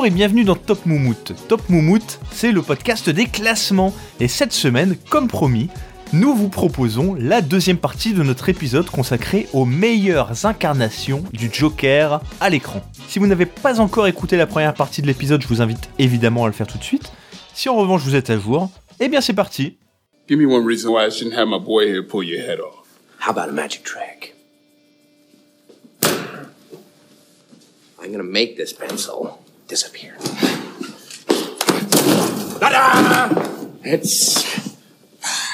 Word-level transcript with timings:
Bonjour 0.00 0.14
et 0.14 0.16
bienvenue 0.16 0.44
dans 0.44 0.56
Top 0.56 0.86
Moumout. 0.86 1.34
Top 1.46 1.68
Moumout, 1.68 2.20
c'est 2.32 2.52
le 2.52 2.62
podcast 2.62 3.10
des 3.10 3.26
classements. 3.26 3.92
Et 4.18 4.28
cette 4.28 4.54
semaine, 4.54 4.96
comme 5.10 5.28
promis, 5.28 5.68
nous 6.14 6.34
vous 6.34 6.48
proposons 6.48 7.14
la 7.18 7.42
deuxième 7.42 7.76
partie 7.76 8.14
de 8.14 8.22
notre 8.22 8.48
épisode 8.48 8.88
consacré 8.88 9.46
aux 9.52 9.66
meilleures 9.66 10.46
incarnations 10.46 11.22
du 11.34 11.50
Joker 11.52 12.22
à 12.40 12.48
l'écran. 12.48 12.80
Si 13.08 13.18
vous 13.18 13.26
n'avez 13.26 13.44
pas 13.44 13.78
encore 13.78 14.06
écouté 14.06 14.38
la 14.38 14.46
première 14.46 14.72
partie 14.72 15.02
de 15.02 15.06
l'épisode, 15.06 15.42
je 15.42 15.48
vous 15.48 15.60
invite 15.60 15.90
évidemment 15.98 16.44
à 16.44 16.46
le 16.46 16.54
faire 16.54 16.66
tout 16.66 16.78
de 16.78 16.82
suite. 16.82 17.12
Si 17.52 17.68
en 17.68 17.76
revanche 17.76 18.00
vous 18.00 18.14
êtes 18.14 18.30
à 18.30 18.38
jour, 18.38 18.70
eh 19.00 19.08
bien 19.08 19.20
c'est 19.20 19.34
parti. 19.34 19.76
Give 20.30 20.38
me 20.38 20.46
one 20.46 20.66
reason 20.66 20.92
why 20.92 21.08
I 21.08 21.10
shouldn't 21.10 21.36
have 21.36 21.46
my 21.46 21.62
boy 21.62 21.84
here 21.84 22.02
pull 22.02 22.24
your 22.24 22.40
head 22.40 22.58
off. 22.58 22.86
How 23.18 23.32
about 23.32 23.50
a 23.50 23.52
magic 23.52 23.84
trick? 23.84 24.34
I'm 28.02 28.10
gonna 28.10 28.22
make 28.22 28.56
this 28.56 28.72
pencil 28.72 29.40
disappear. 29.70 30.12
Ta-da! 32.60 33.30
It's. 33.84 34.44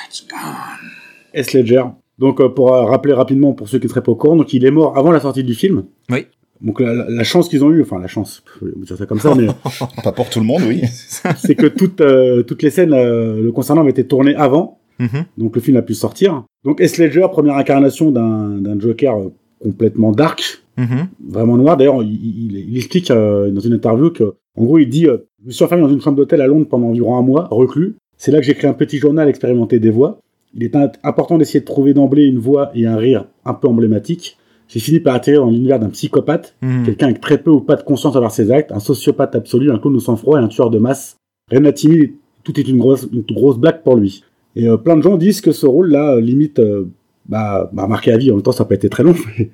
It's 0.09 0.27
gone. 0.29 0.91
S. 1.34 1.52
Ledger. 1.52 1.83
Donc, 2.19 2.41
euh, 2.41 2.48
pour 2.48 2.73
euh, 2.74 2.84
rappeler 2.87 3.12
rapidement 3.12 3.52
pour 3.52 3.69
ceux 3.69 3.79
qui 3.79 3.88
seraient 3.88 4.02
pas 4.02 4.12
au 4.12 4.16
courant, 4.16 4.37
donc 4.37 4.52
il 4.52 4.65
est 4.65 4.71
mort 4.71 4.97
avant 4.97 5.12
la 5.12 5.21
sortie 5.21 5.45
du 5.45 5.55
film. 5.55 5.84
Oui. 6.10 6.27
Donc 6.62 6.80
la, 6.80 6.95
la- 6.95 7.10
la 7.10 7.24
chance 7.24 7.51
qu'ils 7.51 7.63
ont 7.63 7.71
eue, 7.71 7.82
enfin 7.82 7.99
la 8.01 8.07
chance, 8.07 8.43
je 8.63 8.66
vais 8.68 8.73
dire 8.87 8.96
ça 8.96 9.05
comme 9.05 9.21
ça, 9.21 9.35
mais 9.35 9.46
Pas 10.02 10.13
pour 10.13 10.30
tout 10.30 10.40
le 10.40 10.46
monde, 10.46 10.62
oui. 10.66 10.80
c'est 11.37 11.55
que 11.55 11.66
toutes 11.66 12.01
euh, 12.01 12.43
toutes 12.45 12.62
les 12.62 12.71
scènes 12.71 12.95
euh, 12.95 13.43
le 13.43 13.52
concernant 13.52 13.83
avaient 13.83 13.90
été 13.90 14.07
tournées 14.07 14.35
avant, 14.35 14.79
Mhm. 14.99 15.27
donc 15.37 15.55
le 15.55 15.60
film 15.60 15.77
a 15.77 15.83
pu 15.83 15.93
sortir. 15.93 16.43
Donc 16.65 16.80
S. 16.80 16.96
Ledger, 16.96 17.27
première 17.30 17.57
incarnation 17.57 18.10
d'un 18.10 18.57
d'un 18.65 18.80
Joker 18.80 19.18
euh, 19.18 19.29
complètement 19.62 20.12
dark, 20.12 20.62
Mhm. 20.77 21.09
vraiment 21.29 21.57
noir. 21.57 21.77
D'ailleurs, 21.77 22.02
il, 22.02 22.13
il- 22.13 22.69
il 22.71 22.77
explique 22.77 23.10
euh, 23.10 23.51
dans 23.51 23.60
une 23.60 23.73
interview 23.74 24.10
que, 24.10 24.35
en 24.57 24.65
gros, 24.65 24.79
il 24.79 24.88
dit 24.88 25.07
euh, 25.07 25.18
Je 25.43 25.46
me 25.49 25.52
suis 25.52 25.65
enfermé 25.65 25.83
dans 25.83 25.88
une 25.91 26.01
chambre 26.01 26.16
d'hôtel 26.16 26.41
à 26.41 26.46
Londres 26.46 26.66
pendant 26.68 26.88
environ 26.88 27.16
un 27.16 27.23
mois, 27.23 27.49
reclus. 27.51 27.96
C'est 28.16 28.33
là 28.33 28.38
que 28.41 28.45
j'ai 28.46 28.55
créé 28.55 28.68
un 28.71 28.74
petit 28.74 28.99
journal 28.99 29.29
expérimenté 29.29 29.79
des 29.79 29.91
voix. 29.91 30.21
Il 30.55 30.65
est 30.65 30.74
important 31.02 31.37
d'essayer 31.38 31.60
de 31.60 31.65
trouver 31.66 31.93
d'emblée 31.93 32.24
une 32.24 32.38
voix 32.38 32.71
et 32.74 32.87
un 32.87 32.96
rire 32.96 33.27
un 33.45 33.52
peu 33.55 33.68
emblématique. 33.68 34.38
J'ai 34.68 34.80
fini 34.80 35.01
par 35.01 35.15
atterrir 35.15 35.43
dans 35.43 35.51
l'univers 35.51 35.79
d'un 35.79 35.91
psychopathe, 35.91 36.57
Mhm. 36.63 36.85
quelqu'un 36.87 37.07
avec 37.07 37.21
très 37.21 37.38
peu 37.38 37.51
ou 37.51 37.61
pas 37.61 37.77
de 37.77 37.83
conscience 37.83 38.16
envers 38.16 38.30
ses 38.33 38.51
actes, 38.51 38.73
un 38.73 38.80
sociopathe 38.80 39.35
absolu, 39.37 39.71
un 39.71 39.79
clown 39.79 39.95
au 39.96 40.01
sang-froid 40.01 40.40
et 40.40 40.43
un 40.43 40.49
tueur 40.49 40.71
de 40.71 40.79
masse. 40.79 41.16
Rien 41.51 41.61
n'a 41.61 41.73
timide, 41.73 42.13
tout 42.43 42.59
est 42.59 42.66
une 42.66 42.79
grosse, 42.79 43.07
une 43.13 43.23
grosse 43.23 43.59
blague 43.59 43.83
pour 43.83 43.96
lui. 43.96 44.24
Et 44.57 44.66
euh, 44.68 44.77
plein 44.79 44.96
de 44.96 45.02
gens 45.02 45.16
disent 45.16 45.40
que 45.40 45.52
ce 45.52 45.66
rôle-là, 45.66 46.15
euh, 46.15 46.21
limite, 46.21 46.59
euh, 46.59 46.88
bah, 47.29 47.68
bah, 47.73 47.87
marqué 47.87 48.11
à 48.11 48.16
vie. 48.16 48.30
En 48.33 48.35
même 48.37 48.43
temps, 48.43 48.52
ça 48.52 48.65
n'a 48.65 48.68
pas 48.68 48.74
été 48.77 48.88
très 48.88 49.02
long. 49.05 49.15
mais- 49.38 49.51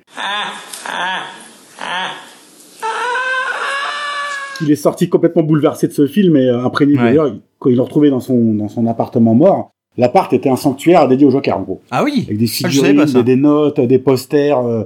Il 4.65 4.71
est 4.71 4.75
sorti 4.75 5.09
complètement 5.09 5.43
bouleversé 5.43 5.87
de 5.87 5.93
ce 5.93 6.07
film 6.07 6.35
et 6.37 6.47
euh, 6.47 6.63
imprégné 6.63 6.93
Ouais. 6.97 7.03
d'ailleurs 7.03 7.35
quand 7.59 7.69
il 7.69 7.75
l'a 7.77 7.83
retrouvé 7.83 8.09
dans 8.09 8.19
son 8.19 8.53
dans 8.55 8.67
son 8.67 8.85
appartement 8.87 9.35
mort. 9.35 9.71
L'appart 9.97 10.31
était 10.33 10.49
un 10.49 10.55
sanctuaire 10.55 11.07
dédié 11.07 11.27
au 11.27 11.29
Joker 11.29 11.57
en 11.57 11.61
gros, 11.61 11.81
Ah 11.91 12.03
oui 12.03 12.23
avec 12.25 12.37
des 12.39 12.45
Ah, 12.63 12.69
figurines, 12.69 13.05
des, 13.23 13.35
notes, 13.35 13.79
des 13.79 13.99
posters. 13.99 14.59
euh, 14.59 14.85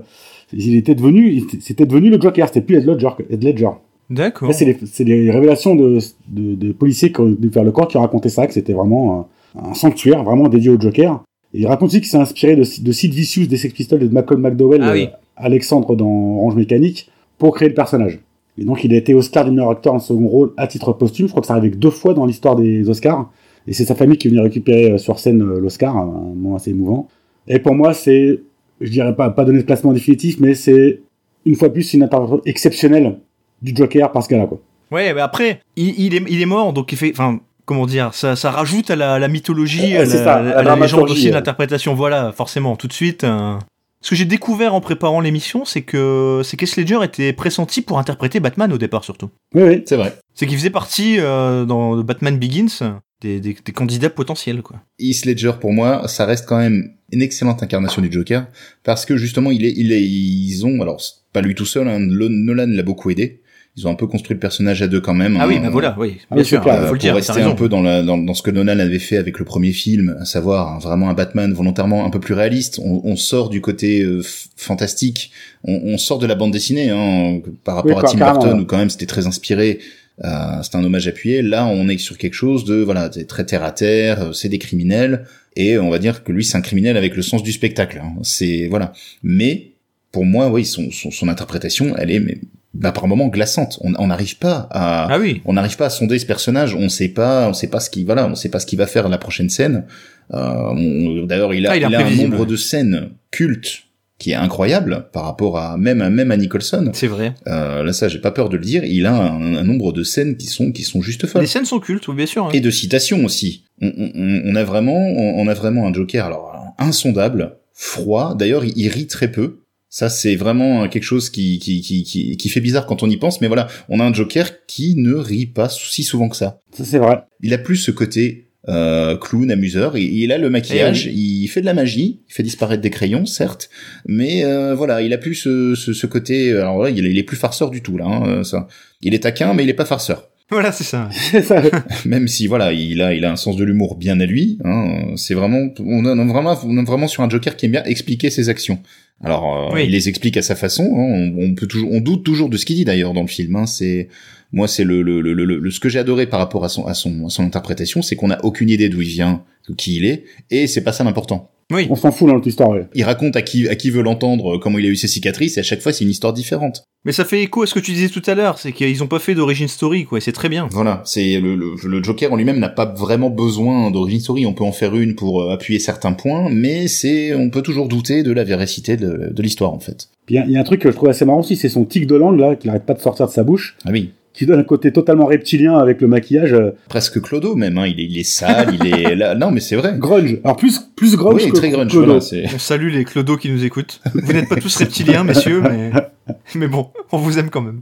il 0.54 0.76
était 0.76 0.96
devenu, 0.96 1.44
c'était 1.62 1.86
devenu 1.86 2.10
le 2.10 2.20
Joker. 2.22 2.48
C'était 2.48 2.62
plus 2.62 2.76
Heath 2.78 2.86
Ledger. 2.86 3.10
Heath 3.30 3.44
Ledger. 3.44 3.70
D'accord. 4.10 4.50
C'est 4.54 4.66
les, 4.66 4.78
les 5.06 5.32
révélations 5.32 5.76
de, 5.76 6.00
de, 6.30 6.56
de 6.56 6.72
policiers 6.72 7.12
qui 7.12 7.20
ont 7.22 7.30
dû 7.30 7.50
faire 7.50 7.64
le 7.66 7.72
corps 7.72 7.88
qui 7.90 7.98
ont 7.98 8.02
raconté 8.02 8.30
ça, 8.30 8.48
que 8.48 8.54
c'était 8.54 8.72
vraiment 8.74 9.28
un, 9.58 9.70
un 9.70 9.74
sanctuaire, 9.74 10.24
vraiment 10.24 10.48
dédié 10.50 10.70
au 10.70 10.80
Joker. 10.80 11.24
Et 11.54 11.60
il 11.62 11.68
raconte 11.68 11.90
aussi 11.90 12.00
qu'il 12.00 12.10
s'est 12.10 12.18
inspiré 12.18 12.56
de, 12.56 12.64
de 12.82 12.92
Sid 12.92 13.14
Vicious, 13.14 13.48
des 13.48 13.58
Sex 13.58 13.74
Pistols 13.74 14.04
et 14.04 14.08
de 14.08 14.14
Malcolm 14.14 14.42
McDowell, 14.42 14.82
Ah 14.84 14.92
oui. 14.94 15.04
euh, 15.06 15.16
Alexandre 15.38 15.96
dans 15.96 16.06
Orange 16.38 16.56
Mécanique, 16.56 17.10
pour 17.38 17.54
créer 17.56 17.68
le 17.70 17.76
personnage. 17.76 18.20
Et 18.58 18.66
donc, 18.66 18.84
il 18.84 18.94
a 18.94 18.98
été 18.98 19.14
Oscar 19.14 19.46
du 19.46 19.52
meilleur 19.52 19.70
acteur 19.70 19.94
en 19.94 20.00
second 20.00 20.28
rôle 20.28 20.54
à 20.58 20.68
titre 20.68 20.94
posthume. 20.94 21.28
Je 21.28 21.32
crois 21.32 21.42
que 21.42 21.48
ça 21.48 21.54
arrive 21.56 21.72
que 21.72 21.78
deux 21.78 21.92
fois 21.92 22.14
dans 22.14 22.26
l'histoire 22.26 22.56
des 22.56 22.90
Oscars. 22.90 23.30
Et 23.68 23.74
c'est 23.74 23.86
sa 23.86 23.96
famille 23.96 24.18
qui 24.18 24.28
est 24.28 24.32
venue 24.32 24.42
récupérer 24.42 24.92
euh, 24.94 24.98
sur 24.98 25.20
scène 25.20 25.42
euh, 25.42 25.60
l'Oscar, 25.60 25.96
un 25.98 26.06
moment 26.06 26.56
assez 26.56 26.72
émouvant. 26.72 27.08
Et 27.48 27.60
pour 27.60 27.76
moi, 27.76 27.94
c'est, 27.94 28.40
je 28.82 28.90
dirais 28.90 29.16
pas, 29.16 29.30
pas 29.30 29.46
donner 29.46 29.60
de 29.60 29.64
placement 29.66 29.94
définitif, 29.94 30.40
mais 30.40 30.54
c'est, 30.54 31.02
une 31.46 31.56
fois 31.56 31.68
de 31.68 31.74
plus, 31.74 31.94
une 31.94 32.04
interprétation 32.04 32.42
exceptionnelle 32.46 33.20
du 33.62 33.76
Joker 33.76 34.12
par 34.12 34.24
ce 34.24 34.30
gars-là, 34.30 34.48
quoi. 34.48 34.60
Ouais, 34.92 35.14
mais 35.14 35.22
après, 35.22 35.60
il, 35.76 35.94
il 36.00 36.16
est, 36.16 36.24
il 36.30 36.42
est 36.42 36.46
mort, 36.46 36.72
donc 36.72 36.92
il 36.94 36.98
fait, 36.98 37.12
enfin, 37.12 37.40
comment 37.66 37.86
dire, 37.86 38.14
ça, 38.14 38.38
ça 38.38 38.52
rajoute 38.52 38.90
à 38.90 38.96
la, 38.96 39.16
à 39.16 39.20
la 39.20 39.28
mythologie, 39.28 39.96
à 39.98 40.00
la, 40.00 40.06
ça, 40.06 40.36
à 40.36 40.42
la 40.42 40.64
la 40.64 40.76
légende 40.78 41.10
aussi, 41.10 41.30
euh. 41.30 41.34
l'interprétation. 41.34 41.94
Voilà, 41.94 42.32
forcément, 42.32 42.78
tout 42.78 42.88
de 42.88 42.94
suite. 42.94 43.26
euh, 43.26 43.56
Ce 44.02 44.12
que 44.12 44.16
j'ai 44.16 44.26
découvert 44.26 44.74
en 44.74 44.82
préparant 44.82 45.20
l'émission, 45.22 45.66
c'est 45.66 45.82
que 45.82 46.42
c'est 46.44 46.56
qu'Heath 46.56 46.78
Ledger 46.78 47.00
était 47.04 47.34
pressenti 47.34 47.82
pour 47.82 47.98
interpréter 48.00 48.40
Batman 48.40 48.72
au 48.72 48.78
départ, 48.78 49.04
surtout. 49.04 49.30
Oui, 49.56 49.64
oui. 49.64 49.84
C'est 49.86 49.96
vrai. 49.96 50.16
C'est 50.36 50.46
qu'il 50.46 50.58
faisait 50.58 50.70
partie 50.70 51.20
euh, 51.20 51.66
dans 51.66 51.98
Batman 52.04 52.38
Begins 52.38 53.00
des, 53.22 53.40
des, 53.40 53.58
des 53.64 53.72
candidats 53.72 54.10
potentiels, 54.10 54.62
quoi. 54.62 54.82
Heath 55.00 55.26
Ledger, 55.26 55.54
pour 55.60 55.74
moi, 55.74 56.08
ça 56.08 56.26
reste 56.26 56.48
quand 56.48 56.58
même 56.58 56.92
une 57.12 57.22
excellente 57.22 57.64
incarnation 57.64 58.02
du 58.02 58.12
Joker, 58.12 58.48
parce 58.84 59.06
que 59.06 59.18
justement, 59.18 59.50
il 59.50 59.66
est, 59.66 59.74
il 59.76 59.92
est, 59.92 60.04
ils 60.04 60.66
ont, 60.66 60.82
alors, 60.82 61.02
pas 61.34 61.42
lui 61.42 61.56
tout 61.56 61.66
seul, 61.66 61.88
hein, 61.88 62.00
Nolan 62.00 62.68
l'a 62.68 62.84
beaucoup 62.84 63.10
aidé. 63.10 63.42
Ils 63.80 63.88
ont 63.88 63.92
un 63.92 63.96
peu 63.96 64.08
construit 64.08 64.34
le 64.34 64.40
personnage 64.40 64.82
à 64.82 64.88
deux 64.88 65.00
quand 65.02 65.14
même. 65.14 65.38
Ah 65.40 65.44
hein. 65.44 65.48
oui, 65.48 65.60
bah 65.60 65.70
voilà, 65.70 65.96
oui, 66.00 66.18
Ah 66.32 66.36
bien 66.36 66.44
sûr, 66.44 66.62
clair, 66.62 66.74
euh, 66.76 66.80
faut 66.80 66.86
pour 66.88 66.94
le 66.96 67.00
dire, 67.00 67.12
t'as 67.12 67.18
rester 67.34 67.42
un 67.44 67.52
peu 67.54 67.70
dans, 67.70 67.82
la, 67.84 68.02
dans, 68.02 68.18
dans 68.18 68.34
ce 68.34 68.42
que 68.42 68.50
Nolan 68.50 68.80
avait 68.80 68.98
fait 68.98 69.18
avec 69.18 69.38
le 69.38 69.46
premier 69.46 69.72
film, 69.72 70.18
à 70.20 70.26
savoir 70.26 70.74
hein, 70.74 70.80
vraiment 70.80 71.10
un 71.10 71.14
Batman 71.14 71.54
volontairement 71.54 72.04
un 72.04 72.10
peu 72.10 72.20
plus 72.20 72.34
réaliste. 72.34 72.80
On, 72.84 73.02
on 73.04 73.16
sort 73.16 73.50
du 73.50 73.62
côté 73.62 74.02
euh, 74.02 74.24
fantastique, 74.56 75.32
on, 75.64 75.74
on 75.94 75.98
sort 76.00 76.18
de 76.18 76.26
la 76.26 76.36
bande 76.36 76.52
dessinée 76.52 76.90
hein, 76.90 77.40
par 77.64 77.76
rapport 77.76 77.98
Oui, 77.98 78.04
à 78.04 78.08
Tim 78.12 78.18
Burton 78.18 78.60
où 78.62 78.66
quand 78.66 78.78
même 78.78 78.90
c'était 78.90 79.06
très 79.06 79.28
inspiré. 79.28 79.80
Euh, 80.26 80.30
c'est 80.64 80.74
un 80.76 80.84
hommage 80.84 81.08
appuyé. 81.08 81.44
Là, 81.44 81.68
on 81.68 81.88
est 81.90 82.00
sur 82.00 82.18
quelque 82.18 82.34
chose 82.34 82.66
de 82.66 82.78
voilà, 82.82 83.08
très 83.10 83.46
terre 83.46 83.64
à 83.64 83.72
terre. 83.72 84.22
euh, 84.24 84.34
C'est 84.34 84.50
des 84.50 84.58
criminels 84.58 85.26
et 85.56 85.78
on 85.78 85.92
va 85.92 86.00
dire 86.00 86.24
que 86.24 86.32
lui, 86.32 86.44
c'est 86.44 86.58
un 86.58 86.62
criminel 86.62 86.98
avec 86.98 87.16
le 87.16 87.22
sens 87.22 87.44
du 87.44 87.52
spectacle. 87.52 88.02
hein. 88.04 88.14
C'est 88.24 88.68
voilà. 88.68 88.94
Mais 89.22 89.74
pour 90.12 90.26
moi, 90.26 90.50
oui, 90.50 90.66
son, 90.66 90.90
son, 90.90 91.12
son 91.12 91.28
interprétation, 91.28 91.96
elle 92.00 92.10
est 92.10 92.20
mais, 92.20 92.40
bah, 92.74 92.92
par 92.92 93.08
moments 93.08 93.28
glaçante. 93.28 93.80
On 93.82 93.94
on 93.98 94.08
n'arrive 94.08 94.38
pas 94.38 94.68
à 94.72 95.08
Ah 95.12 95.20
oui, 95.20 95.42
on 95.46 95.54
n'arrive 95.54 95.78
pas 95.78 95.86
à 95.86 95.90
sonder 95.90 96.20
ce 96.20 96.26
personnage. 96.26 96.76
On 96.76 96.90
sait 96.90 97.10
pas, 97.10 97.48
on 97.50 97.54
sait 97.54 97.68
pas 97.70 97.80
ce 97.80 97.90
qu'il 97.90 98.06
voilà, 98.06 98.28
on 98.28 98.36
sait 98.36 98.50
pas 98.50 98.60
ce 98.60 98.66
qu'il 98.66 98.78
va 98.78 98.88
faire 98.88 99.10
la 99.10 99.18
prochaine 99.18 99.50
scène. 99.50 99.86
Euh, 100.34 101.26
D'ailleurs, 101.26 101.54
il 101.54 101.66
a, 101.68 101.72
Ah, 101.72 101.78
il 101.78 101.84
a 101.96 102.06
un 102.06 102.10
nombre 102.12 102.46
de 102.46 102.56
scènes 102.56 103.10
cultes 103.32 103.84
qui 104.20 104.32
est 104.32 104.36
incroyable 104.36 105.06
par 105.14 105.26
rapport 105.26 105.60
à 105.60 105.78
même 105.78 106.02
à 106.02 106.10
même 106.10 106.32
à 106.32 106.38
Nicholson. 106.38 106.90
c'est 106.94 107.08
vrai. 107.08 107.36
Euh, 107.48 107.84
là, 107.84 107.94
ça, 107.94 108.08
j'ai 108.08 108.20
pas 108.20 108.32
peur 108.32 108.50
de 108.50 108.58
le 108.58 108.64
dire. 108.64 108.84
Il 108.84 109.06
a 109.06 109.14
un, 109.16 109.56
un 109.56 109.64
nombre 109.64 109.94
de 109.94 110.04
scènes 110.04 110.38
qui 110.38 110.48
sont 110.48 110.72
qui 110.72 110.84
sont 110.84 111.02
juste 111.02 111.28
folles 111.28 111.42
Les 111.42 111.48
scènes 111.48 111.66
sont 111.66 111.80
cultes, 111.80 112.08
oui, 112.08 112.16
bien 112.16 112.26
sûr. 112.26 112.46
hein. 112.48 112.50
et 112.54 112.60
de 112.60 112.72
citations 112.72 113.24
aussi. 113.24 113.64
On, 113.82 113.88
on- 113.96 114.12
on- 114.16 114.42
on 114.46 114.56
a 114.56 114.64
vraiment, 114.64 114.98
on, 114.98 115.40
on 115.40 115.48
a 115.48 115.54
vraiment 115.54 115.86
un 115.88 115.94
Joker 115.94 116.26
alors 116.26 116.54
insondable, 116.80 117.58
froid. 117.74 118.36
D'ailleurs, 118.36 118.66
il, 118.66 118.74
il 118.76 118.88
rit 118.90 119.08
très 119.08 119.32
peu. 119.32 119.60
Ça, 119.90 120.10
c'est 120.10 120.36
vraiment 120.36 120.88
quelque 120.90 121.04
chose 121.04 121.30
qui, 121.30 121.60
qui, 121.60 121.82
qui, 121.82 122.04
qui, 122.04 122.36
qui 122.36 122.50
fait 122.50 122.60
bizarre 122.60 122.86
quand 122.86 123.04
on 123.04 123.10
y 123.10 123.18
pense. 123.18 123.40
Mais 123.42 123.48
voilà, 123.48 123.68
on 123.90 124.00
a 124.00 124.04
un 124.04 124.14
Joker 124.14 124.66
qui 124.68 124.96
ne 124.96 125.14
rit 125.14 125.46
pas 125.46 125.70
si 125.70 126.04
souvent 126.04 126.28
que 126.30 126.36
ça. 126.36 126.60
Ça, 126.72 126.84
c'est 126.84 126.98
vrai. 126.98 127.20
Il 127.42 127.54
a 127.54 127.58
plus 127.58 127.78
ce 127.78 127.92
côté 127.92 128.50
euh, 128.68 129.16
clown, 129.16 129.50
amuseur. 129.50 129.98
Il, 129.98 130.14
il 130.14 130.32
a 130.34 130.38
le 130.38 130.50
maquillage, 130.50 131.08
Eh 131.08 131.14
il 131.14 131.48
fait 131.48 131.62
de 131.62 131.66
la 131.66 131.74
magie, 131.74 132.20
il 132.28 132.34
fait 132.34 132.44
disparaître 132.44 132.82
des 132.82 132.90
crayons, 132.90 133.26
certes, 133.26 133.70
mais 134.06 134.44
euh, 134.44 134.76
voilà, 134.76 135.02
il 135.02 135.14
a 135.14 135.18
plus 135.18 135.36
ce, 135.36 135.74
ce, 135.74 135.94
ce 135.94 136.06
côté. 136.06 136.52
Alors 136.52 136.84
là, 136.84 136.90
il 136.90 137.06
est, 137.06 137.10
il 137.10 137.18
est 137.18 137.24
plus 137.24 137.38
farceur 137.38 137.70
du 137.72 137.82
tout 137.82 137.98
là. 137.98 138.06
hein, 138.06 138.44
ça. 138.44 138.68
Il 139.02 139.14
est 139.16 139.20
taquin, 139.20 139.54
mais 139.54 139.64
il 139.64 139.70
est 139.70 139.74
pas 139.74 139.86
farceur 139.86 140.30
Voilà, 140.50 140.72
c'est 140.72 140.84
ça. 140.86 141.10
Même 142.06 142.28
si 142.28 142.48
voilà 142.48 142.72
il 142.74 143.02
a 143.02 143.14
il 143.14 143.26
a 143.26 143.32
un 143.32 143.36
sens 143.36 143.56
de 143.58 143.64
l'humour 143.66 143.96
bien 143.96 144.20
à 144.20 144.26
lui 144.26 144.58
hein, 144.64 145.14
c'est 145.16 145.34
vraiment 145.34 145.68
on 145.80 146.06
est 146.06 146.26
vraiment 146.28 146.58
on 146.64 146.78
est 146.78 146.84
vraiment 146.86 147.08
sur 147.08 147.24
un 147.24 147.30
Joker 147.30 147.56
qui 147.58 147.66
aime 147.66 147.74
bien 147.74 147.84
expliquer 147.84 148.30
ses 148.30 148.48
actions 148.50 148.80
alors 149.24 149.72
euh, 149.72 149.74
Oui. 149.76 149.84
il 149.86 149.92
les 149.92 150.08
explique 150.10 150.38
à 150.38 150.42
sa 150.42 150.56
façon 150.56 150.84
hein, 150.84 151.34
on, 151.38 151.44
on 151.50 151.54
peut 151.56 151.68
toujours 151.68 151.92
on 151.92 152.00
doute 152.00 152.24
toujours 152.24 152.50
de 152.50 152.56
ce 152.58 152.66
qu'il 152.66 152.76
dit 152.78 152.86
d'ailleurs 152.86 153.14
dans 153.14 153.22
le 153.24 153.28
film 153.28 153.56
hein, 153.58 153.66
c'est 153.66 154.08
moi 154.54 154.68
c'est 154.70 154.86
le, 154.86 155.02
le, 155.02 155.20
le, 155.22 155.34
le, 155.34 155.44
le- 155.46 155.72
ce 155.72 155.80
que 155.82 155.90
j'ai 155.90 156.00
adoré 156.00 156.28
par 156.28 156.40
rapport 156.40 156.64
à 156.64 156.70
son 156.70 156.86
à 156.86 156.94
son 156.94 157.26
à 157.26 157.30
son 157.30 157.44
interprétation 157.44 158.02
c'est 158.02 158.16
qu'on 158.16 158.32
a 158.32 158.40
aucune 158.46 158.70
idée 158.70 158.88
d'où 158.90 159.02
il 159.02 159.08
vient 159.10 159.44
de 159.68 159.74
qui 159.76 159.98
il 159.98 160.06
est 160.06 160.24
et 160.50 160.68
c'est 160.68 160.82
pas 160.84 160.94
ça 160.94 161.04
l'important 161.04 161.52
Oui. 161.72 161.88
On 161.90 161.96
s'en 161.96 162.12
fout 162.12 162.28
dans 162.28 162.36
notre 162.36 162.48
histoire. 162.48 162.70
ouais. 162.70 162.86
il 162.96 163.04
raconte 163.04 163.36
à 163.36 163.42
qui 163.42 163.68
à 163.68 163.76
qui 163.76 163.90
veut 163.90 164.02
l'entendre 164.02 164.56
euh, 164.56 164.60
comment 164.60 164.78
il 164.80 164.86
a 164.86 164.90
eu 164.90 164.96
ses 164.96 165.08
cicatrices 165.10 165.58
et 165.58 165.60
à 165.60 165.64
chaque 165.64 165.82
fois 165.82 165.92
c'est 165.92 166.06
une 166.06 166.10
histoire 166.12 166.32
différente 166.32 166.84
Mais 167.04 167.12
ça 167.12 167.26
fait 167.26 167.44
écho 167.44 167.62
à 167.64 167.68
ce 167.68 167.74
que 167.74 167.80
tu 167.82 167.92
disais 167.92 168.08
tout 168.08 168.22
à 168.26 168.36
l'heure, 168.36 168.58
c'est 168.58 168.72
qu'ils 168.72 169.04
ont 169.04 169.08
pas 169.08 169.20
fait 169.20 169.36
d'origine 169.36 169.68
story, 169.68 170.06
quoi, 170.06 170.18
et 170.18 170.22
c'est 170.22 170.32
très 170.32 170.48
bien. 170.50 170.68
Voilà, 170.72 171.02
c'est 171.06 171.40
le, 171.42 171.56
le, 171.56 171.76
le 171.84 172.04
Joker 172.04 172.32
en 172.32 172.38
lui-même 172.38 172.60
n'a 172.60 172.70
pas 172.70 172.86
vraiment 172.86 173.30
besoin 173.30 173.92
d'origine 173.92 174.20
story. 174.22 174.46
On 174.46 174.54
peut 174.54 174.64
en 174.64 174.72
faire 174.72 174.96
une 174.96 175.16
pour 175.16 175.42
euh, 175.42 175.52
appuyer 175.54 175.80
certains 175.80 176.14
points, 176.14 176.50
mais 176.52 176.88
c'est 176.88 177.36
on 177.36 177.50
peut 177.50 177.62
toujours 177.62 177.88
douter 177.90 178.24
de 178.24 178.32
la 178.32 178.44
véracité 178.46 178.96
de, 178.98 179.30
de 179.34 179.42
l'histoire 179.44 179.74
en 179.74 179.80
fait. 179.80 180.08
Puis 180.26 180.36
il 180.36 180.38
y 180.38 180.42
a- 180.42 180.46
il 180.46 180.52
y, 180.54 180.58
a 180.58 180.62
un 180.62 180.64
truc 180.64 180.82
que 180.82 180.90
je 180.90 180.96
trouve 180.96 181.10
assez 181.10 181.26
marrant 181.26 181.40
aussi, 181.42 181.56
c'est 181.58 181.70
son 181.70 181.84
tic 181.86 182.08
de 182.08 182.16
langue 182.16 182.40
là, 182.40 182.56
qu'il 182.56 182.70
arrête 182.70 182.86
pas 182.86 182.94
de 182.94 183.02
sortir 183.02 183.28
de 183.28 183.32
sa 183.32 183.44
bouche, 183.44 183.76
Ah 183.86 183.90
oui, 183.92 184.12
qui 184.38 184.46
donne 184.46 184.60
un 184.60 184.64
côté 184.64 184.94
totalement 184.94 185.26
reptilien 185.26 185.78
avec 185.78 186.00
le 186.00 186.08
maquillage 186.08 186.54
euh, 186.54 186.72
presque 186.90 187.20
Clodo 187.22 187.56
même. 187.56 187.78
Hein. 187.80 187.88
Il, 187.88 188.00
est, 188.00 188.06
il 188.06 188.20
est 188.20 188.24
sale, 188.24 188.78
il 188.80 188.86
est 188.86 189.16
là. 189.16 189.34
Non, 189.34 189.50
mais 189.50 189.60
c'est 189.60 189.76
vrai. 189.76 189.96
grunge. 189.98 190.38
Alors 190.44 190.56
plus 190.56 190.80
plus 190.96 191.16
grunge 191.16 191.44
Oui, 191.44 191.50
que 191.50 191.56
très 191.56 191.70
grunge. 191.70 191.90
Clodo. 191.90 192.06
Voilà, 192.06 192.22
c'est. 192.22 192.46
On 192.54 192.60
salue 192.60 192.92
les 192.94 193.04
clodos 193.04 193.38
qui 193.38 193.50
nous 193.50 193.66
écoutent. 193.66 194.00
Vous 194.14 194.34
n'êtes 194.34 194.48
pas 194.48 194.58
tous 194.58 194.76
reptiliens, 194.76 195.24
messieurs, 195.24 195.62
mais... 195.62 195.92
mais 196.56 196.68
bon, 196.68 196.88
on 197.12 197.18
vous 197.18 197.40
aime 197.40 197.50
quand 197.50 197.62
même. 197.62 197.82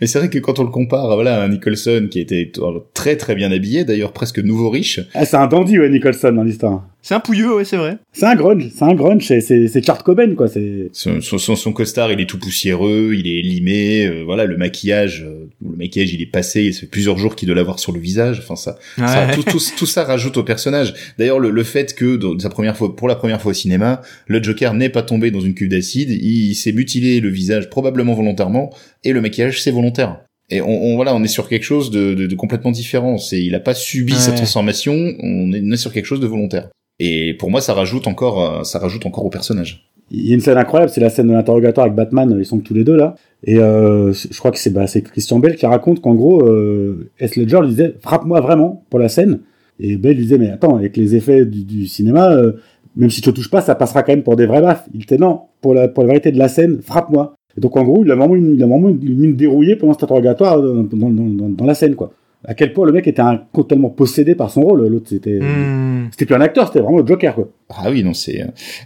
Mais 0.00 0.06
c'est 0.06 0.18
vrai 0.18 0.28
que 0.28 0.38
quand 0.38 0.58
on 0.58 0.64
le 0.64 0.70
compare, 0.70 1.14
voilà, 1.14 1.42
à 1.42 1.48
Nicholson 1.48 2.08
qui 2.10 2.20
était 2.20 2.52
très 2.92 3.16
très 3.16 3.34
bien 3.34 3.50
habillé, 3.50 3.84
d'ailleurs 3.84 4.12
presque 4.12 4.38
nouveau 4.38 4.68
riche. 4.68 5.00
Ah, 5.14 5.24
c'est 5.24 5.36
un 5.36 5.46
dandy, 5.46 5.78
ouais, 5.78 5.88
Nicholson 5.88 6.32
dans 6.32 6.44
l'histoire. 6.44 6.86
C'est 7.06 7.12
un 7.12 7.20
pouilleux, 7.20 7.54
ouais, 7.54 7.66
c'est 7.66 7.76
vrai. 7.76 7.98
C'est 8.14 8.24
un 8.24 8.34
grunge, 8.34 8.70
c'est 8.74 8.84
un 8.84 8.94
grunge, 8.94 9.26
c'est 9.26 9.42
c'est 9.42 9.80
Kurt 9.82 10.02
Cobain 10.02 10.34
quoi. 10.34 10.48
C'est 10.48 10.88
son, 10.92 11.20
son, 11.20 11.54
son, 11.54 11.72
costard, 11.74 12.10
il 12.10 12.18
est 12.18 12.24
tout 12.24 12.38
poussiéreux, 12.38 13.12
il 13.14 13.26
est 13.26 13.42
limé, 13.42 14.06
euh, 14.06 14.22
voilà, 14.24 14.46
le 14.46 14.56
maquillage, 14.56 15.22
euh, 15.22 15.50
le 15.62 15.76
maquillage, 15.76 16.14
il 16.14 16.22
est 16.22 16.32
passé, 16.32 16.72
ça 16.72 16.80
fait 16.80 16.86
plusieurs 16.86 17.18
jours 17.18 17.36
qu'il 17.36 17.46
doit 17.46 17.54
l'avoir 17.54 17.78
sur 17.78 17.92
le 17.92 18.00
visage. 18.00 18.40
Enfin 18.42 18.56
ça, 18.56 18.78
ça 18.96 19.26
tout, 19.34 19.42
tout, 19.42 19.60
tout, 19.76 19.84
ça 19.84 20.04
rajoute 20.04 20.38
au 20.38 20.44
personnage. 20.44 20.94
D'ailleurs, 21.18 21.40
le, 21.40 21.50
le, 21.50 21.62
fait 21.62 21.94
que 21.94 22.16
dans 22.16 22.38
sa 22.38 22.48
première 22.48 22.74
fois, 22.74 22.96
pour 22.96 23.06
la 23.06 23.16
première 23.16 23.42
fois 23.42 23.50
au 23.50 23.54
cinéma, 23.54 24.00
le 24.26 24.42
Joker 24.42 24.72
n'est 24.72 24.88
pas 24.88 25.02
tombé 25.02 25.30
dans 25.30 25.40
une 25.40 25.52
cuve 25.52 25.68
d'acide, 25.68 26.08
il 26.08 26.54
s'est 26.54 26.72
mutilé 26.72 27.20
le 27.20 27.28
visage 27.28 27.68
probablement 27.68 28.14
volontairement, 28.14 28.72
et 29.04 29.12
le 29.12 29.20
maquillage 29.20 29.60
c'est 29.60 29.72
volontaire. 29.72 30.20
Et 30.48 30.62
on, 30.62 30.68
on, 30.68 30.96
voilà, 30.96 31.14
on 31.14 31.22
est 31.22 31.28
sur 31.28 31.50
quelque 31.50 31.64
chose 31.64 31.90
de, 31.90 32.14
de, 32.14 32.26
de 32.26 32.34
complètement 32.34 32.70
différent. 32.70 33.18
C'est, 33.18 33.42
il 33.42 33.54
a 33.54 33.60
pas 33.60 33.74
subi 33.74 34.14
sa 34.14 34.32
transformation. 34.32 34.94
On 35.20 35.52
est, 35.52 35.60
on 35.62 35.70
est 35.70 35.76
sur 35.76 35.92
quelque 35.92 36.06
chose 36.06 36.20
de 36.20 36.26
volontaire. 36.26 36.70
Et 37.00 37.34
pour 37.34 37.50
moi, 37.50 37.60
ça 37.60 37.74
rajoute 37.74 38.06
encore, 38.06 38.60
euh, 38.60 38.62
ça 38.64 38.78
rajoute 38.78 39.06
encore 39.06 39.24
au 39.24 39.30
personnage. 39.30 39.90
Il 40.10 40.28
y 40.28 40.32
a 40.32 40.34
une 40.34 40.40
scène 40.40 40.58
incroyable, 40.58 40.92
c'est 40.92 41.00
la 41.00 41.10
scène 41.10 41.28
de 41.28 41.32
l'interrogatoire 41.32 41.86
avec 41.86 41.96
Batman. 41.96 42.36
Ils 42.38 42.44
sont 42.44 42.58
tous 42.58 42.74
les 42.74 42.84
deux 42.84 42.96
là. 42.96 43.14
Et 43.42 43.58
euh, 43.58 44.12
je 44.12 44.38
crois 44.38 44.50
que 44.50 44.58
c'est 44.58 44.70
bah, 44.70 44.84
Christian 44.86 45.38
Bell 45.38 45.56
qui 45.56 45.66
raconte 45.66 46.00
qu'en 46.00 46.14
gros, 46.14 46.46
euh, 46.46 47.10
S. 47.18 47.36
Ledger 47.36 47.60
lui 47.62 47.68
disait 47.68 47.96
frappe-moi 48.00 48.40
vraiment 48.40 48.84
pour 48.90 48.98
la 48.98 49.08
scène. 49.08 49.40
Et 49.80 49.96
Bell 49.96 50.16
lui 50.16 50.24
disait 50.24 50.38
mais 50.38 50.50
attends, 50.50 50.76
avec 50.76 50.96
les 50.96 51.16
effets 51.16 51.44
du, 51.46 51.86
cinéma, 51.86 52.32
euh, 52.32 52.52
même 52.96 53.10
si 53.10 53.22
tu 53.22 53.30
te 53.30 53.34
touches 53.34 53.50
pas, 53.50 53.62
ça 53.62 53.74
passera 53.74 54.02
quand 54.02 54.12
même 54.12 54.22
pour 54.22 54.36
des 54.36 54.46
vrais 54.46 54.60
baffes. 54.60 54.86
Il 54.94 55.02
était 55.02 55.18
non, 55.18 55.40
pour 55.62 55.74
la, 55.74 55.88
pour 55.88 56.04
la 56.04 56.08
vérité 56.08 56.32
de 56.32 56.38
la 56.38 56.48
scène, 56.48 56.80
frappe-moi. 56.82 57.34
Et 57.56 57.60
donc 57.60 57.76
en 57.76 57.82
gros, 57.82 58.04
il 58.04 58.10
a 58.10 58.14
vraiment 58.14 58.36
une, 58.36 58.54
il 58.54 58.62
a 58.62 58.66
vraiment 58.66 58.90
une 58.90 59.36
dérouillée 59.36 59.76
pendant 59.76 59.94
cet 59.94 60.04
interrogatoire 60.04 60.60
dans, 60.60 60.82
dans, 60.82 61.48
dans 61.48 61.64
la 61.64 61.74
scène 61.74 61.94
quoi 61.94 62.12
à 62.46 62.54
quel 62.54 62.72
point 62.72 62.86
le 62.86 62.92
mec 62.92 63.06
était 63.06 63.22
un, 63.22 63.40
totalement 63.52 63.90
possédé 63.90 64.34
par 64.34 64.50
son 64.50 64.62
rôle. 64.62 64.86
L'autre, 64.86 65.08
c'était, 65.08 65.40
mmh. 65.40 66.08
c'était 66.10 66.26
plus 66.26 66.34
un 66.34 66.40
acteur, 66.40 66.66
c'était 66.66 66.80
vraiment 66.80 66.98
le 66.98 67.06
Joker, 67.06 67.34
quoi. 67.34 67.48
Ah 67.70 67.90
oui, 67.90 68.04
non, 68.04 68.12
c'est. 68.12 68.44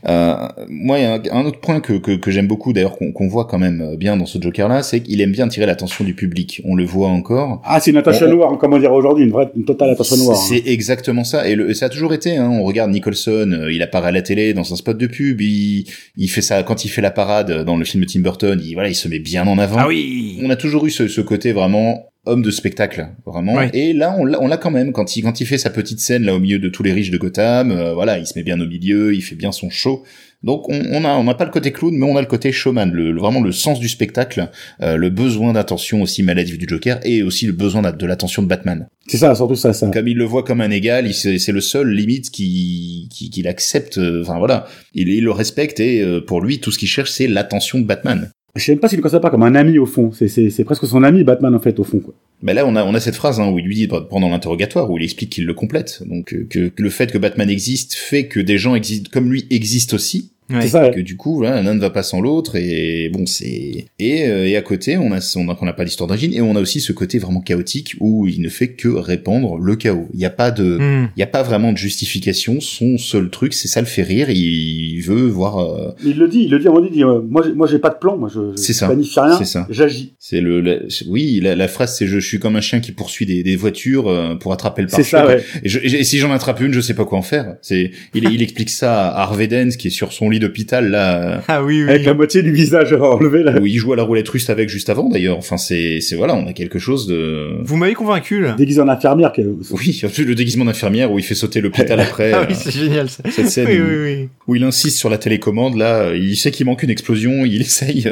Euh, 0.09 0.49
moi, 0.69 0.99
il 0.99 1.03
y 1.03 1.07
a 1.07 1.21
un, 1.33 1.45
autre 1.45 1.61
point 1.61 1.81
que, 1.81 1.95
que, 1.95 2.13
que 2.13 2.31
j'aime 2.31 2.47
beaucoup, 2.47 2.73
d'ailleurs, 2.73 2.97
qu'on 2.97 3.29
voit 3.29 3.47
quand 3.47 3.59
même 3.59 3.97
bien 3.97 4.17
dans 4.17 4.27
ce 4.27 4.41
Joker-là, 4.41 4.83
c'est 4.83 5.01
qu'il 5.01 5.21
aime 5.21 5.33
bien 5.33 5.49
tirer 5.49 5.67
l'attention 5.67 6.05
du 6.05 6.15
public. 6.15 6.63
On 6.65 6.75
le 6.75 6.85
voit 6.85 7.09
encore. 7.09 7.61
Ah, 7.65 7.81
c'est 7.81 7.91
une 7.91 7.97
attention 7.97 8.29
noire, 8.29 8.57
comment 8.59 8.79
dire 8.79 8.93
aujourd'hui, 8.93 9.25
une 9.25 9.33
vraie, 9.33 9.51
une 9.57 9.65
totale 9.65 9.91
attention 9.91 10.17
noire. 10.17 10.37
C'est 10.37 10.57
hein. 10.57 10.63
exactement 10.67 11.25
ça, 11.25 11.49
et 11.49 11.57
le, 11.57 11.75
ça 11.75 11.87
a 11.87 11.89
toujours 11.89 12.15
été. 12.15 12.37
Hein, 12.37 12.49
on 12.51 12.63
regarde 12.63 12.91
Nicholson, 12.91 13.51
euh, 13.53 13.73
il 13.73 13.83
apparaît 13.83 14.09
à 14.09 14.13
la 14.13 14.23
télé 14.23 14.55
dans 14.55 14.73
un 14.73 14.77
spot 14.77 14.97
de 14.97 15.07
pub, 15.07 15.41
il, 15.41 15.87
il 16.17 16.29
fait 16.29 16.43
ça 16.43 16.63
quand 16.63 16.85
il 16.85 16.89
fait 16.89 17.03
la 17.03 17.11
parade 17.11 17.65
dans 17.65 17.77
le 17.77 17.85
film 17.85 18.05
de 18.05 18.09
Tim 18.09 18.21
Burton. 18.21 18.61
Il 18.65 18.75
voilà, 18.75 18.89
il 18.89 18.95
se 18.95 19.09
met 19.09 19.19
bien 19.19 19.47
en 19.47 19.59
avant. 19.59 19.79
Ah 19.79 19.89
oui. 19.89 20.39
On 20.43 20.51
a 20.51 20.57
toujours 20.57 20.87
eu 20.87 20.91
ce, 20.91 21.09
ce 21.09 21.21
côté 21.21 21.53
vraiment 21.53 22.09
homme 22.29 22.43
de 22.43 22.51
spectacle 22.51 23.09
vraiment 23.27 23.63
et 23.73 23.93
là 23.93 24.15
on 24.19 24.25
l'a 24.25 24.57
quand 24.57 24.71
même 24.71 24.93
quand 24.93 25.17
il 25.17 25.23
quand 25.23 25.41
il 25.41 25.47
fait 25.47 25.57
sa 25.57 25.71
petite 25.71 26.01
scène 26.01 26.25
là 26.25 26.35
au 26.35 26.39
milieu 26.39 26.59
de 26.59 26.69
tous 26.69 26.83
les 26.83 26.93
riches 26.93 27.11
de 27.11 27.17
Gotham 27.17 27.71
euh, 27.71 27.95
voilà 27.95 28.19
il 28.19 28.27
se 28.27 28.39
met 28.39 28.43
bien 28.43 28.61
au 28.61 28.67
milieu 28.79 29.15
il 29.15 29.23
fait 29.23 29.35
bien 29.35 29.53
son 29.53 29.71
show. 29.71 30.05
Donc 30.45 30.69
on, 30.69 30.81
on 30.93 31.05
a 31.05 31.17
on 31.17 31.25
n'a 31.25 31.35
pas 31.35 31.45
le 31.45 31.51
côté 31.51 31.73
clown 31.73 31.93
mais 31.97 32.07
on 32.07 32.17
a 32.17 32.21
le 32.21 32.27
côté 32.29 32.53
showman 32.53 32.93
le, 32.93 33.19
vraiment 33.19 33.41
le 33.41 33.51
sens 33.51 33.81
du 33.81 33.89
spectacle 33.89 34.49
euh, 34.81 34.97
le 34.97 35.11
besoin 35.11 35.53
d'attention 35.53 36.01
aussi 36.01 36.23
maladive 36.23 36.59
du 36.59 36.67
Joker 36.69 37.01
et 37.03 37.25
aussi 37.25 37.45
le 37.47 37.53
besoin 37.53 37.83
de 37.83 38.07
l'attention 38.07 38.43
de 38.43 38.47
Batman. 38.47 38.87
C'est 39.09 39.17
ça 39.19 39.35
surtout 39.35 39.57
ça 39.57 39.73
ça. 39.73 39.91
Comme 39.91 40.07
il 40.07 40.17
le 40.17 40.25
voit 40.25 40.45
comme 40.45 40.61
un 40.61 40.71
égal 40.71 41.13
c'est 41.13 41.53
le 41.53 41.61
seul 41.61 41.91
limite 41.91 42.31
qui 42.31 43.09
qui, 43.13 43.31
qui 43.31 43.43
l'accepte 43.43 43.99
euh, 43.99 44.23
enfin 44.23 44.39
voilà. 44.39 44.67
Il, 44.95 45.09
il 45.09 45.25
le 45.25 45.33
respecte 45.33 45.81
et 45.81 46.05
pour 46.27 46.41
lui 46.41 46.61
tout 46.61 46.71
ce 46.71 46.79
qu'il 46.79 46.89
cherche 46.89 47.11
c'est 47.11 47.27
l'attention 47.27 47.81
de 47.81 47.85
Batman 47.85 48.31
je 48.57 48.65
sais 48.65 48.73
même 48.73 48.81
pas 48.81 48.89
s'il 48.89 48.99
le 48.99 49.03
considère 49.03 49.21
pas 49.21 49.31
comme 49.31 49.43
un 49.43 49.55
ami 49.55 49.79
au 49.79 49.87
fond. 49.87 50.11
C'est 50.13 50.65
presque 50.65 50.87
son 50.87 51.03
ami 51.03 51.23
Batman 51.23 51.55
en 51.55 51.61
fait 51.61 51.79
au 51.79 51.85
fond. 51.85 52.01
Quoi. 52.01 52.15
Ben 52.43 52.55
là 52.55 52.67
on 52.67 52.77
a 52.77 52.85
on 52.85 52.95
a 52.95 53.01
cette 53.01 53.17
phrase 53.17 53.41
hein, 53.41 53.51
où 53.51 53.59
il 53.59 53.65
lui 53.65 53.75
dit 53.75 53.89
pendant 53.89 54.29
l'interrogatoire 54.29 54.91
où 54.91 54.97
il 54.97 55.05
explique 55.05 55.31
qu'il 55.31 55.47
le 55.47 55.55
complète. 55.55 56.03
Donc 56.07 56.33
euh, 56.33 56.47
que, 56.49 56.69
que, 56.69 56.83
le 56.83 56.91
fait 56.91 57.13
que 57.13 57.19
Batman 57.19 57.51
existe 57.51 57.95
fait 57.95 58.27
que 58.27 58.41
des 58.41 58.59
gens 58.59 58.75
existent 58.75 59.11
comme 59.13 59.31
lui 59.31 59.47
existent 59.51 59.95
aussi. 59.95 60.33
Ouais. 60.51 60.63
C'est 60.63 60.69
ça. 60.69 60.89
Que 60.91 61.01
du 61.01 61.17
coup, 61.17 61.43
l'un 61.43 61.63
ne 61.63 61.81
va 61.81 61.91
pas 61.91 62.03
sans 62.03 62.21
l'autre 62.21 62.57
et 62.57 63.11
bon, 63.11 63.27
c'est 63.27 63.87
et, 63.99 64.29
euh, 64.29 64.49
et 64.49 64.57
à 64.57 64.63
côté, 64.63 64.97
on 64.97 65.13
a 65.13 65.19
on 65.37 65.65
n'a 65.65 65.73
pas 65.73 65.85
d'histoire 65.85 66.07
d'origine 66.07 66.33
et 66.33 66.41
on 66.41 66.57
a 66.57 66.61
aussi 66.61 66.81
ce 66.81 66.93
côté 66.93 67.19
vraiment 67.19 67.41
chaotique 67.41 67.97
où 68.01 68.27
il 68.27 68.41
ne 68.41 68.49
fait 68.49 68.69
que 68.69 68.89
répandre 68.89 69.59
le 69.59 69.77
chaos. 69.77 70.09
Il 70.15 70.19
n'y 70.19 70.25
a 70.25 70.31
pas 70.31 70.51
de, 70.51 70.79
mm. 70.79 71.11
il 71.17 71.21
y 71.21 71.23
a 71.23 71.27
pas 71.27 71.43
vraiment 71.43 71.73
de 71.73 71.77
justification. 71.77 72.61
Son 72.61 72.99
seul 72.99 73.31
truc, 73.31 73.55
c'est 73.55 73.69
ça 73.69 73.81
le 73.81 73.87
fait 73.87 74.03
rire. 74.03 74.31
Il 74.31 75.01
veut 75.01 75.27
voir. 75.27 75.59
Euh... 75.59 75.93
Il 76.05 76.19
le 76.19 76.29
dit, 76.29 76.45
il 76.45 76.51
le 76.51 76.59
dit. 76.59 76.69
On 76.69 76.81
dit, 76.81 77.05
euh, 77.05 77.21
moi, 77.29 77.45
moi, 77.55 77.67
j'ai 77.67 77.79
pas 77.79 77.91
de 77.91 77.99
plan. 77.99 78.17
Moi, 78.17 78.31
je, 78.33 78.57
je 78.57 78.85
planifie 78.85 79.21
rien. 79.21 79.37
C'est 79.39 79.45
ça. 79.45 79.67
J'agis. 79.71 80.15
C'est 80.19 80.41
le, 80.41 80.61
la, 80.61 80.77
oui, 81.09 81.41
la, 81.43 81.55
la, 81.55 81.69
phrase, 81.69 81.97
c'est 81.97 82.07
je, 82.07 82.19
suis 82.19 82.39
comme 82.39 82.57
un 82.57 82.61
chien 82.61 82.81
qui 82.81 82.93
poursuit 82.93 83.27
des, 83.27 83.43
des 83.43 83.57
voitures 83.57 84.09
euh, 84.09 84.35
pour 84.35 84.53
attraper 84.53 84.83
le 84.83 84.89
pare 84.89 84.99
C'est 84.99 85.05
ça, 85.05 85.27
ouais. 85.27 85.43
Et, 85.63 85.69
je, 85.69 85.79
et, 85.81 86.05
si 86.05 86.19
j'en 86.19 86.33
attrape 86.33 86.61
une, 86.61 86.73
je 86.73 86.81
sais 86.81 86.95
pas 86.95 87.05
quoi 87.05 87.19
en 87.19 87.23
faire. 87.23 87.57
C'est, 87.63 87.91
il, 88.15 88.25
il 88.31 88.43
explique 88.43 88.71
ça 88.71 89.09
à 89.09 89.23
Harvey 89.23 89.47
Dent 89.47 89.71
qui 89.79 89.89
est 89.89 89.91
sur 89.91 90.13
son 90.13 90.31
lit 90.31 90.38
d'hôpital 90.39 90.91
là 90.91 91.43
ah 91.49 91.63
oui, 91.63 91.83
oui. 91.83 91.89
Avec 91.89 92.05
la 92.05 92.15
moitié 92.15 92.43
du 92.43 92.53
visage 92.53 92.93
enlevé 92.93 93.43
là. 93.43 93.59
Où 93.61 93.67
il 93.67 93.77
joue 93.77 93.93
à 93.93 93.97
la 93.97 94.03
roulette 94.03 94.29
russe 94.29 94.51
avec 94.51 94.69
juste 94.69 94.91
avant 94.91 95.09
d'ailleurs. 95.09 95.37
Enfin 95.37 95.57
c'est 95.57 96.01
c'est 96.01 96.17
voilà, 96.17 96.35
on 96.35 96.47
a 96.47 96.53
quelque 96.53 96.79
chose 96.79 97.07
de. 97.07 97.59
Vous 97.63 97.77
m'avez 97.77 97.95
convaincu 97.95 98.41
là. 98.41 98.53
Déguisé 98.53 98.81
en 98.81 98.89
infirmière. 98.89 99.33
Que... 99.33 99.43
Oui, 99.71 100.01
le 100.19 100.35
déguisement 100.35 100.65
d'infirmière 100.65 101.11
où 101.13 101.19
il 101.19 101.25
fait 101.25 101.35
sauter 101.35 101.61
l'hôpital 101.61 101.99
après. 102.01 102.33
ah 102.33 102.47
oui, 102.49 102.55
c'est 102.55 102.71
génial 102.73 103.09
ça. 103.09 103.23
Cette 103.31 103.49
scène 103.49 103.69
oui, 103.69 103.81
où, 103.81 103.85
oui, 103.85 104.17
oui. 104.21 104.29
où, 104.47 104.55
il 104.57 104.65
insiste 104.65 104.99
sur 104.99 105.11
la 105.11 105.19
télécommande 105.19 105.77
là, 105.77 106.15
il 106.15 106.37
sait 106.37 106.51
qu'il 106.51 106.67
manque 106.67 106.83
une 106.83 106.91
explosion, 106.91 107.45
il 107.45 107.61
essaye, 107.69 108.11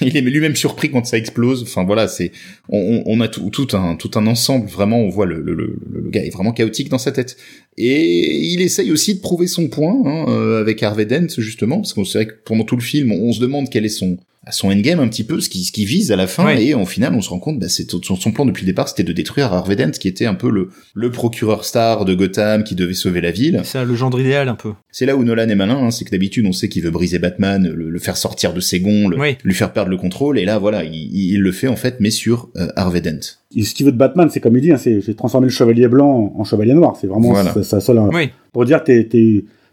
il 0.00 0.16
est 0.16 0.20
lui-même 0.20 0.56
surpris 0.56 0.90
quand 0.90 1.04
ça 1.06 1.16
explose. 1.16 1.62
Enfin 1.62 1.84
voilà, 1.84 2.08
c'est 2.08 2.32
on, 2.68 3.02
on 3.06 3.20
a 3.20 3.28
tout, 3.28 3.50
tout 3.50 3.68
un 3.76 3.96
tout 3.96 4.10
un 4.16 4.26
ensemble 4.26 4.68
vraiment. 4.68 5.00
On 5.00 5.08
voit 5.08 5.26
le, 5.26 5.40
le, 5.40 5.54
le, 5.54 5.76
le 5.92 6.10
gars 6.10 6.24
est 6.24 6.30
vraiment 6.30 6.52
chaotique 6.52 6.88
dans 6.88 6.98
sa 6.98 7.12
tête. 7.12 7.36
Et 7.80 8.44
il 8.48 8.60
essaye 8.60 8.90
aussi 8.90 9.14
de 9.14 9.20
prouver 9.20 9.46
son 9.46 9.68
point 9.68 10.02
hein, 10.04 10.26
euh, 10.28 10.60
avec 10.60 10.82
Harvey 10.82 11.06
Dent 11.06 11.28
justement, 11.38 11.76
parce 11.76 11.92
qu'on 11.92 12.04
sait 12.04 12.26
que 12.26 12.32
pendant 12.44 12.64
tout 12.64 12.74
le 12.74 12.82
film, 12.82 13.12
on 13.12 13.32
se 13.32 13.38
demande 13.38 13.70
quel 13.70 13.84
est 13.84 13.88
son 13.88 14.18
son 14.50 14.70
endgame 14.70 15.00
un 15.00 15.08
petit 15.08 15.24
peu, 15.24 15.40
ce 15.40 15.48
qui 15.48 15.64
ce 15.64 15.72
qui 15.72 15.84
vise 15.84 16.12
à 16.12 16.16
la 16.16 16.26
fin, 16.26 16.44
Ouais. 16.46 16.64
et 16.64 16.74
au 16.74 16.84
final, 16.86 17.14
on 17.14 17.20
se 17.20 17.30
rend 17.30 17.38
compte, 17.38 17.58
bah, 17.58 17.68
c'est 17.68 17.90
son, 17.90 18.16
son 18.16 18.32
plan 18.32 18.44
depuis 18.46 18.62
le 18.62 18.66
départ, 18.66 18.88
c'était 18.88 19.04
de 19.04 19.12
détruire 19.12 19.52
Harvey 19.52 19.76
Dent, 19.76 19.90
qui 19.90 20.08
était 20.08 20.26
un 20.26 20.34
peu 20.34 20.50
le 20.50 20.68
le 20.94 21.10
procureur 21.10 21.64
star 21.64 22.04
de 22.04 22.14
Gotham, 22.14 22.64
qui 22.64 22.74
devait 22.74 22.94
sauver 22.94 23.20
la 23.20 23.30
ville. 23.30 23.60
C'est 23.64 23.84
le 23.84 23.94
genre 23.94 24.18
idéal 24.18 24.48
un 24.48 24.54
peu. 24.54 24.72
C'est 24.90 25.06
là 25.06 25.16
où 25.16 25.22
Nolan 25.24 25.48
est 25.48 25.54
malin, 25.54 25.76
hein, 25.76 25.90
c'est 25.90 26.04
que 26.04 26.10
d'habitude 26.10 26.46
on 26.46 26.52
sait 26.52 26.68
qu'il 26.68 26.82
veut 26.82 26.90
briser 26.90 27.18
Batman, 27.18 27.68
le, 27.68 27.90
le 27.90 27.98
faire 27.98 28.16
sortir 28.16 28.52
de 28.54 28.60
ses 28.60 28.80
gonds, 28.80 29.08
le- 29.08 29.16
lui 29.44 29.54
faire 29.54 29.72
perdre 29.72 29.90
le 29.90 29.96
contrôle, 29.96 30.38
et 30.38 30.44
là 30.44 30.58
voilà, 30.58 30.84
il, 30.84 30.94
il- 30.94 31.32
il 31.34 31.40
le 31.40 31.52
fait 31.52 31.68
en 31.68 31.76
fait, 31.76 31.96
mais 32.00 32.10
sur 32.10 32.48
euh, 32.56 32.68
Harvey 32.76 33.00
Dent. 33.00 33.20
Et 33.56 33.62
ce 33.62 33.74
qu'il 33.74 33.86
veut 33.86 33.92
de 33.92 33.96
Batman, 33.96 34.28
c'est 34.30 34.40
comme 34.40 34.56
il 34.56 34.60
dit, 34.62 34.72
hein, 34.72 34.76
c'est 34.76 35.00
j'ai 35.00 35.14
transformé 35.14 35.46
le 35.46 35.52
chevalier 35.52 35.88
blanc 35.88 36.32
en 36.36 36.44
chevalier 36.44 36.74
noir. 36.74 36.96
C'est 37.00 37.06
vraiment 37.06 37.30
Voilà. 37.30 37.52
sa, 37.54 37.62
sa 37.62 37.80
seule. 37.80 37.98
Oui. 38.12 38.30
Pour 38.52 38.64
dire 38.64 38.82
t'es 38.84 39.08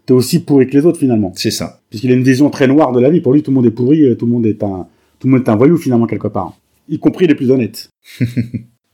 t'es 0.06 0.12
aussi 0.12 0.38
pourri 0.40 0.66
que 0.68 0.76
les 0.76 0.86
autres 0.86 0.98
finalement. 0.98 1.32
C'est 1.36 1.50
ça. 1.50 1.80
Puisqu'il 1.90 2.10
a 2.10 2.14
une 2.14 2.22
vision 2.24 2.48
très 2.50 2.66
noire 2.66 2.92
de 2.92 3.00
la 3.00 3.10
vie. 3.10 3.20
Pour 3.20 3.32
lui, 3.32 3.42
tout 3.42 3.50
le 3.50 3.56
monde 3.56 3.66
est 3.66 3.70
pourri, 3.70 4.04
euh, 4.04 4.14
tout 4.14 4.26
le 4.26 4.32
monde 4.32 4.46
est 4.46 4.62
un 4.62 4.86
tout 5.18 5.26
le 5.28 5.32
monde 5.34 5.42
est 5.46 5.50
un 5.50 5.56
voyou 5.56 5.76
finalement 5.78 6.06
quelque 6.06 6.28
part, 6.28 6.56
y 6.88 6.98
compris 6.98 7.26
les 7.26 7.34
plus 7.34 7.50
honnêtes. 7.50 7.88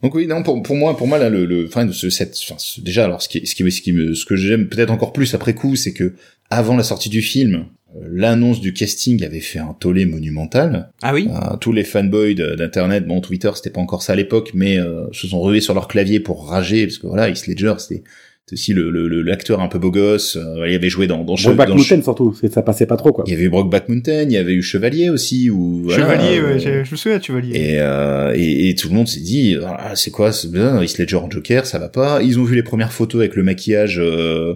Donc 0.02 0.14
oui, 0.16 0.26
non, 0.26 0.42
pour, 0.42 0.60
pour 0.62 0.74
moi, 0.74 0.96
pour 0.96 1.06
moi 1.06 1.18
là, 1.18 1.30
le, 1.30 1.46
le, 1.46 1.66
enfin, 1.66 1.88
ce, 1.92 2.10
cette, 2.10 2.36
enfin, 2.42 2.56
ce- 2.58 2.80
déjà, 2.80 3.04
alors 3.04 3.22
ce 3.22 3.28
qui, 3.28 3.46
ce 3.46 3.54
qui, 3.54 3.70
ce 3.70 3.80
qui 3.82 3.92
me, 3.92 4.14
ce 4.14 4.24
que 4.26 4.34
j'aime 4.34 4.66
peut-être 4.68 4.90
encore 4.90 5.12
plus 5.12 5.32
après 5.34 5.54
coup, 5.54 5.76
c'est 5.76 5.92
que 5.92 6.14
avant 6.50 6.76
la 6.76 6.82
sortie 6.82 7.08
du 7.08 7.22
film, 7.22 7.66
euh, 7.96 8.00
l'annonce 8.10 8.60
du 8.60 8.72
casting 8.72 9.22
avait 9.24 9.38
fait 9.40 9.60
un 9.60 9.74
tollé 9.78 10.06
monumental. 10.06 10.90
Ah 11.02 11.14
oui? 11.14 11.28
Euh, 11.30 11.56
tous 11.56 11.72
les 11.72 11.84
fanboys 11.84 12.34
d'internet, 12.34 13.06
bon, 13.06 13.20
Twitter, 13.20 13.50
c'était 13.54 13.70
pas 13.70 13.80
encore 13.80 14.02
ça 14.02 14.14
à 14.14 14.16
l'époque, 14.16 14.50
mais 14.54 14.76
euh, 14.78 15.06
se 15.12 15.28
sont 15.28 15.40
rués 15.40 15.60
sur 15.60 15.74
leur 15.74 15.86
clavier 15.86 16.18
pour 16.18 16.48
rager 16.48 16.84
parce 16.86 16.98
que 16.98 17.06
voilà, 17.06 17.28
Heath 17.28 17.46
Ledger, 17.46 17.74
c'était 17.78 18.02
c'était 18.44 18.54
aussi 18.60 18.72
le 18.72 18.90
le- 18.90 19.06
le- 19.08 19.22
l'acteur 19.22 19.60
un 19.60 19.68
peu 19.68 19.78
beau 19.78 19.90
gosse. 19.90 20.36
euh, 20.36 20.68
il 20.68 20.74
avait 20.74 20.88
joué 20.88 21.06
dans 21.06 21.22
dans, 21.24 21.36
Mountain 21.36 22.02
surtout, 22.02 22.34
c'est- 22.38 22.52
ça 22.52 22.62
passait 22.62 22.86
pas 22.86 22.96
trop 22.96 23.12
quoi. 23.12 23.24
Il 23.26 23.32
y 23.32 23.36
avait 23.36 23.44
eu 23.44 23.48
Brokeback 23.48 23.88
Mountain, 23.88 24.22
il 24.22 24.32
y 24.32 24.36
avait 24.36 24.54
eu 24.54 24.62
Chevalier 24.62 25.10
aussi, 25.10 25.48
ou 25.50 25.82
voilà, 25.84 26.02
Chevalier, 26.02 26.38
euh, 26.38 26.52
ouais, 26.54 26.58
j'ai- 26.58 26.84
je 26.84 26.90
me 26.90 26.96
souviens, 26.96 27.20
Chevalier. 27.20 27.56
et, 27.56 27.80
euh, 27.80 28.32
et, 28.34 28.68
et 28.70 28.74
tout 28.74 28.88
le 28.88 28.94
monde 28.94 29.06
s'est 29.08 29.20
dit, 29.20 29.56
ah, 29.64 29.92
c'est 29.94 30.10
quoi, 30.10 30.32
c'est 30.32 30.50
bien, 30.50 30.82
Heath 30.82 30.98
Ledger 30.98 31.16
en 31.16 31.30
Joker, 31.30 31.66
ça 31.66 31.78
va 31.78 31.88
pas. 31.88 32.20
Ils 32.22 32.38
ont 32.40 32.44
vu 32.44 32.54
les 32.56 32.62
premières 32.64 32.92
photos 32.92 33.20
avec 33.20 33.36
le 33.36 33.42
maquillage 33.44 33.98
euh, 34.00 34.54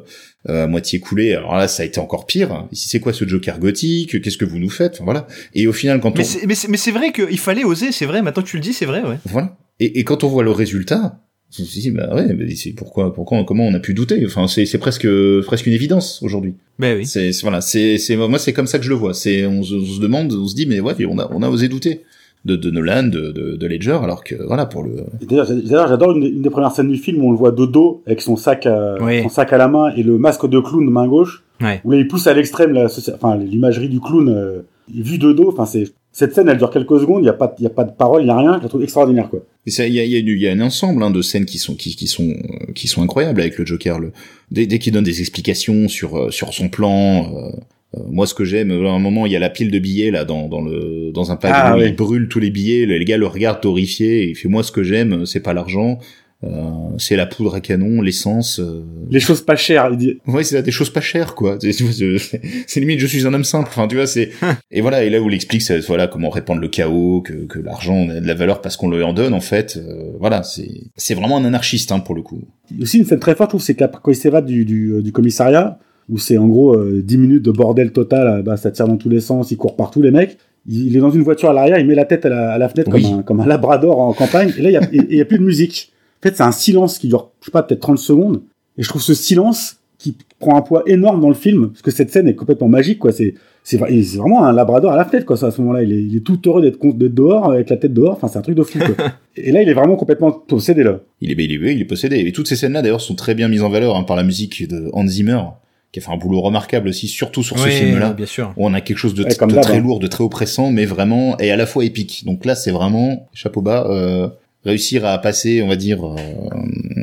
euh, 0.49 0.65
à 0.65 0.67
moitié 0.67 0.99
coulé. 1.01 1.35
Alors 1.35 1.57
là, 1.57 1.67
ça 1.69 1.83
a 1.83 1.87
été 1.87 1.99
encore 2.01 2.27
pire. 2.27 2.67
Ici, 2.73 2.89
c'est 2.89 3.01
quoi 3.01 3.13
ce 3.13 3.27
Joker 3.27 3.59
gothique? 3.59 4.21
Qu'est-ce 4.23 4.37
que 4.39 4.45
vous 4.45 4.59
nous 4.59 4.71
faites? 4.71 4.95
Enfin, 4.95 5.05
Voilà. 5.05 5.27
Et 5.55 5.67
au 5.67 5.73
final, 5.73 6.01
quand 6.01 6.15
Mais 6.17 6.21
on 6.23 6.25
c'est, 6.25 6.47
mais 6.47 6.55
c'est, 6.55 6.69
mais 6.69 6.77
c'est 6.77 6.93
vrai 6.93 7.13
qu'il 7.13 7.39
fallait 7.39 7.65
oser, 7.65 7.91
c'est 7.93 8.07
vrai, 8.07 8.23
maintenant 8.23 8.43
que 8.43 8.49
tu 8.49 8.57
le 8.57 8.63
dis, 8.63 8.73
c'est 8.73 8.85
vrai, 8.87 9.03
ouais. 9.03 9.17
voilà, 9.27 9.57
et, 9.81 9.99
et 10.01 10.05
quand 10.05 10.23
on 10.25 10.29
voit 10.29 10.43
le 10.45 10.51
résultat, 10.53 11.21
on 11.59 11.65
se 11.65 11.81
dit, 11.81 11.91
bah 11.91 12.15
ouais, 12.15 12.35
mais 12.35 12.55
c'est 12.55 12.73
pourquoi, 12.73 13.13
pourquoi, 13.15 13.45
comment 13.45 13.65
on 13.67 13.75
a 13.75 13.81
pu 13.81 13.95
douter? 13.95 14.23
Enfin, 14.27 14.47
c'est, 14.47 14.67
c'est 14.67 14.79
presque, 14.79 15.07
presque 15.47 15.67
une 15.67 15.73
évidence 15.73 16.23
aujourd'hui. 16.23 16.55
Ben 16.79 16.97
oui. 16.99 17.07
C'est, 17.07 17.33
c'est- 17.33 17.43
voilà, 17.43 17.61
c'est, 17.61 17.99
c'est 17.99 18.17
moi, 18.17 18.39
c'est 18.39 18.53
comme 18.53 18.67
ça 18.67 18.79
que 18.79 18.85
je 18.85 18.91
le 18.91 18.97
vois. 18.97 19.15
C'est, 19.15 19.47
on, 19.47 19.63
se- 19.63 19.75
on 19.75 19.85
se 19.85 20.01
demande, 20.01 20.33
on 20.33 20.47
se 20.47 20.55
dit, 20.55 20.67
mais 20.67 20.81
ouais, 20.81 20.95
on 21.09 21.19
a, 21.19 21.29
on 21.33 21.43
a 21.43 21.49
osé 21.49 21.69
douter 21.69 22.03
de, 22.45 22.57
de 22.57 22.71
Nolan, 22.71 23.05
de, 23.05 23.33
de, 23.33 23.57
de 23.57 23.67
Ledger, 23.67 23.99
alors 24.03 24.23
que 24.23 24.35
voilà, 24.47 24.67
pour 24.67 24.83
le, 24.83 24.97
D'ailleurs, 25.23 25.89
j'adore 25.89 26.13
une, 26.17 26.25
une 26.25 26.43
des 26.43 26.51
premières 26.51 26.73
scènes 26.73 26.91
du 26.91 26.99
film 26.99 27.23
où 27.25 27.29
on 27.29 27.33
le 27.33 27.39
voit 27.39 27.53
de 27.53 27.65
dos 27.67 28.03
avec 28.07 28.21
son 28.21 28.37
sac, 28.37 28.67
à, 28.67 28.97
Oui. 29.01 29.23
son 29.23 29.29
sac 29.29 29.53
à 29.53 29.57
la 29.57 29.69
main 29.69 29.93
et 29.97 30.03
le 30.03 30.19
masque 30.19 30.47
de 30.49 30.61
clown 30.61 30.89
main 30.91 31.09
gauche. 31.09 31.43
Ouais. 31.61 31.81
Où 31.85 31.91
là, 31.93 31.99
il 31.99 32.07
pousse 32.07 32.27
à 32.27 32.35
l'extrême, 32.35 32.73
la 32.73 32.85
enfin, 33.15 33.37
l'imagerie 33.37 33.89
du 33.89 33.99
clown 34.01 34.29
euh, 34.29 34.63
vue 34.95 35.19
de 35.19 35.33
dos. 35.33 35.49
Enfin, 35.49 35.65
c'est, 35.65 35.85
Cette 36.13 36.35
scène, 36.35 36.49
elle 36.49 36.59
dure 36.59 36.71
quelques 36.71 37.01
secondes, 37.01 37.21
il 37.21 37.25
n'y 37.25 37.29
a, 37.31 37.33
pas- 37.33 37.55
il 37.59 37.63
y 37.65 37.67
a 37.67 37.71
pas 37.71 37.85
de 37.85 37.93
parole, 37.93 38.23
il 38.23 38.27
n'y 38.27 38.31
a 38.31 38.37
rien, 38.39 38.59
je 38.59 38.63
la 38.65 38.69
trouve 38.69 38.83
extraordinaire, 38.83 39.29
quoi. 39.31 39.41
Il 39.67 39.73
y 39.73 39.81
a, 39.81 40.05
il 40.05 40.11
y, 40.13 40.17
a, 40.17 40.21
y 40.21 40.49
a 40.49 40.53
un 40.53 40.61
ensemble 40.61 41.03
hein, 41.03 41.11
de 41.11 41.23
scènes 41.23 41.45
qui 41.45 41.59
sont 41.59 41.75
qui, 41.75 41.97
qui 41.97 42.07
sont 42.07 42.29
euh, 42.31 42.73
qui 42.75 42.87
sont 42.87 43.03
incroyables 43.03 43.41
avec 43.41 43.59
le 43.59 43.67
Joker. 43.67 43.99
Le, 43.99 44.13
dès 44.53 44.67
dès 44.67 44.79
qu'il 44.79 44.93
donne 44.93 45.05
des 45.05 45.21
explications 45.21 45.89
sur 45.89 46.17
euh, 46.17 46.31
sur 46.31 46.55
son 46.55 46.69
plan. 46.69 47.35
euh, 47.35 47.51
moi, 48.11 48.27
ce 48.27 48.35
que 48.35 48.45
j'aime, 48.45 48.71
à 48.71 48.91
un 48.91 48.99
moment, 48.99 49.27
il 49.27 49.33
y 49.33 49.37
a 49.37 49.39
la 49.39 49.49
pile 49.49 49.71
de 49.71 49.79
billets 49.79 50.11
là 50.11 50.25
dans 50.25 50.49
dans 50.49 50.61
le 50.61 51.11
dans 51.13 51.33
un 51.33 51.37
pack. 51.37 51.53
Ah, 51.55 51.77
où 51.77 51.81
oui. 51.81 51.87
Il 51.89 51.97
brûle 51.97 52.29
tous 52.29 52.41
les 52.41 52.51
billets. 52.51 52.87
Les 52.87 53.05
gars 53.05 53.17
le 53.17 53.27
regardent 53.27 53.65
horrifiés. 53.65 54.23
Et 54.25 54.31
il 54.31 54.35
fait 54.37 54.49
moi, 54.49 54.63
ce 54.63 54.71
que 54.71 54.83
j'aime, 54.85 55.27
c'est 55.27 55.41
pas 55.41 55.55
l'argent, 55.55 55.99
c'est 56.99 57.17
la 57.17 57.27
poudre 57.27 57.55
à 57.55 57.61
canon, 57.61 58.01
l'essence. 58.03 58.59
euh, 58.61 58.83
Les 59.11 59.21
choses 59.21 59.43
pas 59.43 59.57
chères, 59.57 59.89
il 59.93 59.97
dit. 59.99 60.19
Ouais, 60.27 60.45
c'est 60.45 60.63
des 60.63 60.71
choses 60.71 60.91
pas 60.91 61.01
chères, 61.01 61.35
quoi. 61.35 61.59
C'est- 61.61 62.81
limite, 62.81 63.01
je 63.01 63.07
suis 63.07 63.27
un 63.27 63.35
homme 63.35 63.45
simple. 63.45 63.69
Enfin, 63.71 63.87
tu 63.89 63.97
vois, 63.97 64.07
c'est 64.07 64.31
et 64.71 64.81
voilà. 64.81 65.05
Et 65.05 65.11
là 65.11 65.21
où 65.21 65.29
il 65.29 65.35
explique, 65.35 65.63
c'est 65.63 65.79
voilà 65.87 66.07
comment 66.07 66.31
répandre 66.31 66.61
le 66.61 66.69
chaos, 66.69 67.21
que, 67.23 67.33
que 67.47 67.59
l'argent 67.59 68.09
a 68.09 68.21
de 68.21 68.27
la 68.27 68.35
valeur 68.35 68.61
parce 68.61 68.77
qu'on 68.77 68.89
le 68.89 69.05
en 69.05 69.13
donne. 69.13 69.35
En 69.35 69.41
fait, 69.41 69.77
euh, 69.77 70.13
voilà, 70.19 70.43
c'est 70.43 70.71
c'est 70.97 71.15
vraiment 71.15 71.37
un 71.37 71.45
anarchiste 71.45 71.93
hein, 71.93 72.01
pour 72.01 72.15
le 72.15 72.23
coup. 72.23 72.41
Il 72.71 72.79
y 72.79 72.81
a 72.81 72.83
aussi 72.83 72.99
une 72.99 73.05
scène 73.05 73.21
très 73.21 73.35
forte, 73.35 73.51
je 73.51 73.53
trouve, 73.57 73.63
c'est 73.63 73.75
qu'après, 73.75 74.01
quand 74.03 74.11
il 74.11 74.17
s'évade 74.17 74.47
du, 74.47 74.65
du, 74.65 74.93
euh, 74.95 75.03
du 75.03 75.13
commissariat, 75.13 75.79
où 76.09 76.19
c'est 76.19 76.37
en 76.39 76.47
gros 76.49 76.75
euh, 76.75 77.03
10 77.05 77.19
minutes 77.19 77.43
de 77.45 77.51
bordel 77.51 77.93
total, 77.93 78.43
bah, 78.43 78.57
ça 78.57 78.71
tire 78.71 78.89
dans 78.89 78.97
tous 78.97 79.09
les 79.09 79.21
sens, 79.21 79.51
il 79.51 79.57
court 79.57 79.77
partout, 79.77 80.03
les 80.03 80.11
mecs. 80.11 80.37
Il, 80.69 80.89
il 80.89 80.97
est 80.97 81.01
dans 81.01 81.11
une 81.11 81.23
voiture 81.23 81.49
à 81.51 81.53
l'arrière, 81.53 81.79
il 81.79 81.87
met 81.87 81.95
la 81.95 82.05
tête 82.05 82.27
à 82.27 82.29
la, 82.29 82.53
à 82.53 82.59
la 82.59 82.69
fenêtre 82.69 82.91
Oui. 82.93 83.03
comme, 83.03 83.19
un, 83.19 83.23
comme 83.23 83.41
un 83.41 83.47
labrador 83.47 84.01
en 84.01 84.13
campagne, 84.13 84.53
et 84.59 84.63
là, 84.63 84.71
il 84.71 84.73
y 84.73 84.77
a, 84.77 85.15
y 85.17 85.21
a 85.21 85.25
plus 85.25 85.39
de 85.39 85.45
musique. 85.45 85.93
En 86.21 86.29
fait, 86.29 86.37
c'est 86.37 86.43
un 86.43 86.53
silence 86.53 86.99
qui 86.99 87.09
dure, 87.09 87.31
je 87.41 87.47
sais 87.47 87.51
pas, 87.51 87.63
peut-être 87.63 87.81
30 87.81 87.99
secondes. 87.99 88.43
Et 88.79 88.83
je 88.83 88.89
trouve 88.89 89.03
ce 89.03 89.15
silence 89.15 89.77
qui 89.99 90.17
prend 90.39 90.57
un 90.57 90.63
poids 90.63 90.83
énorme 90.87 91.21
dans 91.21 91.29
le 91.29 91.35
film, 91.35 91.69
parce 91.71 91.83
que 91.83 91.91
cette 91.91 92.11
scène 92.11 92.29
est 92.29 92.35
complètement 92.35 92.69
magique, 92.69 92.99
quoi. 92.99 93.13
C'est, 93.13 93.35
vraiment 93.79 94.45
un 94.45 94.53
labrador 94.53 94.93
à 94.93 94.97
la 94.97 95.05
fenêtre, 95.05 95.27
quoi, 95.27 95.37
ça, 95.37 95.47
à 95.47 95.51
ce 95.51 95.61
moment-là. 95.63 95.83
Il 95.83 95.93
est, 95.93 96.03
il 96.03 96.17
est 96.17 96.21
tout 96.21 96.41
heureux 96.47 96.63
d'être, 96.63 96.79
dehors, 97.09 97.51
avec 97.51 97.71
la 97.71 97.77
tête 97.77 97.93
dehors. 97.93 98.13
Enfin, 98.13 98.29
c'est 98.29 98.39
un 98.39 98.43
truc 98.43 98.55
de 98.55 98.63
fou, 98.63 98.79
quoi. 98.79 98.95
et 99.37 99.51
là, 99.53 99.63
il 99.63 99.69
est 99.69 99.75
vraiment 99.75 99.97
complètement 99.97 100.31
possédé, 100.31 100.83
là. 100.83 101.01
Il 101.21 101.31
est, 101.31 101.45
il 101.45 101.53
est, 101.53 101.75
il 101.75 101.81
est 101.81 101.85
possédé. 101.87 102.19
Et 102.21 102.33
toutes 102.33 102.47
ces 102.49 102.57
scènes-là, 102.57 102.83
d'ailleurs, 102.83 103.01
sont 103.01 103.15
très 103.15 103.35
bien 103.35 103.49
mises 103.49 103.63
en 103.63 103.71
valeur 103.71 103.97
hein, 103.97 104.05
par 104.05 104.17
la 104.17 104.23
musique 104.23 104.69
de 104.69 104.91
Hans 104.93 105.07
Zimmer, 105.07 105.41
qui 105.91 106.01
a 106.01 106.03
fait 106.03 106.13
un 106.13 106.17
boulot 106.17 106.43
remarquable 106.43 106.89
aussi, 106.89 107.09
surtout 107.09 107.43
sur 107.43 107.59
ce 107.59 107.65
Oui, 107.65 107.71
film-là. 107.73 108.13
bien 108.13 108.27
sûr. 108.27 108.53
où 108.57 108.67
on 108.67 108.75
a 108.75 108.81
quelque 108.81 108.99
chose 108.99 109.15
de, 109.15 109.25
Ouais, 109.25 109.35
comme 109.35 109.51
de 109.51 109.55
d'hab, 109.55 109.65
très 109.65 109.79
hein. 109.79 109.81
lourd, 109.81 109.99
de 109.99 110.07
très 110.07 110.23
oppressant, 110.23 110.71
mais 110.71 110.85
vraiment 110.85 111.39
et 111.39 111.51
à 111.51 111.57
la 111.57 111.67
fois 111.67 111.85
épique. 111.85 112.25
Donc 112.27 112.45
là, 112.45 112.55
c'est 112.55 112.71
vraiment 112.71 113.29
chapeau 113.33 113.63
bas. 113.63 113.87
Euh, 113.91 114.29
réussir 114.67 115.07
à 115.07 115.19
passer, 115.19 115.63
on 115.63 115.69
va 115.69 115.77
dire, 115.77 116.05
euh, 116.05 116.17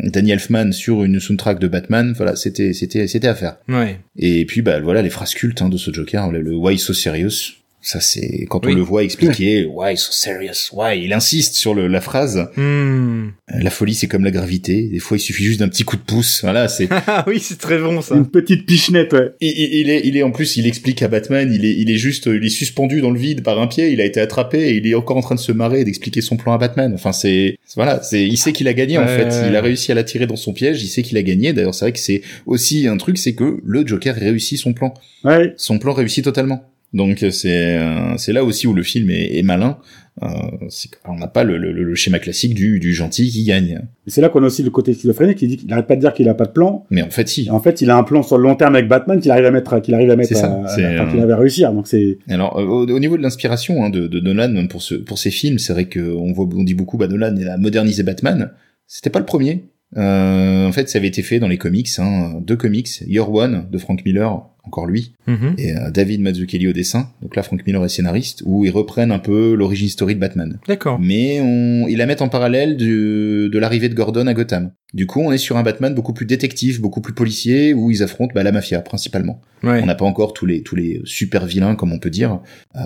Danny 0.04 0.32
Elfman 0.32 0.72
sur 0.72 1.04
une 1.04 1.20
soundtrack 1.20 1.60
de 1.60 1.68
Batman, 1.68 2.14
voilà, 2.16 2.36
c'était 2.36 2.74
c'était 2.74 3.08
c'était 3.08 3.28
à 3.28 3.36
faire. 3.36 3.58
Ouais. 3.70 4.00
Et 4.18 4.46
puis 4.46 4.62
bah 4.62 4.80
voilà 4.80 5.02
les 5.02 5.10
phrases 5.10 5.34
cultes 5.34 5.62
hein, 5.62 5.70
de 5.70 5.78
ce 5.78 5.92
Joker, 5.92 6.32
le, 6.32 6.42
le 6.42 6.56
Why 6.56 6.78
so 6.78 6.94
serious. 6.94 7.63
Ça 7.86 8.00
c'est 8.00 8.46
quand 8.50 8.66
on 8.66 8.70
Oui. 8.70 8.76
le 8.76 8.82
voit 8.82 9.04
expliquer 9.04 9.66
Why 9.70 9.98
so 9.98 10.12
serious, 10.14 10.70
Why, 10.72 11.04
il 11.04 11.12
insiste 11.12 11.56
sur 11.56 11.74
le, 11.74 11.88
la 11.88 12.00
phrase. 12.00 12.48
Hmm. 12.56 13.28
La 13.54 13.70
folie 13.70 13.94
c'est 13.94 14.08
comme 14.08 14.24
la 14.24 14.32
gravité. 14.32 14.84
Des 14.84 15.00
fois 15.00 15.18
il 15.18 15.20
suffit 15.20 15.44
juste 15.44 15.60
d'un 15.60 15.68
petit 15.68 15.84
coup 15.84 15.98
de 15.98 16.02
pouce. 16.02 16.40
Voilà, 16.44 16.68
c'est 16.70 16.88
Ah 17.08 17.26
oui, 17.28 17.40
c'est 17.42 17.60
très 17.60 17.78
bon 17.80 18.02
ça. 18.02 18.16
Une 18.16 18.28
petite 18.30 18.66
pichenette, 18.66 19.12
ouais. 19.14 19.32
il, 19.42 19.90
est, 19.90 20.02
il 20.06 20.16
est 20.16 20.24
en 20.24 20.32
plus, 20.32 20.56
il 20.58 20.66
explique 20.66 21.02
à 21.02 21.10
Batman, 21.10 21.52
il 21.54 21.66
est, 21.66 21.74
il 21.74 21.92
est 21.92 21.98
juste, 21.98 22.28
il 22.28 22.44
est 22.46 22.50
suspendu 22.50 23.02
dans 23.02 23.12
le 23.12 23.20
vide 23.20 23.44
par 23.44 23.60
un 23.60 23.68
pied, 23.68 23.92
il 23.92 24.00
a 24.00 24.06
été 24.06 24.22
attrapé 24.22 24.70
et 24.70 24.76
il 24.78 24.88
est 24.88 24.96
encore 24.96 25.18
en 25.18 25.22
train 25.22 25.36
de 25.36 25.40
se 25.42 25.52
marrer 25.52 25.82
et 25.82 25.84
d'expliquer 25.84 26.22
son 26.22 26.38
plan 26.38 26.54
à 26.54 26.58
Batman. 26.58 26.94
Enfin, 26.96 27.12
c'est, 27.12 27.58
voilà, 27.76 28.02
c'est, 28.02 28.24
il 28.24 28.38
sait 28.38 28.54
qu'il 28.54 28.68
a 28.70 28.74
gagné 28.74 28.98
en 28.98 29.02
Ouais. 29.06 29.30
fait. 29.30 29.48
Il 29.50 29.56
a 29.58 29.62
réussi 29.62 29.92
à 29.92 29.96
l'attirer 29.96 30.26
dans 30.26 30.38
son 30.38 30.54
piège, 30.54 30.82
il 30.82 30.88
sait 30.88 31.04
qu'il 31.04 31.18
a 31.18 31.22
gagné. 31.24 31.52
D'ailleurs, 31.52 31.76
c'est 31.76 31.84
vrai 31.86 31.92
que 31.92 32.00
c'est 32.00 32.22
aussi 32.46 32.88
un 32.88 32.96
truc, 32.98 33.18
c'est 33.18 33.34
que 33.34 33.60
le 33.64 33.86
Joker 33.86 34.16
réussit 34.16 34.58
son 34.58 34.72
plan. 34.74 34.94
Ouais. 35.26 35.54
Son 35.58 35.80
plan 35.80 35.92
réussit 35.94 36.24
totalement. 36.24 36.64
Donc 36.94 37.26
c'est, 37.32 37.78
euh, 37.78 38.18
c'est 38.18 38.34
là 38.34 38.44
aussi 38.44 38.68
où 38.68 38.74
le 38.74 38.84
film 38.84 39.10
est, 39.10 39.38
est 39.38 39.44
malin. 39.44 39.78
Euh, 40.22 40.28
c'est 40.70 40.92
qu'on 41.02 41.16
n'a 41.16 41.26
pas 41.26 41.44
le, 41.44 41.58
le, 41.58 41.72
le 41.72 41.96
schéma 41.96 42.20
classique 42.20 42.54
du, 42.54 42.80
du 42.80 42.94
gentil 42.94 43.32
qui 43.32 43.44
gagne. 43.46 43.82
C'est 44.06 44.22
là 44.22 44.30
qu'on 44.30 44.44
a 44.44 44.46
aussi 44.46 44.62
le 44.62 44.70
côté 44.70 44.94
schizophrénique 44.94 45.40
qui 45.40 45.48
dit 45.48 45.58
qu'il 45.58 45.68
n'arrête 45.68 45.88
pas 45.88 45.96
de 45.96 46.02
dire 46.02 46.14
qu'il 46.14 46.30
a 46.30 46.36
pas 46.36 46.46
de 46.46 46.52
plan. 46.52 46.86
Mais 46.92 47.02
en 47.02 47.10
fait, 47.10 47.28
si. 47.28 47.50
En 47.50 47.60
fait, 47.60 47.82
il 47.82 47.90
a 47.90 47.98
un 47.98 48.04
plan 48.04 48.22
sur 48.22 48.38
le 48.38 48.44
long 48.44 48.56
terme 48.56 48.76
avec 48.76 48.88
Batman 48.88 49.20
qu'il 49.20 49.32
arrive 49.32 49.46
à 49.46 49.52
mettre, 49.52 49.82
qu'il 49.82 49.96
arrive 49.96 50.12
à 50.12 50.16
mettre, 50.16 50.38
enfin, 50.38 50.66
euh, 50.66 51.10
qu'il 51.10 51.20
avait 51.20 51.34
à 51.34 51.38
réussir. 51.38 51.74
Donc 51.74 51.88
c'est, 51.88 52.20
Alors 52.30 52.60
euh, 52.60 52.64
au, 52.64 52.88
au 52.88 53.00
niveau 53.00 53.18
de 53.18 53.24
l'inspiration 53.24 53.84
hein, 53.84 53.90
de, 53.90 54.06
de 54.06 54.20
Nolan 54.20 54.50
même 54.50 54.68
pour 54.68 54.84
ce 54.84 54.94
pour 54.94 55.18
ses 55.18 55.32
films, 55.32 55.58
c'est 55.58 55.74
vrai 55.74 55.90
qu'on 55.90 56.32
voit 56.32 56.48
on 56.56 56.64
dit 56.64 56.76
beaucoup 56.76 56.98
bah 56.98 57.08
Nolan 57.08 57.36
il 57.36 57.48
a 57.48 57.58
modernisé 57.58 58.04
Batman. 58.04 58.52
C'était 58.86 59.10
pas 59.10 59.20
le 59.20 59.26
premier. 59.26 59.64
Euh, 59.98 60.68
en 60.68 60.72
fait, 60.72 60.90
ça 60.90 60.98
avait 61.00 61.08
été 61.08 61.22
fait 61.22 61.40
dans 61.40 61.48
les 61.48 61.58
comics, 61.58 61.90
hein, 62.00 62.34
deux 62.42 62.56
comics, 62.56 62.90
Year 63.08 63.32
One 63.32 63.66
de 63.72 63.78
Frank 63.78 64.04
Miller, 64.06 64.44
encore 64.66 64.86
lui, 64.88 65.14
Mhm. 65.28 65.56
et 65.58 65.76
euh, 65.76 65.92
David 65.92 66.22
Mazzucchelli 66.22 66.68
au 66.68 66.74
dessin. 66.74 67.10
Donc 67.22 67.36
là, 67.36 67.44
Frank 67.44 67.66
Miller 67.68 67.84
est 67.84 67.90
scénariste, 67.90 68.44
où 68.46 68.64
ils 68.66 68.72
reprennent 68.72 69.12
un 69.12 69.20
peu 69.20 69.54
l'origine 69.56 69.90
story 69.90 70.16
de 70.16 70.20
Batman. 70.20 70.58
D'accord. 70.68 71.00
Mais 71.02 71.40
on, 71.42 71.86
ils 71.88 71.98
la 71.98 72.06
mettent 72.06 72.22
en 72.22 72.30
parallèle 72.30 72.78
du, 72.78 73.50
de 73.52 73.60
l'arrivée 73.60 73.90
de 73.90 73.94
Gordon 73.94 74.26
à 74.28 74.34
Gotham. 74.34 74.72
Du 74.94 75.06
coup, 75.06 75.20
on 75.22 75.32
est 75.32 75.38
sur 75.38 75.58
un 75.58 75.64
Batman 75.64 75.94
beaucoup 75.94 76.14
plus 76.14 76.26
détective, 76.26 76.80
beaucoup 76.80 77.02
plus 77.02 77.14
policier, 77.14 77.74
où 77.74 77.92
ils 77.92 78.04
affrontent 78.04 78.32
bah, 78.34 78.44
la 78.44 78.52
mafia 78.52 78.80
principalement. 78.82 79.42
Ouais. 79.64 79.80
On 79.82 79.86
n'a 79.86 79.96
pas 79.96 80.06
encore 80.06 80.34
tous 80.34 80.46
les 80.46 80.62
tous 80.62 80.76
les 80.76 81.02
super 81.06 81.46
vilains 81.46 81.76
comme 81.76 81.92
on 81.92 82.00
peut 82.00 82.10
dire, 82.10 82.40
euh, 82.76 82.80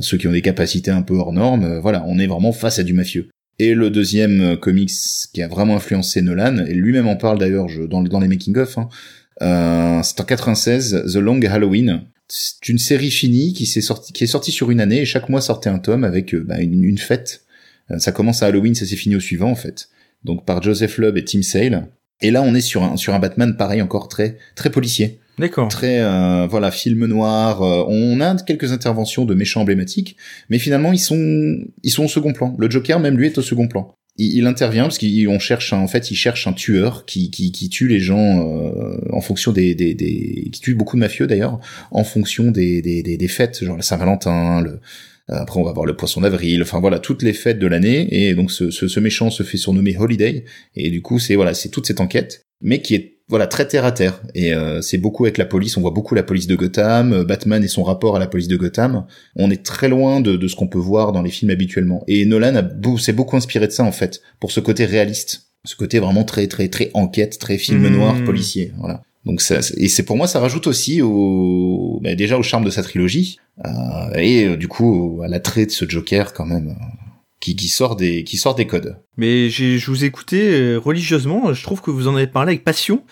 ceux 0.00 0.16
qui 0.16 0.26
ont 0.26 0.32
des 0.32 0.42
capacités 0.42 0.90
un 0.90 1.02
peu 1.02 1.14
hors 1.14 1.32
normes. 1.32 1.64
euh, 1.64 1.80
voilà, 1.80 2.04
on 2.08 2.18
est 2.18 2.26
vraiment 2.26 2.52
face 2.52 2.78
à 2.78 2.82
du 2.82 2.92
mafieux. 2.92 3.28
Et 3.60 3.74
le 3.74 3.90
deuxième 3.90 4.40
euh, 4.40 4.56
comics 4.56 4.90
qui 5.34 5.42
a 5.42 5.46
vraiment 5.46 5.76
influencé 5.76 6.22
Nolan, 6.22 6.64
et 6.66 6.72
lui-même 6.72 7.06
en 7.06 7.16
parle 7.16 7.38
d'ailleurs 7.38 7.66
dans, 7.90 8.20
les 8.20 8.26
making 8.26 8.56
of, 8.56 8.78
hein, 8.78 8.88
euh, 9.42 10.00
c'est 10.02 10.18
en 10.18 10.24
96, 10.24 11.04
The 11.12 11.16
Long 11.16 11.40
Halloween. 11.42 12.02
C'est 12.28 12.70
une 12.70 12.78
série 12.78 13.10
finie 13.10 13.52
qui 13.52 13.66
s'est 13.66 13.82
sorti, 13.82 14.14
qui 14.14 14.24
est 14.24 14.28
sortie 14.28 14.50
sur 14.50 14.70
une 14.70 14.80
année 14.80 15.00
et 15.00 15.04
chaque 15.04 15.28
mois 15.28 15.42
sortait 15.42 15.68
un 15.68 15.78
tome 15.78 16.04
avec 16.04 16.34
euh, 16.34 16.42
bah, 16.42 16.58
une, 16.60 16.96
fête. 16.96 17.42
Euh, 17.90 17.98
ça 17.98 18.12
commence 18.12 18.42
à 18.42 18.46
Halloween, 18.46 18.74
ça 18.74 18.86
s'est 18.86 18.96
fini 18.96 19.14
au 19.14 19.20
suivant 19.20 19.50
en 19.50 19.56
fait. 19.56 19.88
Donc 20.24 20.46
par 20.46 20.62
Joseph 20.62 20.96
Loeb 20.96 21.18
et 21.18 21.24
Tim 21.24 21.42
Sale. 21.42 21.88
Et 22.22 22.30
là 22.30 22.42
on 22.42 22.54
est 22.54 22.62
sur 22.62 22.82
un 22.82 22.96
sur 22.96 23.14
un 23.14 23.18
Batman 23.18 23.56
pareil 23.56 23.82
encore 23.82 24.08
très 24.08 24.38
très 24.54 24.70
policier 24.70 25.20
D'accord. 25.40 25.68
très 25.68 26.00
euh, 26.00 26.46
voilà 26.46 26.70
film 26.70 27.06
noir 27.06 27.62
euh, 27.62 27.84
on 27.88 28.20
a 28.20 28.36
quelques 28.36 28.72
interventions 28.72 29.24
de 29.24 29.34
méchants 29.34 29.62
emblématiques 29.62 30.16
mais 30.48 30.58
finalement 30.58 30.92
ils 30.92 30.98
sont 30.98 31.56
ils 31.82 31.90
sont 31.90 32.04
au 32.04 32.08
second 32.08 32.32
plan 32.32 32.54
le 32.58 32.70
Joker 32.70 33.00
même 33.00 33.16
lui 33.16 33.26
est 33.26 33.38
au 33.38 33.42
second 33.42 33.66
plan 33.66 33.94
il, 34.16 34.46
intervient 34.46 34.82
parce 34.82 34.98
qu'on 34.98 35.38
cherche 35.38 35.72
un, 35.72 35.78
en 35.78 35.88
fait 35.88 36.10
il 36.10 36.14
cherche 36.14 36.46
un 36.46 36.52
tueur 36.52 37.06
qui 37.06 37.30
qui, 37.30 37.52
qui 37.52 37.70
tue 37.70 37.88
les 37.88 38.00
gens 38.00 38.46
euh, 38.46 38.98
en 39.10 39.22
fonction 39.22 39.50
des, 39.50 39.74
des 39.74 39.94
des 39.94 40.50
qui 40.52 40.60
tue 40.60 40.74
beaucoup 40.74 40.96
de 40.96 41.00
mafieux 41.00 41.26
d'ailleurs 41.26 41.58
en 41.90 42.04
fonction 42.04 42.50
des 42.50 42.82
des 42.82 43.02
des, 43.02 43.16
des 43.16 43.28
fêtes 43.28 43.64
genre 43.64 43.76
la 43.76 43.82
Saint-Valentin 43.82 44.60
le 44.60 44.80
euh, 45.30 45.36
après, 45.36 45.60
on 45.60 45.64
va 45.64 45.72
voir 45.72 45.86
le 45.86 45.96
poisson 45.96 46.22
d'avril. 46.22 46.62
Enfin 46.62 46.80
voilà, 46.80 46.98
toutes 46.98 47.22
les 47.22 47.32
fêtes 47.32 47.58
de 47.58 47.66
l'année. 47.66 48.08
Et 48.10 48.34
donc, 48.34 48.50
ce, 48.50 48.70
ce, 48.70 48.88
ce 48.88 49.00
méchant 49.00 49.30
se 49.30 49.42
fait 49.42 49.58
surnommer 49.58 49.96
Holiday. 49.96 50.44
Et 50.74 50.90
du 50.90 51.02
coup, 51.02 51.18
c'est 51.18 51.36
voilà, 51.36 51.54
c'est 51.54 51.68
toute 51.68 51.86
cette 51.86 52.00
enquête, 52.00 52.46
mais 52.60 52.82
qui 52.82 52.94
est 52.94 53.19
voilà 53.30 53.46
très 53.46 53.66
terre 53.66 53.84
à 53.86 53.92
terre. 53.92 54.20
Et 54.34 54.52
euh, 54.52 54.82
c'est 54.82 54.98
beaucoup 54.98 55.24
avec 55.24 55.38
la 55.38 55.46
police. 55.46 55.76
On 55.78 55.80
voit 55.80 55.92
beaucoup 55.92 56.14
la 56.14 56.22
police 56.22 56.46
de 56.46 56.56
Gotham, 56.56 57.12
euh, 57.14 57.24
Batman 57.24 57.64
et 57.64 57.68
son 57.68 57.82
rapport 57.82 58.16
à 58.16 58.18
la 58.18 58.26
police 58.26 58.48
de 58.48 58.56
Gotham. 58.56 59.06
On 59.36 59.50
est 59.50 59.62
très 59.64 59.88
loin 59.88 60.20
de, 60.20 60.36
de 60.36 60.48
ce 60.48 60.56
qu'on 60.56 60.66
peut 60.68 60.78
voir 60.78 61.12
dans 61.12 61.22
les 61.22 61.30
films 61.30 61.50
habituellement. 61.50 62.04
Et 62.08 62.26
Nolan 62.26 62.56
a 62.56 62.62
beau- 62.62 62.98
s'est 62.98 63.12
beaucoup 63.14 63.36
inspiré 63.36 63.66
de 63.66 63.72
ça 63.72 63.84
en 63.84 63.92
fait, 63.92 64.20
pour 64.40 64.50
ce 64.52 64.60
côté 64.60 64.84
réaliste, 64.84 65.46
ce 65.64 65.76
côté 65.76 65.98
vraiment 66.00 66.24
très 66.24 66.46
très 66.48 66.68
très 66.68 66.90
enquête, 66.94 67.38
très 67.38 67.56
film 67.56 67.82
Mmh. 67.88 67.96
noir 67.96 68.14
policier. 68.24 68.72
Voilà. 68.78 69.02
Donc 69.26 69.42
ça, 69.42 69.56
et 69.76 69.88
c'est 69.88 70.02
pour 70.02 70.16
moi 70.16 70.26
ça 70.26 70.40
rajoute 70.40 70.66
aussi 70.66 71.02
au 71.02 72.00
bah, 72.02 72.14
déjà 72.14 72.38
au 72.38 72.42
charme 72.42 72.64
de 72.64 72.70
sa 72.70 72.82
trilogie 72.82 73.38
euh, 73.66 73.70
et 74.16 74.44
euh, 74.46 74.56
du 74.56 74.66
coup 74.66 75.20
à 75.22 75.28
l'attrait 75.28 75.66
de 75.66 75.70
ce 75.70 75.84
Joker 75.86 76.32
quand 76.32 76.46
même 76.46 76.74
qui, 77.40 77.56
qui 77.56 77.68
sort 77.68 77.96
des 77.96 78.22
qui 78.24 78.36
sort 78.36 78.54
des 78.54 78.66
codes. 78.66 78.96
Mais 79.16 79.48
j'ai, 79.48 79.78
je 79.78 79.90
vous 79.90 80.04
ai 80.04 80.06
écouté 80.06 80.40
euh, 80.52 80.78
religieusement. 80.78 81.52
Je 81.52 81.62
trouve 81.62 81.80
que 81.80 81.90
vous 81.90 82.06
en 82.08 82.16
avez 82.16 82.26
parlé 82.26 82.52
avec 82.52 82.64
passion. 82.64 83.02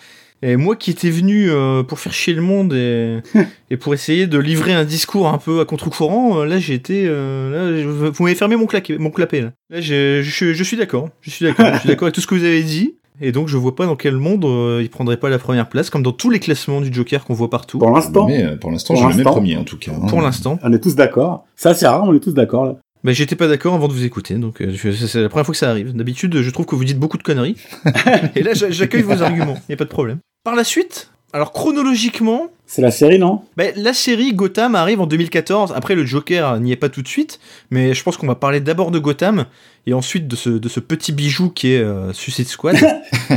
Et 0.41 0.55
moi 0.55 0.77
qui 0.77 0.91
étais 0.91 1.09
venu 1.09 1.49
euh, 1.51 1.83
pour 1.83 1.99
faire 1.99 2.13
chier 2.13 2.33
le 2.33 2.41
monde 2.41 2.73
et, 2.73 3.17
et 3.69 3.75
pour 3.75 3.93
essayer 3.93 4.25
de 4.25 4.37
livrer 4.37 4.71
un 4.73 4.85
discours 4.85 5.27
un 5.27 5.37
peu 5.37 5.59
à 5.59 5.65
contre-courant, 5.65 6.39
euh, 6.39 6.45
là 6.45 6.59
j'ai 6.59 6.75
été, 6.75 7.03
euh, 7.07 7.73
là, 7.73 7.81
je- 7.81 7.87
vous 8.09 8.23
m'avez 8.23 8.35
fermé 8.35 8.55
mon 8.55 8.65
claquet, 8.65 8.97
mon 8.97 9.09
clapet 9.11 9.41
là. 9.41 9.51
Là 9.69 9.81
j'ai- 9.81 10.23
je, 10.23 10.31
suis- 10.33 10.53
je 10.55 10.63
suis 10.63 10.77
d'accord, 10.77 11.09
je 11.19 11.29
suis 11.29 11.43
d'accord, 11.45 11.73
je 11.73 11.79
suis 11.79 11.89
d'accord 11.89 12.03
avec 12.05 12.15
tout 12.15 12.21
ce 12.21 12.27
que 12.27 12.35
vous 12.35 12.45
avez 12.45 12.63
dit. 12.63 12.95
Et 13.21 13.33
donc 13.33 13.49
je 13.49 13.57
vois 13.57 13.75
pas 13.75 13.85
dans 13.85 13.97
quel 13.97 14.15
monde 14.15 14.45
euh, 14.45 14.79
il 14.81 14.89
prendrait 14.89 15.17
pas 15.17 15.27
la 15.27 15.39
première 15.39 15.67
place, 15.67 15.89
comme 15.89 16.03
dans 16.03 16.13
tous 16.13 16.29
les 16.29 16.39
classements 16.39 16.79
du 16.79 16.93
Joker 16.93 17.25
qu'on 17.25 17.33
voit 17.33 17.49
partout. 17.49 17.77
pour 17.77 17.91
l'instant, 17.91 18.25
Mais 18.25 18.45
euh, 18.45 18.55
pour 18.55 18.71
l'instant 18.71 18.95
je 18.95 19.05
le 19.09 19.13
mets 19.15 19.23
premier 19.23 19.57
en 19.57 19.65
tout 19.65 19.77
cas. 19.77 19.91
hein. 19.91 20.07
Pour 20.07 20.21
l'instant. 20.21 20.57
on 20.63 20.71
est 20.71 20.79
tous 20.79 20.95
d'accord. 20.95 21.43
Ça, 21.57 21.73
c'est 21.73 21.85
rare, 21.85 22.05
on 22.05 22.15
est 22.15 22.21
tous 22.21 22.31
d'accord, 22.33 22.63
là. 22.63 22.75
Bah, 23.03 23.13
j'étais 23.13 23.35
pas 23.37 23.47
d'accord 23.47 23.75
avant 23.75 23.87
de 23.87 23.93
vous 23.93 24.03
écouter, 24.03 24.35
donc 24.35 24.61
euh, 24.61 24.75
c'est 24.75 25.21
la 25.21 25.29
première 25.29 25.45
fois 25.45 25.53
que 25.53 25.57
ça 25.57 25.69
arrive. 25.69 25.93
D'habitude, 25.95 26.41
je 26.41 26.49
trouve 26.49 26.65
que 26.65 26.75
vous 26.75 26.83
dites 26.83 26.99
beaucoup 26.99 27.17
de 27.17 27.23
conneries. 27.23 27.55
Et 28.35 28.43
là, 28.43 28.53
j'a- 28.53 28.71
j'accueille 28.71 29.03
vos 29.03 29.21
arguments, 29.21 29.57
y 29.69 29.73
a 29.73 29.77
pas 29.77 29.85
de 29.85 29.89
problème. 29.89 30.19
Par 30.43 30.55
la 30.55 30.63
suite, 30.65 31.09
alors 31.31 31.53
chronologiquement, 31.53 32.47
C'est 32.71 32.83
la 32.83 32.91
série, 32.91 33.17
non? 33.17 33.41
Bah, 33.57 33.63
la 33.75 33.93
série 33.93 34.31
Gotham 34.31 34.75
arrive 34.75 35.01
en 35.01 35.07
2014. 35.07 35.73
Après, 35.75 35.95
le 35.95 36.05
Joker 36.05 36.59
n'y 36.59 36.71
est 36.71 36.75
pas 36.75 36.89
tout 36.89 37.01
de 37.01 37.07
suite, 37.07 37.39
mais 37.71 37.95
je 37.95 38.03
pense 38.03 38.15
qu'on 38.15 38.27
va 38.27 38.35
parler 38.35 38.59
d'abord 38.59 38.91
de 38.91 38.99
Gotham 38.99 39.45
et 39.87 39.93
ensuite 39.93 40.27
de 40.27 40.35
ce, 40.35 40.51
de 40.51 40.69
ce 40.69 40.79
petit 40.79 41.11
bijou 41.11 41.49
qui 41.49 41.73
est 41.73 41.79
euh, 41.79 42.13
Suicide 42.13 42.45
Squad. 42.45 42.77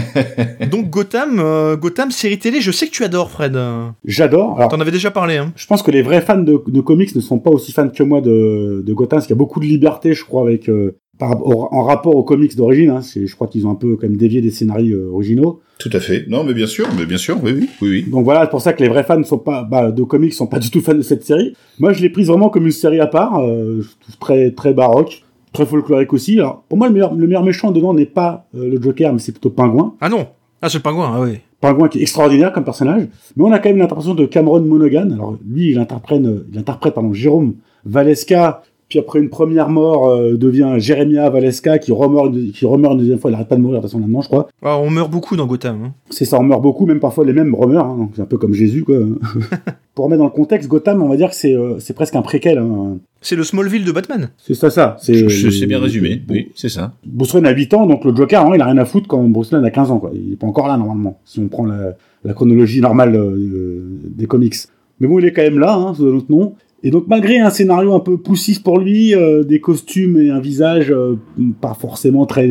Donc 0.70 0.90
Gotham, 0.90 1.40
euh, 1.40 1.78
Gotham 1.78 2.10
série 2.10 2.38
télé. 2.38 2.60
Je 2.60 2.70
sais 2.70 2.86
que 2.86 2.90
tu 2.92 3.04
adores, 3.04 3.30
Fred. 3.30 3.58
J'adore. 4.04 4.58
Alors, 4.58 4.68
T'en 4.68 4.80
avais 4.80 4.90
déjà 4.90 5.10
parlé. 5.10 5.38
Hein. 5.38 5.54
je 5.56 5.66
pense 5.66 5.82
que 5.82 5.90
les 5.90 6.02
vrais 6.02 6.20
fans 6.20 6.36
de, 6.36 6.62
de 6.66 6.80
comics 6.82 7.16
ne 7.16 7.22
sont 7.22 7.38
pas 7.38 7.50
aussi 7.50 7.72
fans 7.72 7.88
que 7.88 8.02
moi 8.02 8.20
de, 8.20 8.84
de 8.86 8.92
Gotham, 8.92 9.16
parce 9.16 9.26
qu'il 9.26 9.34
y 9.34 9.38
a 9.38 9.40
beaucoup 9.40 9.60
de 9.60 9.64
liberté, 9.64 10.12
je 10.12 10.26
crois, 10.26 10.42
avec 10.42 10.68
euh, 10.68 10.98
par, 11.22 11.46
en 11.46 11.82
rapport 11.84 12.16
aux 12.16 12.24
comics 12.24 12.56
d'origine. 12.56 12.90
Hein. 12.90 13.00
Je 13.02 13.32
crois 13.34 13.46
qu'ils 13.46 13.66
ont 13.66 13.70
un 13.70 13.76
peu 13.76 13.96
quand 13.96 14.08
même 14.08 14.16
dévié 14.16 14.40
des 14.40 14.50
scénarios 14.50 14.96
euh, 14.96 15.12
originaux. 15.12 15.60
Tout 15.78 15.90
à 15.92 16.00
fait. 16.00 16.26
Non, 16.28 16.44
mais 16.44 16.54
bien 16.54 16.66
sûr, 16.66 16.86
mais 16.98 17.06
bien 17.06 17.16
sûr, 17.16 17.38
oui, 17.42 17.52
oui, 17.52 17.68
oui. 17.80 18.06
Donc 18.10 18.24
voilà, 18.24 18.42
c'est 18.42 18.50
pour 18.50 18.60
ça 18.60 18.72
que 18.72 18.82
les 18.82 18.88
vrais 18.88 19.04
fans 19.04 19.18
ne 19.18 19.24
sont 19.24 19.38
pas, 19.38 19.62
bah, 19.62 19.90
de 19.90 20.02
comics 20.02 20.32
sont 20.32 20.46
pas 20.46 20.58
du 20.58 20.70
tout 20.70 20.80
fans 20.80 20.94
de 20.94 21.02
cette 21.02 21.24
série. 21.24 21.54
Moi, 21.78 21.92
je 21.92 22.02
l'ai 22.02 22.10
prise 22.10 22.26
vraiment 22.26 22.50
comme 22.50 22.66
une 22.66 22.72
série 22.72 23.00
à 23.00 23.06
part, 23.06 23.40
euh, 23.40 23.82
je 23.82 23.88
trouve 24.00 24.18
très 24.18 24.50
très 24.50 24.74
baroque, 24.74 25.22
très 25.52 25.66
folklorique 25.66 26.12
aussi. 26.12 26.38
Alors 26.38 26.64
pour 26.68 26.78
moi, 26.78 26.88
le 26.88 26.94
meilleur, 26.94 27.14
le 27.14 27.26
meilleur 27.26 27.44
méchant 27.44 27.70
dedans 27.70 27.94
n'est 27.94 28.06
pas 28.06 28.46
euh, 28.56 28.68
le 28.68 28.82
Joker, 28.82 29.12
mais 29.12 29.18
c'est 29.20 29.32
plutôt 29.32 29.50
Pingouin. 29.50 29.94
Ah 30.00 30.08
non. 30.08 30.26
Ah, 30.60 30.68
c'est 30.68 30.78
le 30.78 30.82
pingouin. 30.82 31.12
Ah 31.14 31.20
oui. 31.20 31.38
Pingouin 31.60 31.88
qui 31.88 31.98
est 31.98 32.02
extraordinaire 32.02 32.52
comme 32.52 32.64
personnage. 32.64 33.08
Mais 33.36 33.44
on 33.44 33.50
a 33.50 33.58
quand 33.58 33.68
même 33.68 33.78
l'interprétation 33.78 34.14
de 34.14 34.26
Cameron 34.26 34.60
Monaghan. 34.60 35.10
Alors 35.10 35.36
lui, 35.44 35.70
il 35.70 35.78
interprète, 35.78 36.22
il 36.52 36.58
interprète 36.58 36.94
pardon, 36.94 37.12
Jérôme 37.12 37.54
Valeska. 37.84 38.62
Puis 38.92 38.99
après 38.99 39.20
une 39.20 39.30
première 39.30 39.70
mort, 39.70 40.11
euh, 40.11 40.37
devient 40.37 40.75
Jeremia 40.76 41.30
Valeska 41.30 41.78
qui 41.78 41.92
remeurt, 41.92 42.26
une- 42.26 42.50
qui 42.52 42.66
remeurt 42.66 42.92
une 42.92 42.99
deuxième 42.99 43.18
fois. 43.18 43.30
Il 43.30 43.34
arrête 43.34 43.49
pas 43.49 43.56
de 43.56 43.62
mourir 43.62 43.78
de 43.78 43.82
toute 43.87 43.90
façon 43.90 43.99
maintenant, 44.02 44.20
je 44.20 44.28
crois. 44.28 44.49
Ah, 44.62 44.76
on 44.78 44.90
meurt 44.90 45.11
beaucoup 45.11 45.34
dans 45.34 45.46
Gotham. 45.46 45.78
hein. 45.82 45.92
C'est 46.11 46.26
ça, 46.26 46.38
on 46.38 46.42
meurt 46.42 46.61
beaucoup, 46.61 46.84
même 46.84 47.00
parfois 47.00 47.25
les 47.25 47.32
mêmes 47.32 47.54
remeurent. 47.54 47.87
hein. 47.87 48.11
C'est 48.14 48.20
un 48.20 48.26
peu 48.26 48.37
comme 48.37 48.52
Jésus, 48.52 48.84
quoi. 48.84 48.96
Pour 49.94 50.04
remettre 50.04 50.18
dans 50.18 50.26
le 50.26 50.30
contexte, 50.30 50.68
Gotham, 50.68 51.02
on 51.02 51.08
va 51.08 51.16
dire 51.16 51.30
que 51.30 51.34
c'est 51.34 51.54
euh, 51.54 51.78
c'est 51.78 51.94
presque 51.94 52.14
un 52.16 52.20
préquel. 52.22 52.58
hein. 52.58 52.99
C'est 53.22 53.34
le 53.37 53.44
Smallville 53.44 53.87
de 53.87 53.92
Batman. 53.92 54.28
C'est 54.37 54.52
ça, 54.52 54.68
ça. 54.68 54.96
C'est 55.00 55.14
Je, 55.14 55.49
je 55.49 55.64
bien 55.64 55.78
résumé. 55.80 56.20
Oui, 56.28 56.49
c'est 56.54 56.68
ça. 56.68 56.92
Bruce 57.06 57.32
Wayne 57.32 57.46
a 57.46 57.52
8 57.52 57.72
ans, 57.72 57.87
donc 57.87 58.04
le 58.04 58.14
Joker, 58.14 58.44
hein, 58.44 58.50
il 58.54 58.61
a 58.61 58.66
rien 58.66 58.76
à 58.76 58.84
foutre 58.84 59.08
quand 59.08 59.22
Bruce 59.25 59.52
Wayne 59.52 59.64
a 59.64 59.70
15 59.70 59.90
ans, 59.90 59.99
quoi. 60.00 60.11
Il 60.14 60.34
est 60.34 60.37
pas 60.37 60.46
encore 60.46 60.68
là, 60.68 60.76
normalement, 60.76 61.18
si 61.25 61.40
on 61.40 61.49
prend 61.49 61.64
la, 61.64 61.94
la 62.25 62.34
chronologie 62.34 62.82
normale 62.82 63.16
euh, 63.16 63.80
des 64.04 64.26
comics. 64.26 64.54
Mais 65.00 65.08
bon, 65.08 65.18
il 65.18 65.25
est 65.25 65.32
quand 65.32 65.42
même 65.42 65.58
là, 65.58 65.75
hein, 65.75 65.94
sous 65.94 66.06
un 66.06 66.14
autre 66.14 66.26
nom. 66.30 66.54
Et 66.82 66.90
donc, 66.90 67.04
malgré 67.06 67.38
un 67.38 67.50
scénario 67.50 67.94
un 67.94 68.00
peu 68.00 68.18
poussif 68.18 68.62
pour 68.62 68.78
lui, 68.78 69.14
euh, 69.14 69.44
des 69.44 69.60
costumes 69.60 70.18
et 70.18 70.30
un 70.30 70.40
visage 70.40 70.90
euh, 70.90 71.16
pas 71.60 71.74
forcément 71.74 72.26
très 72.26 72.50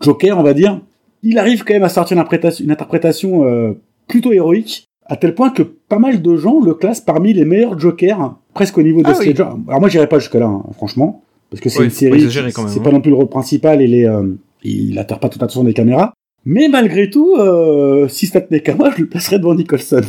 Joker, 0.00 0.38
on 0.38 0.42
va 0.42 0.54
dire, 0.54 0.80
il 1.22 1.38
arrive 1.38 1.64
quand 1.64 1.74
même 1.74 1.82
à 1.82 1.88
sortir 1.88 2.14
une 2.16 2.20
interprétation, 2.20 2.64
une 2.64 2.70
interprétation 2.70 3.44
euh, 3.44 3.72
plutôt 4.06 4.32
héroïque, 4.32 4.86
à 5.04 5.16
tel 5.16 5.34
point 5.34 5.50
que 5.50 5.62
pas 5.62 5.98
mal 5.98 6.22
de 6.22 6.36
gens 6.36 6.60
le 6.60 6.74
classent 6.74 7.00
parmi 7.00 7.32
les 7.32 7.44
meilleurs 7.44 7.78
Jokers, 7.78 8.36
presque 8.54 8.78
au 8.78 8.82
niveau 8.82 9.02
de 9.02 9.08
Ah 9.08 9.14
oui. 9.18 9.34
Alors 9.36 9.80
moi, 9.80 9.88
j'irai 9.88 10.08
pas 10.08 10.18
jusque-là, 10.18 10.46
hein, 10.46 10.64
franchement, 10.74 11.22
parce 11.50 11.60
que 11.60 11.68
c'est 11.68 11.80
Ouais, 11.80 11.84
une 11.86 11.90
série, 11.90 12.30
c'est 12.30 12.58
hein. 12.60 12.82
pas 12.82 12.90
non 12.90 13.00
plus 13.00 13.10
le 13.10 13.16
rôle 13.16 13.28
principal 13.28 13.82
et 13.82 13.86
les, 13.86 14.06
euh, 14.06 14.22
il 14.62 14.98
attire 14.98 15.20
pas 15.20 15.28
toute 15.28 15.40
l'attention 15.40 15.64
des 15.64 15.74
caméras. 15.74 16.12
Mais 16.44 16.68
malgré 16.68 17.10
tout, 17.10 17.34
euh, 17.36 18.08
si 18.08 18.26
ça 18.26 18.40
tenait 18.40 18.60
qu'à 18.60 18.74
moi, 18.74 18.90
je 18.96 19.02
le 19.02 19.08
placerais 19.08 19.38
devant 19.38 19.54
Nicholson. 19.54 20.02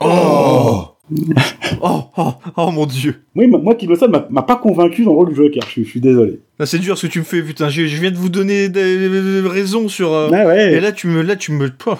Oh 0.00 0.87
Oh, 1.82 2.04
oh, 2.16 2.32
oh 2.56 2.70
mon 2.70 2.86
dieu. 2.86 3.22
Oui, 3.36 3.46
moi, 3.46 3.60
moi, 3.60 3.76
Nicholson 3.80 4.08
m'a 4.08 4.26
m'a 4.30 4.42
pas 4.42 4.56
convaincu 4.56 5.04
dans 5.04 5.10
le 5.12 5.16
rôle 5.16 5.28
du 5.28 5.34
Joker, 5.34 5.62
je, 5.66 5.70
suis- 5.70 5.84
je 5.84 5.90
suis 5.90 6.00
désolé. 6.00 6.40
Là, 6.58 6.66
c'est 6.66 6.78
dur 6.78 6.96
ce 6.98 7.06
que 7.06 7.12
tu 7.12 7.18
me 7.20 7.24
fais, 7.24 7.42
putain. 7.42 7.68
Je, 7.68 7.86
je 7.86 8.00
viens 8.00 8.10
de 8.10 8.16
vous 8.16 8.30
donner 8.30 8.68
des 8.68 9.42
raisons 9.46 9.88
sur. 9.88 10.12
euh, 10.12 10.28
ouais. 10.30 10.72
Et 10.74 10.80
là, 10.80 10.92
tu 10.92 11.06
me, 11.06 11.22
là, 11.22 11.36
tu 11.36 11.52
me, 11.52 11.70
oh, 11.86 11.94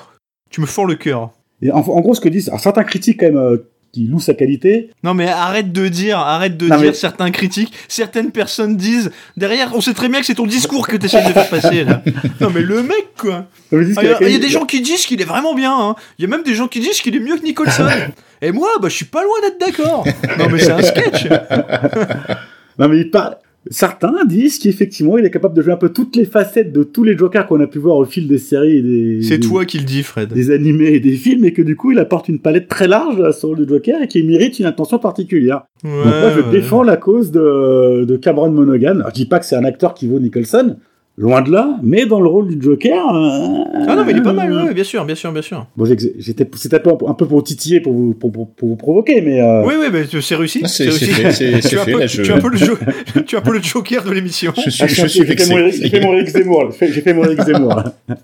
tu 0.51 0.61
me 0.61 0.67
fends 0.67 0.85
le 0.85 0.95
cœur. 0.95 1.31
Et 1.63 1.71
en, 1.71 1.79
en 1.79 2.01
gros, 2.01 2.15
ce 2.15 2.21
que 2.21 2.29
disent 2.29 2.49
alors, 2.49 2.61
certains 2.61 2.85
critiques, 2.85 3.21
quand 3.21 3.27
même, 3.27 3.37
euh, 3.37 3.59
qui 3.93 4.07
louent 4.07 4.21
sa 4.21 4.35
qualité, 4.35 4.91
Non, 5.03 5.15
mais 5.15 5.27
arrête 5.29 5.73
de 5.73 5.89
dire, 5.89 6.19
arrête 6.19 6.57
de 6.57 6.69
Non, 6.69 6.77
dire 6.77 6.89
mais- 6.89 6.93
certains 6.95 7.31
critiques. 7.31 7.73
Certaines 7.89 8.31
personnes 8.31 8.77
disent 8.77 9.11
derrière, 9.37 9.73
on 9.75 9.81
sait 9.81 9.95
très 9.95 10.09
bien 10.09 10.21
que 10.21 10.27
c'est 10.27 10.35
ton 10.35 10.47
discours 10.47 10.87
que 10.87 10.97
t'essayes 10.97 11.27
de 11.27 11.33
faire 11.33 11.49
passer 11.49 11.85
là. 11.85 12.03
Non, 12.41 12.51
mais 12.55 12.61
le 12.61 12.83
mec 12.83 13.09
quoi. 13.19 13.47
Ah, 13.73 13.77
Il 13.81 13.95
y, 13.95 13.99
a- 14.09 14.29
y 14.29 14.39
des 14.39 14.49
gens 14.51 14.67
qui 14.67 14.81
disent 14.83 15.07
qu'il 15.07 15.21
est 15.23 15.25
vraiment 15.25 15.55
bien. 15.55 15.75
hein. 15.77 15.97
Il 16.19 16.23
y 16.23 16.25
a 16.27 16.29
même 16.29 16.43
des 16.45 16.55
gens 16.55 16.69
qui 16.69 16.81
disent 16.81 17.01
qu'il 17.01 17.17
est 17.17 17.21
mieux 17.21 17.37
que 17.37 17.43
Nicholson. 17.45 17.89
Et 18.43 18.53
moi, 18.53 18.69
bah, 18.81 18.89
je 18.89 18.95
suis 18.95 19.05
pas 19.07 19.23
loin 19.25 19.35
d'être 19.43 19.59
d'accord. 19.59 20.05
Non, 20.39 20.49
mais 20.49 20.59
c'est 20.61 20.71
un 20.71 20.83
sketch. 20.83 21.27
Non, 22.79 22.89
mais 22.89 22.99
il 22.99 23.11
parle. 23.11 23.37
Certains 23.71 24.25
disent 24.27 24.59
qu'effectivement, 24.59 25.19
il 25.19 25.25
est 25.25 25.31
capable 25.31 25.55
de 25.55 25.63
jouer 25.63 25.73
un 25.73 25.77
peu 25.77 25.91
toutes 25.91 26.17
les 26.17 26.25
facettes 26.25 26.73
de 26.73 26.83
tous 26.83 27.05
les 27.05 27.17
Jokers 27.17 27.47
qu'on 27.47 27.61
a 27.61 27.67
pu 27.67 27.79
voir 27.79 27.97
au 27.97 28.05
fil 28.05 28.27
des 28.27 28.39
séries 28.39 28.79
et 28.79 28.83
des. 28.83 29.23
C'est 29.23 29.41
toi 29.41 29.65
qui 29.65 29.79
le 29.79 29.85
dis, 29.85 30.03
Fred. 30.03 30.33
Des 30.33 30.51
animés 30.51 30.89
et 30.95 31.01
des 31.01 31.13
films, 31.13 31.45
et 31.45 31.53
que 31.53 31.63
du 31.63 31.77
coup, 31.77 31.93
il 31.93 31.99
apporte 31.99 32.29
une 32.29 32.39
palette 32.39 32.69
très 32.69 32.89
large 32.89 33.21
à 33.21 33.33
son 33.33 33.49
rôle 33.49 33.59
de 33.65 33.69
Joker 33.69 34.03
et 34.03 34.09
qui 34.09 34.23
mérite 34.23 34.59
une 34.59 34.67
attention 34.67 34.99
particulière. 34.99 35.65
Ouais, 35.85 35.91
Donc 35.91 36.05
moi, 36.05 36.31
je 36.35 36.41
ouais. 36.41 36.51
défends 36.51 36.83
la 36.83 36.97
cause 36.97 37.31
de, 37.31 38.05
de 38.05 38.17
Cameron 38.17 38.51
Monaghan. 38.51 38.97
Alors, 38.97 39.09
je 39.11 39.15
dis 39.15 39.27
pas 39.27 39.39
que 39.39 39.47
c'est 39.47 39.57
un 39.57 39.65
acteur 39.65 39.95
qui 39.95 40.07
vaut 40.09 40.19
Nicholson, 40.19 40.77
loin 41.21 41.43
de 41.43 41.51
là, 41.51 41.79
mais 41.83 42.07
dans 42.07 42.21
le 42.21 42.29
rôle 42.29 42.49
du 42.49 42.63
Joker. 42.63 42.95
euh, 43.15 43.65
Ah 43.89 43.97
non, 43.97 44.05
mais 44.05 44.13
il 44.13 44.19
est 44.19 44.23
pas 44.23 44.33
mal, 44.33 44.53
ouais, 44.53 44.73
bien 44.73 44.85
sûr, 44.85 45.05
bien 45.05 45.17
sûr, 45.17 45.33
bien 45.33 45.43
sûr. 45.43 45.67
Bon, 45.77 45.85
j'étais, 45.85 46.49
c'était 46.57 46.77
un 46.77 46.79
peu, 46.79 46.91
un 47.07 47.15
peu 47.15 47.27
pour 47.27 47.43
titiller, 47.43 47.81
pour 47.81 47.93
vous, 47.93 48.15
pour, 48.15 48.31
pour- 48.31 48.55
pour 48.55 48.69
vous 48.69 48.77
provoquer, 48.77 49.21
mais. 49.21 49.41
euh, 49.41 49.65
Oui, 49.67 49.75
oui, 49.81 49.87
mais 49.93 50.05
c'est 50.21 50.35
réussi. 50.37 50.61
Ah, 50.63 50.69
c'est- 50.69 50.85
réussi. 50.85 51.07
c'est 51.07 51.13
fait, 51.13 51.33
c'est- 51.33 51.69
Tu 51.69 51.75
es 51.75 51.79
un 51.79 51.85
fait, 51.85 51.93
peu- 51.93 51.99
là, 52.01 52.07
je- 52.07 52.23
tu 52.23 52.33
un 52.33 52.39
peu 52.41 52.49
le 52.51 52.57
jo- 52.57 52.79
tu 53.27 53.35
es 53.35 53.39
un 53.39 53.43
peu 53.43 53.53
le 53.53 53.61
joker 53.63 54.05
de 54.05 54.13
l'émission. 54.13 54.53
Je 54.65 54.71
suis, 54.71 54.85
ah, 54.85 54.87
je 54.87 54.95
j'ai 54.95 55.09
suis 55.09 55.21
fait- 55.25 55.37
j'ai 55.37 55.45
fait 55.45 56.01
mon- 56.01 56.13
Eric 56.15 56.29
Zemmour. 56.29 56.71
J'ai 56.81 56.91
fait- 57.03 57.13
mon 57.15 57.25
Eric 57.25 57.43
Zemmour. 57.43 57.83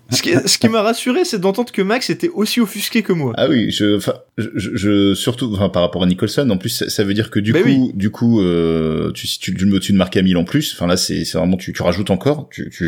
Ce 0.09 0.21
qui, 0.21 0.31
ce 0.45 0.57
qui 0.57 0.69
m'a 0.69 0.81
rassuré, 0.81 1.25
c'est 1.25 1.39
d'entendre 1.39 1.71
que 1.73 1.81
Max 1.81 2.09
était 2.09 2.29
aussi 2.33 2.61
offusqué 2.61 3.01
que 3.01 3.11
moi. 3.13 3.33
Ah 3.35 3.47
oui, 3.49 3.71
je, 3.71 3.97
enfin, 3.97 4.13
je, 4.37 4.47
je, 4.55 5.13
surtout, 5.15 5.51
enfin, 5.53 5.67
par 5.69 5.81
rapport 5.81 6.01
à 6.03 6.05
Nicholson, 6.05 6.49
en 6.49 6.57
plus, 6.57 6.69
ça, 6.69 6.89
ça 6.89 7.03
veut 7.03 7.13
dire 7.13 7.29
que 7.29 7.39
du 7.39 7.51
Bah 7.51 7.59
coup, 7.61 7.67
oui. 7.67 7.91
du 7.93 8.09
coup, 8.09 8.41
euh, 8.41 9.11
tu, 9.11 9.27
si 9.27 9.39
tu, 9.39 9.53
tu 9.53 9.65
le 9.65 9.69
mets 9.71 9.75
au-dessus 9.77 9.91
de 9.93 9.97
Marc 9.97 10.15
Hamill 10.15 10.37
en 10.37 10.43
plus, 10.45 10.73
enfin 10.75 10.87
là, 10.87 10.95
c'est, 10.97 11.25
c'est 11.25 11.37
vraiment, 11.37 11.57
tu, 11.57 11.73
tu 11.73 11.81
rajoutes 11.81 12.09
encore, 12.11 12.47
tu, 12.51 12.69
tu, 12.69 12.84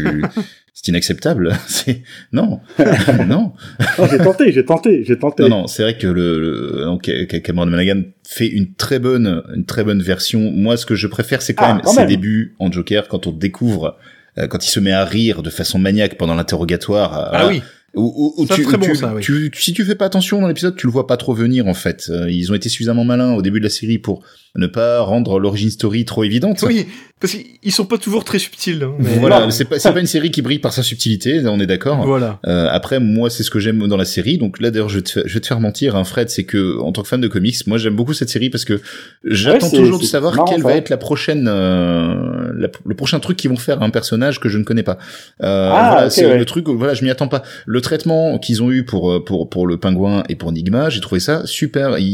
c'est 0.74 0.88
inacceptable. 0.90 1.54
C'est, 1.68 2.04
non, 2.32 2.60
non, 3.28 3.54
Oh, 3.98 4.06
j'ai 4.10 4.18
tenté, 4.20 4.52
j'ai 4.52 4.66
tenté, 4.66 5.04
j'ai 5.04 5.18
tenté. 5.18 5.44
non, 5.44 5.50
non, 5.50 5.68
c'est 5.68 5.84
vrai 5.84 5.98
que 5.98 6.08
le, 6.08 6.40
le 6.40 6.84
donc, 6.86 7.10
Cameron 7.44 7.66
Monaghan 7.66 8.02
fait 8.28 8.48
une 8.48 8.74
très 8.76 9.00
bonne, 9.00 9.42
une 9.56 9.66
très 9.66 9.84
bonne 9.84 10.02
version. 10.02 10.52
Moi, 10.52 10.78
ce 10.78 10.86
que 10.86 10.96
je 10.96 11.08
préfère, 11.08 11.42
c'est 11.42 11.54
quand 11.54 11.66
Ah, 11.66 11.74
même 11.74 11.82
quand 11.84 11.92
ses 11.92 12.02
même. 12.02 12.10
débuts 12.10 12.56
en 12.60 12.72
Joker, 12.72 13.08
quand 13.08 13.28
on 13.28 13.32
découvre, 13.32 13.98
euh, 14.38 14.48
quand 14.48 14.66
il 14.66 14.70
se 14.70 14.80
met 14.80 14.92
à 14.92 15.04
rire 15.06 15.42
de 15.44 15.50
façon 15.50 15.80
maniaque 15.80 16.16
pendant 16.18 16.36
l'interrogatoire. 16.36 17.18
euh, 17.18 17.24
Ah 17.26 17.30
voilà. 17.44 17.48
oui. 17.50 17.62
Ou, 17.96 18.34
ou- 18.38 18.44
ou 18.44 18.48
Ça, 18.48 18.54
tu, 18.56 18.62
c'est 18.62 18.68
très 18.68 18.78
bon, 18.78 18.86
tu- 18.86 18.96
ça, 18.96 19.14
oui. 19.16 19.22
tu- 19.24 19.50
si 19.56 19.74
tu 19.74 19.84
fais 19.84 19.96
pas 19.96 20.06
attention 20.06 20.40
dans 20.40 20.48
l'épisode, 20.48 20.76
tu 20.76 20.86
le 20.86 20.92
vois 20.92 21.08
pas 21.08 21.18
trop 21.18 21.34
venir 21.34 21.66
en 21.68 21.74
fait. 21.74 22.08
Euh, 22.10 22.30
ils 22.30 22.52
ont 22.52 22.56
été 22.56 22.70
suffisamment 22.70 23.04
malins 23.06 23.34
au 23.34 23.42
début 23.42 23.60
de 23.60 23.64
la 23.64 23.72
série 23.72 23.98
pour 23.98 24.24
ne 24.58 24.68
pas 24.68 25.02
rendre 25.02 25.40
l'origine 25.40 25.70
story 25.70 26.04
trop 26.06 26.24
évidente. 26.24 26.64
Oui, 26.68 26.88
parce 27.20 27.34
qu'ils 27.34 27.72
sont 27.72 27.86
pas 27.86 27.98
toujours 27.98 28.24
très 28.24 28.40
subtils. 28.40 28.82
hein, 28.84 28.94
mais- 29.00 29.18
Voilà, 29.20 29.50
c'est 29.52 29.66
pas 29.66 29.80
c'est 29.80 29.94
pas 29.94 30.00
une 30.00 30.06
série 30.08 30.32
qui 30.32 30.42
brille 30.42 30.60
par 30.60 30.74
sa 30.74 30.84
subtilité, 30.84 31.42
on 31.46 31.60
est 31.60 31.66
d'accord. 31.68 32.06
Voilà. 32.06 32.40
Euh, 32.48 32.68
après, 32.72 33.00
moi, 33.00 33.30
c'est 33.30 33.44
ce 33.44 33.52
que 33.52 33.60
j'aime 33.60 33.88
dans 33.88 33.98
la 33.98 34.06
série. 34.06 34.38
Donc 34.38 34.60
là, 34.60 34.72
d'ailleurs, 34.72 34.90
je 34.90 34.98
vais 34.98 35.04
te, 35.04 35.12
fa- 35.12 35.22
je 35.26 35.34
vais 35.34 35.40
te 35.40 35.48
faire 35.48 35.60
mentir, 35.60 35.96
hein, 35.96 36.04
Fred, 36.04 36.30
c'est 36.30 36.44
que 36.44 36.80
en 36.80 36.92
tant 36.92 37.04
que 37.04 37.08
fan 37.08 37.22
de 37.22 37.28
comics, 37.28 37.56
moi, 37.68 37.78
j'aime 37.78 37.96
beaucoup 37.96 38.14
cette 38.14 38.30
série 38.30 38.50
parce 38.50 38.66
que 38.66 38.82
j'attends 39.24 39.68
Ouais, 39.70 39.78
toujours 39.78 40.00
de 40.00 40.06
savoir 40.06 40.36
marrant, 40.36 40.48
quelle 40.48 40.62
va 40.64 40.74
être 40.74 40.90
la 40.90 40.98
prochaine, 40.98 41.48
euh, 41.48 42.52
la- 42.58 42.70
le 42.86 42.96
prochain 42.96 43.20
truc 43.20 43.38
qu'ils 43.38 43.50
vont 43.50 43.56
faire 43.58 43.82
à 43.82 43.86
un 43.86 43.90
personnage 43.90 44.40
que 44.40 44.50
je 44.50 44.58
ne 44.58 44.64
connais 44.64 44.84
pas. 44.84 44.98
Euh, 45.44 45.70
Ah, 45.74 45.90
voilà, 45.92 46.10
c'est 46.10 46.26
ouais. 46.26 46.38
le 46.38 46.46
truc. 46.46 46.68
Voilà, 46.68 46.94
je 46.94 47.04
m'y 47.04 47.10
attends 47.12 47.28
pas. 47.28 47.44
Le 47.66 47.82
traitement 47.82 48.38
qu'ils 48.40 48.64
ont 48.64 48.72
eu 48.72 48.84
pour 48.84 49.12
euh, 49.12 49.24
pour 49.24 49.50
pour 49.50 49.68
le 49.68 49.78
pingouin 49.78 50.24
et 50.30 50.36
pour 50.36 50.52
Nigma, 50.52 50.90
j'ai 50.90 51.02
trouvé 51.02 51.20
ça 51.20 51.46
super. 51.46 51.98
Ils, 52.00 52.06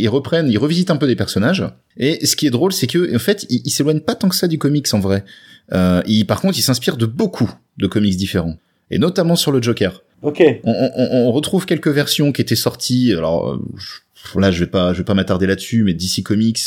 ils 0.00 0.08
reprennent, 0.08 0.48
ils 0.48 0.58
revisitent 0.58 0.90
un 0.90 0.96
peu 0.96 1.06
des 1.06 1.16
personnages. 1.16 1.64
Et 1.98 2.24
ce 2.26 2.36
qui 2.36 2.46
est 2.46 2.50
drôle, 2.50 2.72
c'est 2.72 2.86
que 2.86 3.14
en 3.14 3.18
fait, 3.18 3.44
ils 3.50 3.70
s'éloignent 3.70 4.00
pas 4.00 4.14
tant 4.14 4.28
que 4.28 4.36
ça 4.36 4.46
du 4.48 4.56
comics 4.58 4.86
en 4.94 5.00
vrai. 5.00 5.24
Euh, 5.72 6.00
ils, 6.06 6.24
par 6.26 6.40
contre, 6.40 6.56
ils 6.58 6.62
s'inspirent 6.62 6.96
de 6.96 7.06
beaucoup 7.06 7.50
de 7.78 7.86
comics 7.86 8.16
différents, 8.16 8.56
et 8.90 8.98
notamment 8.98 9.36
sur 9.36 9.52
le 9.52 9.60
Joker 9.60 10.02
Ok. 10.22 10.42
on, 10.64 10.72
on- 10.96 11.28
on 11.28 11.32
retrouve 11.32 11.66
quelques 11.66 11.88
versions 11.88 12.32
qui 12.32 12.40
étaient 12.40 12.56
sorties. 12.56 13.12
Alors 13.12 13.50
euh, 13.50 13.58
je- 13.76 14.38
là, 14.38 14.50
je 14.50 14.60
vais 14.60 14.70
pas, 14.70 14.92
je 14.92 14.98
vais 14.98 15.04
pas 15.04 15.14
m'attarder 15.14 15.46
là-dessus, 15.46 15.82
mais 15.84 15.92
DC 15.94 16.22
Comics 16.22 16.58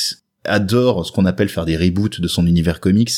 adore 0.46 1.06
ce 1.06 1.12
qu'on 1.12 1.26
appelle 1.26 1.50
faire 1.50 1.66
des 1.66 1.78
reboots 1.78 2.20
de 2.20 2.28
son 2.28 2.48
univers 2.48 2.80
comics 2.80 3.12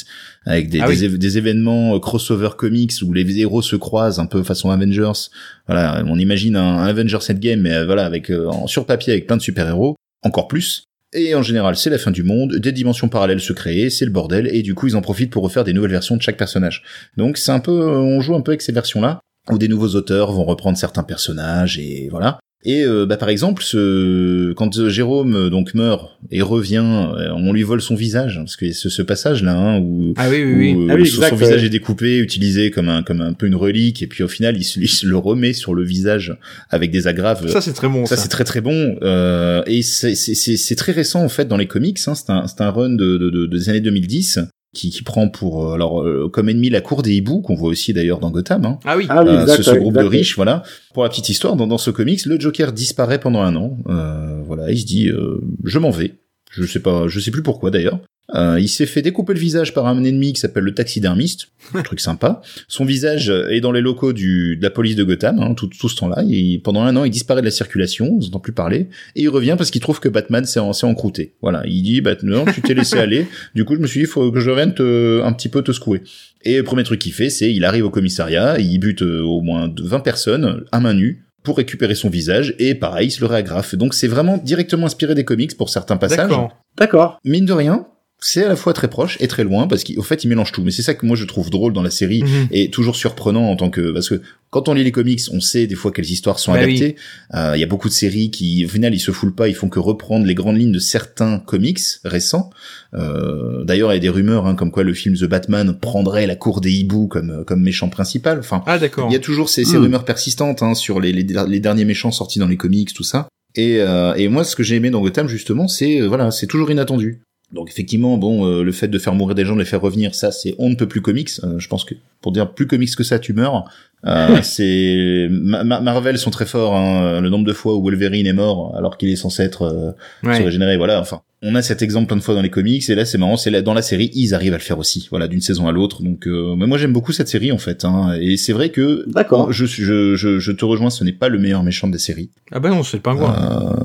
avec 0.46 0.70
des, 0.70 0.82
Ah 0.82 0.88
des, 0.90 0.94
oui. 1.00 1.08
éve- 1.08 1.18
des 1.18 1.38
événements 1.38 1.96
euh, 1.96 2.00
crossover 2.00 2.50
comics 2.58 2.92
où 3.02 3.14
les 3.14 3.40
héros 3.40 3.62
se 3.62 3.76
croisent 3.78 4.20
un 4.20 4.26
peu 4.26 4.44
façon 4.44 4.72
Avengers. 4.72 5.30
Voilà, 5.68 6.04
on 6.06 6.20
imagine 6.20 6.56
un, 6.58 6.78
un 6.80 6.86
Avengers 6.86 7.20
Endgame, 7.30 7.62
mais 7.62 7.74
euh, 7.74 7.86
voilà 7.86 8.06
avec 8.06 8.30
euh, 8.30 8.50
sur 8.68 8.86
papier 8.86 9.14
avec 9.14 9.26
plein 9.28 9.38
de 9.38 9.42
super 9.42 9.68
héros, 9.68 9.96
encore 10.24 10.48
plus. 10.48 10.84
Et 11.14 11.36
en 11.36 11.44
général, 11.44 11.76
c'est 11.76 11.90
la 11.90 12.00
fin 12.00 12.12
du 12.12 12.24
monde, 12.24 12.56
des 12.56 12.72
dimensions 12.72 13.08
parallèles 13.08 13.40
se 13.40 13.54
créent, 13.54 13.90
c'est 13.90 14.06
le 14.06 14.12
bordel, 14.12 14.48
et 14.54 14.64
du 14.64 14.74
coup, 14.74 14.88
ils 14.88 14.96
en 14.96 15.02
profitent 15.02 15.32
pour 15.32 15.44
refaire 15.44 15.64
des 15.64 15.74
nouvelles 15.74 15.92
versions 15.92 16.18
de 16.18 16.22
chaque 16.22 16.38
personnage. 16.38 16.84
Donc, 17.18 17.38
c'est 17.38 17.52
un 17.52 17.60
peu, 17.60 17.72
on 17.72 18.20
joue 18.20 18.36
un 18.36 18.42
peu 18.42 18.52
avec 18.52 18.64
ces 18.64 18.72
versions-là, 18.72 19.20
où 19.50 19.58
des 19.58 19.68
nouveaux 19.68 19.96
auteurs 19.96 20.32
vont 20.32 20.46
reprendre 20.46 20.78
certains 20.78 21.04
personnages, 21.04 21.78
et 21.78 22.08
voilà. 22.10 22.40
Et 22.66 22.84
euh, 22.86 23.06
bah, 23.06 23.18
par 23.18 23.30
exemple, 23.30 23.62
ce... 23.62 24.54
quand 24.54 24.78
euh, 24.78 24.90
Jérôme 24.90 25.36
euh, 25.36 25.50
donc 25.50 25.74
meurt 25.74 26.18
et 26.32 26.42
revient, 26.42 26.84
euh, 27.18 27.30
on 27.36 27.52
lui 27.52 27.64
vole 27.64 27.82
son 27.82 27.96
visage 27.96 28.38
parce 28.38 28.56
que 28.56 28.72
ce, 28.72 28.88
ce 28.90 29.02
passage 29.02 29.44
là 29.44 29.54
hein, 29.58 29.80
où, 29.80 30.14
Ah 30.16 30.30
oui, 30.30 30.44
oui, 30.44 30.54
oui. 30.56 30.74
où, 30.76 30.88
Ah 30.90 30.96
oui, 30.96 31.06
son- 31.06 31.16
exact, 31.18 31.30
son 31.32 31.36
visage 31.36 31.60
ouais. 31.62 31.66
est 31.68 31.70
découpé, 31.70 32.18
utilisé 32.20 32.72
comme 32.72 32.88
un 32.90 33.04
comme 33.04 33.22
un 33.22 33.34
peu 33.34 33.48
une 33.48 33.56
relique, 33.56 34.02
et 34.02 34.08
puis 34.08 34.24
au 34.24 34.28
final 34.30 34.56
il 34.58 34.64
se, 34.64 34.80
il 34.80 34.88
se 34.88 35.06
le 35.06 35.18
remet 35.18 35.52
sur 35.54 35.74
le 35.76 35.84
visage 35.84 36.38
avec 36.70 36.90
des 36.92 37.08
agrafes. 37.08 37.46
Ça, 37.48 37.60
c'est 37.62 37.74
très 37.74 37.90
bon. 37.90 38.06
Ça, 38.06 38.16
Ça, 38.16 38.22
c'est 38.24 38.30
très 38.30 38.44
très 38.46 38.62
bon 38.62 38.96
euh, 39.02 39.62
et 39.68 39.82
c'est 39.82 40.16
c'est 40.16 40.34
c'est 40.36 40.56
c'est 40.58 40.76
très 40.76 40.94
récent 40.94 41.22
en 41.24 41.30
fait 41.30 41.48
dans 41.48 41.58
les 41.58 41.68
comics. 41.68 42.00
Hein, 42.08 42.16
c'est 42.16 42.30
un 42.30 42.48
c'est 42.48 42.62
un 42.62 42.70
run 42.70 42.92
de, 42.92 43.18
de, 43.18 43.30
de- 43.30 43.46
des 43.46 43.70
années 43.70 43.82
2010 43.82 44.40
qui 44.74 44.90
qui 44.90 45.04
prend 45.04 45.30
pour 45.30 45.70
euh, 45.70 45.74
alors 45.76 46.02
euh, 46.02 46.30
comme 46.32 46.50
ennemi 46.50 46.70
la 46.70 46.82
cour 46.82 47.04
des 47.04 47.14
hiboux 47.14 47.42
qu'on 47.42 47.56
voit 47.56 47.70
aussi 47.70 47.94
d'ailleurs 47.94 48.20
dans 48.20 48.32
Gotham. 48.32 48.66
Hein. 48.66 48.80
Ah 48.86 48.98
oui. 48.98 49.06
Ah 49.10 49.24
oui, 49.24 49.30
Euh, 49.30 49.42
exact, 49.44 49.58
ce, 49.58 49.64
ce 49.64 49.76
groupe 49.76 49.94
de 49.96 50.04
riches, 50.04 50.36
voilà. 50.36 50.64
Pour 50.94 51.04
la 51.04 51.10
petite 51.10 51.30
histoire, 51.30 51.56
dans, 51.56 51.68
dans 51.68 51.78
ce 51.78 51.92
comics, 51.92 52.26
le 52.26 52.40
Joker 52.40 52.74
disparaît 52.74 53.20
pendant 53.20 53.42
un 53.42 53.56
an. 53.56 53.78
Euh, 53.88 54.42
voilà, 54.46 54.72
il 54.72 54.80
se 54.80 54.86
dit, 54.86 55.10
euh, 55.10 55.42
je 55.64 55.80
m'en 55.80 55.92
vais. 55.92 56.16
Je 56.52 56.66
sais 56.66 56.80
pas, 56.80 57.08
je 57.08 57.20
sais 57.20 57.32
plus 57.32 57.44
pourquoi 57.44 57.72
d'ailleurs. 57.72 58.00
Euh, 58.36 58.58
il 58.60 58.70
s'est 58.70 58.86
fait 58.86 59.02
découper 59.02 59.34
le 59.34 59.40
visage 59.40 59.74
par 59.74 59.86
un 59.86 60.04
ennemi 60.04 60.34
qui 60.34 60.40
s'appelle 60.40 60.64
le 60.64 60.74
taxidermiste, 60.74 61.50
un 61.74 61.82
truc 61.84 62.00
sympa. 62.00 62.42
Son 62.68 62.86
visage 62.86 63.30
est 63.30 63.60
dans 63.60 63.72
les 63.72 63.82
locaux 63.82 64.14
du, 64.14 64.56
de 64.58 64.64
la 64.64 64.70
police 64.70 64.96
de 64.96 65.04
Gotham, 65.04 65.40
hein, 65.40 65.54
tout, 65.56 65.68
tout 65.68 65.90
ce 65.90 65.96
temps-là. 65.98 66.24
Pendant 66.64 66.84
un 66.84 66.96
an, 66.96 67.04
il 67.04 67.12
disparaît 67.12 67.42
de 67.42 67.46
la 67.46 67.52
circulation, 67.52 68.10
on 68.14 68.20
n'entend 68.20 68.40
plus 68.40 68.54
parler, 68.54 68.88
et 69.16 69.24
il 69.24 69.30
revient 69.30 69.56
parce 69.58 69.72
qu'il 69.72 69.82
trouve 69.82 70.00
que 70.00 70.10
Batman 70.10 70.46
s'est 70.46 70.60
en- 70.60 70.74
s'est 70.74 70.88
encrouté. 70.88 71.34
Voilà, 71.42 71.64
il 71.68 71.82
dit, 71.84 72.02
non, 72.24 72.46
tu 72.46 72.62
t'es 72.62 72.74
laissé 72.74 72.98
aller. 73.00 73.28
Du 73.56 73.66
coup, 73.66 73.76
je 73.76 73.82
me 73.82 73.88
suis 73.88 74.02
dit, 74.02 74.06
faut 74.06 74.32
que 74.32 74.40
je 74.40 74.50
revienne 74.50 74.74
te, 74.74 75.22
un 75.22 75.34
petit 75.34 75.50
peu 75.50 75.62
te 75.62 75.72
secouer. 75.72 76.02
Et 76.44 76.58
le 76.58 76.64
premier 76.64 76.84
truc 76.84 77.00
qu'il 77.00 77.14
fait, 77.14 77.30
c'est 77.30 77.54
il 77.54 77.66
arrive 77.66 77.86
au 77.86 77.90
commissariat, 77.90 78.58
il 78.60 78.78
bute 78.80 79.02
euh, 79.02 79.22
au 79.22 79.42
moins 79.42 79.74
20 79.82 80.00
personnes 80.00 80.64
à 80.72 80.80
main 80.80 80.94
nue 80.94 81.26
pour 81.44 81.58
récupérer 81.58 81.96
son 81.96 82.10
visage 82.10 82.56
et 82.58 82.74
pareil, 82.74 83.08
il 83.08 83.12
se 83.12 83.20
le 83.20 83.26
réagrafe. 83.28 83.76
Donc 83.76 83.94
c'est 83.94 84.08
vraiment 84.08 84.38
directement 84.38 84.86
inspiré 84.86 85.14
des 85.14 85.26
comics 85.26 85.56
pour 85.58 85.70
certains 85.70 85.98
passages. 85.98 86.30
D'accord. 86.30 86.58
D'accord. 86.78 87.20
Mine 87.26 87.46
de 87.46 87.54
rien, 87.54 87.86
c'est 88.26 88.44
à 88.44 88.48
la 88.48 88.56
fois 88.56 88.74
très 88.74 88.90
proche 88.90 89.18
et 89.20 89.28
très 89.28 89.44
loin 89.44 89.68
parce 89.68 89.84
qu'au 89.84 90.02
fait 90.02 90.24
il 90.24 90.28
mélange 90.28 90.52
tout. 90.52 90.64
Mais 90.64 90.72
c'est 90.72 90.82
ça 90.82 90.94
que 90.94 91.06
moi 91.06 91.16
je 91.16 91.26
trouve 91.26 91.50
drôle 91.50 91.74
dans 91.74 91.84
la 91.84 91.90
série 91.92 92.24
Mhm. 92.24 92.48
et 92.52 92.70
toujours 92.70 92.96
surprenant 92.96 93.50
en 93.50 93.56
tant 93.56 93.70
que 93.70 93.92
parce 93.92 94.10
que 94.10 94.22
quand 94.50 94.70
on 94.70 94.74
lit 94.76 94.84
les 94.84 94.92
comics, 94.92 95.20
on 95.32 95.42
sait 95.42 95.66
des 95.66 95.74
fois 95.76 95.92
quelles 95.92 96.10
histoires 96.12 96.38
sont 96.40 96.52
Bah 96.54 96.60
adaptées. 96.60 96.96
Euh, 97.34 97.54
Il 97.56 97.60
y 97.60 97.64
a 97.64 97.68
beaucoup 97.68 97.90
de 97.90 97.94
séries 97.94 98.30
qui, 98.30 98.64
au 98.66 98.68
final, 98.70 98.94
ils 98.94 99.00
se 99.00 99.10
foulent 99.12 99.34
pas, 99.34 99.48
ils 99.48 99.56
font 99.56 99.68
que 99.68 99.80
reprendre 99.80 100.26
les 100.28 100.36
grandes 100.36 100.58
lignes 100.60 100.72
de 100.72 100.78
certains 100.80 101.40
comics 101.40 101.80
récents. 102.06 102.52
Euh, 102.94 103.64
D'ailleurs, 103.64 103.92
il 103.92 103.96
y 103.96 103.98
a 103.98 104.02
des 104.02 104.10
rumeurs 104.10 104.46
hein, 104.46 104.56
comme 104.56 104.72
quoi 104.72 104.84
le 104.84 104.94
film 104.94 105.16
The 105.16 105.24
Batman 105.26 105.74
prendrait 105.80 106.28
la 106.28 106.36
cour 106.36 106.62
des 106.62 106.72
hiboux 106.72 107.08
comme 107.08 107.44
comme 107.46 107.62
méchant 107.62 107.90
principal. 107.90 108.40
Enfin, 108.40 108.64
Ah 108.68 108.78
d'accord. 108.78 109.08
il 109.10 109.14
y 109.14 109.16
a 109.16 109.20
toujours 109.20 109.50
ces, 109.50 109.64
ces 109.66 109.78
Hmm. 109.78 109.84
rumeurs 109.84 110.06
persistantes 110.06 110.62
hein, 110.62 110.76
sur 110.76 111.00
les, 111.00 111.12
les, 111.12 111.26
les 111.48 111.60
derniers 111.60 111.86
méchants 111.86 112.12
sortis 112.12 112.40
dans 112.40 112.48
les 112.48 112.58
comics, 112.58 112.94
tout 112.94 113.04
ça. 113.04 113.28
Et, 113.56 113.78
euh, 113.82 114.14
et 114.16 114.28
moi, 114.30 114.44
ce 114.44 114.56
que 114.56 114.64
j'ai 114.64 114.76
aimé 114.76 114.90
dans 114.90 115.02
Gotham, 115.02 115.28
justement, 115.28 115.68
c'est 115.68 116.02
euh, 116.02 116.08
voilà, 116.08 116.32
c'est 116.32 116.48
toujours 116.48 116.70
inattendu. 116.72 117.22
Donc 117.54 117.70
effectivement, 117.70 118.18
bon, 118.18 118.46
euh, 118.48 118.64
le 118.64 118.72
fait 118.72 118.88
de 118.88 118.98
faire 118.98 119.14
mourir 119.14 119.36
des 119.36 119.46
gens, 119.46 119.54
de 119.54 119.60
les 119.60 119.66
faire 119.66 119.80
revenir, 119.82 120.16
ça, 120.16 120.32
c'est 120.32 120.56
on 120.58 120.70
ne 120.70 120.76
peut 120.76 120.88
plus 120.88 121.02
comics. 121.02 121.30
Euh, 121.44 121.60
je 121.60 121.68
pense 121.68 121.86
que 121.86 121.94
pour 122.20 122.32
dire 122.32 122.52
plus 122.52 122.66
comics 122.68 122.96
que 122.96 123.04
ça, 123.04 123.20
tu 123.20 123.34
meurs. 123.34 123.66
Euh, 124.06 124.40
c'est 124.44 125.28
Ma- 125.30 125.64
Ma- 125.64 125.80
Marvel 125.80 126.18
sont 126.18 126.32
très 126.32 126.46
forts. 126.48 126.76
Hein, 126.76 127.22
le 127.22 127.30
nombre 127.30 127.46
de 127.46 127.54
fois 127.54 127.76
où 127.76 127.84
Wolverine 127.84 128.26
est 128.28 128.34
mort 128.34 128.76
alors 128.76 128.98
qu'il 128.98 129.10
est 129.10 129.16
censé 129.16 129.44
être 129.44 129.62
euh, 129.64 129.92
Ouais. 130.28 130.38
se 130.40 130.44
régénérer. 130.44 130.78
Voilà. 130.78 131.00
Enfin, 131.00 131.22
on 131.44 131.56
a 131.56 131.62
cet 131.62 131.82
exemple 131.82 132.08
plein 132.08 132.16
de 132.18 132.22
fois 132.22 132.34
dans 132.34 132.42
les 132.42 132.50
comics. 132.50 132.90
Et 132.90 132.96
là, 132.96 133.06
c'est 133.06 133.18
marrant. 133.18 133.38
C'est 133.38 133.52
là 133.52 133.62
dans 133.62 133.74
la 133.74 133.82
série, 133.82 134.10
ils 134.16 134.34
arrivent 134.34 134.54
à 134.54 134.58
le 134.58 134.64
faire 134.64 134.80
aussi. 134.80 135.08
Voilà, 135.10 135.28
d'une 135.28 135.42
saison 135.42 135.68
à 135.68 135.72
l'autre. 135.72 136.02
Donc, 136.02 136.26
euh, 136.28 136.56
mais 136.56 136.66
moi, 136.66 136.78
j'aime 136.78 136.94
beaucoup 136.94 137.12
cette 137.12 137.28
série 137.28 137.52
en 137.52 137.58
fait. 137.58 137.86
Hein, 137.86 138.18
et 138.20 138.38
c'est 138.38 138.54
vrai 138.54 138.70
que 138.70 139.04
D'accord. 139.08 139.52
je, 139.52 139.66
je, 139.66 140.16
je, 140.16 140.40
je 140.40 140.52
te 140.52 140.66
rejoins. 140.66 140.90
Ce 140.90 141.04
n'est 141.04 141.12
pas 141.12 141.30
le 141.30 141.38
meilleur 141.40 141.64
méchant 141.64 141.88
des 141.88 141.98
séries. 142.00 142.30
Ah 142.52 142.60
bah 142.60 142.70
non, 142.70 142.82
c'est 142.84 142.98
le 142.98 143.04
pingouin. 143.04 143.36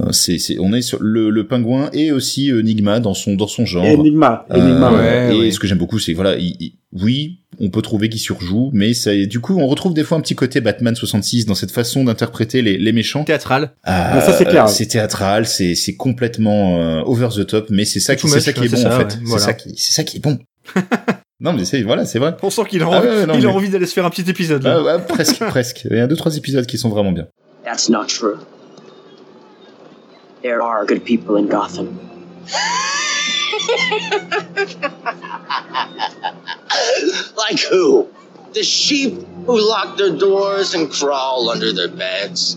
Euh, 0.06 0.12
c'est, 0.12 0.38
c'est, 0.38 0.58
on 0.60 0.72
est 0.72 0.82
sur 0.82 0.98
le, 1.02 1.30
le 1.30 1.46
pingouin 1.46 1.90
et 1.92 2.12
aussi 2.12 2.50
euh, 2.52 2.62
Nigma 2.62 3.00
dans 3.00 3.14
son 3.14 3.34
dans 3.34 3.48
son 3.48 3.66
genre. 3.66 3.84
Enigma. 3.84 4.46
Euh, 4.50 4.54
Enigma, 4.60 4.92
ouais. 4.92 4.98
ouais. 4.98 5.36
et 5.36 5.40
ouais. 5.40 5.50
ce 5.50 5.58
que 5.58 5.66
j'aime 5.66 5.78
beaucoup, 5.78 5.98
c'est 5.98 6.12
voilà, 6.14 6.36
il- 6.38 6.56
il- 6.60 6.72
oui, 6.92 7.40
on 7.60 7.68
peut 7.70 7.82
trouver 7.82 8.08
qu'il 8.08 8.20
surjoue, 8.20 8.70
mais 8.72 8.94
ça, 8.94 9.14
du 9.14 9.40
coup, 9.40 9.58
on 9.58 9.66
retrouve 9.66 9.92
des 9.92 10.04
fois 10.04 10.16
un 10.16 10.20
petit 10.22 10.34
côté 10.34 10.60
Batman 10.62 10.94
66 10.94 11.44
dans 11.44 11.54
cette 11.54 11.70
façon 11.70 12.02
d'interpréter 12.04 12.62
les, 12.62 12.78
les 12.78 12.92
méchants. 12.92 13.24
Théâtral. 13.24 13.72
Euh, 13.86 14.20
ça, 14.22 14.32
c'est 14.32 14.46
clair. 14.46 14.68
C'est 14.70 14.86
théâtral, 14.86 15.46
c'est 15.46 15.74
c'est 15.74 15.96
complètement 15.96 16.78
euh, 16.80 17.02
over 17.04 17.28
the 17.36 17.46
top, 17.46 17.66
mais 17.70 17.84
c'est 17.84 18.00
ça, 18.00 18.14
C'est 18.14 18.20
qui 18.20 18.28
c'est 18.28 18.40
ça 18.40 18.52
qui 18.54 18.64
est 18.64 18.68
c'est 18.68 18.76
bon 18.76 18.82
ça, 18.82 18.96
en 18.96 19.00
fait. 19.00 19.18
ouais, 19.18 19.22
C'est 19.26 19.38
ça 19.38 19.52
qui 19.54 19.74
c'est 19.76 19.92
ça 19.92 20.04
qui 20.04 20.16
est 20.16 20.20
bon. 20.20 20.38
non 21.40 21.52
mais 21.52 21.64
c'est 21.66 21.82
voilà, 21.82 22.06
c'est 22.06 22.18
vrai. 22.18 22.34
On 22.42 22.48
sent 22.50 22.62
qu'il 22.68 22.82
a, 22.82 22.86
Ah 22.90 22.98
envie, 22.98 23.08
ouais, 23.08 23.26
non, 23.26 23.34
il 23.34 23.44
a 23.44 23.48
mais- 23.48 23.54
envie 23.54 23.68
d'aller 23.68 23.86
se 23.86 23.92
faire 23.92 24.06
un 24.06 24.10
petit 24.10 24.28
épisode. 24.30 24.62
Là. 24.62 24.78
Ah, 24.78 24.82
ouais, 24.96 25.02
presque 25.06 25.38
presque. 25.48 25.86
Il 25.90 25.96
y 25.96 26.00
a 26.00 26.06
deux 26.06 26.16
trois 26.16 26.34
épisodes 26.36 26.64
qui 26.66 26.78
sont 26.78 26.88
vraiment 26.88 27.12
bien. 27.12 27.26
That's 27.64 27.90
not 27.90 28.06
true. 28.06 28.36
There 30.42 30.60
are 30.62 30.86
good 30.86 31.02
people 31.04 31.36
in 31.36 31.44
Gotham. 31.46 31.88
Like 37.36 37.60
who? 37.70 38.08
The 38.54 38.62
sheep 38.62 39.14
who 39.46 39.60
lock 39.60 39.96
their 39.96 40.16
doors 40.16 40.74
and 40.74 40.90
crawl 40.90 41.50
under 41.50 41.72
their 41.72 41.88
beds. 41.88 42.56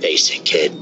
Face 0.00 0.30
it, 0.30 0.44
kid. 0.44 0.72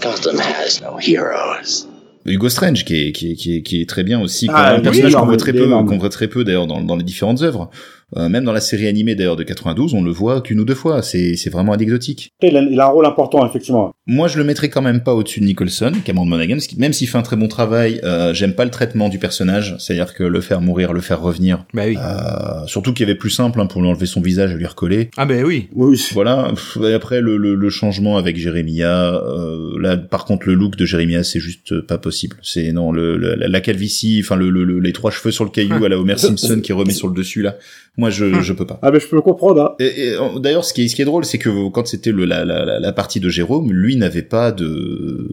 Gotham 0.00 0.38
has 0.38 0.80
no 0.80 0.96
heroes. 0.98 1.86
Hugo 2.24 2.48
Strange 2.48 2.84
qui 2.84 3.08
est 3.08 3.12
qui 3.12 3.32
est 3.32 3.34
qui 3.34 3.56
est, 3.56 3.62
qui 3.62 3.80
est 3.80 3.88
très 3.88 4.04
bien 4.04 4.20
aussi 4.20 4.46
Ah, 4.50 4.74
un 4.74 4.76
oui, 4.76 4.82
personnage 4.82 5.14
qu'on 5.14 5.26
voit 5.26 5.36
très 5.36 5.52
peu 5.52 5.68
qu'on 5.68 5.98
voit 5.98 6.08
très 6.08 6.28
peu 6.28 6.44
d'ailleurs 6.44 6.66
dans, 6.66 6.80
dans 6.80 6.96
les 6.96 7.02
différentes 7.02 7.42
œuvres 7.42 7.70
Euh, 8.16 8.28
même 8.28 8.44
dans 8.44 8.52
la 8.52 8.60
série 8.60 8.86
animée 8.88 9.14
d'ailleurs 9.14 9.36
de 9.36 9.42
92 9.42 9.94
on 9.94 10.02
le 10.02 10.10
voit 10.10 10.42
qu'une 10.42 10.60
ou 10.60 10.64
deux 10.66 10.74
fois 10.74 11.00
c'est 11.02 11.34
c'est 11.36 11.48
vraiment 11.50 11.72
anecdotique 11.72 12.30
Il 12.42 12.56
a, 12.56 12.60
il 12.62 12.78
a 12.78 12.84
un 12.86 12.88
rôle 12.90 13.06
important, 13.06 13.46
effectivement. 13.46 13.94
moi 14.06 14.28
je 14.28 14.36
le 14.38 14.44
mettrais 14.44 14.68
quand 14.68 14.82
même 14.82 15.02
pas 15.02 15.14
au-dessus 15.14 15.40
de 15.40 15.46
Nicholson 15.46 15.92
Cameron 16.04 16.26
Monaghan 16.26 16.54
parce 16.56 16.66
que 16.66 16.76
même 16.76 16.92
s'il 16.92 17.08
fait 17.08 17.16
un 17.18 17.22
très 17.22 17.36
bon 17.36 17.48
travail 17.48 18.00
euh, 18.04 18.34
j'aime 18.34 18.52
pas 18.54 18.64
le 18.66 18.70
traitement 18.70 19.08
du 19.08 19.18
personnage 19.18 19.76
c'est-à-dire 19.78 20.12
que 20.14 20.24
le 20.24 20.40
faire 20.42 20.60
mourir 20.60 20.92
le 20.92 21.00
faire 21.00 21.20
revenir 21.22 21.64
Bah 21.72 21.84
oui. 21.86 21.96
euh, 21.98 22.66
surtout 22.66 22.92
qu'il 22.92 23.06
y 23.06 23.10
avait 23.10 23.18
plus 23.18 23.30
simple 23.30 23.60
hein, 23.60 23.66
pour 23.66 23.80
lui 23.80 23.88
enlever 23.88 24.06
son 24.06 24.20
visage 24.20 24.50
et 24.52 24.56
lui 24.56 24.66
recoller 24.66 25.08
Ah 25.16 25.24
bah 25.24 25.34
oui. 25.44 25.68
Oui. 25.74 25.98
voilà. 26.12 26.52
Et 26.86 26.92
après 26.92 27.20
le, 27.22 27.36
le, 27.38 27.54
le 27.54 27.70
changement 27.70 28.16
avec 28.18 28.36
Jérémia, 28.36 29.14
euh, 29.14 29.78
là 29.80 29.96
par 29.96 30.24
contre 30.26 30.46
le 30.46 30.54
look 30.54 30.76
de 30.76 30.84
Jérémia 30.84 31.22
c'est 31.24 31.40
juste 31.40 31.80
pas 31.80 31.98
possible. 31.98 32.36
C'est 32.42 32.72
non 32.72 32.92
le, 32.92 33.16
le- 33.16 33.34
la, 33.36 33.48
la 33.48 33.60
calvitie, 33.60 34.20
enfin 34.22 34.36
le, 34.36 34.50
le- 34.50 34.64
le- 34.64 34.80
les 34.80 34.92
trois 34.92 35.10
cheveux 35.10 35.30
sur 35.30 35.44
le 35.44 35.50
caillou 35.50 35.82
à 35.84 35.88
la 35.88 35.98
Homer 35.98 36.18
Simpson 36.18 36.60
qui 36.62 36.72
remet 36.72 36.92
sur 36.92 37.08
le 37.08 37.14
dessus 37.14 37.40
là. 37.42 37.56
Moi 38.02 38.10
je 38.10 38.42
je 38.42 38.52
peux 38.52 38.66
pas. 38.66 38.78
Ah, 38.82 38.90
mais 38.90 38.98
je 38.98 39.06
peux 39.06 39.20
comprendre, 39.20 39.60
hein. 39.62 39.74
Et, 39.78 40.08
et, 40.08 40.16
d'ailleurs, 40.40 40.64
ce 40.64 40.72
qui 40.74 40.82
est, 40.82 40.88
ce 40.88 40.96
qui 40.96 41.02
est 41.02 41.04
drôle, 41.12 41.24
c'est 41.24 41.38
que 41.38 41.68
quand 41.70 41.86
c'était 41.86 42.10
le, 42.10 42.24
la, 42.24 42.44
la, 42.44 42.64
la- 42.64 42.80
la 42.80 42.92
partie 42.92 43.20
de 43.20 43.28
Jérôme, 43.28 43.70
lui 43.72 43.94
n'avait 43.96 44.22
pas 44.36 44.50
de, 44.50 45.30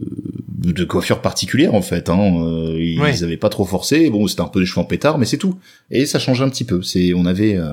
de 0.64 0.84
coiffure 0.84 1.20
particulière 1.20 1.74
en 1.74 1.82
fait. 1.82 2.08
Hein. 2.08 2.18
Euh, 2.44 2.76
ils 2.78 3.00
Ouais. 3.00 3.22
avaient 3.24 3.36
pas 3.36 3.48
trop 3.48 3.64
forcé. 3.64 4.08
Bon, 4.10 4.26
c'était 4.28 4.42
un 4.42 4.46
peu 4.54 4.60
des 4.60 4.66
cheveux 4.66 4.80
en 4.80 4.84
pétard, 4.84 5.18
mais 5.18 5.26
c'est 5.26 5.36
tout. 5.38 5.56
Et 5.90 6.06
ça 6.06 6.18
changeait 6.20 6.44
un 6.44 6.48
petit 6.50 6.64
peu. 6.64 6.80
C'est, 6.82 7.12
on 7.14 7.26
avait, 7.26 7.56
euh, 7.56 7.72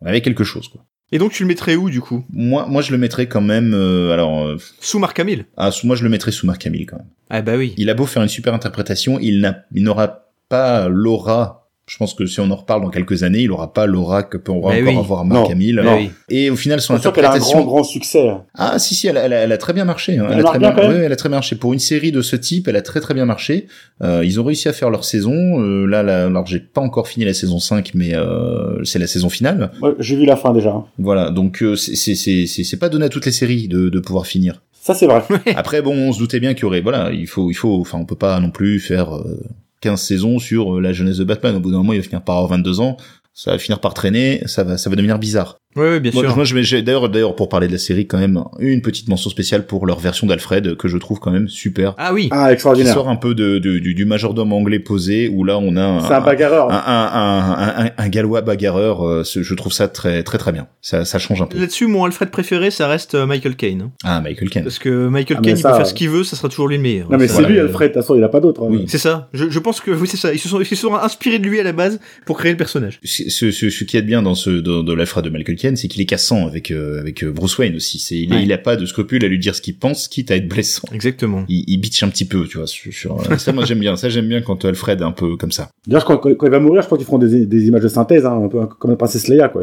on 0.00 0.06
avait 0.06 0.20
quelque 0.20 0.44
chose 0.44 0.68
quoi. 0.68 0.84
Et 1.12 1.18
donc 1.18 1.32
tu 1.32 1.42
le 1.42 1.48
mettrais 1.48 1.76
où 1.76 1.88
du 1.90 2.00
coup? 2.00 2.24
Moi, 2.30 2.66
moi, 2.68 2.82
je 2.82 2.92
le 2.92 2.98
mettrais 2.98 3.26
quand 3.26 3.40
même. 3.40 3.74
euh, 3.74 4.12
alors, 4.12 4.44
euh, 4.46 4.56
Sous 4.80 4.98
Marc 4.98 5.18
Hamill. 5.20 5.46
ah, 5.56 5.70
sous- 5.70 5.86
moi, 5.86 5.96
je 5.96 6.02
le 6.04 6.08
mettrais 6.10 6.30
sous 6.32 6.46
Marc 6.46 6.66
Hamill 6.66 6.86
quand 6.86 6.96
même. 6.98 7.06
Ah 7.30 7.42
bah 7.42 7.56
oui. 7.56 7.74
Il 7.76 7.90
a 7.90 7.94
beau 7.94 8.06
faire 8.06 8.22
une 8.22 8.28
super 8.28 8.54
interprétation, 8.54 9.18
il 9.20 9.40
n'a, 9.40 9.64
il 9.74 9.82
n'aura 9.84 10.28
pas 10.48 10.88
l'aura. 10.88 11.65
Je 11.88 11.96
pense 11.98 12.14
que 12.14 12.26
si 12.26 12.40
on 12.40 12.50
en 12.50 12.56
reparle 12.56 12.82
dans 12.82 12.90
quelques 12.90 13.22
années, 13.22 13.42
il 13.42 13.50
aura 13.52 13.72
pas 13.72 13.86
l'aura 13.86 14.24
que 14.24 14.36
peut 14.36 14.50
encore 14.50 14.72
oui. 14.72 14.96
avoir 14.96 15.24
Marc 15.24 15.50
Non. 15.54 15.98
Et 16.28 16.50
au 16.50 16.56
final, 16.56 16.80
son 16.80 16.98
sûr 16.98 17.12
qu'elle 17.12 17.24
a 17.24 17.28
un 17.28 17.30
interprétation. 17.30 17.60
grand, 17.64 17.74
grand 17.74 17.84
succès. 17.84 18.28
Ah 18.54 18.80
si 18.80 18.96
si, 18.96 19.06
elle, 19.06 19.16
a- 19.16 19.22
elle, 19.22 19.32
a- 19.32 19.36
elle 19.42 19.52
a 19.52 19.56
très 19.56 19.72
bien 19.72 19.84
marché. 19.84 20.18
hein. 20.18 20.26
Elle 20.32 20.40
a 20.40 20.42
très 20.42 20.58
bien, 20.58 20.74
ouais, 20.76 20.96
elle 21.04 21.12
a 21.12 21.16
très 21.16 21.28
bien 21.28 21.36
marché 21.36 21.54
pour 21.54 21.72
une 21.72 21.78
série 21.78 22.10
de 22.10 22.22
ce 22.22 22.34
type. 22.34 22.66
Elle 22.66 22.74
a 22.74 22.82
très 22.82 22.98
très 23.00 23.14
bien 23.14 23.24
marché. 23.24 23.68
Euh, 24.02 24.22
ils 24.24 24.40
ont 24.40 24.44
réussi 24.44 24.68
à 24.68 24.72
faire 24.72 24.90
leur 24.90 25.04
saison. 25.04 25.60
Euh, 25.60 25.86
là, 25.86 26.02
là, 26.02 26.26
alors 26.26 26.44
j'ai 26.46 26.58
pas 26.58 26.80
encore 26.80 27.06
fini 27.06 27.24
la 27.24 27.34
saison 27.34 27.60
5, 27.60 27.92
mais 27.94 28.14
euh, 28.16 28.82
c'est 28.82 28.98
la 28.98 29.06
saison 29.06 29.28
finale. 29.28 29.70
Ouais, 29.80 29.92
J'ai 30.00 30.16
vu 30.16 30.24
la 30.26 30.34
fin 30.36 30.52
déjà. 30.52 30.82
Voilà, 30.98 31.30
donc 31.30 31.62
euh, 31.62 31.76
c'est 31.76 31.94
c'est 31.94 32.16
c'est 32.16 32.46
c'est 32.46 32.64
c'est 32.64 32.78
pas 32.78 32.88
donné 32.88 33.04
à 33.04 33.08
toutes 33.08 33.26
les 33.26 33.32
séries 33.32 33.68
de 33.68 33.90
de 33.90 33.98
pouvoir 34.00 34.26
finir. 34.26 34.60
Ça, 34.72 34.92
c'est 34.94 35.06
vrai. 35.06 35.22
Après 35.56 35.82
bon, 35.82 35.94
on 35.96 36.12
se 36.12 36.18
doutait 36.18 36.40
bien 36.40 36.54
qu'il 36.54 36.62
y 36.62 36.66
aurait 36.66 36.80
voilà, 36.80 37.12
il 37.12 37.28
faut 37.28 37.48
il 37.48 37.54
faut 37.54 37.80
enfin 37.80 37.98
on 38.00 38.04
peut 38.04 38.16
pas 38.16 38.40
non 38.40 38.50
plus 38.50 38.80
faire 38.80 39.14
euh, 39.14 39.40
15 39.80 40.00
saisons 40.00 40.38
sur 40.38 40.76
euh, 40.76 40.80
la 40.80 40.92
jeunesse 40.92 41.18
de 41.18 41.24
Batman. 41.24 41.56
Au 41.56 41.60
bout 41.60 41.70
d'un 41.70 41.78
moment, 41.78 41.92
il 41.92 41.98
va 41.98 42.02
finir 42.02 42.22
par 42.22 42.36
avoir 42.36 42.50
22 42.50 42.80
ans. 42.80 42.96
Ça 43.34 43.50
va 43.50 43.58
finir 43.58 43.80
par 43.80 43.92
traîner, 43.94 44.42
ça 44.46 44.64
va, 44.64 44.78
ça 44.78 44.88
va 44.88 44.96
devenir 44.96 45.18
bizarre. 45.18 45.58
Ouais, 45.76 46.00
bien 46.00 46.10
Moi, 46.14 46.22
sûr. 46.24 46.34
moi, 46.36 46.44
je 46.44 46.80
d'ailleurs, 46.80 47.08
d'ailleurs, 47.08 47.36
pour 47.36 47.48
parler 47.48 47.66
de 47.68 47.72
la 47.72 47.78
série, 47.78 48.06
quand 48.06 48.18
même, 48.18 48.42
une 48.58 48.82
petite 48.82 49.08
mention 49.08 49.30
spéciale 49.30 49.66
pour 49.66 49.86
leur 49.86 49.98
version 50.00 50.26
d'Alfred, 50.26 50.76
que 50.76 50.88
je 50.88 50.96
trouve 50.98 51.20
quand 51.20 51.30
même 51.30 51.48
super. 51.48 51.94
Ah 51.98 52.12
oui. 52.14 52.28
Ah, 52.32 52.46
Qui 52.48 52.54
extraordinaire. 52.54 52.94
sort 52.94 53.08
un 53.08 53.16
peu 53.16 53.34
de, 53.34 53.58
de- 53.58 53.78
du, 53.78 53.94
du 53.94 54.04
majordome 54.06 54.52
anglais 54.52 54.78
posé, 54.78 55.28
où 55.28 55.44
là, 55.44 55.58
on 55.58 55.76
a 55.76 55.82
un, 55.84 56.00
C'est 56.00 56.14
un 56.14 56.20
bagarreur. 56.20 56.70
un, 56.70 56.74
un, 56.74 57.82
un, 57.82 57.86
un- 57.86 57.90
un 57.96 58.08
gallois 58.08 58.40
bagarreur. 58.40 59.06
euh, 59.06 59.22
je 59.24 59.54
trouve 59.54 59.72
ça 59.72 59.88
très, 59.88 60.22
très, 60.22 60.38
très 60.38 60.52
bien. 60.52 60.66
Ça, 60.80 61.04
ça 61.04 61.18
change 61.18 61.42
un 61.42 61.46
peu. 61.46 61.58
Là-dessus, 61.58 61.86
mon 61.86 62.04
Alfred 62.04 62.30
préféré, 62.30 62.70
ça 62.70 62.88
reste 62.88 63.14
euh, 63.14 63.26
Michael 63.26 63.56
Caine. 63.56 63.82
hein. 63.82 63.90
Ah, 64.04 64.20
Michael 64.20 64.50
Caine. 64.50 64.62
Parce 64.64 64.78
que 64.78 65.08
Michael 65.08 65.36
Ah, 65.40 65.42
Caine, 65.42 65.56
il 65.56 65.60
ça, 65.60 65.68
peut 65.70 65.74
faire 65.76 65.84
euh, 65.84 65.88
ce 65.88 65.94
qu'il 65.94 66.08
veut, 66.10 66.24
ça 66.24 66.36
sera 66.36 66.48
toujours 66.48 66.68
lui 66.68 66.76
le 66.76 66.82
meilleur. 66.82 67.10
Non, 67.10 67.18
mais 67.18 67.28
Ça, 67.28 67.34
c'est 67.36 67.40
voilà. 67.42 67.54
lui, 67.54 67.60
Alfred. 67.60 67.90
De 67.90 67.94
toute 67.94 68.02
façon, 68.02 68.14
il 68.14 68.24
a 68.24 68.28
pas 68.28 68.40
d'autre. 68.40 68.62
hein. 68.62 68.68
Oui. 68.70 68.84
C'est 68.88 68.98
ça. 68.98 69.28
Je, 69.34 69.50
je 69.50 69.58
pense 69.58 69.80
que 69.80 69.90
oui, 69.90 70.08
c'est 70.08 70.16
ça. 70.16 70.32
Ils 70.32 70.38
se 70.38 70.48
sont, 70.48 70.60
ils 70.60 70.66
se 70.66 70.74
sont 70.76 70.94
inspirés 70.94 71.38
de 71.38 71.46
lui 71.46 71.60
à 71.60 71.62
la 71.62 71.72
base 71.72 72.00
pour 72.24 72.38
créer 72.38 72.52
le 72.52 72.56
personnage. 72.58 72.98
Ce, 73.04 73.28
ce, 73.50 73.50
ce 73.70 73.84
qui 73.84 73.96
est 73.96 74.02
bien 74.02 74.22
dans 74.22 74.34
ce, 74.34 74.50
de, 74.50 74.82
de 74.82 74.92
l'Alfred 74.94 75.24
de 75.24 75.30
Michael 75.30 75.56
américaine, 75.66 75.76
c'est 75.76 75.88
qu'il 75.88 76.00
est 76.02 76.06
cassant 76.06 76.46
avec 76.46 76.70
euh, 76.70 77.00
avec 77.00 77.22
euh, 77.24 77.30
Bruce 77.32 77.58
Wayne 77.58 77.76
aussi. 77.76 77.98
C'est 77.98 78.16
il, 78.16 78.32
Ouais. 78.32 78.42
il 78.42 78.52
a 78.52 78.58
pas 78.58 78.76
de 78.76 78.86
scrupule 78.86 79.24
à 79.24 79.28
lui 79.28 79.38
dire 79.38 79.54
ce 79.54 79.60
qu'il 79.60 79.76
pense, 79.78 80.08
quitte 80.08 80.30
à 80.30 80.36
être 80.36 80.48
blessant. 80.48 80.88
Exactement. 80.92 81.44
Il, 81.48 81.64
il 81.66 81.78
bitch 81.78 82.02
un 82.02 82.08
petit 82.08 82.24
peu, 82.24 82.46
tu 82.46 82.58
vois. 82.58 82.66
Sur, 82.66 82.92
sur- 82.92 83.20
euh, 83.30 83.36
ça, 83.38 83.52
moi 83.52 83.64
j'aime 83.64 83.78
bien. 83.80 83.96
Ça 83.96 84.08
j'aime 84.08 84.28
bien 84.28 84.40
quand 84.42 84.64
Alfred 84.64 85.00
est 85.00 85.04
un 85.04 85.12
peu 85.12 85.36
comme 85.36 85.52
ça. 85.52 85.70
D'ailleurs, 85.86 86.04
que 86.04 86.14
quand 86.34 86.46
il 86.46 86.50
va 86.50 86.60
mourir, 86.60 86.82
je 86.82 86.86
crois 86.86 86.98
qu'ils 86.98 87.06
feront 87.06 87.18
des, 87.18 87.46
des 87.46 87.66
images 87.66 87.82
de 87.82 87.88
synthèse, 87.88 88.24
hein, 88.26 88.40
un 88.44 88.48
peu 88.48 88.66
comme 88.66 88.90
la 88.90 88.96
princesse 88.96 89.28
Leia, 89.28 89.48
quoi. 89.48 89.62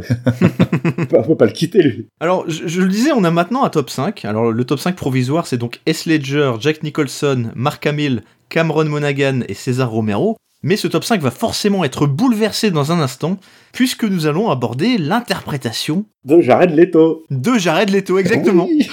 on 0.99 1.05
peut- 1.05 1.17
on 1.17 1.23
peut 1.23 1.35
pas 1.37 1.45
le 1.45 1.51
quitter, 1.51 1.81
lui. 1.81 2.07
Alors, 2.19 2.49
je, 2.49 2.67
je 2.67 2.81
le 2.81 2.87
disais, 2.89 3.11
on 3.11 3.23
a 3.23 3.31
maintenant 3.31 3.63
un 3.63 3.69
top 3.69 3.89
5. 3.89 4.25
Alors, 4.25 4.51
le 4.51 4.63
top 4.63 4.79
5 4.79 4.95
provisoire, 4.95 5.47
c'est 5.47 5.57
donc 5.57 5.79
S. 5.85 6.05
Ledger, 6.05 6.53
Jack 6.59 6.83
Nicholson, 6.83 7.51
Mark 7.55 7.85
Hamill, 7.85 8.21
Cameron 8.49 8.85
Monaghan 8.85 9.41
et 9.47 9.53
César 9.53 9.89
Romero. 9.91 10.37
Mais 10.65 10.77
ce 10.77 10.87
top 10.87 11.03
5 11.03 11.21
va 11.21 11.29
forcément 11.31 11.83
être 11.83 12.07
bouleversé 12.07 12.71
dans 12.71 12.93
un 12.93 12.99
instant, 13.01 13.37
puisque 13.73 14.05
nous 14.05 14.27
allons 14.27 14.49
aborder 14.49 14.97
l'interprétation 14.97 16.05
De 16.23 16.39
Jared 16.39 16.71
Leto. 16.73 17.23
de 17.29 17.57
Jared 17.57 17.89
Leto, 17.89 18.17
exactement. 18.17 18.67
Oui. 18.69 18.87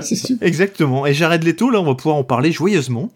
super. 0.02 0.46
Exactement. 0.48 1.06
Et 1.06 1.12
Jared 1.12 1.44
Leto, 1.44 1.68
là, 1.70 1.78
on 1.80 1.84
va 1.84 1.94
pouvoir 1.94 2.16
en 2.16 2.24
parler 2.24 2.52
joyeusement. 2.52 3.10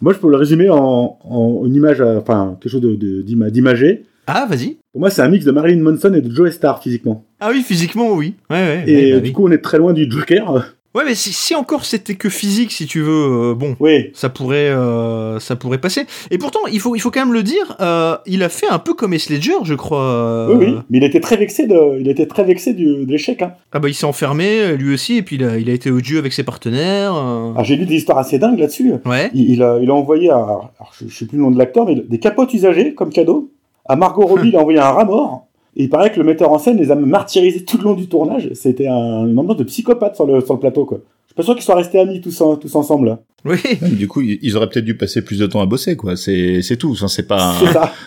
Moi, 0.00 0.12
je 0.12 0.18
peux 0.18 0.30
le 0.30 0.36
résumer 0.36 0.68
en, 0.70 1.18
en 1.24 1.62
une 1.66 1.74
image, 1.74 2.00
euh, 2.00 2.20
enfin, 2.20 2.56
quelque 2.60 2.70
chose 2.70 2.80
de, 2.80 2.94
de- 2.94 3.22
d'ima- 3.22 3.50
d'imagé. 3.50 4.04
Ah, 4.28 4.46
vas-y. 4.48 4.78
Pour 4.92 5.00
moi, 5.00 5.10
c'est 5.10 5.22
un 5.22 5.28
mix 5.28 5.44
de 5.44 5.50
Marilyn 5.50 5.82
Manson 5.82 6.12
et 6.14 6.20
de 6.20 6.32
Joe 6.32 6.52
Star, 6.52 6.80
physiquement. 6.82 7.24
Ah 7.40 7.48
oui, 7.50 7.62
physiquement, 7.62 8.12
oui. 8.12 8.34
Ouais, 8.48 8.56
ouais. 8.56 8.84
Et 8.86 8.94
ouais, 8.96 9.10
bah 9.12 9.16
oui. 9.16 9.22
du 9.28 9.32
coup, 9.32 9.48
on 9.48 9.50
est 9.50 9.58
très 9.58 9.78
loin 9.78 9.92
du 9.92 10.08
Joker. 10.08 10.72
Ouais, 10.94 11.04
mais 11.04 11.14
si, 11.14 11.32
si 11.34 11.54
encore 11.54 11.84
c'était 11.84 12.14
que 12.14 12.28
physique, 12.30 12.72
si 12.72 12.86
tu 12.86 13.00
veux, 13.02 13.50
euh, 13.50 13.54
bon, 13.54 13.76
oui. 13.78 14.10
ça 14.14 14.30
pourrait, 14.30 14.70
euh, 14.70 15.38
ça 15.38 15.54
pourrait 15.54 15.78
passer. 15.78 16.06
Et 16.30 16.38
pourtant, 16.38 16.60
il 16.72 16.80
faut, 16.80 16.96
il 16.96 16.98
faut 17.00 17.10
quand 17.10 17.20
même 17.20 17.34
le 17.34 17.42
dire, 17.42 17.76
euh, 17.80 18.16
il 18.26 18.42
a 18.42 18.48
fait 18.48 18.66
un 18.68 18.78
peu 18.78 18.94
comme 18.94 19.12
Heath 19.12 19.28
Ledger, 19.28 19.52
je 19.64 19.74
crois. 19.74 20.00
euh, 20.02 20.54
Oui, 20.56 20.66
oui. 20.66 20.74
Mais 20.88 20.98
il 20.98 21.04
était 21.04 21.20
très 21.20 21.36
vexé 21.36 21.66
de, 21.66 22.00
il 22.00 22.08
était 22.08 22.26
très 22.26 22.42
vexé 22.42 22.72
du, 22.72 23.04
de 23.04 23.10
l'échec, 23.12 23.42
hein. 23.42 23.52
Ah 23.72 23.80
bah 23.80 23.88
il 23.88 23.94
s'est 23.94 24.06
enfermé, 24.06 24.76
lui 24.76 24.94
aussi, 24.94 25.18
et 25.18 25.22
puis 25.22 25.36
il 25.36 25.44
a, 25.44 25.58
il 25.58 25.68
a 25.68 25.74
été 25.74 25.90
odieux 25.90 26.18
avec 26.18 26.32
ses 26.32 26.42
partenaires. 26.42 27.14
euh. 27.14 27.52
Alors, 27.52 27.64
j'ai 27.64 27.76
lu 27.76 27.84
des 27.84 27.96
histoires 27.96 28.18
assez 28.18 28.38
dingues 28.38 28.58
là-dessus. 28.58 28.94
Ouais. 29.04 29.30
Il, 29.34 29.50
il 29.50 29.62
a, 29.62 29.78
il 29.80 29.90
a 29.90 29.94
envoyé, 29.94 30.30
à, 30.30 30.36
alors, 30.36 30.92
je, 30.98 31.06
je 31.06 31.14
sais 31.14 31.26
plus 31.26 31.36
le 31.36 31.44
nom 31.44 31.50
de 31.50 31.58
l'acteur, 31.58 31.84
mais 31.86 31.96
des 31.96 32.18
capotes 32.18 32.52
usagées 32.54 32.94
comme 32.94 33.10
cadeau. 33.10 33.50
À 33.84 33.94
Margot 33.96 34.26
Robbie, 34.26 34.48
il 34.52 34.56
a 34.56 34.60
envoyé 34.60 34.78
un 34.78 34.90
rat 34.90 35.04
mort. 35.04 35.47
Et 35.78 35.84
il 35.84 35.88
paraît 35.88 36.12
que 36.12 36.18
le 36.18 36.24
metteur 36.24 36.52
en 36.52 36.58
scène 36.58 36.76
les 36.76 36.90
a 36.90 36.94
martyrisés 36.96 37.64
tout 37.64 37.78
le 37.78 37.84
long 37.84 37.94
du 37.94 38.08
tournage. 38.08 38.50
C'était 38.54 38.88
un, 38.88 39.26
une 39.26 39.38
ambiance 39.38 39.56
de 39.56 39.64
psychopathe 39.64 40.16
sur 40.16 40.26
le, 40.26 40.40
sur 40.42 40.52
le 40.54 40.60
plateau, 40.60 40.84
quoi. 40.84 40.98
Je 41.26 41.28
suis 41.30 41.34
pas 41.36 41.42
sûr 41.44 41.54
qu'ils 41.54 41.62
soient 41.64 41.76
restés 41.76 41.98
amis 42.00 42.20
tous, 42.20 42.40
en- 42.40 42.56
tous 42.56 42.74
ensemble, 42.74 43.06
là. 43.06 43.20
Oui. 43.44 43.56
Ouais, 43.80 43.88
Du 43.90 44.08
coup, 44.08 44.20
ils 44.20 44.56
auraient 44.56 44.68
peut-être 44.68 44.84
dû 44.84 44.96
passer 44.96 45.22
plus 45.22 45.38
de 45.38 45.46
temps 45.46 45.60
à 45.60 45.66
bosser, 45.66 45.96
quoi. 45.96 46.16
C'est 46.16 46.60
c'est 46.62 46.76
tout. 46.76 46.90
Enfin, 46.90 47.06
c'est 47.08 47.26
pas. 47.28 47.54
C'est 47.60 47.72
ça. 47.72 47.92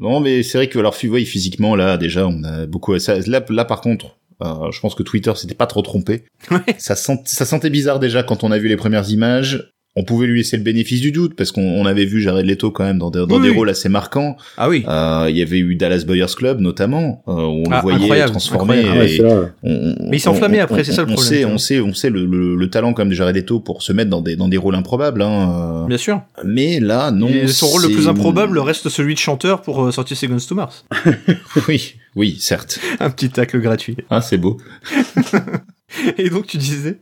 Non, 0.00 0.20
mais 0.20 0.44
c'est 0.44 0.58
vrai 0.58 0.68
que 0.68 0.78
alors 0.78 0.94
oui, 1.10 1.24
physiquement 1.26 1.74
là 1.74 1.96
déjà 1.98 2.24
on 2.28 2.44
a 2.44 2.66
beaucoup 2.66 2.96
ça, 3.00 3.18
là 3.26 3.44
là 3.48 3.64
par 3.64 3.80
contre 3.80 4.16
euh, 4.44 4.70
je 4.70 4.78
pense 4.80 4.94
que 4.94 5.02
Twitter 5.02 5.32
s'était 5.34 5.56
pas 5.56 5.66
trop 5.66 5.82
trompé. 5.82 6.22
Ouais. 6.52 6.60
Ça 6.78 6.94
sent, 6.94 7.18
ça 7.24 7.44
sentait 7.44 7.68
bizarre 7.68 7.98
déjà 7.98 8.22
quand 8.22 8.44
on 8.44 8.52
a 8.52 8.58
vu 8.58 8.68
les 8.68 8.76
premières 8.76 9.10
images. 9.10 9.72
On 9.98 10.04
pouvait 10.04 10.26
lui 10.28 10.38
laisser 10.38 10.56
le 10.56 10.62
bénéfice 10.62 11.00
du 11.00 11.10
doute 11.12 11.34
parce 11.34 11.50
qu'on 11.50 11.62
on 11.62 11.84
avait 11.84 12.04
vu 12.04 12.20
Jared 12.22 12.46
Leto 12.46 12.70
quand 12.70 12.84
même 12.84 12.98
dans 12.98 13.10
des, 13.10 13.18
dans 13.26 13.36
Oui, 13.36 13.42
des 13.42 13.50
oui. 13.50 13.56
rôles 13.56 13.68
assez 13.70 13.88
marquants. 13.88 14.36
Ah 14.56 14.68
oui. 14.68 14.84
Euh, 14.86 15.26
Il 15.28 15.36
y 15.36 15.42
avait 15.42 15.58
eu 15.58 15.74
Dallas 15.74 16.04
Buyers 16.06 16.26
Club 16.36 16.60
notamment 16.60 17.22
euh, 17.26 17.32
où 17.32 17.64
on 17.66 17.70
Ah, 17.72 17.76
le 17.76 17.82
voyait 17.82 17.98
incroyable, 17.98 18.30
transformé. 18.30 18.78
incroyable. 18.78 18.98
Ah 18.98 19.00
ouais, 19.04 19.12
et 19.14 19.20
on- 19.64 20.08
Mais 20.08 20.18
il 20.18 20.28
on- 20.28 20.60
après, 20.60 20.84
c'est 20.84 20.92
ça 20.92 21.02
le 21.02 21.08
on 21.10 21.14
problème, 21.14 21.32
sait, 21.40 21.44
on 21.44 21.58
sait, 21.58 21.80
on 21.80 21.92
sait 21.94 22.10
le, 22.10 22.24
le, 22.26 22.54
le 22.54 22.70
talent 22.70 22.92
quand 22.92 23.02
même 23.02 23.10
de 23.10 23.14
Jared 23.14 23.34
Leto 23.34 23.58
pour 23.60 23.82
se 23.82 23.92
mettre 23.92 24.10
dans 24.10 24.20
des 24.22 24.36
dans 24.36 24.48
des 24.48 24.56
rôles 24.56 24.76
improbables. 24.76 25.20
Hein. 25.22 25.86
Bien 25.88 25.98
sûr. 25.98 26.22
Mais 26.44 26.78
là 26.80 27.10
non. 27.10 27.28
Et 27.28 27.48
son 27.48 27.66
rôle 27.66 27.82
le 27.82 27.88
plus 27.88 28.06
improbable 28.08 28.58
reste 28.60 28.88
celui 28.88 29.14
de 29.14 29.18
chanteur 29.18 29.62
pour 29.62 29.84
euh, 29.84 29.90
sortir 29.90 30.16
Seconds 30.16 30.38
to 30.48 30.54
Mars. 30.54 30.84
Oui, 31.68 31.94
oui, 32.14 32.36
certes. 32.38 32.78
Un 33.00 33.10
petit 33.10 33.30
tacle 33.30 33.58
gratuit. 33.60 33.96
Ah, 34.10 34.20
c'est 34.20 34.38
beau. 34.38 34.58
Et 36.18 36.28
donc 36.30 36.46
tu 36.46 36.58
disais 36.58 36.98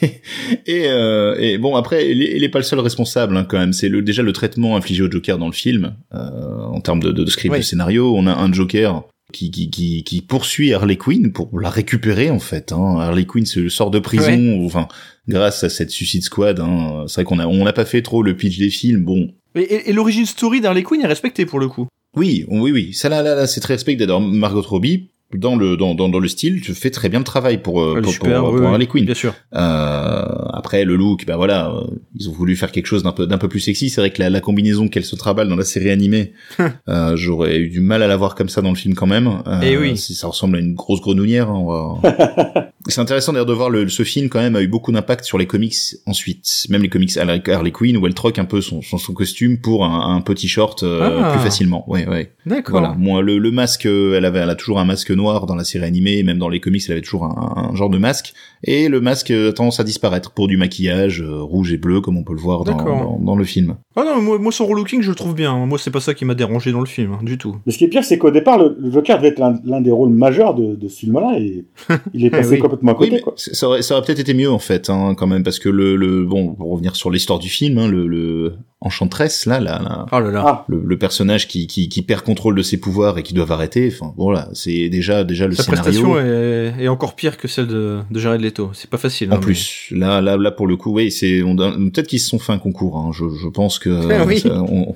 Et, 0.66 0.86
euh, 0.88 1.36
et 1.38 1.58
bon 1.58 1.76
après, 1.76 2.10
il 2.10 2.22
est, 2.22 2.36
il 2.36 2.44
est 2.44 2.48
pas 2.48 2.58
le 2.58 2.64
seul 2.64 2.80
responsable 2.80 3.36
hein, 3.36 3.44
quand 3.48 3.58
même. 3.58 3.72
C'est 3.72 3.88
le, 3.88 4.02
déjà 4.02 4.22
le 4.22 4.32
traitement 4.32 4.76
infligé 4.76 5.02
au 5.02 5.10
Joker 5.10 5.38
dans 5.38 5.46
le 5.46 5.52
film 5.52 5.94
euh, 6.14 6.18
en 6.64 6.80
termes 6.80 7.00
de, 7.00 7.12
de, 7.12 7.24
de 7.24 7.30
script, 7.30 7.52
Oui. 7.52 7.60
de 7.60 7.64
scénario. 7.64 8.14
On 8.16 8.26
a 8.26 8.34
un 8.34 8.52
Joker 8.52 9.04
qui, 9.32 9.50
qui, 9.50 9.70
qui, 9.70 10.04
qui 10.04 10.20
poursuit 10.20 10.72
Harley 10.74 10.96
Quinn 10.96 11.32
pour 11.32 11.58
la 11.60 11.70
récupérer 11.70 12.30
en 12.30 12.38
fait. 12.40 12.72
Hein. 12.72 12.96
Harley 12.98 13.24
Quinn 13.24 13.46
se 13.46 13.68
sort 13.68 13.90
de 13.90 13.98
prison, 13.98 14.64
enfin 14.66 14.88
grâce 15.28 15.64
à 15.64 15.68
cette 15.70 15.90
Suicide 15.90 16.22
Squad. 16.22 16.60
Hein. 16.60 17.04
C'est 17.06 17.14
vrai 17.22 17.24
qu'on 17.24 17.38
a 17.38 17.46
on 17.46 17.64
n'a 17.64 17.72
pas 17.72 17.84
fait 17.84 18.02
trop 18.02 18.22
le 18.22 18.36
pitch 18.36 18.58
des 18.58 18.70
films. 18.70 19.04
Bon, 19.04 19.30
Et, 19.54 19.60
et, 19.62 19.90
et 19.90 19.92
l'origine 19.92 20.26
story 20.26 20.60
d'Harley 20.60 20.82
Quinn 20.82 21.00
est 21.02 21.06
respectée 21.06 21.46
pour 21.46 21.58
le 21.60 21.68
coup. 21.68 21.86
oui, 22.16 22.44
oui, 22.48 22.70
oui. 22.72 22.92
Ça 22.94 23.08
là, 23.08 23.22
là, 23.22 23.34
là 23.34 23.46
c'est 23.46 23.60
très 23.60 23.74
respecté. 23.74 24.04
Alors 24.04 24.20
Margot 24.20 24.60
Robbie 24.62 25.10
dans 25.38 25.56
le 25.56 25.76
dans, 25.76 25.94
dans, 25.94 26.08
dans 26.08 26.18
le 26.18 26.28
style, 26.28 26.60
tu 26.60 26.74
fais 26.74 26.90
très 26.90 27.08
bien 27.08 27.18
le 27.18 27.24
travail 27.24 27.58
pour 27.58 27.82
euh, 27.82 27.98
est 27.98 28.02
pour, 28.02 28.12
super, 28.12 28.40
pour, 28.40 28.48
oui, 28.50 28.56
pour 28.56 28.66
oui, 28.68 28.72
Harley 28.72 28.86
Quinn. 28.86 29.04
Bien 29.04 29.14
sûr. 29.14 29.34
Euh, 29.54 30.24
après 30.52 30.84
le 30.84 30.96
look, 30.96 31.24
ben 31.26 31.36
voilà, 31.36 31.70
euh, 31.70 31.84
ils 32.14 32.28
ont 32.28 32.32
voulu 32.32 32.56
faire 32.56 32.72
quelque 32.72 32.86
chose 32.86 33.02
d'un 33.02 33.12
peu 33.12 33.26
d'un 33.26 33.38
peu 33.38 33.48
plus 33.48 33.60
sexy. 33.60 33.90
C'est 33.90 34.00
vrai 34.00 34.10
que 34.10 34.20
la, 34.22 34.30
la 34.30 34.40
combinaison 34.40 34.88
qu'elle 34.88 35.04
se 35.04 35.16
traballe 35.16 35.48
dans 35.48 35.56
la 35.56 35.64
série 35.64 35.90
animée, 35.90 36.32
euh, 36.88 37.16
j'aurais 37.16 37.58
eu 37.58 37.68
du 37.68 37.80
mal 37.80 38.02
à 38.02 38.06
la 38.06 38.16
voir 38.16 38.34
comme 38.34 38.48
ça 38.48 38.62
dans 38.62 38.70
le 38.70 38.76
film 38.76 38.94
quand 38.94 39.06
même. 39.06 39.28
Euh, 39.46 39.60
Eh 39.62 39.76
oui. 39.76 39.96
c'est- 39.96 40.14
ça 40.14 40.28
ressemble 40.28 40.56
à 40.56 40.60
une 40.60 40.74
grosse 40.74 41.00
grenouillère. 41.00 41.48
hein, 41.50 41.54
on 41.56 42.00
va- 42.00 42.63
c'est 42.88 43.00
intéressant 43.00 43.32
d'ailleurs 43.32 43.46
de 43.46 43.52
voir 43.52 43.70
le, 43.70 43.88
ce 43.88 44.02
film 44.02 44.28
quand 44.28 44.40
même 44.40 44.56
a 44.56 44.62
eu 44.62 44.68
beaucoup 44.68 44.92
d'impact 44.92 45.24
sur 45.24 45.38
les 45.38 45.46
comics 45.46 45.74
ensuite, 46.06 46.66
même 46.68 46.82
les 46.82 46.88
comics 46.88 47.16
Harley 47.16 47.42
Harley 47.48 47.70
Quinn 47.70 47.96
où 47.96 48.06
elle 48.06 48.14
troque 48.14 48.38
un 48.38 48.44
peu 48.44 48.60
son 48.60 48.82
son, 48.82 48.98
son 48.98 49.12
costume 49.14 49.58
pour 49.58 49.84
un, 49.84 50.14
un 50.16 50.20
petit 50.20 50.48
short 50.48 50.82
euh, 50.82 51.20
Ah. 51.22 51.30
plus 51.32 51.40
facilement. 51.40 51.84
Ouais, 51.90 52.06
ouais. 52.08 52.32
D'accord. 52.46 52.80
Voilà. 52.80 52.94
Moi, 52.98 53.22
le, 53.22 53.38
le 53.38 53.50
masque, 53.50 53.86
elle 53.86 54.24
avait, 54.24 54.40
elle 54.40 54.50
a 54.50 54.54
toujours 54.54 54.78
un 54.78 54.84
masque 54.84 55.10
noir 55.10 55.46
dans 55.46 55.54
la 55.54 55.64
série 55.64 55.84
animée, 55.84 56.22
même 56.22 56.38
dans 56.38 56.48
les 56.48 56.60
comics, 56.60 56.82
elle 56.86 56.92
avait 56.92 57.00
toujours 57.02 57.24
un, 57.24 57.70
un 57.72 57.74
genre 57.74 57.90
de 57.90 57.98
masque. 57.98 58.32
Et 58.64 58.88
le 58.88 59.00
masque 59.00 59.30
a 59.30 59.52
tendance 59.52 59.80
à 59.80 59.84
disparaître 59.84 60.32
pour 60.32 60.48
du 60.48 60.56
maquillage 60.56 61.20
euh, 61.22 61.40
rouge 61.42 61.72
et 61.72 61.76
bleu, 61.78 62.00
comme 62.00 62.16
on 62.16 62.24
peut 62.24 62.32
le 62.34 62.40
voir 62.40 62.64
dans, 62.64 62.76
dans, 62.76 63.18
dans 63.20 63.36
le 63.36 63.44
film. 63.44 63.76
Ah 63.96 64.04
non, 64.04 64.20
moi, 64.20 64.38
moi 64.38 64.52
son 64.52 64.66
relooking 64.66 65.02
je 65.02 65.10
le 65.10 65.14
trouve 65.14 65.34
bien. 65.34 65.54
Moi 65.66 65.78
c'est 65.78 65.90
pas 65.90 66.00
ça 66.00 66.14
qui 66.14 66.24
m'a 66.24 66.34
dérangé 66.34 66.72
dans 66.72 66.80
le 66.80 66.86
film, 66.86 67.12
hein, 67.12 67.20
du 67.22 67.38
tout. 67.38 67.56
Mais 67.66 67.72
ce 67.72 67.78
qui 67.78 67.84
est 67.84 67.88
pire, 67.88 68.04
c'est 68.04 68.18
qu'au 68.18 68.30
départ, 68.30 68.58
le, 68.58 68.76
le 68.78 68.90
Joker 68.90 69.18
devait 69.18 69.28
être 69.28 69.38
l'un, 69.64 69.80
des 69.80 69.90
rôles 69.90 70.10
majeurs 70.10 70.54
de, 70.54 70.74
de 70.74 70.88
ce 70.88 70.98
film-là, 71.00 71.34
et 71.38 71.64
il 72.14 72.24
est 72.24 72.30
passé 72.30 72.52
Oui. 72.52 72.60
Complètement 72.76 72.92
à 72.92 73.00
Oui, 73.02 73.10
côté, 73.10 73.22
quoi. 73.22 73.34
ça 73.36 73.66
aurait, 73.68 73.82
ça 73.82 73.94
aurait 73.96 74.04
peut-être 74.06 74.20
été 74.20 74.34
mieux 74.34 74.50
en 74.50 74.58
fait, 74.58 74.90
hein, 74.90 75.14
quand 75.16 75.26
même, 75.26 75.42
parce 75.42 75.58
que 75.58 75.68
le, 75.68 75.96
le 75.96 76.24
bon, 76.24 76.54
pour 76.54 76.70
revenir 76.72 76.96
sur 76.96 77.10
l'histoire 77.10 77.38
du 77.38 77.48
film, 77.48 77.78
hein, 77.78 77.88
le, 77.88 78.06
le 78.06 78.54
Enchantress, 78.80 79.46
là, 79.46 79.60
là, 79.60 79.80
là, 79.82 80.04
Oh 80.12 80.20
là 80.20 80.30
là. 80.30 80.42
Ah, 80.46 80.64
le, 80.68 80.82
le 80.84 80.98
personnage 80.98 81.48
qui, 81.48 81.66
qui, 81.66 81.88
qui 81.88 82.02
perd 82.02 82.20
contrôle 82.22 82.54
de 82.54 82.62
ses 82.62 82.76
pouvoirs 82.78 83.16
et 83.16 83.22
qui 83.22 83.32
doivent 83.32 83.50
arrêter. 83.52 83.90
Enfin, 83.90 84.12
voilà, 84.18 84.48
c'est 84.52 84.90
déjà, 84.90 85.24
déjà 85.24 85.46
le 85.46 85.54
Sa 85.54 85.62
scénario. 85.62 85.82
prestation 86.02 86.18
est, 86.18 86.74
est 86.84 86.88
encore 86.88 87.14
pire 87.16 87.38
que 87.38 87.48
celle 87.48 87.66
de, 87.66 88.00
de 88.10 88.18
Jared 88.20 88.42
Leto. 88.42 88.70
C'est 88.74 88.90
pas 88.90 88.98
facile. 88.98 89.32
En 89.32 89.36
hein, 89.36 89.38
plus, 89.38 89.86
là, 89.90 90.20
là, 90.20 90.36
là, 90.36 90.50
pour 90.50 90.66
le 90.66 90.76
coup, 90.76 90.92
oui, 90.92 91.10
c'est 91.10 91.40
peut-être 91.40 92.06
qu'ils 92.08 92.20
se 92.20 92.28
sont 92.28 92.38
fait 92.38 92.52
un 92.52 92.58
concours. 92.58 92.98
Hein. 92.98 93.10
Je, 93.14 93.24
je 93.42 93.48
pense 93.48 93.78
que 93.78 93.88
Ah 94.12 94.24
oui. 94.26 94.40
ça- 94.40 94.62
on, 94.62 94.94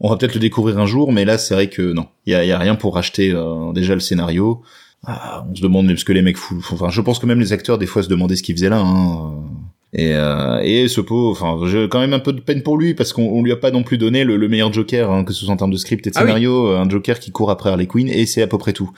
on 0.00 0.10
va 0.10 0.16
peut-être 0.16 0.34
le 0.34 0.40
découvrir 0.40 0.78
un 0.78 0.86
jour, 0.86 1.12
mais 1.12 1.24
là, 1.24 1.36
c'est 1.36 1.54
vrai 1.54 1.68
que 1.68 1.92
non, 1.92 2.06
il 2.26 2.32
y 2.32 2.36
a, 2.36 2.44
y 2.44 2.52
a 2.52 2.58
rien 2.58 2.76
pour 2.76 2.94
racheter 2.94 3.32
euh, 3.32 3.72
déjà 3.72 3.94
le 3.94 4.00
scénario. 4.00 4.62
Ah, 5.06 5.44
on 5.48 5.54
se 5.54 5.62
demande 5.62 5.86
même 5.86 5.96
ce 5.96 6.04
que 6.04 6.12
les 6.12 6.22
mecs 6.22 6.36
foutent. 6.36 6.64
Enfin, 6.72 6.88
je 6.90 7.00
pense 7.00 7.18
que 7.18 7.26
même 7.26 7.40
les 7.40 7.52
acteurs 7.52 7.78
des 7.78 7.86
fois 7.86 8.02
se 8.02 8.08
demandaient 8.08 8.36
ce 8.36 8.42
qu'ils 8.42 8.54
faisaient 8.54 8.68
là. 8.68 8.80
Hein. 8.80 9.44
Et, 9.96 10.10
euh, 10.12 10.58
et 10.64 10.88
ce 10.88 11.00
pot, 11.00 11.30
enfin, 11.30 11.56
j'ai 11.66 11.88
quand 11.88 12.00
même 12.00 12.14
un 12.14 12.18
peu 12.18 12.32
de 12.32 12.40
peine 12.40 12.62
pour 12.64 12.76
lui 12.76 12.94
parce 12.94 13.12
qu'on 13.12 13.28
on 13.28 13.42
lui 13.44 13.52
a 13.52 13.56
pas 13.56 13.70
non 13.70 13.84
plus 13.84 13.96
donné 13.96 14.24
le, 14.24 14.36
le 14.36 14.48
meilleur 14.48 14.72
Joker, 14.72 15.08
hein, 15.10 15.22
que 15.22 15.32
ce 15.32 15.44
soit 15.44 15.54
en 15.54 15.56
termes 15.56 15.70
de 15.70 15.76
script 15.76 16.04
et 16.06 16.10
de 16.10 16.16
Ah 16.16 16.22
oui. 16.22 16.26
scénario, 16.26 16.66
un 16.70 16.88
Joker 16.90 17.20
qui 17.20 17.30
court 17.30 17.50
après 17.52 17.70
Harley 17.70 17.86
Quinn 17.86 18.08
et 18.08 18.26
c'est 18.26 18.42
à 18.42 18.48
peu 18.48 18.58
près 18.58 18.72
tout. 18.72 18.90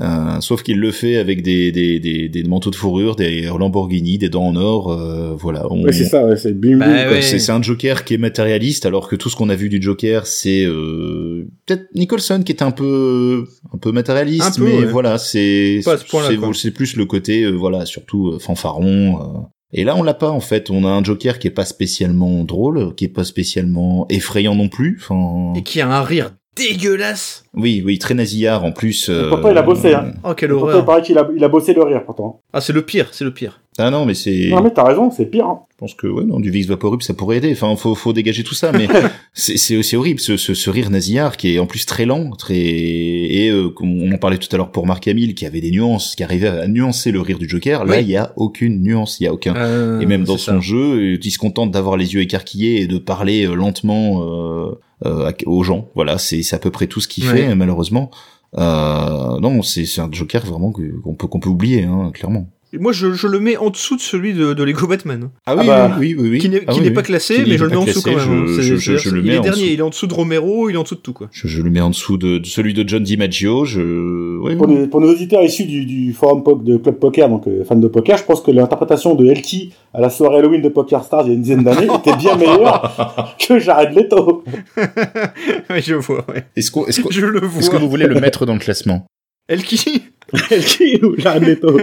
Euh, 0.00 0.40
sauf 0.40 0.62
qu'il 0.64 0.78
le 0.80 0.90
fait 0.90 1.16
avec 1.18 1.42
des, 1.42 1.70
des, 1.70 2.00
des, 2.00 2.28
des 2.28 2.42
manteaux 2.44 2.70
de 2.70 2.76
fourrure, 2.76 3.14
des 3.16 3.42
Lamborghini, 3.42 4.18
des 4.18 4.28
dents 4.28 4.46
en 4.46 4.56
or, 4.56 4.90
euh, 4.92 5.34
voilà. 5.36 5.66
On- 5.70 5.82
ouais, 5.84 5.92
c'est 5.92 6.04
ça, 6.04 6.24
ouais, 6.26 6.36
c'est 6.36 6.52
bim, 6.58 6.78
Bah, 6.78 6.86
ouais. 7.10 7.22
c'est 7.22 7.38
c'est 7.38 7.52
un 7.52 7.62
Joker 7.62 8.04
qui 8.04 8.14
est 8.14 8.18
matérialiste, 8.18 8.86
alors 8.86 9.08
que 9.08 9.14
tout 9.16 9.28
ce 9.30 9.36
qu'on 9.36 9.50
a 9.50 9.54
vu 9.56 9.68
du 9.68 9.80
Joker, 9.80 10.26
c'est 10.26 10.64
euh, 10.64 11.46
peut-être 11.66 11.86
Nicholson 11.94 12.42
qui 12.44 12.50
est 12.52 12.62
un 12.62 12.70
peu 12.72 13.44
un 13.72 13.78
peu 13.78 13.92
matérialiste, 13.92 14.58
Un 14.58 14.64
peu, 14.64 14.64
mais 14.64 14.78
ouais. 14.78 14.84
voilà, 14.86 15.18
c'est 15.18 15.80
ce 15.82 16.52
c'est 16.54 16.70
plus 16.72 16.96
le 16.96 17.04
côté 17.04 17.42
euh, 17.44 17.50
voilà, 17.50 17.84
surtout 17.86 18.30
euh, 18.30 18.38
fanfaron. 18.40 19.46
Euh. 19.72 19.80
Et 19.80 19.84
là, 19.84 19.96
on 19.96 20.02
l'a 20.02 20.14
pas 20.14 20.30
en 20.30 20.40
fait. 20.40 20.70
On 20.70 20.84
a 20.84 20.88
un 20.88 21.02
Joker 21.04 21.38
qui 21.38 21.46
est 21.48 21.50
pas 21.52 21.64
spécialement 21.64 22.44
drôle, 22.44 22.94
qui 22.94 23.04
est 23.04 23.08
pas 23.08 23.24
spécialement 23.24 24.06
effrayant 24.08 24.54
non 24.54 24.68
plus. 24.68 24.98
Enfin, 25.00 25.52
Et 25.56 25.62
qui 25.62 25.80
a 25.80 25.88
un 25.88 26.02
rire 26.02 26.32
dégueulasse. 26.56 27.44
oui, 27.54 27.82
oui, 27.84 27.98
très 27.98 28.14
nasillard 28.14 28.64
en 28.64 28.72
plus. 28.72 29.08
euh, 29.08 29.28
pourtant, 29.30 29.50
il 29.50 29.56
a 29.58 29.62
bossé, 29.62 29.94
hein. 29.94 30.12
Oh 30.24 30.34
quelle 30.34 30.50
Pourtant, 30.50 30.66
il 30.66 30.70
horreur. 30.72 30.84
paraît 30.84 31.02
qu'il 31.02 31.16
a, 31.16 31.28
il 31.34 31.42
a 31.44 31.48
bossé 31.48 31.72
le 31.72 31.82
rire, 31.82 32.02
pourtant. 32.04 32.42
Ah 32.52 32.60
c'est 32.60 32.72
le 32.72 32.82
pire, 32.82 33.08
c'est 33.12 33.24
le 33.24 33.32
pire. 33.32 33.60
Ah 33.80 33.90
non, 33.90 34.04
mais 34.04 34.14
c'est. 34.14 34.48
Non, 34.50 34.62
mais 34.62 34.70
t'as 34.70 34.84
raison, 34.84 35.10
c'est 35.10 35.26
pire. 35.26 35.46
hein. 35.46 35.60
Je 35.72 35.76
pense 35.78 35.94
que 35.94 36.06
ouais, 36.06 36.24
non, 36.24 36.38
du 36.40 36.50
Vicks 36.50 36.68
Vaporub, 36.68 37.00
ça 37.00 37.14
pourrait 37.14 37.38
aider. 37.38 37.50
Enfin, 37.52 37.74
faut, 37.74 37.94
faut 37.94 38.12
dégager 38.12 38.44
tout 38.44 38.54
ça, 38.54 38.70
mais 38.72 38.86
c'est, 39.32 39.56
c'est, 39.56 39.82
c'est 39.82 39.96
horrible 39.96 40.20
ce, 40.20 40.36
ce, 40.36 40.52
ce 40.52 40.68
rire 40.70 40.90
nasillard 40.90 41.38
qui 41.38 41.54
est 41.54 41.58
en 41.58 41.66
plus 41.66 41.86
très 41.86 42.04
lent, 42.04 42.30
très 42.32 42.54
et 42.58 43.48
euh, 43.50 43.70
on 43.80 44.12
en 44.12 44.18
parlait 44.18 44.36
tout 44.36 44.48
à 44.52 44.56
l'heure 44.58 44.70
pour 44.72 44.86
Mark 44.86 45.08
Hamill, 45.08 45.34
qui 45.34 45.46
avait 45.46 45.62
des 45.62 45.70
nuances, 45.70 46.14
qui 46.16 46.22
arrivait 46.22 46.48
à 46.48 46.68
nuancer 46.68 47.10
le 47.12 47.20
rire 47.22 47.38
du 47.38 47.48
Joker. 47.48 47.84
Là, 47.86 47.96
Oui. 47.96 48.02
il 48.02 48.10
y 48.10 48.16
a 48.16 48.32
aucune 48.36 48.82
nuance, 48.82 49.18
il 49.20 49.24
y 49.24 49.26
a 49.26 49.32
aucun. 49.32 49.54
Euh, 49.56 50.00
et 50.00 50.06
même 50.06 50.24
dans 50.24 50.36
son 50.36 50.52
ça. 50.54 50.60
jeu, 50.60 51.14
il 51.22 51.30
se 51.30 51.38
contente 51.38 51.70
d'avoir 51.70 51.96
les 51.96 52.12
yeux 52.12 52.20
écarquillés 52.20 52.82
et 52.82 52.86
de 52.86 52.98
parler 52.98 53.46
euh, 53.46 53.54
lentement 53.54 54.22
euh, 54.22 54.78
euh, 55.06 55.32
aux 55.46 55.62
gens. 55.62 55.88
Voilà, 55.94 56.18
c'est, 56.18 56.42
c'est 56.42 56.54
à 56.56 56.58
peu 56.58 56.70
près 56.70 56.88
tout 56.88 57.00
ce 57.00 57.08
qu'il 57.08 57.24
Ouais. 57.24 57.36
fait, 57.46 57.54
malheureusement. 57.54 58.10
Euh, 58.58 59.38
non, 59.40 59.62
c'est, 59.62 59.84
c'est 59.86 60.00
un 60.00 60.08
Joker 60.10 60.44
vraiment 60.44 60.72
qu'on 60.72 61.14
peut, 61.14 61.26
qu'on 61.26 61.40
peut 61.40 61.48
oublier, 61.48 61.84
hein, 61.84 62.10
clairement. 62.12 62.48
Moi, 62.78 62.92
je, 62.92 63.12
je 63.14 63.26
le 63.26 63.40
mets 63.40 63.56
en 63.56 63.70
dessous 63.70 63.96
de 63.96 64.00
celui 64.00 64.32
de, 64.32 64.52
de 64.54 64.62
Lego 64.62 64.86
Batman. 64.86 65.30
Ah 65.44 65.56
oui, 65.56 65.66
bah, 65.66 65.96
oui, 65.98 66.14
oui, 66.16 66.28
oui. 66.30 66.38
Qui 66.38 66.48
n'est 66.48 66.62
Ah 66.68 66.72
oui, 66.78 66.90
pas 66.92 67.02
classé, 67.02 67.42
mais 67.44 67.58
je 67.58 67.64
le 67.64 67.70
mets 67.70 67.76
en 67.76 67.84
dessous 67.84 68.00
quand 68.00 68.14
même. 68.14 68.46
je- 68.46 68.54
C'est- 68.54 68.62
je- 68.62 68.76
je- 68.76 68.96
c'est- 68.96 69.08
je 69.10 69.14
le 69.16 69.22
il 69.24 69.30
est 69.32 69.38
en 69.38 69.42
dernier, 69.42 69.60
dessous. 69.62 69.72
il 69.72 69.78
est 69.80 69.82
en 69.82 69.88
dessous 69.88 70.06
de 70.06 70.14
Romero, 70.14 70.70
il 70.70 70.74
est 70.74 70.76
en 70.78 70.84
dessous 70.84 70.94
de 70.94 71.00
tout, 71.00 71.12
quoi. 71.12 71.28
Je, 71.32 71.48
je 71.48 71.62
le 71.62 71.70
mets 71.70 71.80
en 71.80 71.90
dessous 71.90 72.16
de, 72.16 72.38
de 72.38 72.46
celui 72.46 72.72
de 72.72 72.88
John 72.88 73.02
DiMaggio. 73.02 73.64
Je, 73.64 73.80
oui, 74.38 74.54
Pour, 74.54 74.68
oui. 74.68 74.76
les- 74.76 74.86
pour 74.86 75.00
nos 75.00 75.10
auditeurs 75.10 75.42
issus 75.42 75.64
du, 75.64 75.84
du 75.84 76.12
forum 76.12 76.44
de 76.64 76.76
Club 76.76 76.96
Poker, 77.00 77.28
donc 77.28 77.48
euh, 77.48 77.64
fans 77.64 77.74
de 77.74 77.88
poker, 77.88 78.16
je 78.18 78.22
pense 78.24 78.40
que 78.40 78.52
l'interprétation 78.52 79.16
de 79.16 79.26
Elki 79.26 79.72
à 79.92 80.00
la 80.00 80.08
soirée 80.08 80.36
Halloween 80.38 80.62
de 80.62 80.68
Poker 80.68 81.02
Stars 81.02 81.22
il 81.24 81.28
y 81.28 81.30
a 81.32 81.34
une 81.34 81.42
dizaine 81.42 81.64
d'années 81.64 81.88
était 81.98 82.16
bien 82.16 82.36
meilleure 82.36 83.34
que 83.44 83.58
Jared 83.58 83.92
Leto. 83.96 84.44
Je 85.76 85.94
vois, 85.94 86.24
ouais. 86.28 86.44
Est-ce 86.56 86.70
est-ce 86.88 87.00
qu'on- 87.00 87.10
Je 87.10 87.26
le 87.26 87.42
est-ce 87.58 87.66
que 87.66 87.72
vois. 87.72 87.80
vous 87.80 87.90
voulez 87.90 88.06
le 88.06 88.20
mettre 88.20 88.46
dans 88.46 88.54
le 88.54 88.60
classement? 88.60 89.06
Elki 89.48 90.02
Jared 91.18 91.42
Leto 91.42 91.78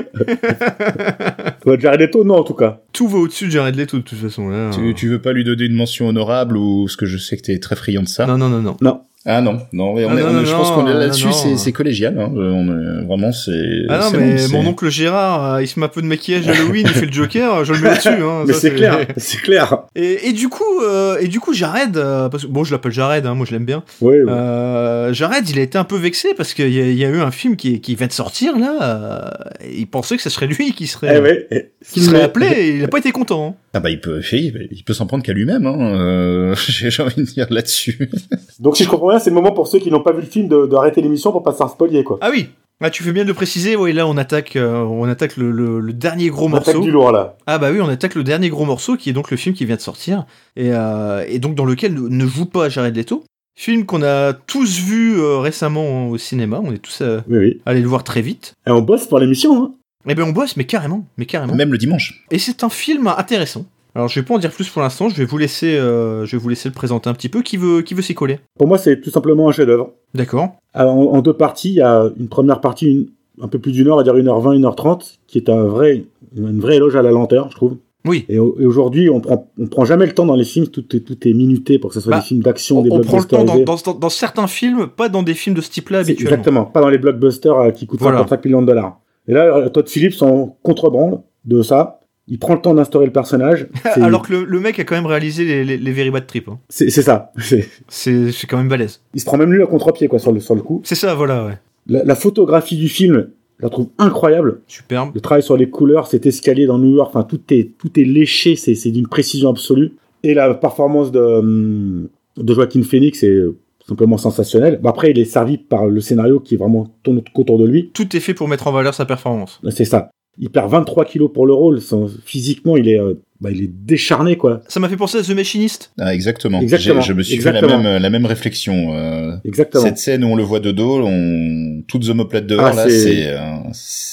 Ouais, 1.65 1.79
Jared 1.79 1.99
Leto, 1.99 2.23
non, 2.23 2.35
en 2.35 2.43
tout 2.43 2.53
cas. 2.53 2.81
Tout 2.93 3.07
va 3.07 3.17
au-dessus 3.19 3.47
de 3.47 3.51
Jared 3.51 3.75
Leto, 3.75 3.97
de 3.97 4.03
toute 4.03 4.17
façon. 4.17 4.49
Là. 4.49 4.69
tu, 4.73 4.93
tu 4.93 5.09
veux 5.09 5.21
pas 5.21 5.33
lui 5.33 5.43
donner 5.43 5.65
une 5.65 5.73
mention 5.75 6.07
honorable 6.07 6.57
ou 6.57 6.87
ce 6.87 6.97
que 6.97 7.05
je 7.05 7.17
sais 7.17 7.37
que 7.37 7.41
t'es 7.43 7.59
très 7.59 7.75
friand 7.75 8.03
de 8.03 8.07
ça 8.07 8.25
Non, 8.25 8.37
non, 8.37 8.49
non, 8.49 8.61
non. 8.61 9.01
Ah 9.29 9.41
non, 9.41 9.57
non, 9.73 9.93
mais 9.93 10.05
on 10.05 10.09
Ah 10.09 10.13
est- 10.13 10.15
non, 10.21 10.25
on 10.27 10.29
est- 10.29 10.33
non, 10.35 10.45
je 10.45 10.51
pense 10.53 10.71
qu'on 10.71 10.87
est 10.87 10.93
là-dessus, 10.93 11.27
c'est, 11.57 11.71
collégial. 11.73 12.17
Hein. 12.17 12.31
Euh, 12.37 12.51
On 12.53 12.65
est, 12.69 13.05
vraiment, 13.05 13.31
c'est. 13.33 13.51
Ah 13.89 13.99
non, 13.99 14.17
mais 14.17 14.47
bon, 14.49 14.63
mon 14.63 14.69
oncle 14.69 14.89
Gérard, 14.89 15.55
euh, 15.55 15.61
il 15.61 15.67
se 15.67 15.77
met 15.79 15.85
un 15.85 15.89
peu 15.89 16.01
de 16.01 16.07
maquillage 16.07 16.47
Halloween, 16.47 16.87
il 16.89 16.93
fait 16.93 17.05
le 17.07 17.11
Joker, 17.11 17.65
je 17.65 17.73
le 17.73 17.79
mets 17.81 17.91
au-dessus. 17.91 18.07
Hein, 18.07 18.43
Mais 18.47 18.53
c'est 18.53 18.73
clair, 18.73 18.99
c'est 19.17 19.41
clair. 19.41 19.79
Et, 19.95 20.29
et 20.29 20.31
du 20.33 20.47
coup, 20.47 20.63
euh, 20.81 21.17
et 21.19 21.27
du 21.27 21.41
coup, 21.41 21.53
Jared, 21.53 21.97
euh, 21.97 22.29
parce 22.29 22.43
que 22.45 22.49
bon, 22.49 22.63
je 22.63 22.71
l'appelle 22.71 22.93
Jared, 22.93 23.25
hein, 23.25 23.33
moi 23.35 23.45
je 23.45 23.51
l'aime 23.51 23.65
bien. 23.65 23.83
Oui, 23.99 24.15
oui. 24.17 24.31
Euh, 24.31 25.11
Jared, 25.13 25.47
il 25.49 25.59
a 25.59 25.61
été 25.61 25.77
un 25.77 25.83
peu 25.83 25.97
vexé 25.97 26.33
parce 26.33 26.53
qu'il 26.53 26.69
y, 26.73 26.79
a- 26.79 26.85
il 26.87 26.97
y 26.97 27.03
a 27.03 27.09
eu 27.09 27.19
un 27.19 27.31
film 27.31 27.57
qui, 27.57 27.81
qui 27.81 27.95
vient 27.95 28.07
de 28.07 28.13
sortir 28.13 28.57
là. 28.57 29.33
et 29.61 29.77
il 29.79 29.87
pensait 29.87 30.15
que 30.15 30.23
ce 30.23 30.29
serait 30.29 30.47
lui 30.47 30.71
qui 30.71 30.87
serait, 30.87 31.17
Eh 31.17 31.21
ouais, 31.21 31.71
qui 31.91 31.99
serait 32.01 32.21
appelé. 32.23 32.47
Et 32.57 32.75
il 32.77 32.83
a 32.85 32.87
pas 32.87 32.99
été 32.99 33.11
content. 33.11 33.57
Ah 33.77 33.79
bah 33.79 33.91
il 33.91 34.01
peut, 34.01 34.21
il, 34.31 34.67
il 34.71 34.83
peut 34.83 34.93
s'en 34.93 35.05
prendre 35.05 35.23
qu'à 35.23 35.33
lui-même. 35.33 35.67
Hein. 35.67 35.77
Euh, 35.99 36.55
j'ai 36.67 37.03
envie 37.03 37.15
de 37.17 37.21
dire 37.27 37.45
là-dessus. 37.51 38.09
Donc 38.59 38.75
si 38.75 38.83
je 38.85 38.89
comprends 38.89 39.09
bien, 39.09 39.19
c'est 39.19 39.29
le 39.29 39.35
moment 39.35 39.51
pour 39.51 39.67
ceux 39.67 39.77
qui 39.77 39.91
n'ont 39.91 40.01
pas 40.01 40.13
vu 40.13 40.21
le 40.21 40.25
film 40.27 40.47
de- 40.47 40.65
d'arrêter 40.65 41.01
l'émission 41.01 41.31
pour 41.31 41.43
pas 41.43 41.51
se 41.51 41.57
faire 41.57 41.69
spoiler, 41.69 42.03
quoi. 42.03 42.17
Ah 42.21 42.29
oui. 42.31 42.47
Ah, 42.81 42.89
tu 42.89 43.03
fais 43.03 43.11
bien 43.11 43.23
de 43.23 43.27
le 43.27 43.33
préciser. 43.35 43.75
Oui, 43.75 43.93
là, 43.93 44.07
on 44.07 44.17
attaque, 44.17 44.55
euh, 44.55 44.81
on 44.81 45.05
attaque 45.07 45.37
le, 45.37 45.51
le- 45.51 45.79
le 45.79 45.93
dernier 45.93 46.29
gros 46.29 46.47
On 46.47 46.53
attaque 46.53 46.75
morceau. 46.75 46.81
du 46.81 46.91
lourd, 46.91 47.11
là. 47.11 47.35
Ah 47.45 47.57
bah 47.59 47.69
oui, 47.71 47.79
on 47.81 47.87
attaque 47.89 48.15
le 48.15 48.23
dernier 48.23 48.49
gros 48.49 48.65
morceau 48.65 48.97
qui 48.97 49.09
est 49.11 49.13
donc 49.13 49.29
le 49.29 49.37
film 49.37 49.53
qui 49.55 49.65
vient 49.65 49.75
de 49.75 49.81
sortir 49.81 50.25
et, 50.55 50.69
euh, 50.73 51.23
et 51.27 51.37
donc 51.39 51.53
dans 51.55 51.65
lequel 51.65 51.93
ne 51.95 52.25
joue 52.25 52.45
pas 52.45 52.69
Jared 52.69 52.95
Leto. 52.95 53.23
Film 53.59 53.85
qu'on 53.87 54.03
a 54.03 54.33
tous 54.33 54.79
vu 54.81 55.19
euh, 55.19 55.37
récemment 55.39 56.09
au 56.09 56.17
cinéma. 56.19 56.61
On 56.63 56.71
est 56.71 56.77
tous 56.77 56.99
euh, 57.01 57.21
Oui, 57.27 57.37
oui. 57.39 57.61
allés 57.65 57.81
le 57.81 57.87
voir 57.87 58.03
très 58.03 58.21
vite. 58.21 58.53
Et 58.67 58.71
on 58.71 58.81
bosse 58.81 59.07
pour 59.07 59.17
l'émission, 59.17 59.63
hein. 59.63 59.71
Eh 60.09 60.15
ben 60.15 60.23
on 60.23 60.31
bosse, 60.31 60.55
mais 60.57 60.63
carrément, 60.65 61.05
mais 61.17 61.25
carrément. 61.25 61.55
Même 61.55 61.71
le 61.71 61.77
dimanche. 61.77 62.25
Et 62.31 62.37
c'est 62.39 62.63
un 62.63 62.69
film 62.69 63.07
intéressant. 63.07 63.65
Alors 63.95 64.07
je 64.07 64.19
vais 64.19 64.25
pas 64.25 64.35
en 64.35 64.37
dire 64.39 64.51
plus 64.51 64.69
pour 64.69 64.81
l'instant. 64.81 65.09
Je 65.09 65.15
vais 65.15 65.25
vous 65.25 65.37
laisser, 65.37 65.75
euh, 65.75 66.25
je 66.25 66.35
vais 66.37 66.41
vous 66.41 66.49
laisser 66.49 66.69
le 66.69 66.73
présenter 66.75 67.09
un 67.09 67.13
petit 67.13 67.29
peu. 67.29 67.41
Qui 67.41 67.57
veut, 67.57 67.81
qui 67.81 67.93
veut 67.93 68.01
s'y 68.03 68.13
coller? 68.15 68.39
Pour 68.57 68.67
moi, 68.67 68.77
c'est 68.77 69.01
tout 69.01 69.09
simplement 69.09 69.49
un 69.49 69.51
chef-d'œuvre. 69.51 69.91
D'accord. 70.13 70.55
Alors, 70.73 70.95
En, 70.95 71.13
en 71.17 71.21
deux 71.21 71.33
parties, 71.33 71.69
il 71.69 71.75
y 71.75 71.81
a 71.81 72.09
une 72.19 72.27
première 72.29 72.61
partie, 72.61 72.87
une- 72.91 73.07
un 73.41 73.47
peu 73.47 73.59
plus 73.59 73.71
d'une 73.71 73.87
heure, 73.87 73.95
on 73.95 73.97
va 73.97 74.03
dire 74.03 74.13
1h20, 74.15 74.55
1h30, 74.59 75.17
qui 75.27 75.37
est 75.39 75.49
un 75.49 75.63
vrai, 75.65 76.03
une 76.35 76.59
vraie 76.59 76.75
éloge 76.77 76.95
à 76.95 77.01
la 77.01 77.11
lenteur, 77.11 77.49
je 77.51 77.55
trouve. 77.55 77.77
Oui. 78.05 78.25
Et, 78.29 78.39
au- 78.39 78.55
et 78.59 78.65
aujourd'hui, 78.65 79.09
on 79.09 79.19
prend, 79.19 79.51
on 79.59 79.67
prend 79.67 79.83
jamais 79.85 80.05
le 80.05 80.13
temps 80.13 80.25
dans 80.25 80.35
les 80.35 80.45
films, 80.45 80.67
tout 80.67 80.95
est, 80.95 81.01
tout 81.01 81.27
est 81.27 81.33
minuté 81.33 81.77
pour 81.79 81.89
que 81.89 81.95
ce 81.95 81.99
soit 81.99 82.11
Bah, 82.11 82.19
des 82.19 82.25
films 82.25 82.41
d'action, 82.41 82.79
On, 82.79 82.81
des 82.83 82.91
on 82.91 83.01
prend 83.01 83.17
le 83.17 83.25
temps 83.25 83.43
dans, 83.43 83.55
blockbusters. 83.55 83.93
dans, 83.93 83.99
dans 83.99 84.09
certains 84.09 84.47
films, 84.47 84.87
pas 84.87 85.09
dans 85.09 85.23
des 85.23 85.33
films 85.33 85.55
de 85.55 85.61
ce 85.61 85.69
type-là 85.69 85.99
habituellement. 85.99 86.31
Exactement, 86.35 86.65
pas 86.65 86.81
dans 86.81 86.89
les 86.89 86.97
blockbusters 86.99 87.53
euh, 87.59 87.71
qui 87.71 87.85
coûtent 87.87 87.99
Voilà. 87.99 88.19
55 88.19 88.45
millions 88.45 88.61
de 88.61 88.67
dollars. 88.67 88.99
Et 89.27 89.33
là, 89.33 89.45
euh, 89.57 89.69
Todd 89.69 89.87
Phillips 89.89 90.21
en 90.21 90.57
contrebande 90.63 91.21
de 91.45 91.61
ça. 91.61 91.99
Il 92.29 92.39
prend 92.39 92.55
le 92.55 92.61
temps 92.61 92.73
d'instaurer 92.73 93.05
le 93.05 93.11
personnage. 93.13 93.67
Alors 93.95 94.21
que 94.27 94.33
le, 94.33 94.43
le 94.43 94.59
mec 94.59 94.79
a 94.79 94.83
quand 94.83 94.95
même 94.95 95.05
réalisé 95.05 95.45
les, 95.45 95.63
les, 95.63 95.77
les 95.77 95.91
Very 95.93 96.11
Bad 96.11 96.27
Trip. 96.27 96.49
hein. 96.49 96.59
C'est 96.69 96.89
ça. 96.89 97.31
C'est- 97.87 98.47
quand 98.49 98.57
même 98.57 98.67
balèze. 98.67 99.01
Il 99.13 99.21
se 99.21 99.25
prend 99.25 99.37
même 99.37 99.51
lui 99.53 99.63
à 99.63 99.65
contre-pied 99.65 100.07
quoi, 100.09 100.19
sur, 100.19 100.31
le, 100.33 100.39
sur 100.41 100.55
le 100.55 100.61
coup. 100.61 100.81
C'est 100.83 100.95
ça, 100.95 101.15
voilà, 101.15 101.45
ouais. 101.45 101.57
La, 101.87 102.03
la 102.03 102.15
photographie 102.15 102.75
du 102.75 102.89
film, 102.89 103.29
je 103.59 103.63
la 103.63 103.69
trouve 103.69 103.87
incroyable. 103.97 104.59
Superbe. 104.67 105.11
Le 105.15 105.21
travail 105.21 105.41
sur 105.41 105.55
les 105.55 105.69
couleurs, 105.69 106.07
cet 106.07 106.25
escalier 106.25 106.65
dans 106.65 106.77
New 106.79 106.93
York, 106.95 107.09
enfin 107.15 107.23
tout 107.23 107.39
est 107.51 107.71
tout 107.77 107.97
est 107.97 108.03
léché, 108.03 108.55
c'est 108.57 108.91
d'une 108.91 109.07
précision 109.07 109.49
absolue. 109.49 109.93
Et 110.23 110.33
la 110.33 110.53
performance 110.53 111.11
de 111.13 111.19
hum, 111.21 112.09
de 112.35 112.53
Joaquin 112.53 112.83
Phoenix 112.83 113.23
est 113.23 113.41
simplement 113.87 114.17
sensationnelle. 114.17 114.79
Bon, 114.81 114.89
après, 114.89 115.11
il 115.11 115.19
est 115.19 115.25
servi 115.25 115.57
par 115.57 115.85
le 115.85 116.01
scénario 116.01 116.39
qui 116.39 116.55
est 116.55 116.57
vraiment 116.57 116.87
tourne 117.03 117.21
autour 117.35 117.57
de 117.59 117.65
lui. 117.65 117.89
Tout 117.93 118.15
est 118.15 118.19
fait 118.19 118.33
pour 118.33 118.47
mettre 118.47 118.67
en 118.67 118.71
valeur 118.71 118.93
sa 118.93 119.05
performance. 119.05 119.59
C'est 119.69 119.85
ça. 119.85 120.09
Il 120.39 120.49
perd 120.51 120.69
23 120.69 121.05
kilos 121.05 121.31
pour 121.33 121.47
le 121.47 121.53
rôle. 121.53 121.81
Son- 121.81 122.07
physiquement, 122.23 122.77
il 122.77 122.87
est 122.89 122.99
euh, 122.99 123.15
bah, 123.41 123.49
il 123.51 123.63
est 123.63 123.71
décharné 123.71 124.35
quoi. 124.37 124.61
Ça 124.67 124.79
m'a 124.79 124.87
fait 124.87 124.95
penser 124.97 125.17
à 125.17 125.21
The 125.23 125.29
Machinist. 125.31 125.91
Ah, 125.99 126.13
exactement. 126.13 126.59
Exactement. 126.61 127.01
Je 127.01 127.13
me 127.13 127.23
suis 127.23 127.33
Exactement. 127.35 127.67
fait 127.69 127.75
la 127.77 127.81
même, 127.93 128.01
la 128.01 128.09
même 128.11 128.25
réflexion. 128.27 128.93
Euh, 128.93 129.35
Exactement. 129.45 129.83
cette 129.83 129.97
scène 129.97 130.23
où 130.23 130.27
on 130.27 130.35
le 130.35 130.43
voit 130.43 130.59
de 130.59 130.69
dos, 130.71 131.01
on 131.03 131.81
toutes 131.87 132.07
omoplates 132.09 132.45
dehors, 132.45 132.65
Ah, 132.65 132.73
là, 132.75 132.89
c'est- 132.89 133.27
euh, 133.31 133.39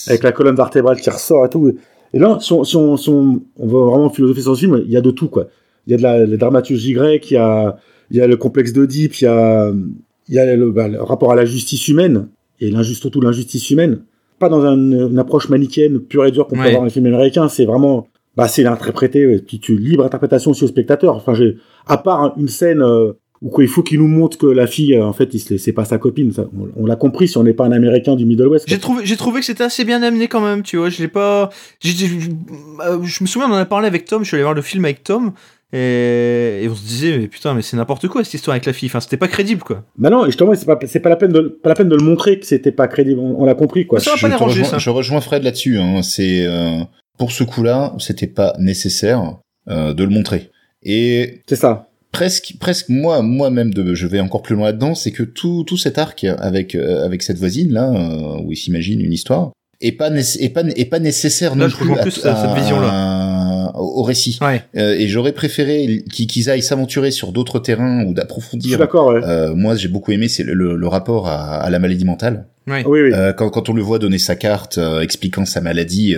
avec 0.07 0.23
la 0.23 0.33
colonne 0.33 0.57
vertébrale 0.57 0.99
qui 1.01 1.11
ressort 1.11 1.45
et 1.45 1.51
tout. 1.51 1.75
Et 2.15 2.19
là, 2.19 2.39
si 2.41 2.53
on, 2.55 2.65
si 2.65 2.77
on, 2.77 2.97
si 2.97 3.09
on, 3.11 3.43
on 3.59 3.67
va 3.67 3.91
vraiment 3.91 4.09
philosopher 4.09 4.41
sur 4.41 4.55
ce 4.55 4.61
film, 4.61 4.83
il 4.87 4.91
y 4.93 4.97
a 4.97 5.01
de 5.03 5.11
tout, 5.11 5.29
quoi. 5.29 5.49
Il 5.87 5.91
y 5.91 5.95
a 5.95 5.97
de 5.99 6.03
la, 6.03 6.25
la 6.25 6.37
dramaturgie 6.39 6.93
grecque, 6.95 7.31
il 7.31 7.35
y 7.35 7.39
a, 7.39 7.77
il 8.11 8.17
y 8.17 8.21
a 8.21 8.27
le 8.27 8.37
complexe 8.37 8.73
d'Oedipe, 8.73 9.15
il 9.21 9.25
y 9.25 9.27
a, 9.27 9.73
il 10.29 10.35
y 10.35 10.39
a 10.39 10.57
le, 10.57 10.71
bah, 10.71 10.89
le 10.89 11.03
rapport 11.03 11.33
à 11.33 11.35
la 11.37 11.45
justice 11.45 11.89
humaine, 11.89 12.29
et 12.61 12.71
surtout 12.95 13.21
l'injustice 13.21 13.71
humaine. 13.71 14.01
Pas 14.39 14.49
dans 14.49 14.65
un- 14.65 14.77
une 14.77 15.19
approche 15.19 15.49
manichéenne 15.49 16.01
pure 16.01 16.25
et 16.27 16.31
dure 16.31 16.47
qu'on 16.47 16.57
peut 16.57 16.63
Ouais. 16.63 16.67
avoir 16.69 16.81
dans 16.83 16.85
les 16.87 16.91
films 16.91 17.07
américains, 17.07 17.49
c'est 17.49 17.65
vraiment, 17.67 18.09
bah, 18.37 18.49
c'est 18.49 18.65
interprété, 18.67 19.39
puis 19.39 19.59
tu 19.61 19.77
libre 19.79 20.05
interprétation 20.05 20.51
aussi 20.53 20.65
au 20.65 20.69
spectateur. 20.69 21.15
Enfin, 21.17 21.35
j'ai, 21.35 21.57
à 21.87 21.97
part 21.99 22.35
une 22.39 22.49
scène, 22.49 22.83
euh, 22.83 23.13
où 23.43 23.51
quoi, 23.51 23.63
il 23.63 23.69
faut 23.69 23.83
qu'il 23.83 23.99
nous 23.99 24.09
montre 24.09 24.39
que 24.39 24.47
la 24.47 24.67
fille, 24.67 24.95
euh, 24.95 25.05
en 25.05 25.13
fait, 25.13 25.35
il 25.35 25.39
se- 25.39 25.59
c'est 25.59 25.73
pas 25.73 25.85
sa 25.85 25.99
copine. 25.99 26.33
Ça, 26.33 26.47
on 26.59 26.83
on 26.83 26.87
l'a 26.87 26.97
compris 26.97 27.29
si 27.29 27.37
on 27.37 27.43
n'est 27.45 27.53
pas 27.53 27.67
un 27.67 27.73
américain 27.73 28.17
du 28.17 28.25
Middle 28.25 28.47
West. 28.49 28.65
J'ai 28.69 28.79
trouvé, 28.79 29.05
j'ai 29.05 29.17
trouvé 29.17 29.41
que 29.41 29.47
c'était 29.47 29.65
assez 29.65 29.85
bien 29.85 30.03
amené 30.03 30.29
quand 30.29 30.41
même, 30.41 30.63
tu 30.63 30.79
vois. 30.79 30.89
Je 30.89 31.03
l'ai 31.03 31.09
pas. 31.09 31.51
euh, 32.87 33.03
je 33.05 33.23
me 33.23 33.27
souviens, 33.29 33.49
on 33.49 33.53
en 33.53 33.57
a 33.57 33.65
parlé 33.67 33.87
avec 33.87 34.05
Tom. 34.07 34.23
Je 34.23 34.29
suis 34.29 34.35
allé 34.37 34.43
voir 34.45 34.55
le 34.55 34.63
film 34.63 34.85
avec 34.85 35.05
Tom. 35.05 35.33
Et, 35.75 36.61
et 36.63 36.69
on 36.69 36.75
se 36.75 36.83
disait, 36.87 37.19
mais 37.19 37.29
putain, 37.29 37.53
mais 37.55 37.63
c'est 37.63 37.77
n'importe 37.77 38.07
quoi 38.09 38.23
cette 38.23 38.35
histoire 38.35 38.55
avec 38.55 38.65
la 38.65 38.73
fille. 38.73 38.89
Enfin, 38.89 39.01
c'était 39.01 39.17
pas 39.17 39.29
crédible, 39.29 39.63
quoi. 39.63 39.83
Bah 39.99 40.09
non, 40.11 40.23
et 40.25 40.27
justement, 40.29 40.55
c'est 40.55 40.67
pas, 40.67 40.79
c'est 40.87 41.01
pas 41.01 41.09
la 41.09 41.17
peine 41.17 41.33
de, 41.33 41.41
pas 41.63 41.69
la 41.71 41.75
peine 41.75 41.89
de 41.89 41.97
le 41.97 42.05
montrer 42.05 42.39
que 42.39 42.47
c'était 42.47 42.73
pas 42.73 42.87
crédible. 42.87 43.19
On, 43.21 43.43
on 43.43 43.45
l'a 43.45 43.55
compris, 43.55 43.87
quoi. 43.87 43.99
Ça 44.01 44.11
va 44.13 44.17
je, 44.17 44.23
pas 44.23 44.29
déranger, 44.29 44.61
rejoins, 44.61 44.71
ça. 44.71 44.79
je 44.79 44.91
rejoins 44.91 45.21
Fred 45.21 45.43
là-dessus. 45.43 45.79
Hein. 45.79 46.03
C'est 46.03 46.47
euh, 46.47 46.79
pour 47.19 47.33
ce 47.33 47.43
coup-là, 47.45 47.95
c'était 47.99 48.27
pas 48.29 48.55
nécessaire 48.59 49.39
euh, 49.69 49.93
de 49.95 50.05
le 50.05 50.11
montrer. 50.11 50.51
Et 50.85 51.41
C'est 51.49 51.57
ça. 51.57 51.89
presque, 52.13 52.55
presque 52.61 52.89
moi, 52.91 53.23
moi-même, 53.23 53.73
de, 53.75 53.95
je 53.95 54.07
vais 54.07 54.21
encore 54.21 54.43
plus 54.43 54.55
loin 54.55 54.67
là-dedans, 54.67 54.95
c'est 54.95 55.11
que 55.13 55.23
tout, 55.23 55.65
tout 55.67 55.77
cet 55.79 55.99
arc 55.99 56.25
avec 56.25 56.75
euh, 56.75 57.05
avec 57.05 57.23
cette 57.23 57.39
voisine 57.39 57.73
là, 57.73 57.91
euh, 57.91 58.41
où 58.45 58.53
il 58.53 58.57
s'imagine 58.57 59.01
une 59.01 59.13
histoire, 59.13 59.51
est 59.81 59.93
pas 59.93 60.11
est 60.11 60.49
pas 60.53 60.63
est 60.77 60.85
pas 60.85 60.99
nécessaire 61.01 61.57
Là, 61.57 61.65
non 61.65 61.69
je 61.71 61.77
plus 61.77 61.87
plus 62.03 62.11
cette- 62.13 62.37
cette 62.37 62.55
vision-là. 62.55 62.89
à- 62.91 63.24
au 63.85 64.01
au 64.01 64.03
récit. 64.03 64.39
Ouais. 64.41 64.63
Euh, 64.77 64.95
et 64.99 65.09
j'aurais 65.09 65.33
préféré 65.33 66.03
qu'ils 66.11 66.51
aillent 66.51 66.63
s'aventurer 66.63 67.11
sur 67.11 67.33
d'autres 67.33 67.59
terrains 67.59 67.99
ou 68.01 68.03
Je 68.03 68.07
suis 68.07 68.15
d'approfondir. 68.15 68.79
d'accord, 68.79 69.09
ouais. 69.15 69.21
Euh, 69.25 69.55
moi, 69.55 69.75
j'ai 69.77 69.89
beaucoup 69.89 70.13
aimé, 70.13 70.29
c'est 70.29 70.43
le, 70.43 70.55
le- 70.55 70.77
le 70.77 70.89
rapport 70.89 71.29
à, 71.29 71.57
à 71.57 71.71
la 71.71 71.79
maladie 71.79 72.05
mentale. 72.05 72.47
Ouais. 72.67 72.83
oui, 72.87 73.01
oui. 73.03 73.11
Euh, 73.13 73.33
quand, 73.33 73.51
quand 73.51 73.69
on 73.69 73.73
le 73.75 73.83
voit 73.83 73.99
donner 73.99 74.19
sa 74.19 74.37
carte, 74.37 74.79
euh, 74.79 75.01
expliquant 75.03 75.45
sa 75.45 75.61
maladie, 75.61 76.17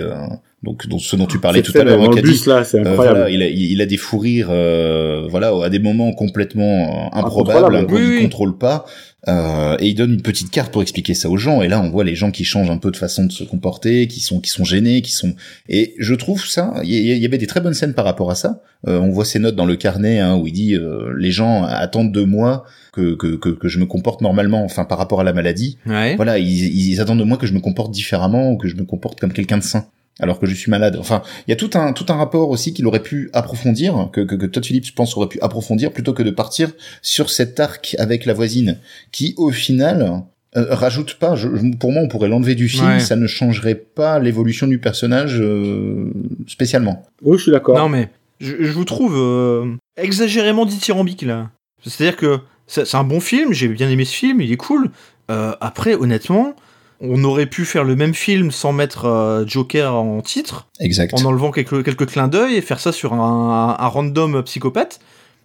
donc 0.63 0.87
dont, 0.87 0.97
ce 0.99 1.15
dont 1.15 1.27
tu 1.27 1.39
parlais 1.39 1.61
tout 1.61 1.71
à 1.77 1.83
l'heure, 1.83 1.99
euh, 2.01 2.95
voilà, 2.95 3.29
il 3.29 3.43
a, 3.43 3.47
il, 3.47 3.79
a 3.81 3.85
des 3.85 3.97
fous 3.97 4.17
rires, 4.17 4.47
euh, 4.49 5.27
voilà, 5.29 5.51
à 5.63 5.69
des 5.69 5.79
moments 5.79 6.11
complètement 6.13 7.09
euh, 7.13 7.19
improbables, 7.19 7.75
hein, 7.75 7.85
qu'on 7.85 7.95
Oui, 7.95 8.01
ne 8.01 8.09
oui. 8.15 8.21
contrôle 8.23 8.57
pas, 8.57 8.85
euh, 9.27 9.77
et 9.79 9.87
il 9.89 9.93
donne 9.93 10.13
une 10.13 10.21
petite 10.23 10.49
carte 10.49 10.71
pour 10.73 10.81
expliquer 10.81 11.13
ça 11.13 11.29
aux 11.29 11.37
gens. 11.37 11.61
Et 11.61 11.67
là, 11.67 11.79
on 11.81 11.89
voit 11.91 12.03
les 12.03 12.15
gens 12.15 12.31
qui 12.31 12.43
changent 12.43 12.71
un 12.71 12.77
peu 12.77 12.89
de 12.89 12.97
façon 12.97 13.25
de 13.25 13.31
se 13.31 13.43
comporter, 13.43 14.07
qui 14.07 14.19
sont 14.19 14.39
qui 14.39 14.49
sont 14.49 14.63
gênés, 14.63 15.01
qui 15.03 15.11
sont. 15.11 15.35
Et 15.69 15.93
je 15.99 16.15
trouve 16.15 16.43
ça, 16.45 16.73
il 16.83 16.89
y, 16.91 16.97
il 17.11 17.17
y 17.17 17.25
avait 17.25 17.37
des 17.37 17.47
très 17.47 17.61
bonnes 17.61 17.73
scènes 17.75 17.93
par 17.93 18.05
rapport 18.05 18.31
à 18.31 18.35
ça. 18.35 18.61
Euh, 18.87 18.99
on 18.99 19.09
voit 19.11 19.25
ses 19.25 19.39
notes 19.39 19.55
dans 19.55 19.65
le 19.65 19.75
carnet 19.75 20.19
hein, 20.19 20.37
où 20.37 20.47
il 20.47 20.53
dit 20.53 20.75
euh, 20.75 21.13
les 21.17 21.31
gens 21.31 21.63
attendent 21.63 22.11
de 22.11 22.23
moi 22.23 22.63
que, 22.93 23.13
que 23.15 23.35
que 23.35 23.49
que 23.49 23.67
je 23.67 23.77
me 23.79 23.85
comporte 23.85 24.21
normalement, 24.21 24.63
enfin 24.63 24.85
par 24.85 24.97
rapport 24.97 25.19
à 25.19 25.23
la 25.23 25.33
maladie 25.33 25.77
Ouais. 25.85 26.15
voilà, 26.15 26.39
ils, 26.39 26.47
ils 26.89 26.99
attendent 27.01 27.19
de 27.19 27.23
moi 27.23 27.37
que 27.37 27.45
je 27.47 27.53
me 27.53 27.59
comporte 27.59 27.91
différemment 27.91 28.51
ou 28.51 28.57
que 28.57 28.67
je 28.67 28.75
me 28.75 28.85
comporte 28.85 29.19
comme 29.19 29.33
quelqu'un 29.33 29.57
de 29.59 29.63
sain. 29.63 29.85
Alors 30.19 30.39
que 30.39 30.45
je 30.45 30.55
suis 30.55 30.71
malade. 30.71 30.97
Enfin, 30.99 31.21
il 31.47 31.51
y 31.51 31.53
a 31.53 31.55
tout 31.55 31.69
un 31.75 31.93
tout 31.93 32.05
un 32.09 32.15
rapport 32.15 32.49
aussi 32.49 32.73
qu'il 32.73 32.85
aurait 32.87 33.03
pu 33.03 33.29
approfondir, 33.33 34.09
que, 34.11 34.21
que, 34.21 34.35
que 34.35 34.45
Todd 34.45 34.65
Phillips 34.65 34.85
je 34.87 34.93
pense 34.93 35.15
aurait 35.17 35.27
pu 35.29 35.39
approfondir 35.41 35.91
plutôt 35.91 36.13
que 36.13 36.23
de 36.23 36.31
partir 36.31 36.71
sur 37.01 37.29
cet 37.29 37.59
arc 37.59 37.95
avec 37.99 38.25
la 38.25 38.33
voisine, 38.33 38.77
qui 39.11 39.33
au 39.37 39.51
final 39.51 40.23
euh, 40.55 40.65
rajoute 40.73 41.15
pas. 41.15 41.35
Je, 41.35 41.47
pour 41.77 41.91
moi, 41.91 42.01
on 42.03 42.07
pourrait 42.07 42.29
l'enlever 42.29 42.55
du 42.55 42.67
film, 42.69 42.87
Ouais. 42.87 42.99
ça 42.99 43.15
ne 43.15 43.27
changerait 43.27 43.75
pas 43.75 44.19
l'évolution 44.19 44.65
du 44.67 44.79
personnage 44.79 45.39
euh, 45.39 46.11
spécialement. 46.47 47.03
Oui, 47.21 47.37
je 47.37 47.43
suis 47.43 47.51
d'accord. 47.51 47.77
Non 47.77 47.89
mais 47.89 48.09
je, 48.39 48.55
je 48.59 48.71
vous 48.71 48.85
trouve 48.85 49.15
euh, 49.17 49.75
exagérément 49.97 50.65
dithyrambique 50.65 51.21
là. 51.23 51.49
C'est-à-dire 51.85 52.15
que 52.17 52.39
c'est 52.65 52.85
c'est 52.85 52.97
un 52.97 53.03
bon 53.03 53.19
film, 53.19 53.53
j'ai 53.53 53.67
bien 53.67 53.89
aimé 53.89 54.03
ce 54.05 54.13
film, 54.15 54.41
il 54.41 54.51
est 54.51 54.57
cool. 54.57 54.89
Euh, 55.29 55.53
après, 55.61 55.93
honnêtement, 55.93 56.55
on 56.99 57.23
aurait 57.23 57.45
pu 57.45 57.65
faire 57.65 57.83
le 57.83 57.95
même 57.95 58.13
film 58.13 58.51
sans 58.51 58.71
mettre 58.73 59.05
euh, 59.05 59.45
Joker 59.45 59.93
en 59.93 60.21
titre, 60.21 60.67
Exact. 60.79 61.13
en 61.13 61.25
enlevant 61.25 61.51
quelques, 61.51 61.83
quelques 61.83 62.07
clins 62.07 62.27
d'œil 62.27 62.55
et 62.55 62.61
faire 62.61 62.79
ça 62.79 62.91
sur 62.91 63.13
un, 63.13 63.75
un 63.77 63.87
random 63.87 64.41
psychopathe, 64.43 64.99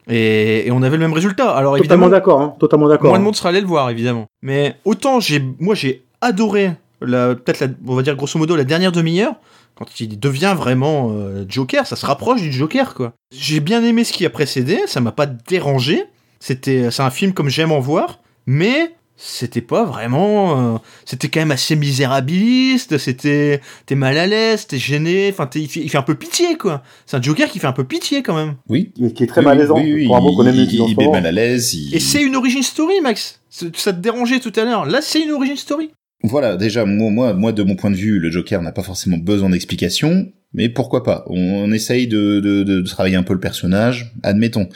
et, 0.08 0.66
et 0.66 0.70
on 0.70 0.82
avait 0.82 0.96
le 0.96 1.02
même 1.02 1.12
résultat. 1.12 1.50
Alors 1.50 1.76
Totalement 1.76 2.06
évidemment, 2.06 2.08
d'accord, 2.08 2.40
hein. 2.40 2.54
Totalement 2.58 2.88
d'accord. 2.88 3.10
moins 3.10 3.18
de 3.18 3.22
hein. 3.22 3.24
monde 3.24 3.36
sera 3.36 3.50
allé 3.50 3.60
le 3.60 3.66
voir, 3.66 3.90
évidemment. 3.90 4.26
Mais 4.42 4.76
autant 4.84 5.20
j'ai, 5.20 5.42
moi 5.58 5.74
j'ai 5.74 6.04
adoré, 6.20 6.72
la, 7.00 7.34
peut-être 7.34 7.64
on 7.86 7.94
va 7.94 8.02
dire 8.02 8.16
grosso 8.16 8.38
modo 8.38 8.56
la 8.56 8.64
dernière 8.64 8.92
demi-heure, 8.92 9.34
quand 9.74 10.00
il 10.00 10.18
devient 10.18 10.54
vraiment 10.56 11.10
euh, 11.12 11.44
Joker, 11.48 11.86
ça 11.86 11.96
se 11.96 12.04
rapproche 12.04 12.42
du 12.42 12.52
Joker, 12.52 12.94
quoi. 12.94 13.12
J'ai 13.34 13.60
bien 13.60 13.82
aimé 13.82 14.04
ce 14.04 14.12
qui 14.12 14.26
a 14.26 14.30
précédé, 14.30 14.80
ça 14.86 15.00
m'a 15.00 15.12
pas 15.12 15.26
dérangé. 15.26 16.04
C'était, 16.40 16.90
c'est 16.90 17.02
un 17.02 17.10
film 17.10 17.32
comme 17.32 17.48
j'aime 17.48 17.72
en 17.72 17.80
voir, 17.80 18.18
mais 18.46 18.94
c'était 19.16 19.60
pas 19.60 19.84
vraiment, 19.84 20.74
euh, 20.74 20.78
c'était 21.04 21.28
quand 21.28 21.40
même 21.40 21.50
assez 21.52 21.76
misérabiliste. 21.76 22.98
C'était, 22.98 23.60
t'es 23.86 23.94
mal 23.94 24.16
à 24.18 24.26
l'aise, 24.26 24.66
t'es 24.66 24.78
gêné, 24.78 25.28
enfin 25.32 25.46
t'es- 25.46 25.60
il 25.60 25.68
fait, 25.68 25.80
il 25.80 25.88
fait 25.88 25.98
un 25.98 26.02
peu 26.02 26.14
pitié, 26.14 26.56
quoi. 26.56 26.82
C'est 27.06 27.16
un 27.16 27.22
Joker 27.22 27.48
qui 27.50 27.58
fait 27.58 27.66
un 27.66 27.72
peu 27.72 27.84
pitié 27.84 28.22
quand 28.22 28.34
même. 28.34 28.54
Oui. 28.68 28.92
Mais 28.98 29.12
qui 29.12 29.22
est 29.24 29.26
très 29.26 29.40
Oui, 29.40 29.46
malaisant. 29.46 29.76
Oui, 29.76 29.92
oui, 29.92 30.06
pour 30.06 30.16
un 30.16 30.20
mot 30.20 30.34
qu'on 30.36 30.46
aime 30.46 30.54
il, 30.56 30.96
est 31.00 31.08
mal 31.10 31.26
à 31.26 31.32
l'aise. 31.32 31.74
il- 31.74 31.94
Et 31.94 32.00
c'est 32.00 32.22
une 32.22 32.36
origin 32.36 32.62
story, 32.62 33.00
Max. 33.02 33.40
C'est- 33.50 33.74
Ça 33.76 33.92
te 33.92 34.00
dérangeait 34.00 34.40
tout 34.40 34.52
à 34.56 34.64
l'heure. 34.64 34.86
Là, 34.86 35.00
c'est 35.02 35.20
une 35.22 35.30
origin 35.32 35.56
story. 35.56 35.90
Voilà, 36.24 36.56
déjà, 36.56 36.84
moi, 36.84 37.10
moi, 37.10 37.34
moi, 37.34 37.52
de 37.52 37.62
mon 37.64 37.74
point 37.74 37.90
de 37.90 37.96
vue, 37.96 38.18
le 38.20 38.30
Joker 38.30 38.62
n'a 38.62 38.70
pas 38.72 38.82
forcément 38.84 39.18
besoin 39.18 39.50
d'explication, 39.50 40.28
mais 40.52 40.68
pourquoi 40.68 41.02
pas? 41.02 41.24
On, 41.28 41.36
on 41.38 41.72
essaye 41.72 42.06
de, 42.06 42.38
de, 42.40 42.62
de, 42.62 42.80
de 42.80 42.86
travailler 42.88 43.16
un 43.16 43.24
peu 43.24 43.34
le 43.34 43.40
personnage, 43.40 44.12
admettons. 44.22 44.68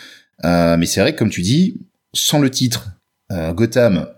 Euh, 0.44 0.76
mais 0.76 0.86
c'est 0.86 1.00
vrai 1.00 1.14
que, 1.14 1.18
comme 1.20 1.30
tu 1.30 1.42
dis, 1.42 1.76
sans 2.12 2.40
le 2.40 2.50
titre, 2.50 2.88
euh, 3.30 3.52
Gotham, 3.52 4.08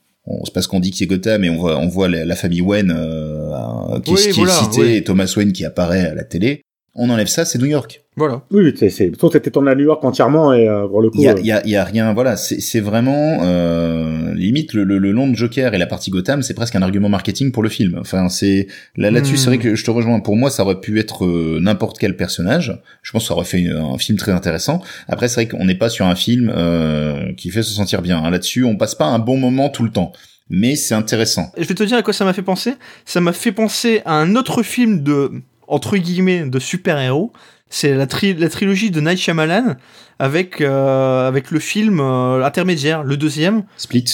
c'est 0.44 0.52
parce 0.52 0.66
qu'on 0.66 0.80
dit 0.80 0.90
que 0.90 0.96
c'est 0.96 1.06
Gotham 1.06 1.44
et 1.44 1.50
on 1.50 1.56
voit, 1.56 1.78
on 1.78 1.88
voit 1.88 2.08
la, 2.08 2.24
la 2.24 2.36
famille 2.36 2.60
Wayne 2.60 2.94
euh, 2.96 4.00
qui, 4.00 4.12
Oui, 4.12 4.20
qui 4.32 4.40
voilà, 4.40 4.54
est 4.54 4.64
citée 4.64 4.82
oui. 4.82 4.94
et 4.96 5.04
Thomas 5.04 5.32
Wayne 5.36 5.52
qui 5.52 5.64
apparaît 5.64 6.06
à 6.06 6.14
la 6.14 6.24
télé. 6.24 6.62
On 7.00 7.08
enlève 7.10 7.28
ça, 7.28 7.44
c'est 7.44 7.58
New 7.58 7.66
York. 7.66 8.02
Voilà. 8.16 8.42
Oui, 8.50 8.74
c'est, 8.76 8.90
c'est, 8.90 9.06
surtout 9.10 9.30
c'était 9.32 9.52
tourné 9.52 9.70
à 9.70 9.74
New 9.76 9.84
York 9.84 10.02
entièrement 10.04 10.52
et 10.52 10.68
euh, 10.68 10.88
pour 10.88 11.00
le 11.00 11.10
coup. 11.10 11.18
Il 11.18 11.22
y 11.24 11.28
a, 11.28 11.34
euh, 11.34 11.40
y, 11.40 11.52
a, 11.52 11.64
y 11.66 11.76
a 11.76 11.84
rien, 11.84 12.12
voilà, 12.12 12.36
c'est 12.36 12.60
c'est 12.60 12.80
vraiment 12.80 13.38
euh, 13.42 14.34
limite 14.34 14.72
le, 14.72 14.82
le, 14.84 14.98
le 14.98 15.12
nom 15.12 15.28
de 15.28 15.34
Joker 15.36 15.72
et 15.74 15.78
la 15.78 15.86
partie 15.86 16.10
Gotham, 16.10 16.42
c'est 16.42 16.54
presque 16.54 16.74
un 16.74 16.82
argument 16.82 17.08
marketing 17.08 17.52
pour 17.52 17.62
le 17.62 17.68
film. 17.68 17.96
Enfin, 18.00 18.28
c'est 18.28 18.66
là 18.96 19.10
là-dessus, 19.12 19.34
Hmm. 19.34 19.36
c'est 19.36 19.46
vrai 19.46 19.58
que 19.58 19.74
je 19.76 19.84
te 19.84 19.90
rejoins. 19.92 20.18
Pour 20.20 20.34
moi, 20.36 20.50
ça 20.50 20.64
aurait 20.64 20.80
pu 20.80 20.98
être 20.98 21.24
euh, 21.24 21.58
n'importe 21.60 21.98
quel 21.98 22.16
personnage. 22.16 22.76
Je 23.02 23.12
pense 23.12 23.22
que 23.22 23.28
ça 23.28 23.34
aurait 23.34 23.44
fait 23.44 23.60
une- 23.60 23.72
un 23.76 23.98
film 23.98 24.18
très 24.18 24.32
intéressant. 24.32 24.82
Après, 25.08 25.28
c'est 25.28 25.44
vrai 25.44 25.48
qu'on 25.48 25.64
n'est 25.64 25.76
pas 25.78 25.88
sur 25.88 26.06
un 26.06 26.16
film 26.16 26.52
euh, 26.54 27.32
qui 27.36 27.50
fait 27.50 27.62
se 27.62 27.70
sentir 27.72 28.02
bien. 28.02 28.22
hein. 28.24 28.30
Là-dessus, 28.30 28.64
on 28.64 28.76
passe 28.76 28.96
pas 28.96 29.06
un 29.06 29.20
bon 29.20 29.36
moment 29.36 29.68
tout 29.68 29.84
le 29.84 29.90
temps, 29.90 30.10
mais 30.50 30.74
c'est 30.74 30.94
intéressant. 30.96 31.52
Je 31.56 31.64
vais 31.64 31.74
te 31.74 31.84
dire 31.84 31.98
à 31.98 32.02
quoi 32.02 32.12
ça 32.12 32.24
m'a 32.24 32.32
fait 32.32 32.42
penser. 32.42 32.74
Ça 33.04 33.20
m'a 33.20 33.32
fait 33.32 33.52
penser 33.52 34.02
à 34.04 34.14
un 34.14 34.34
autre 34.34 34.62
film 34.64 35.02
de, 35.04 35.30
entre 35.68 35.96
guillemets, 35.96 36.44
de 36.44 36.58
super-héros. 36.58 37.32
C'est 37.70 37.94
la, 37.94 38.06
tri- 38.06 38.34
la 38.34 38.48
trilogie 38.48 38.90
de 38.90 39.00
Night 39.00 39.18
Shyamalan 39.18 39.76
avec, 40.18 40.60
euh, 40.60 41.28
avec 41.28 41.50
le 41.50 41.60
film 41.60 42.00
euh, 42.00 42.42
intermédiaire, 42.44 43.04
le 43.04 43.16
deuxième. 43.16 43.64
Split. 43.76 44.04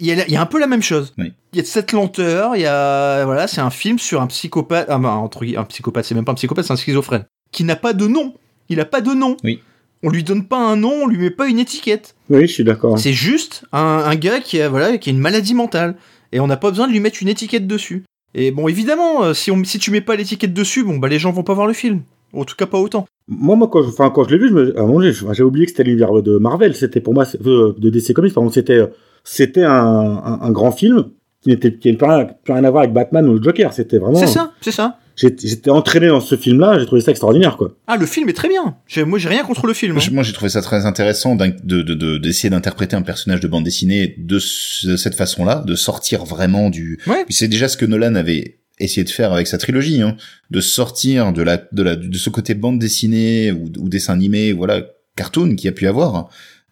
Il 0.00 0.06
y, 0.06 0.12
a, 0.12 0.26
il 0.26 0.32
y 0.32 0.36
a 0.36 0.40
un 0.40 0.46
peu 0.46 0.58
la 0.58 0.66
même 0.66 0.82
chose. 0.82 1.14
Oui. 1.16 1.32
Il 1.52 1.58
y 1.58 1.62
a 1.62 1.64
cette 1.64 1.92
lenteur, 1.92 2.56
il 2.56 2.62
y 2.62 2.66
a, 2.66 3.24
voilà, 3.24 3.46
c'est 3.46 3.60
un 3.60 3.70
film 3.70 4.00
sur 4.00 4.20
un 4.20 4.26
psychopathe, 4.26 4.86
ah, 4.90 4.98
bah, 4.98 5.10
entre 5.10 5.44
un 5.56 5.64
psychopathe, 5.64 6.04
c'est 6.04 6.16
même 6.16 6.24
pas 6.24 6.32
un 6.32 6.34
psychopathe, 6.34 6.66
c'est 6.66 6.72
un 6.72 6.76
schizophrène, 6.76 7.26
qui 7.52 7.62
n'a 7.62 7.76
pas 7.76 7.92
de 7.92 8.08
nom. 8.08 8.34
Il 8.68 8.80
a 8.80 8.84
pas 8.84 9.00
de 9.00 9.12
nom. 9.12 9.36
Oui. 9.44 9.62
On 10.02 10.10
lui 10.10 10.24
donne 10.24 10.46
pas 10.48 10.58
un 10.58 10.74
nom, 10.76 11.04
on 11.04 11.06
lui 11.06 11.18
met 11.18 11.30
pas 11.30 11.46
une 11.46 11.60
étiquette. 11.60 12.16
Oui, 12.28 12.48
je 12.48 12.52
suis 12.52 12.64
d'accord. 12.64 12.98
C'est 12.98 13.12
juste 13.12 13.64
un, 13.72 14.02
un 14.04 14.16
gars 14.16 14.40
qui 14.40 14.60
a, 14.60 14.68
voilà, 14.68 14.98
qui 14.98 15.10
a 15.10 15.12
une 15.12 15.20
maladie 15.20 15.54
mentale. 15.54 15.94
Et 16.32 16.40
on 16.40 16.48
n'a 16.48 16.56
pas 16.56 16.70
besoin 16.70 16.88
de 16.88 16.92
lui 16.92 16.98
mettre 16.98 17.18
une 17.22 17.28
étiquette 17.28 17.68
dessus. 17.68 18.02
Et 18.34 18.50
bon, 18.50 18.68
évidemment, 18.68 19.24
euh, 19.24 19.34
si, 19.34 19.50
on, 19.50 19.62
si 19.64 19.78
tu 19.78 19.90
mets 19.90 20.00
pas 20.00 20.16
l'étiquette 20.16 20.52
dessus, 20.52 20.82
bon, 20.84 20.98
bah 20.98 21.08
les 21.08 21.18
gens 21.18 21.30
vont 21.30 21.42
pas 21.42 21.54
voir 21.54 21.66
le 21.66 21.72
film. 21.72 22.02
En 22.32 22.44
tout 22.44 22.56
cas, 22.56 22.66
pas 22.66 22.78
autant. 22.78 23.06
Moi, 23.28 23.54
moi, 23.56 23.68
quand 23.68 23.82
je, 23.82 23.90
quand 23.90 24.24
je 24.24 24.30
l'ai 24.34 24.38
vu, 24.38 24.48
je 24.48 24.54
me, 24.54 24.78
à 24.78 25.32
j'ai 25.32 25.42
oublié 25.42 25.66
que 25.66 25.70
c'était 25.70 25.84
l'univers 25.84 26.12
de 26.20 26.36
Marvel. 26.38 26.74
C'était 26.74 27.00
pour 27.00 27.14
moi, 27.14 27.24
euh, 27.46 27.74
de 27.78 27.90
DC 27.90 28.12
Comics, 28.12 28.34
pardon, 28.34 28.50
c'était, 28.50 28.78
euh, 28.78 28.86
c'était 29.22 29.62
un, 29.62 29.70
un, 29.72 30.40
un 30.42 30.50
grand 30.50 30.72
film 30.72 31.04
qui 31.42 31.50
n'était, 31.50 31.76
qui 31.76 31.92
n'avait 31.92 32.12
rien, 32.12 32.26
plus 32.42 32.52
rien 32.52 32.64
à 32.64 32.70
voir 32.70 32.82
avec 32.82 32.92
Batman 32.92 33.26
ou 33.28 33.34
le 33.34 33.42
Joker. 33.42 33.72
C'était 33.72 33.98
vraiment. 33.98 34.18
C'est 34.18 34.26
ça, 34.26 34.52
c'est 34.60 34.72
ça. 34.72 34.98
J'étais 35.16 35.46
j'étais 35.48 35.70
entraîné 35.70 36.08
dans 36.08 36.20
ce 36.20 36.36
film-là. 36.36 36.78
J'ai 36.78 36.86
trouvé 36.86 37.00
ça 37.00 37.10
extraordinaire, 37.12 37.56
quoi. 37.56 37.76
Ah, 37.86 37.96
le 37.96 38.06
film 38.06 38.28
est 38.28 38.32
très 38.32 38.48
bien. 38.48 38.76
J'ai- 38.86 39.04
Moi, 39.04 39.18
j'ai 39.18 39.28
rien 39.28 39.44
contre 39.44 39.66
le 39.66 39.74
film. 39.74 39.96
hein. 39.96 40.00
Moi, 40.12 40.22
j'ai 40.24 40.32
trouvé 40.32 40.48
ça 40.48 40.60
très 40.62 40.86
intéressant 40.86 41.36
d'in- 41.36 41.50
de 41.62 41.82
de- 41.82 41.94
de- 41.94 42.18
d'essayer 42.18 42.50
d'interpréter 42.50 42.96
un 42.96 43.02
personnage 43.02 43.40
de 43.40 43.46
bande 43.48 43.64
dessinée 43.64 44.14
de, 44.18 44.38
ce- 44.38 44.88
de 44.88 44.96
cette 44.96 45.14
façon-là, 45.14 45.62
de 45.66 45.74
sortir 45.76 46.24
vraiment 46.24 46.68
du. 46.70 46.98
Ouais. 47.06 47.24
C'est 47.30 47.48
déjà 47.48 47.68
ce 47.68 47.76
que 47.76 47.84
Nolan 47.86 48.14
avait 48.16 48.58
essayé 48.80 49.04
de 49.04 49.10
faire 49.10 49.32
avec 49.32 49.46
sa 49.46 49.56
trilogie, 49.58 50.02
hein, 50.02 50.16
de 50.50 50.60
sortir 50.60 51.32
de 51.32 51.42
la 51.42 51.62
de 51.70 51.82
la 51.84 51.94
de 51.94 52.16
ce 52.18 52.28
côté 52.30 52.54
bande 52.54 52.80
dessinée 52.80 53.52
ou, 53.52 53.66
ou 53.78 53.88
dessin 53.88 54.14
animé, 54.14 54.52
voilà, 54.52 54.82
cartoon 55.14 55.54
qu'il 55.54 55.66
y 55.66 55.68
a 55.68 55.72
pu 55.72 55.86
avoir. 55.86 56.28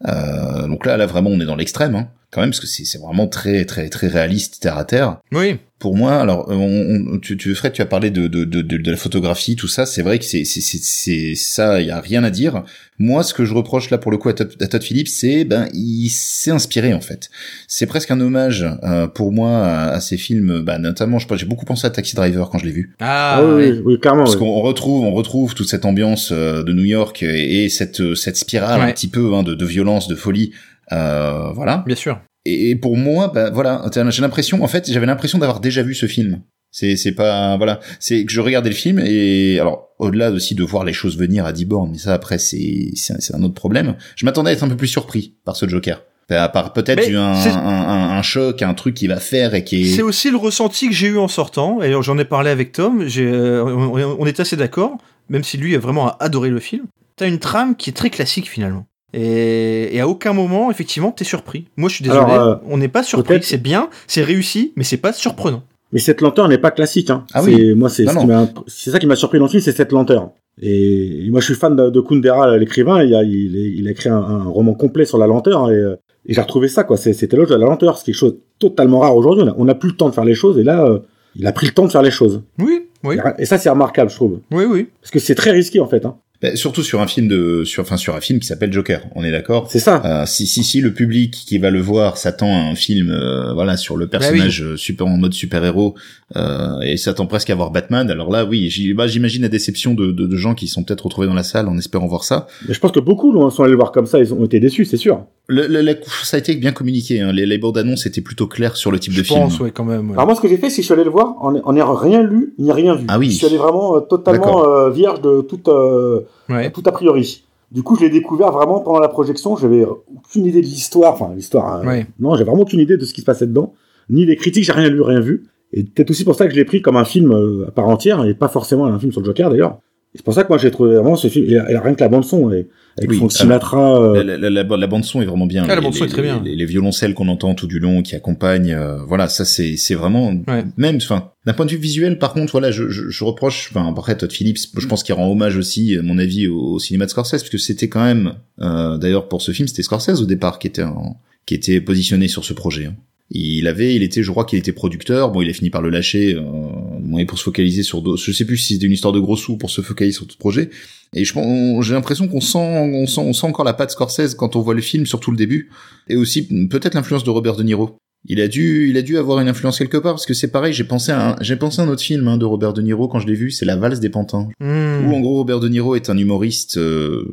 Euh, 0.08 0.66
donc 0.66 0.84
là, 0.84 0.96
là 0.96 1.06
vraiment, 1.06 1.30
on 1.30 1.40
est 1.40 1.44
dans 1.44 1.54
l'extrême, 1.54 1.94
hein, 1.94 2.08
quand 2.32 2.40
même, 2.40 2.50
parce 2.50 2.58
que 2.60 2.66
c'est 2.66 2.84
c'est 2.84 2.98
vraiment 2.98 3.28
très 3.28 3.64
très 3.64 3.88
très 3.88 4.08
réaliste, 4.08 4.60
terre 4.60 4.76
à 4.78 4.84
terre 4.84 5.18
Oui. 5.30 5.58
Pour 5.82 5.96
moi, 5.96 6.20
alors 6.20 6.48
euh, 6.50 6.54
on, 6.54 7.14
on- 7.14 7.18
tu, 7.18 7.36
tu 7.36 7.52
Fred, 7.56 7.72
tu 7.72 7.82
as 7.82 7.86
parlé 7.86 8.10
de, 8.12 8.28
de, 8.28 8.44
de, 8.44 8.62
de, 8.62 8.76
de 8.78 8.90
la 8.92 8.96
photographie, 8.96 9.56
tout 9.56 9.66
ça. 9.66 9.84
C'est 9.84 10.02
vrai 10.02 10.18
que 10.20 10.24
c'est 10.24 10.44
c'est 10.44 10.60
c'est- 10.60 10.78
c'est 10.82 11.34
ça, 11.34 11.80
il 11.80 11.88
y 11.88 11.90
a 11.90 12.00
rien 12.00 12.22
à 12.22 12.30
dire. 12.30 12.62
Moi, 13.00 13.24
ce 13.24 13.34
que 13.34 13.44
je 13.44 13.52
reproche 13.52 13.90
là 13.90 13.98
pour 13.98 14.12
le 14.12 14.16
coup 14.18 14.28
à 14.28 14.32
Todd, 14.34 14.52
à 14.60 14.66
Todd 14.68 14.82
Phillips, 14.84 15.08
c'est 15.08 15.44
ben 15.44 15.68
il 15.74 16.08
s'est 16.08 16.52
inspiré 16.52 16.94
en 16.94 17.00
fait. 17.00 17.30
C'est 17.66 17.86
presque 17.86 18.12
un 18.12 18.20
hommage 18.20 18.64
euh, 18.84 19.08
pour 19.08 19.32
moi 19.32 19.58
à, 19.66 19.88
à 19.96 20.00
ces 20.00 20.16
films, 20.16 20.60
bah, 20.62 20.78
notamment, 20.78 21.18
je 21.18 21.26
j'ai 21.34 21.46
beaucoup 21.46 21.64
pensé 21.66 21.84
à 21.86 21.90
Taxi 21.90 22.14
Driver 22.14 22.48
quand 22.48 22.58
je 22.58 22.64
l'ai 22.66 22.70
vu, 22.72 22.94
Ah, 23.00 23.38
Ah, 23.38 23.44
oui, 23.44 23.70
oui, 23.72 23.82
oui, 23.84 23.98
clairement. 24.00 24.22
parce 24.22 24.34
oui. 24.36 24.40
qu'on 24.40 24.60
retrouve 24.60 25.04
on 25.04 25.12
retrouve 25.12 25.54
toute 25.54 25.68
cette 25.68 25.84
ambiance 25.84 26.30
euh, 26.32 26.62
de 26.62 26.72
New 26.72 26.84
York 26.84 27.22
et, 27.24 27.64
et 27.64 27.68
cette 27.68 28.14
cette 28.14 28.36
spirale 28.36 28.80
Ouais. 28.80 28.86
un 28.88 28.92
petit 28.92 29.08
peu 29.08 29.34
hein, 29.34 29.42
de, 29.42 29.54
de 29.54 29.66
violence, 29.66 30.06
de 30.06 30.14
folie. 30.14 30.52
Euh, 30.92 31.50
voilà. 31.54 31.82
Bien 31.86 31.96
sûr. 31.96 32.20
Et 32.44 32.74
pour 32.76 32.96
moi, 32.96 33.28
bah 33.32 33.50
voilà, 33.50 33.84
j'ai 34.10 34.22
l'impression, 34.22 34.62
en 34.64 34.68
fait, 34.68 34.90
j'avais 34.90 35.06
l'impression 35.06 35.38
d'avoir 35.38 35.60
déjà 35.60 35.82
vu 35.82 35.94
ce 35.94 36.06
film. 36.06 36.42
C'est 36.74 36.96
c'est 36.96 37.12
pas 37.12 37.56
voilà, 37.58 37.80
c'est 38.00 38.24
que 38.24 38.32
je 38.32 38.40
regardais 38.40 38.70
le 38.70 38.74
film 38.74 38.98
et 39.04 39.58
alors 39.60 39.90
au-delà 39.98 40.30
aussi 40.30 40.54
de 40.54 40.64
voir 40.64 40.84
les 40.84 40.94
choses 40.94 41.18
venir 41.18 41.44
à 41.44 41.52
10 41.52 41.66
bornes, 41.66 41.90
mais 41.92 41.98
ça 41.98 42.14
après 42.14 42.38
c'est 42.38 42.90
c'est 42.94 43.34
un- 43.34 43.42
autre 43.42 43.52
problème. 43.52 43.94
Je 44.16 44.24
m'attendais 44.24 44.48
à 44.50 44.52
être 44.54 44.64
un 44.64 44.68
peu 44.70 44.76
plus 44.76 44.86
surpris 44.88 45.34
par 45.44 45.54
ce 45.54 45.68
Joker. 45.68 46.02
Enfin, 46.30 46.40
À 46.40 46.48
part 46.48 46.72
peut-être 46.72 47.06
un, 47.14 47.34
un, 47.34 47.56
un, 47.58 48.18
un 48.18 48.22
choc, 48.22 48.62
un 48.62 48.72
truc 48.72 48.94
qui 48.94 49.06
va 49.06 49.16
faire 49.20 49.54
et 49.54 49.64
qui 49.64 49.82
est 49.82 49.94
C'est 49.96 50.00
aussi 50.00 50.30
le 50.30 50.38
ressenti 50.38 50.88
que 50.88 50.94
j'ai 50.94 51.08
eu 51.08 51.18
en 51.18 51.28
sortant, 51.28 51.82
et 51.82 51.92
j'en 52.00 52.16
ai 52.16 52.24
parlé 52.24 52.48
avec 52.48 52.72
Tom, 52.72 53.06
euh, 53.18 53.62
on, 53.62 54.16
on 54.18 54.26
est 54.26 54.40
assez 54.40 54.56
d'accord, 54.56 54.96
même 55.28 55.44
si 55.44 55.58
lui 55.58 55.74
a 55.74 55.78
vraiment 55.78 56.16
adoré 56.18 56.48
le 56.48 56.58
film. 56.60 56.86
T'as 57.16 57.28
une 57.28 57.38
trame 57.38 57.76
qui 57.76 57.90
est 57.90 57.92
très 57.92 58.08
classique 58.08 58.48
finalement. 58.48 58.86
Et, 59.14 59.94
et 59.96 60.00
à 60.00 60.08
aucun 60.08 60.32
moment, 60.32 60.70
effectivement, 60.70 61.10
t'es 61.12 61.24
surpris. 61.24 61.66
Moi, 61.76 61.88
je 61.88 61.96
suis 61.96 62.04
désolé, 62.04 62.20
Alors, 62.32 62.48
euh, 62.48 62.54
on 62.66 62.78
n'est 62.78 62.88
pas 62.88 63.02
surpris. 63.02 63.38
C'est 63.42 63.62
bien, 63.62 63.88
c'est 64.06 64.22
réussi, 64.22 64.72
mais 64.76 64.84
c'est 64.84 64.96
pas 64.96 65.12
surprenant. 65.12 65.62
Mais 65.92 65.98
cette 65.98 66.22
lenteur 66.22 66.48
n'est 66.48 66.58
pas 66.58 66.70
classique. 66.70 67.10
Hein. 67.10 67.24
Ah 67.34 67.42
C'est- 67.42 67.54
oui. 67.54 67.74
Moi, 67.74 67.90
c'est 67.90 68.06
ce 68.06 68.90
ça 68.90 68.98
qui 68.98 69.06
m'a 69.06 69.16
surpris 69.16 69.38
dans 69.38 69.44
le 69.44 69.50
film, 69.50 69.62
c'est 69.62 69.72
cette 69.76 69.92
lenteur. 69.92 70.30
Et 70.60 71.28
moi, 71.30 71.40
je 71.40 71.46
suis 71.46 71.54
fan 71.54 71.76
de, 71.76 71.90
de 71.90 72.00
Kundera, 72.00 72.56
l'écrivain. 72.56 73.02
Il 73.02 73.14
a, 73.14 73.22
il, 73.22 73.56
est- 73.56 73.72
il 73.78 73.88
a 73.88 73.90
écrit 73.90 74.08
un, 74.08 74.16
un 74.16 74.44
roman 74.44 74.74
complet 74.74 75.04
sur 75.04 75.18
la 75.18 75.26
lenteur 75.26 75.70
et, 75.70 75.74
euh, 75.74 75.96
et 76.26 76.32
j'ai 76.34 76.40
retrouvé 76.40 76.68
ça. 76.68 76.84
quoi. 76.84 76.96
C'est- 76.96 77.12
C'était 77.12 77.36
l'autre 77.36 77.50
de 77.54 77.60
la 77.60 77.66
lenteur. 77.66 77.98
C'est 77.98 78.06
quelque 78.06 78.14
chose 78.14 78.32
de 78.34 78.40
totalement 78.58 79.00
rare 79.00 79.16
aujourd'hui. 79.16 79.44
On 79.58 79.64
n'a 79.66 79.74
plus 79.74 79.90
le 79.90 79.96
temps 79.96 80.08
de 80.08 80.14
faire 80.14 80.24
les 80.24 80.34
choses 80.34 80.58
et 80.58 80.62
là, 80.62 80.84
euh, 80.86 81.00
il 81.36 81.46
a 81.46 81.52
pris 81.52 81.66
le 81.66 81.72
temps 81.72 81.84
de 81.86 81.90
faire 81.92 82.02
les 82.02 82.10
choses. 82.10 82.42
Oui, 82.58 82.86
oui, 83.04 83.16
Et 83.38 83.44
ça, 83.46 83.58
c'est 83.58 83.70
remarquable, 83.70 84.10
je 84.10 84.16
trouve. 84.16 84.40
oui, 84.50 84.64
oui. 84.64 84.88
Parce 85.00 85.10
que 85.10 85.18
c'est 85.18 85.34
très 85.34 85.50
risqué 85.50 85.80
en 85.80 85.86
fait. 85.88 86.04
Hein. 86.06 86.16
Bah, 86.42 86.56
surtout 86.56 86.82
sur 86.82 87.00
un 87.00 87.06
film 87.06 87.28
de, 87.28 87.62
sur, 87.64 87.82
enfin 87.82 87.96
sur 87.96 88.16
un 88.16 88.20
film 88.20 88.40
qui 88.40 88.46
s'appelle 88.46 88.72
Joker. 88.72 89.02
On 89.14 89.22
est 89.22 89.30
d'accord? 89.30 89.68
C'est 89.70 89.78
ça. 89.78 90.02
Euh, 90.04 90.26
si 90.26 90.46
si 90.46 90.64
si 90.64 90.80
le 90.80 90.92
public 90.92 91.30
qui 91.46 91.58
va 91.58 91.70
le 91.70 91.80
voir 91.80 92.16
s'attend 92.16 92.52
à 92.52 92.58
un 92.70 92.74
film, 92.74 93.10
euh, 93.10 93.52
voilà, 93.54 93.76
sur 93.76 93.96
le 93.96 94.08
personnage 94.08 94.62
euh, 94.62 94.76
super 94.76 95.06
en 95.06 95.16
mode 95.18 95.34
super 95.34 95.64
héros 95.64 95.94
euh, 96.36 96.80
et 96.80 96.96
s'attend 96.96 97.26
presque 97.26 97.50
à 97.50 97.54
voir 97.54 97.70
Batman, 97.70 98.10
alors 98.10 98.30
là, 98.30 98.44
oui, 98.44 98.68
bah, 98.96 99.06
j'imagine 99.06 99.42
la 99.42 99.48
déception 99.48 99.94
de, 99.94 100.10
de, 100.12 100.26
de 100.26 100.36
gens 100.36 100.54
qui 100.54 100.66
sont 100.66 100.82
peut-être 100.82 101.04
retrouvés 101.04 101.26
dans 101.28 101.34
la 101.34 101.42
salle 101.44 101.68
en 101.68 101.78
espérant 101.78 102.06
voir 102.06 102.24
ça. 102.24 102.46
Mais 102.66 102.74
je 102.74 102.80
pense 102.80 102.92
que 102.92 103.00
beaucoup 103.00 103.32
l'ont- 103.32 103.50
sont 103.50 103.62
allés 103.62 103.72
le 103.72 103.76
voir 103.78 103.92
comme 103.92 104.06
ça, 104.06 104.18
ils 104.18 104.32
ont 104.34 104.44
été 104.44 104.58
déçus, 104.60 104.84
c'est 104.84 104.96
sûr. 104.96 105.24
Le, 105.48 105.66
le- 105.66 105.80
la- 105.80 105.94
ça 106.24 106.36
a 106.36 106.40
été 106.40 106.54
bien 106.56 106.72
communiqué. 106.72 107.20
Hein. 107.20 107.32
Les, 107.32 107.46
les 107.46 107.58
bandes 107.58 107.76
annonces 107.78 108.06
étaient 108.06 108.20
plutôt 108.20 108.46
claires 108.46 108.76
sur 108.76 108.90
le 108.90 108.98
type 108.98 109.12
de 109.12 109.18
Je 109.18 109.22
film. 109.24 109.40
pense, 109.40 109.60
ouais, 109.60 109.70
quand 109.70 109.84
même. 109.84 110.08
ouais. 110.08 110.14
Alors 110.14 110.26
moi, 110.26 110.34
ce 110.34 110.40
que 110.40 110.48
j'ai 110.48 110.56
fait, 110.56 110.70
c'est 110.70 110.76
que 110.76 110.82
je 110.82 110.86
suis 110.86 110.94
allé 110.94 111.04
le 111.04 111.10
voir 111.10 111.34
en 111.40 111.54
en 111.56 111.72
n'ayant 111.72 111.94
rien 111.94 112.22
lu, 112.22 112.54
ni 112.58 112.72
rien 112.72 112.94
vu. 112.96 113.04
Ah 113.08 113.18
oui. 113.18 113.30
Je 113.30 113.36
suis 113.36 113.46
allé 113.46 113.56
vraiment 113.58 113.96
euh, 113.96 114.00
totalement 114.00 114.64
euh, 114.66 114.90
vierge 114.90 115.20
de 115.20 115.40
tout, 115.42 115.60
euh, 115.68 116.20
Ouais. 116.48 116.70
tout 116.70 116.82
a 116.86 116.92
priori. 116.92 117.44
Du 117.70 117.82
coup, 117.82 117.96
je 117.96 118.02
l'ai 118.02 118.10
découvert 118.10 118.52
vraiment 118.52 118.80
pendant 118.80 118.98
la 119.00 119.08
projection. 119.08 119.56
J'avais 119.56 119.84
aucune 119.84 120.44
idée 120.44 120.60
de 120.60 120.66
l'histoire. 120.66 121.14
Enfin, 121.14 121.32
l'histoire. 121.34 121.76
euh, 121.80 121.86
Ouais. 121.86 122.06
Non, 122.20 122.34
j'ai 122.36 122.44
vraiment 122.44 122.62
aucune 122.62 122.80
idée 122.80 122.96
de 122.96 123.04
ce 123.04 123.14
qui 123.14 123.20
se 123.22 123.26
passait 123.26 123.46
dedans. 123.46 123.72
Ni 124.10 124.26
les 124.26 124.36
critiques, 124.36 124.64
j'ai 124.64 124.72
rien 124.72 124.90
lu, 124.90 125.00
rien 125.00 125.20
vu. 125.20 125.44
Et 125.72 125.84
peut-être 125.84 126.10
aussi 126.10 126.24
pour 126.24 126.34
ça 126.34 126.44
que 126.46 126.50
je 126.52 126.56
l'ai 126.56 126.66
pris 126.66 126.82
comme 126.82 126.96
un 126.96 127.04
film 127.04 127.32
euh, 127.32 127.64
à 127.68 127.70
part 127.70 127.88
entière 127.88 128.24
et 128.26 128.34
pas 128.34 128.48
forcément 128.48 128.84
un 128.84 128.98
film 128.98 129.10
sur 129.10 129.22
le 129.22 129.26
Joker 129.26 129.48
d'ailleurs. 129.48 129.78
C'est 130.14 130.22
pour 130.24 130.34
ça 130.34 130.42
que 130.44 130.48
moi 130.48 130.58
j'ai 130.58 130.70
trouvé 130.70 130.94
vraiment 130.96 131.16
ce 131.16 131.28
film. 131.28 131.46
Et, 131.50 131.58
rien 131.58 131.94
que 131.94 132.00
la 132.00 132.08
bande 132.08 132.24
son, 132.24 132.48
avec 132.48 132.68
Oui, 133.08 133.16
Frank 133.16 133.32
Sinatra. 133.32 133.98
euh, 133.98 134.22
La, 134.22 134.36
la, 134.36 134.50
la, 134.50 134.62
la 134.76 134.86
bande 134.86 135.04
son 135.04 135.22
est 135.22 135.24
vraiment 135.24 135.46
bien. 135.46 135.62
Ah, 135.64 135.68
la 135.68 135.76
Les- 135.76 135.80
bande 135.80 135.94
son 135.94 136.04
est 136.04 136.08
les- 136.08 136.12
très 136.12 136.20
bien. 136.22 136.42
Les, 136.44 136.54
les 136.54 136.64
violoncelles 136.66 137.14
qu'on 137.14 137.28
entend 137.28 137.54
tout 137.54 137.66
du 137.66 137.78
long, 137.78 138.02
qui 138.02 138.14
accompagnent, 138.14 138.74
euh, 138.74 138.98
voilà, 139.06 139.28
ça 139.28 139.46
c'est 139.46 139.76
c'est 139.78 139.94
vraiment 139.94 140.28
Ouais. 140.48 140.64
même, 140.76 140.96
enfin, 140.96 141.30
d'un 141.46 141.54
point 141.54 141.64
de 141.64 141.70
vue 141.70 141.78
visuel, 141.78 142.18
par 142.18 142.34
contre, 142.34 142.52
voilà, 142.52 142.70
je, 142.70 142.90
je, 142.90 143.08
je 143.08 143.24
reproche, 143.24 143.70
enfin, 143.74 143.88
après 143.88 144.14
Todd 144.16 144.30
Phillips, 144.30 144.58
je 144.76 144.86
pense 144.86 145.02
qu'il 145.02 145.14
rend 145.14 145.30
hommage 145.32 145.56
aussi, 145.56 145.96
à 145.96 146.02
mon 146.02 146.18
avis, 146.18 146.46
au, 146.46 146.58
au 146.74 146.78
cinéma 146.78 147.06
de 147.06 147.10
Scorsese, 147.10 147.30
parce 147.40 147.48
que 147.48 147.56
c'était 147.58 147.88
quand 147.88 148.04
même, 148.04 148.34
euh, 148.60 148.98
d'ailleurs 148.98 149.28
pour 149.28 149.40
ce 149.40 149.52
film, 149.52 149.66
c'était 149.66 149.82
Scorsese 149.82 150.20
au 150.20 150.26
départ 150.26 150.58
qui 150.58 150.66
était 150.66 150.82
en- 150.82 151.16
qui 151.46 151.54
était 151.54 151.80
positionné 151.80 152.28
sur 152.28 152.44
ce 152.44 152.52
projet. 152.52 152.84
hein. 152.86 152.94
Il 153.34 153.66
avait, 153.66 153.94
il 153.94 154.02
était, 154.02 154.22
je 154.22 154.30
crois 154.30 154.44
qu'il 154.44 154.58
était 154.58 154.72
producteur. 154.72 155.30
Bon, 155.30 155.40
il 155.40 155.48
a 155.48 155.52
fini 155.54 155.70
par 155.70 155.80
le 155.80 155.88
lâcher, 155.88 156.34
euh, 156.36 157.24
pour 157.26 157.38
se 157.38 157.44
focaliser 157.44 157.82
sur, 157.82 158.02
d'autres- 158.02 158.22
je 158.22 158.30
sais 158.32 158.44
plus 158.44 158.58
si 158.58 158.74
c'était 158.74 158.86
une 158.86 158.92
histoire 158.92 159.12
de 159.14 159.20
gros 159.20 159.36
sous 159.36 159.56
pour 159.56 159.70
se 159.70 159.80
focaliser 159.80 160.14
sur 160.16 160.26
tout 160.26 160.36
projet. 160.36 160.68
Et 161.14 161.24
je 161.24 161.32
pense, 161.32 161.84
j'ai 161.84 161.94
l'impression 161.94 162.28
qu'on 162.28 162.40
sent, 162.40 162.58
on 162.58 163.06
sent, 163.06 163.20
on 163.20 163.32
sent 163.32 163.46
encore 163.46 163.64
la 163.64 163.72
patte 163.74 163.90
Scorsese 163.90 164.34
quand 164.34 164.54
on 164.56 164.60
voit 164.60 164.74
le 164.74 164.80
film, 164.82 165.06
surtout 165.06 165.30
le 165.30 165.36
début, 165.36 165.70
et 166.08 166.16
aussi 166.16 166.42
peut-être 166.68 166.94
l'influence 166.94 167.24
de 167.24 167.30
Robert 167.30 167.56
De 167.56 167.62
Niro. 167.62 167.96
Il 168.28 168.40
a 168.40 168.46
dû, 168.48 168.88
il 168.88 168.96
a 168.96 169.02
dû 169.02 169.18
avoir 169.18 169.40
une 169.40 169.48
influence 169.48 169.78
quelque 169.78 169.96
part 169.96 170.12
parce 170.12 170.26
que 170.26 170.34
c'est 170.34 170.50
pareil. 170.52 170.72
J'ai 170.72 170.84
pensé 170.84 171.10
à, 171.10 171.30
un, 171.32 171.36
j'ai 171.40 171.56
pensé 171.56 171.80
à 171.80 171.84
un 171.84 171.88
autre 171.88 172.02
film 172.02 172.28
hein, 172.28 172.36
de 172.36 172.44
Robert 172.44 172.72
De 172.72 172.80
Niro 172.80 173.08
quand 173.08 173.18
je 173.18 173.26
l'ai 173.26 173.34
vu, 173.34 173.50
c'est 173.50 173.64
La 173.64 173.74
valse 173.76 173.98
des 173.98 174.10
pantins, 174.10 174.48
Hmm. 174.60 175.06
où 175.06 175.14
en 175.14 175.20
gros 175.20 175.36
Robert 175.38 175.58
De 175.58 175.68
Niro 175.68 175.96
est 175.96 176.08
un 176.08 176.16
humoriste 176.16 176.76
euh, 176.76 177.24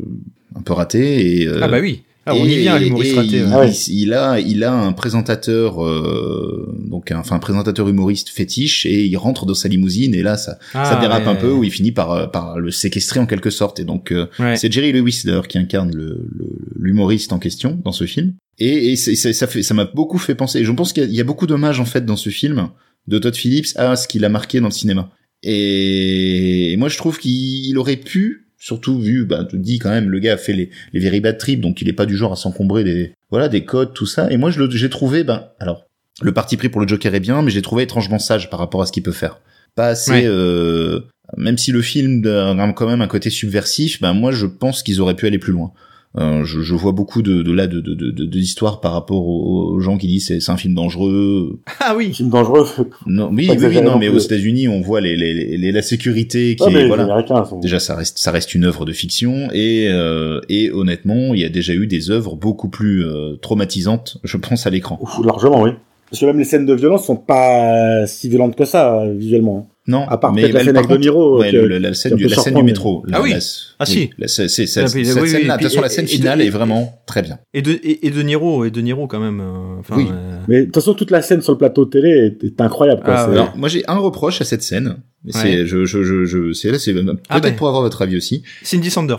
un 0.55 0.61
peu 0.61 0.73
raté 0.73 1.41
et 1.41 1.47
euh, 1.47 1.59
Ah 1.61 1.67
bah 1.67 1.79
oui. 1.79 2.01
Ah, 2.25 2.35
on 2.35 2.45
y 2.45 2.57
vient, 2.57 2.77
l'humoriste 2.77 3.15
raté. 3.15 3.37
Il, 3.37 3.43
ouais. 3.45 3.49
Ah 3.51 3.59
ouais. 3.61 3.71
il 3.87 4.13
a, 4.13 4.39
il 4.39 4.63
a 4.63 4.73
un 4.73 4.91
présentateur, 4.91 5.83
euh, 5.83 6.75
donc 6.87 7.11
un, 7.11 7.19
enfin 7.19 7.37
un 7.37 7.39
présentateur 7.39 7.87
humoriste 7.89 8.29
fétiche, 8.29 8.85
et 8.85 9.05
il 9.05 9.15
rentre 9.17 9.45
dans 9.47 9.53
sa 9.55 9.67
limousine, 9.67 10.13
et 10.13 10.21
là 10.21 10.37
ça, 10.37 10.59
ça 10.73 10.97
Ah, 10.97 10.99
dérape 11.01 11.23
ouais. 11.25 11.29
un 11.31 11.35
peu, 11.35 11.51
où 11.51 11.63
il 11.63 11.71
finit 11.71 11.91
par, 11.91 12.11
euh, 12.11 12.27
par 12.27 12.59
le 12.59 12.69
séquestrer 12.71 13.19
en 13.19 13.25
quelque 13.25 13.49
sorte. 13.49 13.79
Et 13.79 13.83
donc 13.83 14.11
euh, 14.11 14.27
Ouais. 14.37 14.55
c'est 14.57 14.71
Jerry 14.71 14.91
Lewis 14.91 15.21
d'ailleurs 15.25 15.47
qui 15.47 15.57
incarne 15.57 15.91
le- 15.95 16.27
le- 16.29 16.57
l'humoriste 16.77 17.33
en 17.33 17.39
question 17.39 17.79
dans 17.83 17.91
ce 17.93 18.05
film. 18.05 18.33
Et, 18.59 18.91
et 18.91 18.95
ça 18.95 19.47
fait, 19.47 19.63
ça 19.63 19.73
m'a 19.73 19.85
beaucoup 19.85 20.17
fait 20.19 20.35
penser. 20.35 20.63
Je 20.63 20.71
pense 20.71 20.93
qu'il 20.93 21.09
y, 21.09 21.15
y 21.15 21.21
a 21.21 21.23
beaucoup 21.23 21.47
d'hommages 21.47 21.79
en 21.79 21.85
fait 21.85 22.05
dans 22.05 22.17
ce 22.17 22.29
film 22.29 22.69
de 23.07 23.17
Todd 23.17 23.35
Phillips 23.35 23.67
à 23.77 23.95
ce 23.95 24.07
qu'il 24.07 24.23
a 24.25 24.29
marqué 24.29 24.59
dans 24.59 24.67
le 24.67 24.73
cinéma. 24.73 25.09
Et 25.41 26.75
moi 26.77 26.89
je 26.89 26.97
trouve 26.97 27.17
qu'il 27.17 27.77
aurait 27.77 27.95
pu, 27.97 28.48
surtout 28.59 28.99
vu, 28.99 29.25
bah, 29.25 29.45
tu 29.49 29.57
te 29.57 29.61
dis 29.61 29.79
quand 29.79 29.89
même, 29.89 30.09
le 30.09 30.19
gars 30.19 30.33
a 30.33 30.37
fait 30.37 30.53
les, 30.53 30.69
les 30.93 30.99
very 30.99 31.21
bad 31.21 31.37
trips, 31.37 31.61
donc 31.61 31.81
il 31.81 31.89
est 31.89 31.93
pas 31.93 32.05
du 32.05 32.15
genre 32.15 32.33
à 32.33 32.35
s'encombrer 32.35 32.83
des, 32.83 33.13
voilà, 33.31 33.47
des 33.49 33.63
codes, 33.65 33.93
tout 33.93 34.05
ça. 34.05 34.29
Et 34.31 34.37
moi 34.37 34.51
je 34.51 34.59
le- 34.59 34.69
j'ai 34.69 34.89
trouvé, 34.89 35.23
ben, 35.23 35.47
alors, 35.59 35.85
le 36.21 36.33
parti 36.33 36.57
pris 36.57 36.69
pour 36.69 36.81
le 36.81 36.87
Joker 36.87 37.15
est 37.15 37.19
bien, 37.21 37.41
mais 37.41 37.49
j'ai 37.51 37.61
trouvé 37.61 37.83
étrangement 37.83 38.19
sage 38.19 38.49
par 38.49 38.59
rapport 38.59 38.81
à 38.81 38.85
ce 38.85 38.91
qu'il 38.91 39.03
peut 39.03 39.11
faire. 39.13 39.39
Pas 39.75 39.87
assez, 39.87 40.11
Ouais. 40.11 40.23
euh, 40.25 40.99
même 41.37 41.57
si 41.57 41.71
le 41.71 41.81
film 41.81 42.25
a 42.27 42.73
quand 42.73 42.87
même 42.87 43.01
un 43.01 43.07
côté 43.07 43.29
subversif, 43.29 44.01
ben 44.01 44.13
moi 44.13 44.31
je 44.31 44.45
pense 44.45 44.83
qu'ils 44.83 44.99
auraient 44.99 45.15
pu 45.15 45.25
aller 45.27 45.39
plus 45.39 45.53
loin. 45.53 45.71
Euh, 46.17 46.43
je, 46.43 46.61
je 46.61 46.73
vois 46.73 46.91
beaucoup 46.91 47.21
de, 47.21 47.43
de 47.43 47.51
là 47.51 47.67
de, 47.67 47.81
de, 47.81 47.93
de, 47.93 48.09
de 48.09 48.25
d'histoires 48.25 48.81
par 48.81 48.93
rapport 48.93 49.27
aux, 49.27 49.73
aux 49.75 49.79
gens 49.79 49.95
qui 49.97 50.07
disent 50.07 50.25
c'est 50.25 50.39
c'est 50.39 50.51
un 50.51 50.57
film 50.57 50.73
dangereux. 50.73 51.59
Ah 51.81 51.95
oui. 51.95 52.11
film 52.13 52.29
dangereux. 52.29 52.65
Non, 53.05 53.29
oui, 53.31 53.47
oui, 53.59 53.81
non, 53.83 53.97
mais 53.99 54.09
aux 54.09 54.17
États-Unis, 54.17 54.67
on 54.67 54.81
voit 54.81 55.01
les, 55.01 55.15
les, 55.15 55.55
les- 55.57 55.71
la 55.71 55.81
sécurité 55.83 56.55
qui 56.55 56.63
Ah, 56.67 56.71
est 56.79 56.87
voilà. 56.87 57.23
Sont. 57.45 57.59
Déjà, 57.59 57.79
ça 57.79 57.95
reste, 57.95 58.17
ça 58.17 58.31
reste 58.31 58.53
une 58.55 58.65
œuvre 58.65 58.85
de 58.85 58.91
fiction 58.91 59.49
et 59.53 59.87
euh, 59.89 60.39
et 60.49 60.71
honnêtement, 60.71 61.33
il 61.35 61.41
y 61.41 61.45
a 61.45 61.49
déjà 61.49 61.73
eu 61.73 61.85
des 61.87 62.09
œuvres 62.09 62.35
beaucoup 62.35 62.69
plus 62.69 63.05
euh, 63.05 63.35
traumatisantes, 63.41 64.17
je 64.23 64.37
pense, 64.37 64.65
à 64.65 64.71
l'écran. 64.71 64.97
Ouf, 65.01 65.23
largement, 65.25 65.61
oui. 65.61 65.71
Parce 66.09 66.21
que 66.21 66.25
même 66.25 66.39
les 66.39 66.43
scènes 66.43 66.65
de 66.65 66.73
violence 66.73 67.05
sont 67.05 67.15
pas 67.17 68.07
si 68.07 68.29
violentes 68.29 68.55
que 68.55 68.65
ça, 68.65 69.01
euh, 69.03 69.13
visuellement. 69.13 69.69
Non, 69.89 70.07
À 70.07 70.17
part 70.17 70.33
mais 70.33 70.43
peut-être 70.43 70.53
la 70.53 70.63
scène 70.63 70.77
avec 70.77 70.99
Niro. 70.99 71.39
ouais, 71.39 71.51
la 71.51 71.93
scène 71.95 72.15
du, 72.15 72.27
la 72.27 72.35
scène 72.37 72.61
métro. 72.63 73.03
Ah 73.07 73.11
la- 73.13 73.21
oui. 73.21 73.31
la- 73.31 73.39
Ah 73.79 73.85
si. 73.85 74.11
la- 74.17 74.25
Ah, 74.25 74.27
cette 74.27 74.91
puis, 74.91 75.01
oui, 75.03 75.19
oui, 75.21 75.29
scène-là, 75.29 75.55
et 75.55 75.57
de 75.57 75.63
toute 75.63 75.69
façon, 75.71 75.81
la 75.81 75.89
scène 75.89 76.05
et- 76.05 76.07
finale 76.07 76.41
et- 76.41 76.45
est 76.45 76.49
vraiment 76.49 77.01
très 77.07 77.21
bien. 77.23 77.39
Et 77.53 77.61
de, 77.61 77.71
et, 77.71 78.05
et 78.05 78.11
de 78.11 78.21
Niro, 78.21 78.65
et 78.65 78.71
de 78.71 78.81
Niro 78.81 79.07
quand 79.07 79.19
même. 79.19 79.41
euh, 79.41 79.79
enfin, 79.79 79.95
Oui. 79.97 80.07
euh, 80.11 80.39
Mais 80.47 80.59
de 80.61 80.65
toute 80.65 80.75
façon, 80.75 80.93
toute 80.93 81.09
la 81.11 81.21
scène 81.23 81.41
sur 81.41 81.53
le 81.53 81.57
plateau 81.57 81.85
de 81.85 81.89
télé 81.89 82.09
est, 82.09 82.43
est 82.45 82.61
incroyable. 82.61 83.01
Quoi. 83.03 83.13
Ah, 83.17 83.27
ouais. 83.27 83.33
Alors, 83.33 83.57
moi, 83.57 83.67
j'ai 83.67 83.83
un 83.87 83.97
reproche 83.97 84.39
à 84.41 84.45
cette 84.45 84.61
scène. 84.63 84.97
mais 85.23 85.35
Ouais. 85.35 85.41
C'est, 85.41 85.65
je, 85.65 85.85
je, 85.85 86.03
je, 86.03 86.25
je, 86.25 86.53
c'est 86.53 86.71
là, 86.71 86.77
c'est 86.79 86.93
peut-être 86.93 87.17
Ah 87.29 87.39
ben. 87.39 87.55
pour 87.55 87.67
avoir 87.67 87.81
votre 87.83 88.01
avis 88.01 88.15
aussi. 88.17 88.43
Cindy 88.63 88.89
Sander. 88.91 89.17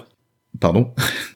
Pardon. 0.60 0.88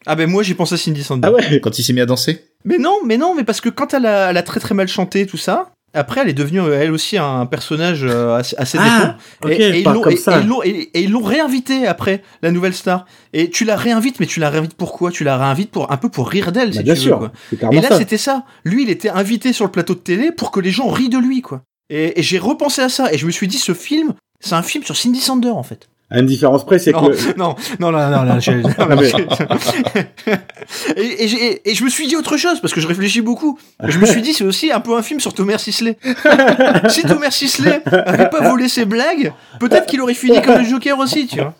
Ah 0.07 0.16
ben 0.16 0.28
moi 0.28 0.43
j'ai 0.43 0.55
pensé 0.55 0.74
à 0.74 0.76
Cindy 0.76 1.03
Sander. 1.05 1.28
Ah 1.28 1.32
ouais 1.32 1.61
Quand 1.61 1.78
il 1.78 1.82
s'est 1.85 1.93
mis 1.93 2.01
à 2.01 2.07
danser. 2.07 2.41
Mais 2.64 2.78
non, 2.78 2.97
mais 3.07 3.16
non, 3.16 3.35
mais 3.37 3.45
parce 3.45 3.61
que 3.61 3.68
quand 3.68 3.95
elle 3.95 4.07
a, 4.07 4.30
elle 4.30 4.37
a 4.37 4.43
très 4.43 4.59
très 4.59 4.74
mal 4.74 4.89
chanté 4.89 5.24
tout 5.26 5.37
ça, 5.37 5.70
après 5.95 6.20
elle 6.22 6.28
est 6.28 6.32
devenue 6.34 6.61
euh, 6.61 6.80
elle 6.82 6.92
aussi 6.92 7.16
un 7.18 7.47
personnage 7.47 8.05
euh, 8.05 8.36
assez, 8.36 8.57
assez 8.59 8.78
Ah, 8.80 9.16
et, 9.49 9.53
et 9.55 9.78
ils 9.80 9.84
l'ont- 9.84 10.01
comme 10.03 10.12
et- 10.12 10.16
ça. 10.16 10.38
et 10.38 10.42
ils 10.42 10.47
l'ont- 10.49 10.62
et- 10.62 10.90
et 10.95 11.03
ils 11.03 11.11
l'ont 11.11 11.22
réinvité 11.22 11.86
après 11.86 12.22
la 12.42 12.51
nouvelle 12.51 12.74
star. 12.74 13.07
Et 13.32 13.51
tu 13.51 13.64
la 13.64 13.76
réinvites, 13.76 14.20
mais 14.20 14.26
tu 14.26 14.40
la 14.40 14.51
réinvites 14.51 14.74
pourquoi? 14.74 15.11
Tu 15.11 15.24
la 15.24 15.36
réinvites 15.38 15.70
pour 15.70 15.90
un 15.90 15.97
peu 15.97 16.09
pour 16.09 16.28
rire 16.28 16.53
d'elle, 16.53 16.68
Bah, 16.70 16.76
si 16.78 16.82
bien 16.82 16.95
tu 16.95 17.01
sûr, 17.01 17.18
veux. 17.18 17.28
Quoi. 17.59 17.70
Et 17.72 17.80
là 17.80 17.97
c'était 17.97 18.18
ça. 18.18 18.45
Lui 18.64 18.82
il 18.82 18.90
était 18.90 19.09
invité 19.11 19.53
sur 19.53 19.64
le 19.64 19.70
plateau 19.70 19.95
de 19.95 20.01
télé 20.01 20.32
pour 20.32 20.51
que 20.51 20.61
les 20.61 20.70
gens 20.70 20.88
rient 20.88 21.09
de 21.09 21.18
lui, 21.18 21.40
quoi. 21.42 21.62
Et, 21.90 22.18
et 22.18 22.22
j'ai 22.22 22.38
repensé 22.38 22.82
à 22.82 22.88
ça 22.88 23.12
et 23.12 23.18
je 23.18 23.26
me 23.26 23.30
suis 23.30 23.47
dit 23.49 23.59
ce 23.59 23.74
film, 23.74 24.14
c'est 24.40 24.55
un 24.55 24.62
film 24.62 24.84
sur 24.84 24.97
Cindy 24.97 25.20
Sander 25.20 25.51
en 25.51 25.62
fait. 25.62 25.88
À 26.11 26.20
une 26.20 26.26
différence 26.26 26.64
près, 26.66 26.78
c'est 26.78 26.92
que 26.92 26.98
Non, 26.98 27.09
le- 27.09 27.16
non, 27.38 27.55
non, 27.80 27.90
non, 27.90 28.11
non, 28.11 28.24
non, 28.34 28.40
j'ai- 28.40 28.57
non, 28.57 28.68
Ah, 28.78 28.88
mais- 28.94 29.11
et, 30.96 31.24
et 31.24 31.28
j'ai- 31.28 31.70
et 31.70 31.74
je 31.74 31.84
me 31.84 31.88
suis 31.90 32.07
dit 32.07 32.16
autre 32.16 32.36
chose 32.36 32.61
parce 32.61 32.72
que 32.72 32.80
je 32.80 32.86
réfléchis 32.86 33.20
beaucoup. 33.20 33.59
Je 33.86 33.98
me 33.98 34.07
suis 34.07 34.22
dit 34.22 34.32
c'est 34.32 34.44
aussi 34.44 34.70
un 34.70 34.80
peu 34.80 34.96
un 34.96 35.02
film 35.02 35.20
sur 35.20 35.32
Thomas 35.34 35.59
Sisley. 35.59 35.96
si 36.88 37.02
Thomas 37.02 37.30
Sisley 37.30 37.80
avait 37.86 38.28
pas 38.28 38.48
volé 38.48 38.68
ses 38.68 38.84
blagues, 38.84 39.32
peut-être 39.61 39.86
qu'il 39.86 40.00
aurait 40.00 40.14
fini 40.14 40.40
comme 40.42 40.59
le 40.59 40.64
Joker 40.64 40.98
aussi, 40.98 41.26
tu 41.26 41.36
vois. 41.40 41.55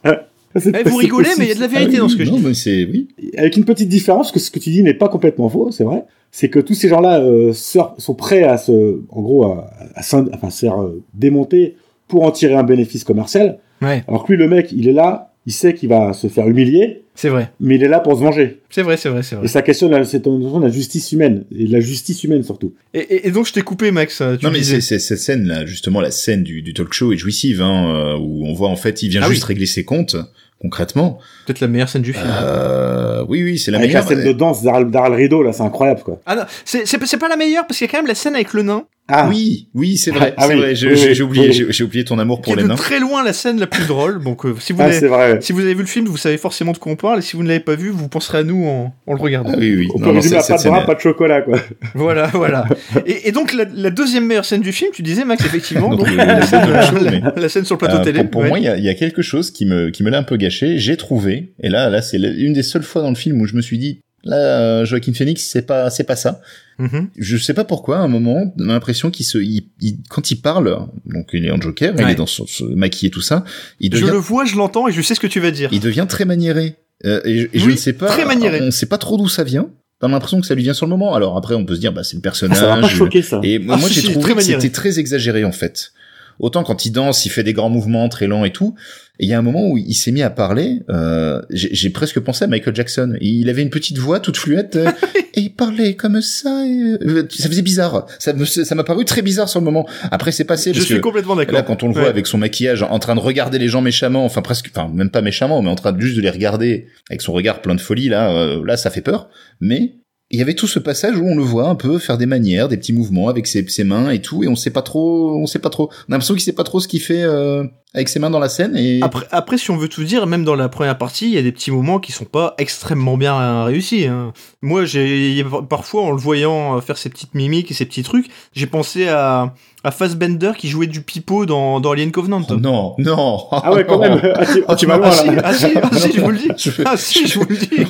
Eh, 0.57 0.89
vous 0.89 0.97
rigolez, 0.99 1.25
possible. 1.31 1.41
mais 1.41 1.45
il 1.47 1.49
y 1.49 1.53
a 1.53 1.55
de 1.57 1.61
la 1.61 1.67
vérité 1.67 1.97
dans 1.97 2.09
ce 2.09 2.15
que 2.17 2.25
je 2.25 2.31
non, 2.31 2.37
dis. 2.37 2.45
mais 2.47 2.55
c'est, 2.55 2.85
oui. 2.85 3.09
Avec 3.37 3.57
une 3.57 3.65
petite 3.65 3.89
différence, 3.89 4.31
que 4.31 4.39
ce 4.39 4.53
que 4.53 4.61
tu 4.61 4.71
dis 4.71 4.85
n'est 4.85 4.95
pas 4.95 5.09
complètement 5.09 5.49
faux, 5.49 5.73
c'est 5.73 5.83
vrai. 5.83 6.05
C'est 6.31 6.49
que 6.49 6.61
tous 6.61 6.75
ces 6.75 6.89
gens-là 6.89 7.19
euh, 7.21 7.53
sont 7.53 8.15
prêts 8.15 8.45
à 8.45 8.57
se, 8.57 9.01
en 9.09 9.21
gros, 9.21 9.45
à, 9.47 9.67
à, 9.97 10.03
s'in- 10.03 10.27
enfin, 10.33 10.51
se 10.51 10.61
faire 10.61 10.81
euh, 10.81 11.03
démonter 11.13 11.77
pour 12.07 12.23
en 12.23 12.31
tirer 12.31 12.55
un 12.55 12.63
bénéfice 12.63 13.03
commercial. 13.03 13.59
Ouais, 13.85 14.05
Alors 14.09 14.25
que 14.27 14.33
lui, 14.33 14.39
le 14.39 14.49
mec, 14.49 14.73
il 14.73 14.89
est 14.89 14.93
là, 14.93 15.31
il 15.47 15.53
sait 15.53 15.75
qu'il 15.75 15.89
va 15.91 16.13
se 16.15 16.27
faire 16.29 16.49
humilier, 16.49 17.03
c'est 17.15 17.29
vrai, 17.29 17.51
mais 17.61 17.75
il 17.77 17.83
est 17.85 17.89
là 17.89 18.01
pour 18.01 18.15
se 18.17 18.21
venger. 18.21 18.61
c'est 18.71 18.83
vrai, 18.83 18.97
c'est 18.97 19.09
vrai, 19.11 19.23
c'est 19.23 19.37
vrai. 19.37 19.45
Et 19.45 19.49
ça 19.49 19.63
questionne 19.63 19.91
la, 19.93 19.99
la 19.99 20.69
justice 20.71 21.13
humaine, 21.13 21.45
et 21.57 21.67
de 21.67 21.73
la 21.73 21.81
justice 21.81 22.25
humaine 22.25 22.43
surtout. 22.43 22.73
Et, 22.95 22.99
et- 23.01 23.27
et 23.29 23.31
donc 23.31 23.47
je 23.47 23.53
t'ai 23.53 23.61
coupé, 23.63 23.91
Max. 23.91 24.23
Tu 24.41 24.45
non, 24.45 24.51
mais 24.51 24.63
c'est, 24.63 24.81
c'est, 24.81 24.99
cette 24.99 25.19
scène 25.19 25.47
là, 25.47 25.67
justement, 25.67 26.01
la 26.01 26.11
scène 26.11 26.43
du, 26.43 26.63
du 26.63 26.73
talk 26.75 26.93
show 26.93 27.13
est 27.13 27.17
jouissive, 27.19 27.61
hein, 27.63 27.95
euh, 27.95 28.17
où 28.19 28.47
on 28.47 28.55
voit 28.55 28.69
en 28.71 28.77
fait, 28.77 29.03
il 29.03 29.11
vient 29.11 29.21
Ah 29.23 29.29
juste 29.29 29.43
oui. 29.45 29.49
régler 29.49 29.67
ses 29.67 29.85
comptes, 29.85 30.17
concrètement. 30.61 31.19
peut-être 31.47 31.61
la 31.61 31.69
meilleure 31.69 31.89
scène 31.91 32.03
du 32.03 32.13
film. 32.15 32.25
Euh, 32.27 33.25
oui, 33.29 33.43
oui, 33.45 33.59
c'est 33.59 33.71
la 33.71 33.79
Avec 33.79 33.91
meilleure. 33.91 34.09
la 34.09 34.17
scène 34.17 34.27
de 34.27 34.33
danse 34.33 34.63
d'Aral 34.63 35.13
Rideau, 35.15 35.43
là, 35.43 35.53
c'est 35.53 35.63
incroyable, 35.63 36.01
quoi. 36.03 36.21
Ah 36.27 36.37
non, 36.37 36.43
c'est 36.65 36.87
c'est 36.87 37.05
c'est 37.05 37.19
pas 37.19 37.29
la 37.29 37.37
meilleure 37.37 37.67
parce 37.67 37.79
qu'il 37.79 37.87
y 37.87 37.91
a 37.91 37.93
quand 37.93 37.99
même 37.99 38.07
la 38.09 38.15
scène 38.15 38.35
avec 38.35 38.55
le 38.55 38.63
nain. 38.63 38.85
Ah, 39.07 39.29
Oui, 39.29 39.69
oui, 39.75 39.99
c'est 39.99 40.11
vrai, 40.13 40.33
Ah 40.39 40.47
c'est 40.47 40.55
oui, 40.55 40.61
vrai. 40.61 40.75
Je- 40.75 40.89
oui, 40.89 40.97
j'ai, 40.97 41.09
oui, 41.13 41.21
oublié, 41.21 41.47
oui. 41.49 41.53
j'ai, 41.53 41.67
j'ai 41.71 41.85
oublié 41.85 42.05
ton 42.05 42.19
amour 42.19 42.41
pour 42.41 42.57
les 42.57 42.63
de 42.63 42.69
nains. 42.69 42.75
très 42.75 43.01
loin 43.01 43.23
la 43.23 43.35
scène 43.35 43.61
la 43.61 43.67
plus 43.67 43.87
drôle. 43.87 44.25
Donc 44.25 44.47
euh, 44.47 44.55
si 44.59 44.73
vous 44.73 44.81
Ah, 44.81 44.89
vrai. 44.89 45.39
Si 45.43 45.53
vous 45.53 45.61
avez 45.61 45.75
vu 45.75 45.81
le 45.81 45.87
film, 45.87 46.07
vous 46.07 46.17
savez 46.17 46.39
forcément 46.39 46.73
de 46.73 46.79
quoi 46.79 46.91
on 46.93 46.97
parle, 46.97 47.19
et 47.19 47.23
si 47.23 47.37
vous 47.37 47.43
ne 47.43 47.49
l'avez 47.49 47.61
pas 47.61 47.75
vu, 47.75 47.91
vous 47.91 48.09
penserez 48.09 48.39
à 48.39 48.43
nous 48.45 48.65
en, 48.65 48.95
en 49.07 49.13
le 49.15 49.21
regardant. 49.21 49.51
Ah 49.53 49.59
oui, 49.59 49.75
oui. 49.77 49.89
On 49.95 49.99
Non, 49.99 50.07
peut 50.07 50.13
non, 50.13 50.21
résumer 50.21 50.37
à 50.39 50.43
pas 50.43 50.57
de 50.57 50.63
bras, 50.69 50.87
pas 50.87 50.95
de 50.95 51.01
chocolat, 51.01 51.43
quoi. 51.43 51.61
Voilà, 51.95 52.27
voilà. 52.33 52.65
Et, 53.05 53.29
et 53.29 53.33
donc 53.33 53.53
la, 53.53 53.67
la 53.75 53.91
deuxième 53.91 54.25
meilleure 54.27 54.47
scène 54.47 54.63
du 54.63 54.73
film, 54.73 54.91
tu 54.95 55.03
disais 55.03 55.27
Max, 55.27 55.45
effectivement, 55.45 55.95
Donc, 55.95 56.11
la, 56.17 56.41
scène, 56.47 56.61
mais- 57.03 57.41
la 57.43 57.49
scène 57.51 57.67
sur 57.67 57.75
le 57.75 57.81
plateau 57.81 57.99
Euh, 57.99 58.05
télé. 58.05 58.21
Pour, 58.21 58.31
pour 58.31 58.41
ouais. 58.43 58.49
moi, 58.49 58.59
il 58.59 58.65
y 58.65 58.69
a, 58.69 58.79
il 58.79 58.85
y 58.85 58.89
a 58.89 58.95
quelque 58.95 59.21
chose 59.21 59.51
qui 59.51 59.67
me 59.67 59.91
qui 59.91 60.03
me 60.03 60.09
l'a 60.11 60.17
un 60.19 60.23
peu 60.23 60.39
gâché. 60.39 60.79
J'ai 60.79 60.97
trouvé, 60.97 61.53
et 61.63 61.69
là, 61.69 61.91
là, 61.91 62.01
c'est 62.01 62.17
une 62.17 62.55
des 62.55 62.63
seules 62.63 62.83
fois 62.83 63.03
dans 63.03 63.11
le 63.11 63.15
film 63.17 63.39
où 63.43 63.47
je 63.47 63.55
me 63.55 63.61
suis 63.61 63.77
dit, 63.77 64.01
là, 64.25 64.37
euh, 64.37 64.85
Joaquin 64.85 65.13
Phoenix, 65.13 65.43
c'est 65.43 65.63
pas, 65.67 65.91
c'est 65.91 66.05
pas 66.05 66.17
ça. 66.17 66.41
Mhm. 66.79 67.09
Je 67.17 67.37
sais 67.37 67.55
pas 67.55 67.65
pourquoi, 67.65 67.99
à 67.99 68.01
un 68.01 68.09
moment, 68.09 68.53
on 68.59 68.69
a 68.69 68.73
l'impression 68.73 69.11
qu'il 69.11 69.25
se, 69.25 69.39
il, 69.39 69.69
il- 69.81 69.99
quand 70.09 70.31
il 70.31 70.37
parle, 70.37 70.87
donc 71.07 71.31
il 71.33 71.45
est 71.45 71.51
en 71.51 71.61
Joker, 71.61 71.95
il 71.99 72.09
est 72.09 72.15
dans 72.17 72.27
son, 72.27 72.47
son- 72.47 72.69
maquillé 72.75 73.11
tout 73.11 73.21
ça, 73.21 73.45
il 73.81 73.95
Je 73.95 74.01
devient, 74.01 74.13
le 74.13 74.19
vois, 74.19 74.45
je 74.45 74.57
l'entends, 74.57 74.89
et 74.89 74.93
je 74.93 75.01
sais 75.03 75.15
ce 75.15 75.21
que 75.21 75.27
tu 75.29 75.41
vas 75.41 75.51
dire. 75.53 75.69
il 75.73 75.81
devient 75.81 76.07
très 76.09 76.25
maniéré. 76.25 76.77
Euh, 77.05 77.21
et, 77.25 77.49
et 77.53 77.59
je 77.59 77.71
ne 77.71 77.77
sais 77.77 77.93
pas, 77.93 78.07
très 78.07 78.25
maniéré. 78.25 78.61
on 78.63 78.67
ne 78.67 78.71
sait 78.71 78.87
pas 78.87 78.99
trop 78.99 79.17
d'où 79.17 79.29
ça 79.29 79.45
vient. 79.45 79.69
T'as 80.01 80.09
l'impression 80.09 80.41
que 80.41 80.47
ça 80.47 80.55
lui 80.55 80.63
vient 80.65 80.75
sur 80.75 80.87
le 80.87 80.91
moment. 80.91 81.15
Alors 81.15 81.37
après, 81.37 81.55
on 81.55 81.65
peut 81.65 81.75
se 81.77 81.81
dire, 81.81 81.93
bah 81.93 82.03
c'est 82.05 82.17
le 82.17 82.21
personnage. 82.23 82.59
Ça 82.59 82.67
va 82.67 82.81
pas 82.81 82.89
choquer 82.89 83.23
ça. 83.23 83.41
Et 83.43 83.59
moi, 83.59 83.77
Ah, 83.77 83.81
moi, 83.81 83.89
si, 83.89 83.95
j'ai 83.95 84.01
si, 84.03 84.11
trouvé 84.13 84.33
très 84.33 84.35
que 84.35 84.43
c'était 84.43 84.71
très 84.71 84.99
exagéré 84.99 85.45
en 85.45 85.53
fait. 85.53 85.93
Autant 86.39 86.65
quand 86.65 86.85
il 86.87 86.91
danse, 86.91 87.27
il 87.27 87.31
fait 87.31 87.43
des 87.45 87.53
grands 87.53 87.71
mouvements 87.71 88.09
très 88.09 88.27
lents 88.27 88.45
et 88.45 88.53
tout. 88.53 88.75
Et 89.21 89.27
il 89.27 89.29
y 89.29 89.33
a 89.35 89.39
un 89.39 89.43
moment 89.43 89.69
où 89.69 89.79
il 89.79 89.95
s'est 89.95 90.11
mis 90.11 90.23
à 90.23 90.31
parler. 90.31 90.81
Euh, 90.91 91.41
j'ai 91.51 91.91
presque 91.91 92.19
pensé 92.19 92.45
à 92.45 92.47
Michael 92.49 92.75
Jackson. 92.75 93.15
Il 93.21 93.49
avait 93.49 93.63
une 93.63 93.71
petite 93.71 93.99
voix 93.99 94.19
toute 94.19 94.37
fluette 94.37 94.75
euh, 94.77 94.91
et 95.35 95.41
il 95.41 95.51
parlait 95.55 95.95
comme 95.95 96.21
ça. 96.21 96.67
et, 96.67 96.97
euh, 97.01 97.27
ça 97.31 97.49
faisait 97.49 97.63
bizarre. 97.63 98.07
Ça 98.19 98.33
me 98.33 98.45
ça 98.45 98.75
m'a 98.75 98.83
paru 98.83 99.05
très 99.05 99.23
bizarre 99.23 99.49
sur 99.49 99.61
le 99.61 99.65
moment. 99.65 99.87
Après 100.11 100.33
c'est 100.33 100.45
passé 100.45 100.75
Je 100.75 100.81
suis 100.81 100.97
que 100.97 101.01
complètement 101.01 101.37
d'accord. 101.37 101.55
Là, 101.55 101.63
quand 101.63 101.85
on 101.85 101.89
le 101.89 101.93
voit 101.95 102.03
Ouais. 102.05 102.09
avec 102.09 102.27
son 102.27 102.39
maquillage, 102.39 102.83
en 102.83 102.99
train 102.99 103.15
de 103.15 103.21
regarder 103.21 103.59
les 103.59 103.69
gens 103.69 103.81
méchamment, 103.83 104.25
enfin 104.25 104.43
presque, 104.43 104.71
enfin 104.75 104.91
même 104.93 105.11
pas 105.11 105.23
méchamment, 105.23 105.63
mais 105.63 105.71
en 105.71 105.77
train 105.77 105.93
de 105.93 106.01
juste 106.01 106.17
de 106.17 106.21
les 106.23 106.31
regarder 106.31 106.89
avec 107.09 107.23
son 107.23 107.33
regard 107.33 107.63
plein 107.63 107.77
de 107.77 107.81
folie, 107.81 108.09
là, 108.09 108.33
euh, 108.33 108.63
là, 108.67 108.77
ça 108.77 108.91
fait 108.91 109.01
peur. 109.01 109.29
Mais 109.61 109.95
il 110.35 110.39
y 110.39 110.43
avait 110.43 110.55
tout 110.55 110.67
ce 110.67 110.81
passage 110.81 111.17
où 111.17 111.25
on 111.25 111.37
le 111.37 111.45
voit 111.45 111.69
un 111.69 111.77
peu 111.77 111.99
faire 111.99 112.19
des 112.19 112.27
manières, 112.27 112.69
des 112.69 112.77
petits 112.77 112.93
mouvements 112.93 113.29
avec 113.29 113.47
ses, 113.47 113.85
mains 113.85 114.11
et 114.11 114.21
tout, 114.21 114.43
et 114.43 114.49
on 114.49 114.57
sait 114.57 114.71
pas 114.71 114.83
trop, 114.83 115.39
on 115.41 115.47
sait 115.47 115.61
pas 115.61 115.71
trop. 115.71 115.91
On 116.09 116.13
a 116.13 116.15
l'impression 116.15 116.35
qu'il 116.35 116.43
sait 116.43 116.53
pas 116.53 116.65
trop 116.65 116.81
ce 116.81 116.89
qu'il 116.89 117.01
fait 117.01 117.23
euh, 117.23 117.65
avec 117.95 118.09
ses 118.09 118.19
mains 118.19 118.31
dans 118.31 118.41
la 118.41 118.49
scène. 118.49 118.77
Et 118.77 118.99
Après, 119.03 119.25
après, 119.31 119.57
si 119.57 119.71
on 119.71 119.77
veut 119.77 119.89
tout 119.89 120.03
dire, 120.05 120.27
même 120.27 120.45
dans 120.45 120.57
la 120.57 120.69
première 120.69 120.99
partie, 120.99 121.27
il 121.27 121.35
y 121.35 121.39
a 121.39 121.43
des 121.43 121.53
petits 121.53 121.71
moments 121.71 122.01
qui 122.01 122.11
sont 122.13 122.25
pas 122.25 122.55
extrêmement 122.59 123.17
bien 123.17 123.65
réussis. 123.65 124.07
hein. 124.07 124.33
Moi, 124.63 124.85
j'ai 124.85 125.45
parfois, 125.71 126.03
en 126.03 126.11
le 126.11 126.17
voyant 126.19 126.77
euh, 126.77 126.81
faire 126.81 126.99
ses 126.99 127.09
petites 127.09 127.35
mimiques 127.35 127.71
et 127.71 127.75
ses 127.75 127.85
petits 127.87 128.03
trucs, 128.03 128.27
j'ai 128.55 128.67
pensé 128.67 129.09
à, 129.09 129.55
à 129.85 129.91
Fassbender 129.93 130.53
qui 130.59 130.69
jouait 130.69 130.87
du 130.89 131.03
pipeau 131.03 131.47
dans, 131.47 131.79
dans 131.81 131.93
Alien 131.93 132.11
Covenant. 132.11 132.43
Oh 132.51 132.55
non, 132.57 132.95
non. 132.99 133.39
Ah 133.53 133.73
ouais, 133.73 133.85
quand 133.87 133.99
même. 134.01 134.21
Ah, 134.37 134.45
tu, 134.45 134.65
ah, 134.67 134.75
tu 134.77 134.87
vas 134.87 134.97
non, 134.97 135.03
loin 135.05 135.11
Ah 135.13 135.15
si, 135.23 135.29
là. 135.35 135.43
ah 135.45 135.55
si, 135.55 135.67
ah 135.81 135.91
si, 135.97 136.13
je 136.13 136.21
vous 136.21 136.31
le 136.31 136.39
dis. 136.39 136.49
Je 136.59 136.71
veux- 136.71 136.85
Ah 136.87 136.97
si, 136.97 137.27
je 137.29 137.39
vous 137.39 137.47
le 137.49 137.57
dis. 137.57 137.87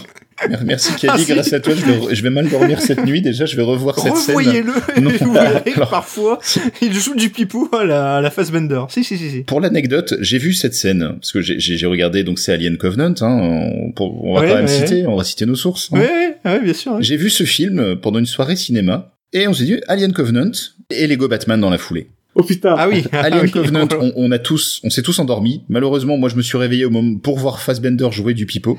Merci 0.64 0.92
Kelly, 0.96 1.24
Ah, 1.28 1.32
grâce 1.34 1.52
à 1.52 1.60
toi, 1.60 1.74
je 1.76 1.84
vais, 1.86 2.14
je 2.14 2.22
vais 2.22 2.28
mal 2.28 2.48
dormir 2.50 2.80
cette 2.80 3.06
nuit. 3.06 3.22
Déjà, 3.22 3.46
je 3.46 3.54
vais 3.56 3.62
revoir 3.62 3.96
cette 3.98 4.16
scène. 4.16 4.36
Revoyez-le 4.36 4.72
vous 5.24 5.32
verrez 5.32 5.72
parfois, 5.88 6.40
il 6.82 6.92
joue 6.92 7.14
du 7.14 7.30
pipeau 7.30 7.68
à 7.72 7.84
la, 7.84 8.16
à 8.16 8.20
la 8.20 8.30
Fassbender. 8.32 8.82
Si, 8.88 9.04
si, 9.04 9.16
si, 9.16 9.30
si. 9.30 9.40
Pour 9.44 9.60
l'anecdote, 9.60 9.93
j'ai 10.20 10.38
vu 10.38 10.52
cette 10.54 10.74
scène 10.74 11.14
parce 11.20 11.32
que 11.32 11.40
j'ai- 11.40 11.86
regardé 11.86 12.24
donc 12.24 12.38
c'est 12.38 12.52
Alien 12.52 12.76
Covenant. 12.76 13.14
Hein, 13.20 13.38
on, 13.42 13.92
pour- 13.92 14.24
on 14.24 14.34
va 14.34 14.40
Ouais, 14.40 14.48
quand 14.48 14.54
même 14.56 14.64
ouais, 14.64 14.70
citer, 14.70 15.06
on 15.06 15.16
va 15.16 15.24
citer 15.24 15.46
nos 15.46 15.54
sources. 15.56 15.90
hein. 15.92 15.98
Ouais, 16.00 16.36
ouais, 16.44 16.60
bien 16.60 16.72
sûr. 16.74 16.96
J'ai 17.00 17.16
vu 17.16 17.30
ce 17.30 17.44
film 17.44 17.96
pendant 17.96 18.18
une 18.18 18.26
soirée 18.26 18.56
cinéma 18.56 19.12
et 19.32 19.46
on 19.48 19.52
s'est 19.54 19.64
dit 19.64 19.80
Alien 19.88 20.12
Covenant 20.12 20.50
et 20.90 21.06
Lego 21.06 21.28
Batman 21.28 21.60
dans 21.60 21.70
la 21.70 21.78
foulée. 21.78 22.08
Oh 22.36 22.42
putain. 22.42 22.74
Ah 22.76 22.88
oui. 22.88 23.04
ah 23.12 23.20
Alien 23.20 23.42
oui. 23.44 23.50
Covenant, 23.52 23.86
on, 24.00 24.12
on 24.16 24.32
a 24.32 24.38
tous, 24.40 24.80
on 24.82 24.90
s'est 24.90 25.02
tous 25.02 25.18
endormis. 25.20 25.62
Malheureusement, 25.68 26.16
moi, 26.16 26.28
je 26.28 26.34
me 26.34 26.42
suis 26.42 26.58
réveillé 26.58 26.84
au 26.84 26.90
moment 26.90 27.16
pour 27.18 27.38
voir 27.38 27.60
Fassbender 27.60 28.08
jouer 28.10 28.34
du 28.34 28.44
pipeau. 28.46 28.76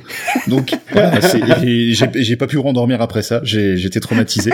Donc, 0.47 0.73
voilà, 0.91 1.19
j'ai 2.15 2.35
pas 2.35 2.47
pu 2.47 2.57
rendormir 2.57 3.01
après 3.01 3.21
ça. 3.21 3.39
J'ai- 3.43 3.77
J'étais 3.77 3.99
traumatisé. 4.01 4.51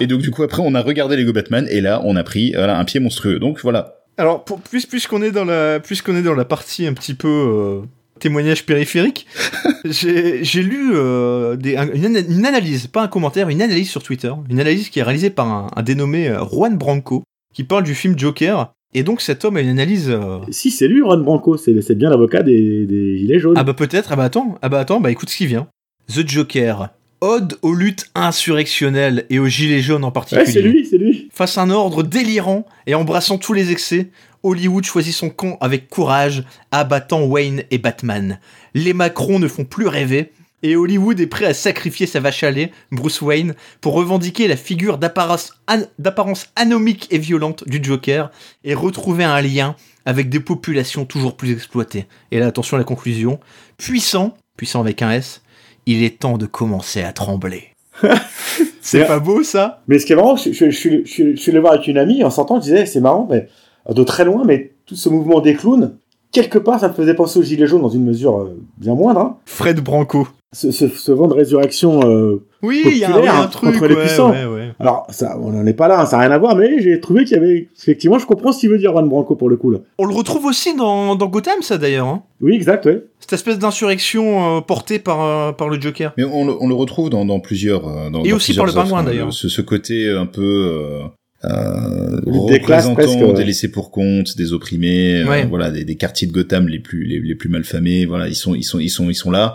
Et 0.00 0.06
donc, 0.06 0.22
du 0.22 0.30
coup, 0.30 0.42
après, 0.44 0.62
on 0.64 0.74
a 0.74 0.80
regardé 0.80 1.16
Lego 1.16 1.32
Batman 1.32 1.66
et 1.70 1.80
là, 1.80 2.00
on 2.04 2.16
a 2.16 2.22
pris 2.24 2.52
voilà, 2.52 2.78
un 2.78 2.84
pied 2.84 3.00
monstrueux. 3.00 3.38
Donc, 3.38 3.60
voilà. 3.62 3.97
Alors, 4.18 4.44
puisqu'on 4.90 5.22
est 5.22 5.30
dans 5.30 5.44
la, 5.44 5.80
puisqu'on 5.80 6.16
est 6.16 6.22
dans 6.22 6.34
la 6.34 6.44
partie 6.44 6.86
un 6.86 6.92
petit 6.92 7.14
peu 7.14 7.28
euh, 7.28 7.80
témoignage 8.18 8.66
périphérique, 8.66 9.26
j'ai 9.84 10.62
lu 10.62 10.90
euh, 10.94 11.56
des, 11.56 11.76
un- 11.76 11.90
une, 11.92 12.04
ana- 12.06 12.20
une 12.28 12.44
analyse, 12.46 12.86
pas 12.88 13.02
un 13.02 13.08
commentaire, 13.08 13.48
une 13.48 13.62
analyse 13.62 13.88
sur 13.88 14.02
Twitter, 14.02 14.32
une 14.50 14.60
analyse 14.60 14.88
qui 14.90 14.98
est 14.98 15.02
réalisée 15.02 15.30
par 15.30 15.46
un, 15.48 15.68
un 15.74 15.82
dénommé 15.82 16.28
euh, 16.28 16.44
Juan 16.50 16.76
Branco, 16.76 17.22
qui 17.54 17.64
parle 17.64 17.84
du 17.84 17.94
film 17.94 18.18
Joker. 18.18 18.72
Et 18.94 19.02
donc 19.02 19.20
cet 19.20 19.44
homme 19.44 19.56
a 19.56 19.60
une 19.60 19.68
analyse. 19.68 20.08
euh, 20.10 20.38
Si, 20.50 20.70
c'est 20.70 20.88
lui, 20.88 21.02
Ron 21.02 21.18
Branco. 21.18 21.56
C'est 21.58 21.78
c'est 21.82 21.94
bien 21.94 22.08
l'avocat 22.08 22.42
des, 22.42 22.86
des 22.86 23.18
Gilets 23.18 23.38
jaunes. 23.38 23.54
Ah 23.58 23.62
bah 23.62 23.74
peut-être. 23.74 24.10
Ah 24.12 24.16
bah 24.16 24.24
attends. 24.24 24.58
Ah 24.62 24.68
bah 24.70 24.80
attends. 24.80 24.98
Bah 25.00 25.10
écoute 25.10 25.28
ce 25.28 25.36
qui 25.36 25.46
vient. 25.46 25.66
The 26.08 26.26
Joker. 26.26 26.88
Ode 27.20 27.58
aux 27.62 27.74
luttes 27.74 28.10
insurrectionnelles 28.14 29.26
et 29.30 29.38
aux 29.38 29.46
gilets 29.46 29.82
jaunes 29.82 30.04
en 30.04 30.10
particulier. 30.12 30.46
ouais, 30.46 30.52
c'est 30.52 30.62
lui, 30.62 30.86
c'est 30.86 30.98
lui. 30.98 31.28
Face 31.32 31.58
à 31.58 31.62
un 31.62 31.70
ordre 31.70 32.02
délirant 32.02 32.64
et 32.86 32.94
embrassant 32.94 33.38
tous 33.38 33.52
les 33.52 33.70
excès, 33.72 34.08
Hollywood 34.44 34.84
choisit 34.84 35.14
son 35.14 35.28
camp 35.30 35.58
avec 35.60 35.88
courage, 35.88 36.44
abattant 36.70 37.24
Wayne 37.24 37.64
et 37.70 37.78
Batman. 37.78 38.38
Les 38.74 38.92
Macron 38.92 39.38
ne 39.40 39.48
font 39.48 39.64
plus 39.64 39.88
rêver, 39.88 40.30
et 40.62 40.76
Hollywood 40.76 41.18
est 41.20 41.26
prêt 41.26 41.44
à 41.46 41.54
sacrifier 41.54 42.06
sa 42.06 42.20
vache 42.20 42.42
à 42.44 42.50
lait, 42.52 42.70
Bruce 42.92 43.20
Wayne, 43.20 43.54
pour 43.80 43.94
revendiquer 43.94 44.46
la 44.48 44.56
figure 44.56 44.98
d'apparence 44.98 45.52
an- 45.68 45.86
d'apparence 45.98 46.46
anomique 46.56 47.08
et 47.10 47.18
violente 47.18 47.64
du 47.68 47.80
Joker, 47.82 48.30
et 48.64 48.74
retrouver 48.74 49.24
un 49.24 49.40
lien 49.40 49.74
avec 50.06 50.28
des 50.30 50.40
populations 50.40 51.04
toujours 51.04 51.36
plus 51.36 51.50
exploitées. 51.52 52.06
Et 52.30 52.38
là, 52.38 52.46
attention 52.46 52.76
à 52.76 52.78
la 52.78 52.84
conclusion. 52.84 53.40
Puissant, 53.76 54.36
puissant 54.56 54.80
avec 54.80 55.02
un 55.02 55.10
S, 55.12 55.42
il 55.88 56.04
est 56.04 56.18
temps 56.20 56.36
de 56.36 56.44
commencer 56.44 57.02
à 57.02 57.12
trembler. 57.12 57.64
C'est 58.82 59.06
pas 59.06 59.18
beau 59.20 59.42
ça? 59.42 59.82
Mais 59.88 59.98
ce 59.98 60.04
qui 60.06 60.12
est 60.12 60.16
marrant, 60.16 60.36
je, 60.36 60.52
je, 60.52 60.70
je, 60.70 60.76
suis- 61.04 61.36
je, 61.36 61.50
allé 61.50 61.58
voir 61.60 61.72
avec 61.72 61.86
une 61.88 61.96
amie, 61.98 62.22
en 62.22 62.30
sortant, 62.30 62.56
je 62.56 62.64
disais, 62.64 62.84
c'est 62.86 63.00
marrant, 63.00 63.26
mais 63.30 63.48
de 63.92 64.04
très 64.04 64.24
loin, 64.24 64.44
mais 64.44 64.72
tout 64.86 64.94
ce 64.96 65.08
mouvement 65.08 65.40
des 65.40 65.54
clowns, 65.54 65.96
quelque 66.30 66.58
part, 66.58 66.78
ça 66.78 66.88
me 66.88 66.92
faisait 66.94 67.14
penser 67.14 67.38
aux 67.38 67.42
Gilets 67.42 67.66
jaunes 67.66 67.82
dans 67.82 67.88
une 67.88 68.04
mesure 68.04 68.38
euh, 68.38 68.60
bien 68.76 68.94
moindre. 68.94 69.20
Hein. 69.20 69.36
Fred 69.46 69.80
Branco. 69.80 70.28
Ce, 70.54 70.70
ce, 70.70 70.88
ce 70.88 71.12
vent 71.12 71.28
de 71.28 71.34
résurrection. 71.34 72.00
euh, 72.08 72.42
Oui, 72.62 72.82
il 72.86 72.96
y, 72.96 73.04
a 73.04 73.08
un- 73.08 73.20
il 73.20 73.24
y 73.24 73.28
a 73.28 73.32
populaire, 73.32 73.34
un 73.42 73.46
truc 73.48 73.72
contre 73.74 73.86
les 73.86 73.94
ouais, 73.94 74.00
puissants. 74.00 74.30
ouais, 74.32 74.46
ouais. 74.46 74.72
Alors, 74.80 75.06
ça, 75.10 75.38
on 75.42 75.50
n'en 75.52 75.66
est 75.66 75.74
pas 75.74 75.88
là, 75.88 76.00
hein, 76.00 76.06
ça 76.06 76.16
n'a 76.16 76.22
rien 76.22 76.30
à 76.30 76.38
voir, 76.38 76.56
mais 76.56 76.80
j'ai 76.80 76.98
trouvé 77.00 77.24
qu'il 77.24 77.36
y 77.36 77.38
avait. 77.40 77.68
Effectivement, 77.78 78.18
je 78.18 78.24
comprends 78.24 78.50
ce 78.52 78.60
qu'il 78.60 78.70
veut 78.70 78.78
dire, 78.78 78.92
Juan 78.92 79.06
Branco, 79.10 79.36
pour 79.36 79.50
le 79.50 79.58
coup, 79.58 79.70
là. 79.70 79.80
On 79.98 80.06
le 80.06 80.14
retrouve 80.14 80.46
aussi 80.46 80.74
dans, 80.74 81.16
dans 81.16 81.26
Gotham, 81.26 81.60
ça 81.60 81.76
d'ailleurs. 81.76 82.06
hein. 82.06 82.22
Oui, 82.40 82.54
exact, 82.54 82.86
ouais. 82.86 83.02
Cette 83.20 83.34
espèce 83.34 83.58
d'insurrection 83.58 84.56
euh, 84.56 84.60
portée 84.62 84.98
par, 84.98 85.22
euh, 85.22 85.52
par 85.52 85.68
le 85.68 85.78
Joker. 85.78 86.14
Mais 86.16 86.24
on 86.24 86.46
le, 86.46 86.54
on 86.58 86.66
le 86.66 86.74
retrouve 86.74 87.10
dans, 87.10 87.26
dans 87.26 87.40
plusieurs. 87.40 87.86
euh, 87.86 88.08
Dans, 88.08 88.24
Et 88.24 88.30
dans 88.30 88.36
aussi 88.36 88.52
plusieurs 88.54 88.64
par 88.64 88.74
le 88.74 88.80
pingouin, 88.82 89.00
hein, 89.00 89.04
d'ailleurs. 89.04 89.32
Ce, 89.34 89.50
ce 89.50 89.60
côté 89.60 90.10
un 90.10 90.24
peu. 90.26 90.42
Euh, 90.42 91.00
euh, 91.44 92.20
Lutte 92.26 92.46
des 92.46 92.60
classes, 92.60 92.86
représentant 92.86 92.94
presque, 93.18 93.20
ouais. 93.32 93.34
des 93.34 93.44
laissés 93.44 93.70
pour 93.70 93.90
compte, 93.90 94.36
des 94.38 94.52
opprimés, 94.54 95.20
euh, 95.20 95.28
Ouais. 95.28 95.46
voilà, 95.46 95.70
des, 95.70 95.84
des 95.84 95.96
quartiers 95.96 96.26
de 96.26 96.32
Gotham 96.32 96.68
les 96.68 96.78
plus 96.80 97.04
les, 97.04 97.20
les 97.20 97.34
plus 97.36 97.48
malfamés, 97.48 98.06
voilà, 98.06 98.26
ils 98.28 98.34
sont 98.34 98.54
ils 98.56 98.64
sont 98.64 98.80
ils 98.80 98.88
sont 98.88 99.08
ils 99.08 99.14
sont 99.14 99.30
là. 99.30 99.54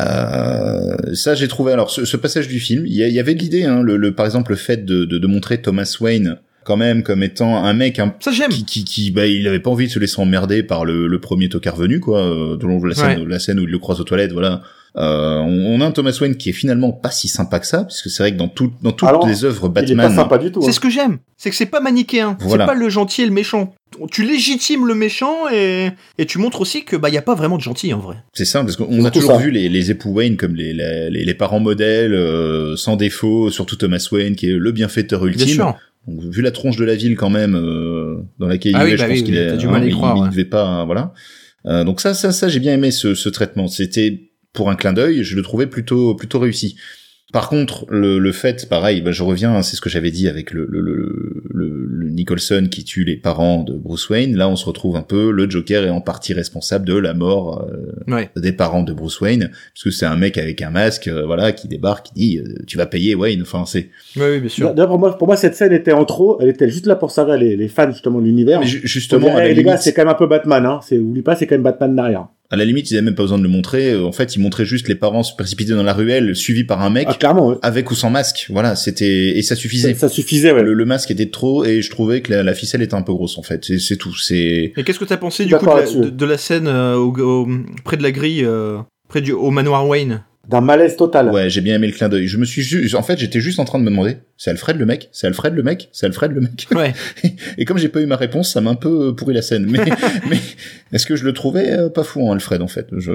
Euh, 0.00 0.96
ça 1.14 1.34
j'ai 1.34 1.48
trouvé 1.48 1.72
alors 1.72 1.90
ce, 1.90 2.04
ce 2.04 2.16
passage 2.16 2.48
du 2.48 2.60
film, 2.60 2.86
il 2.86 2.94
y, 2.94 3.18
avait 3.20 3.34
de 3.34 3.40
l'idée, 3.40 3.64
hein, 3.64 3.82
le, 3.82 3.96
le 3.96 4.14
par 4.14 4.24
exemple 4.26 4.52
le 4.52 4.56
fait 4.56 4.84
de, 4.86 5.04
de, 5.04 5.18
de 5.18 5.26
montrer 5.26 5.60
Thomas 5.60 5.96
Wayne 6.00 6.38
quand 6.64 6.76
même 6.76 7.02
comme 7.02 7.22
étant 7.22 7.62
un 7.64 7.74
mec 7.74 7.98
un 7.98 8.14
Ça 8.20 8.30
j'aime. 8.30 8.50
qui, 8.50 8.64
qui, 8.64 8.84
qui 8.84 9.10
bah, 9.10 9.26
il 9.26 9.46
avait 9.48 9.60
pas 9.60 9.70
envie 9.70 9.86
de 9.86 9.92
se 9.92 9.98
laisser 9.98 10.20
emmerder 10.20 10.62
par 10.62 10.84
le, 10.84 11.08
le 11.08 11.20
premier 11.20 11.48
tocard 11.48 11.76
venu, 11.76 12.00
quoi, 12.00 12.20
euh, 12.24 12.56
dont 12.56 12.82
la 12.84 12.94
scène, 12.94 13.20
Ouais. 13.22 13.26
la 13.28 13.38
scène 13.38 13.58
où 13.58 13.64
il 13.64 13.68
le 13.70 13.78
croise 13.78 14.00
aux 14.00 14.04
toilettes, 14.04 14.32
voilà. 14.32 14.62
Euh, 14.96 15.38
on, 15.38 15.74
on 15.74 15.80
a 15.80 15.86
un 15.86 15.90
Thomas 15.90 16.16
Wayne 16.20 16.36
qui 16.36 16.50
est 16.50 16.52
finalement 16.52 16.92
pas 16.92 17.10
si 17.10 17.26
sympa 17.26 17.58
que 17.58 17.66
ça, 17.66 17.84
puisque 17.84 18.10
c'est 18.10 18.22
vrai 18.22 18.32
que 18.32 18.36
dans, 18.36 18.48
tout, 18.48 18.72
dans 18.82 18.92
toutes 18.92 19.08
Alors, 19.08 19.26
les 19.26 19.44
œuvres 19.44 19.72
Il 19.76 19.90
est 19.92 19.96
pas 19.96 20.02
Batman, 20.02 20.14
sympa 20.14 20.38
du 20.38 20.52
tout. 20.52 20.62
C'est 20.62 20.68
hein. 20.68 20.72
ce 20.72 20.80
que 20.80 20.90
j'aime. 20.90 21.18
C'est 21.36 21.50
que 21.50 21.56
c'est 21.56 21.66
pas 21.66 21.80
manichéen. 21.80 22.36
Voilà. 22.40 22.64
C'est 22.64 22.72
pas 22.72 22.78
le 22.78 22.88
gentil 22.88 23.22
et 23.22 23.26
le 23.26 23.32
méchant. 23.32 23.74
Tu 24.10 24.22
légitimes 24.24 24.86
le 24.86 24.94
méchant 24.94 25.48
et, 25.52 25.90
et 26.18 26.26
tu 26.26 26.38
montres 26.38 26.60
aussi 26.60 26.84
que 26.84 26.96
bah 26.96 27.08
y 27.10 27.16
a 27.16 27.22
pas 27.22 27.34
vraiment 27.34 27.56
de 27.56 27.62
gentil 27.62 27.92
en 27.94 27.98
vrai. 27.98 28.16
c'est 28.32 28.44
ça, 28.44 28.60
parce 28.62 28.76
qu'on 28.76 29.04
a 29.04 29.10
toujours 29.10 29.32
ça. 29.32 29.38
vu 29.38 29.50
les, 29.50 29.68
les 29.68 29.90
époux 29.90 30.10
Wayne 30.10 30.36
comme 30.36 30.54
les, 30.54 30.72
les, 30.72 31.10
les- 31.10 31.34
parents 31.34 31.60
modèles, 31.60 32.14
euh, 32.14 32.76
sans 32.76 32.96
défaut, 32.96 33.50
surtout 33.50 33.76
Thomas 33.76 34.06
Wayne 34.12 34.36
qui 34.36 34.48
est 34.50 34.52
le 34.56 34.72
bienfaiteur 34.72 35.24
ultime. 35.26 35.44
Bien 35.46 35.54
sûr. 35.54 35.74
Donc, 36.08 36.20
vu 36.32 36.42
la 36.42 36.50
tronche 36.50 36.76
de 36.76 36.84
la 36.84 36.94
ville 36.96 37.16
quand 37.16 37.30
même 37.30 37.54
euh, 37.54 38.16
dans 38.38 38.46
laquelle 38.48 38.72
Ah 38.76 38.82
il 38.82 38.88
oui, 38.88 38.92
est, 38.92 38.96
bah 38.96 39.04
je 39.04 39.08
pense 39.10 39.18
oui, 39.18 39.24
qu'il 39.24 39.34
oui, 39.34 39.40
est, 39.40 39.46
t'as 39.48 39.56
du 39.56 39.68
mal 39.68 39.82
à 39.82 39.84
y 39.84 39.88
il, 39.88 39.94
croire, 39.94 40.16
il 40.16 40.22
ouais. 40.22 40.28
devait 40.30 40.44
pas, 40.44 40.64
hein, 40.66 40.84
voilà. 40.84 41.12
Euh, 41.66 41.84
donc 41.84 42.00
ça, 42.00 42.12
ça, 42.14 42.32
ça, 42.32 42.48
j'ai 42.48 42.58
bien 42.58 42.74
aimé 42.74 42.90
ce, 42.90 43.14
ce 43.14 43.28
traitement. 43.28 43.68
C'était 43.68 44.30
pour 44.52 44.68
un 44.68 44.74
clin 44.74 44.92
d'œil, 44.92 45.22
je 45.22 45.36
le 45.36 45.42
trouvais 45.42 45.66
plutôt, 45.66 46.14
plutôt 46.14 46.38
réussi. 46.40 46.76
Par 47.32 47.48
contre, 47.48 47.86
le, 47.88 48.18
le 48.18 48.32
fait, 48.32 48.68
pareil, 48.68 49.00
bah, 49.00 49.10
je 49.10 49.22
reviens, 49.22 49.54
hein, 49.54 49.62
c'est 49.62 49.74
ce 49.76 49.80
que 49.80 49.88
j'avais 49.88 50.10
dit 50.10 50.28
avec 50.28 50.52
le, 50.52 50.66
le, 50.68 50.80
le, 50.82 51.42
le- 51.50 51.86
le 51.90 52.08
Nicholson 52.10 52.68
qui 52.70 52.84
tue 52.84 53.04
les 53.04 53.16
parents 53.16 53.62
de 53.62 53.72
Bruce 53.72 54.10
Wayne. 54.10 54.36
Là, 54.36 54.48
on 54.50 54.56
se 54.56 54.66
retrouve 54.66 54.96
un 54.96 55.02
peu, 55.02 55.30
le 55.30 55.48
Joker 55.48 55.84
est 55.84 55.90
en 55.90 56.02
partie 56.02 56.34
responsable 56.34 56.86
de 56.86 56.94
la 56.94 57.14
mort 57.14 57.66
euh, 57.70 58.12
Ouais. 58.12 58.28
des 58.36 58.52
parents 58.52 58.82
de 58.82 58.92
Bruce 58.92 59.20
Wayne, 59.22 59.50
puisque 59.72 59.92
c'est 59.96 60.04
un 60.04 60.16
mec 60.16 60.36
avec 60.36 60.60
un 60.60 60.68
masque, 60.70 61.08
euh, 61.08 61.24
voilà, 61.24 61.52
qui 61.52 61.68
débarque, 61.68 62.06
qui 62.08 62.12
dit, 62.14 62.38
euh, 62.38 62.54
tu 62.66 62.76
vas 62.76 62.84
payer 62.86 63.14
Wayne. 63.14 63.40
Enfin, 63.42 63.64
c'est. 63.66 63.88
Oui, 64.16 64.22
oui, 64.32 64.40
bien 64.40 64.48
sûr. 64.50 64.74
D'ailleurs, 64.74 64.90
pour 64.90 64.98
moi, 64.98 65.16
pour 65.16 65.26
moi, 65.26 65.36
cette 65.36 65.54
scène 65.56 65.72
était 65.72 65.92
en 65.92 66.04
trop. 66.04 66.38
Elle 66.42 66.48
était 66.50 66.68
juste 66.68 66.86
là 66.86 66.96
pour 66.96 67.10
servir 67.10 67.38
les, 67.38 67.56
les 67.56 67.68
fans, 67.68 67.90
justement, 67.90 68.20
de 68.20 68.26
l'univers. 68.26 68.62
Justement, 68.62 69.34
à 69.36 69.40
la, 69.40 69.52
les 69.52 69.62
gars, 69.64 69.78
c'est 69.78 69.94
quand 69.94 70.02
même 70.02 70.12
un 70.12 70.14
peu 70.14 70.26
Batman, 70.26 70.66
hein. 70.66 70.80
C'est, 70.82 70.98
oublie 70.98 71.22
pas, 71.22 71.34
c'est 71.34 71.46
quand 71.46 71.54
même 71.54 71.62
Batman 71.62 71.96
derrière. 71.96 72.26
À 72.52 72.56
la 72.56 72.64
limite, 72.64 72.90
ils 72.90 72.94
avaient 72.94 73.04
même 73.04 73.14
pas 73.16 73.22
besoin 73.24 73.38
de 73.38 73.42
le 73.42 73.48
montrer. 73.48 73.92
Euh, 73.92 74.04
En 74.04 74.12
fait, 74.12 74.36
ils 74.36 74.38
montraient 74.40 74.64
juste 74.66 74.86
les 74.88 74.94
parents 74.94 75.22
se 75.24 75.34
précipiter 75.34 75.72
dans 75.72 75.82
la 75.82 75.94
ruelle, 75.94 76.36
suivis 76.36 76.64
par 76.64 76.82
un 76.82 76.90
mec, 76.90 77.06
Ah, 77.10 77.14
clairement, 77.14 77.48
ouais. 77.48 77.56
avec 77.62 77.90
ou 77.90 77.94
sans 77.94 78.10
masque. 78.10 78.46
Voilà, 78.50 78.76
c'était 78.76 79.36
et 79.38 79.42
ça 79.42 79.56
suffisait. 79.56 79.94
Ça, 79.94 80.00
ça 80.00 80.08
suffisait, 80.08 80.52
ouais. 80.52 80.62
Le, 80.62 80.74
le 80.74 80.84
masque 80.84 81.10
était 81.10 81.30
trop 81.30 81.64
et 81.64 81.82
je 81.82 81.90
trouvais 81.90 82.20
que 82.20 82.30
la, 82.32 82.42
la 82.44 82.54
ficelle 82.54 82.82
était 82.82 82.94
un 82.94 83.02
peu 83.02 83.12
grosse 83.14 83.38
en 83.38 83.42
fait. 83.42 83.64
C'est- 83.64 83.78
C'est 83.78 83.96
tout. 83.96 84.14
C'est 84.16 84.72
Et 84.76 84.84
qu'est-ce 84.84 84.98
que 85.00 85.04
t'as 85.04 85.16
pensé 85.16 85.44
du 85.46 85.54
coup 85.56 85.64
de 85.64 85.66
la, 85.70 85.74
d'accord 85.76 85.92
de, 85.92 85.96
là-dessus. 86.00 86.12
de 86.16 86.24
la 86.26 86.38
scène 86.38 86.66
euh, 86.68 86.94
au, 86.96 87.12
au- 87.18 87.48
près 87.84 87.96
de 87.96 88.02
la 88.02 88.12
grille, 88.12 88.44
euh, 88.44 88.78
près 89.08 89.20
du 89.22 89.32
au 89.32 89.50
manoir 89.50 89.86
Wayne? 89.88 90.22
D'un 90.48 90.60
malaise 90.60 90.96
total. 90.96 91.30
ouais, 91.30 91.48
j'ai 91.48 91.60
bien 91.60 91.76
aimé 91.76 91.86
le 91.86 91.92
clin 91.92 92.08
d'œil. 92.08 92.26
Je 92.26 92.36
me 92.36 92.44
suis 92.44 92.62
juste, 92.62 92.94
en 92.96 93.02
fait, 93.02 93.18
j'étais 93.18 93.40
juste 93.40 93.60
en 93.60 93.64
train 93.64 93.78
de 93.78 93.84
me 93.84 93.90
demander, 93.90 94.16
c'est 94.36 94.50
Alfred 94.50 94.76
le 94.76 94.84
mec, 94.86 95.08
c'est 95.12 95.26
Alfred 95.28 95.54
le 95.54 95.62
mec, 95.62 95.88
c'est 95.92 96.06
Alfred 96.06 96.32
le 96.32 96.40
mec? 96.40 96.66
Ouais. 96.74 96.92
Et 97.58 97.64
comme 97.64 97.78
j'ai 97.78 97.88
pas 97.88 98.00
eu 98.00 98.06
ma 98.06 98.16
réponse, 98.16 98.52
ça 98.52 98.60
m'a 98.60 98.70
un 98.70 98.74
peu 98.74 99.14
pourri 99.14 99.34
la 99.34 99.42
scène. 99.42 99.66
Mais, 99.70 99.78
mais 100.30 100.38
est-ce 100.92 101.06
que 101.06 101.14
je 101.14 101.24
le 101.24 101.32
trouvais 101.32 101.70
euh, 101.70 101.88
pas 101.90 102.02
fou 102.02 102.26
en 102.26 102.32
Alfred 102.32 102.60
en 102.60 102.66
fait? 102.68 102.88
Je 102.98 103.12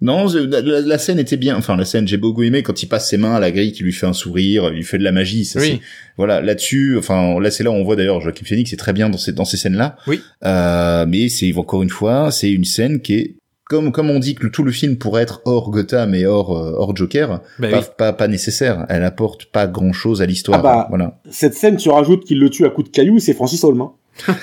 Non, 0.00 0.26
la, 0.26 0.96
scène 0.98 1.18
était 1.18 1.36
bien. 1.36 1.54
Enfin, 1.56 1.76
la 1.76 1.84
scène, 1.84 2.08
j'ai 2.08 2.16
beaucoup 2.16 2.42
aimé 2.42 2.62
quand 2.62 2.82
il 2.82 2.86
passe 2.86 3.10
ses 3.10 3.18
mains 3.18 3.34
à 3.34 3.40
la 3.40 3.50
grille, 3.50 3.72
qui 3.72 3.82
lui 3.84 3.92
fait 3.92 4.06
un 4.06 4.12
sourire, 4.14 4.68
il 4.70 4.76
lui 4.76 4.84
fait 4.84 4.98
de 4.98 5.04
la 5.04 5.12
magie. 5.12 5.44
Ça, 5.44 5.60
Oui. 5.60 5.66
c'est- 5.66 5.80
Voilà, 6.16 6.40
là-dessus, 6.40 6.96
enfin, 6.98 7.38
là, 7.40 7.50
c'est 7.50 7.62
là 7.62 7.70
où 7.72 7.74
on 7.74 7.84
voit 7.84 7.96
d'ailleurs 7.96 8.20
Joaquin 8.22 8.44
Phoenix 8.46 8.72
est 8.72 8.76
très 8.76 8.92
bien 8.94 9.10
dans 9.10 9.18
ces, 9.18 9.32
dans 9.32 9.44
ces 9.44 9.58
scènes-là. 9.58 9.96
Oui. 10.06 10.20
Euh, 10.46 11.04
mais 11.06 11.28
c'est, 11.28 11.52
encore 11.56 11.82
une 11.82 11.90
fois, 11.90 12.30
c'est 12.30 12.50
une 12.50 12.64
scène 12.64 13.00
qui 13.00 13.14
est, 13.14 13.34
comme, 13.66 13.92
comme 13.92 14.10
on 14.10 14.18
dit 14.18 14.34
que 14.34 14.44
le- 14.44 14.50
tout 14.50 14.62
le 14.62 14.72
film 14.72 14.96
pourrait 14.96 15.22
être 15.22 15.40
hors 15.44 15.70
Gotham 15.70 16.14
et 16.14 16.26
hors, 16.26 16.56
euh, 16.56 16.74
hors 16.76 16.94
Joker, 16.94 17.40
Bah 17.58 17.68
pas, 17.70 17.78
oui. 17.80 17.84
pas, 17.96 18.12
pas 18.12 18.28
nécessaire. 18.28 18.84
Elle 18.88 19.04
apporte 19.04 19.46
pas 19.46 19.66
grand 19.66 19.92
chose 19.92 20.20
à 20.22 20.26
l'histoire. 20.26 20.60
Ah 20.60 20.62
bah. 20.62 20.86
Voilà. 20.90 21.18
Cette 21.30 21.54
scène, 21.54 21.76
tu 21.76 21.88
rajoutes 21.90 22.24
qu'il 22.24 22.38
le 22.40 22.50
tue 22.50 22.64
à 22.66 22.70
coups 22.70 22.90
de 22.90 22.94
cailloux, 22.94 23.18
c'est 23.18 23.34
Francis 23.34 23.64
Holm. 23.64 23.80
hein. 23.80 23.92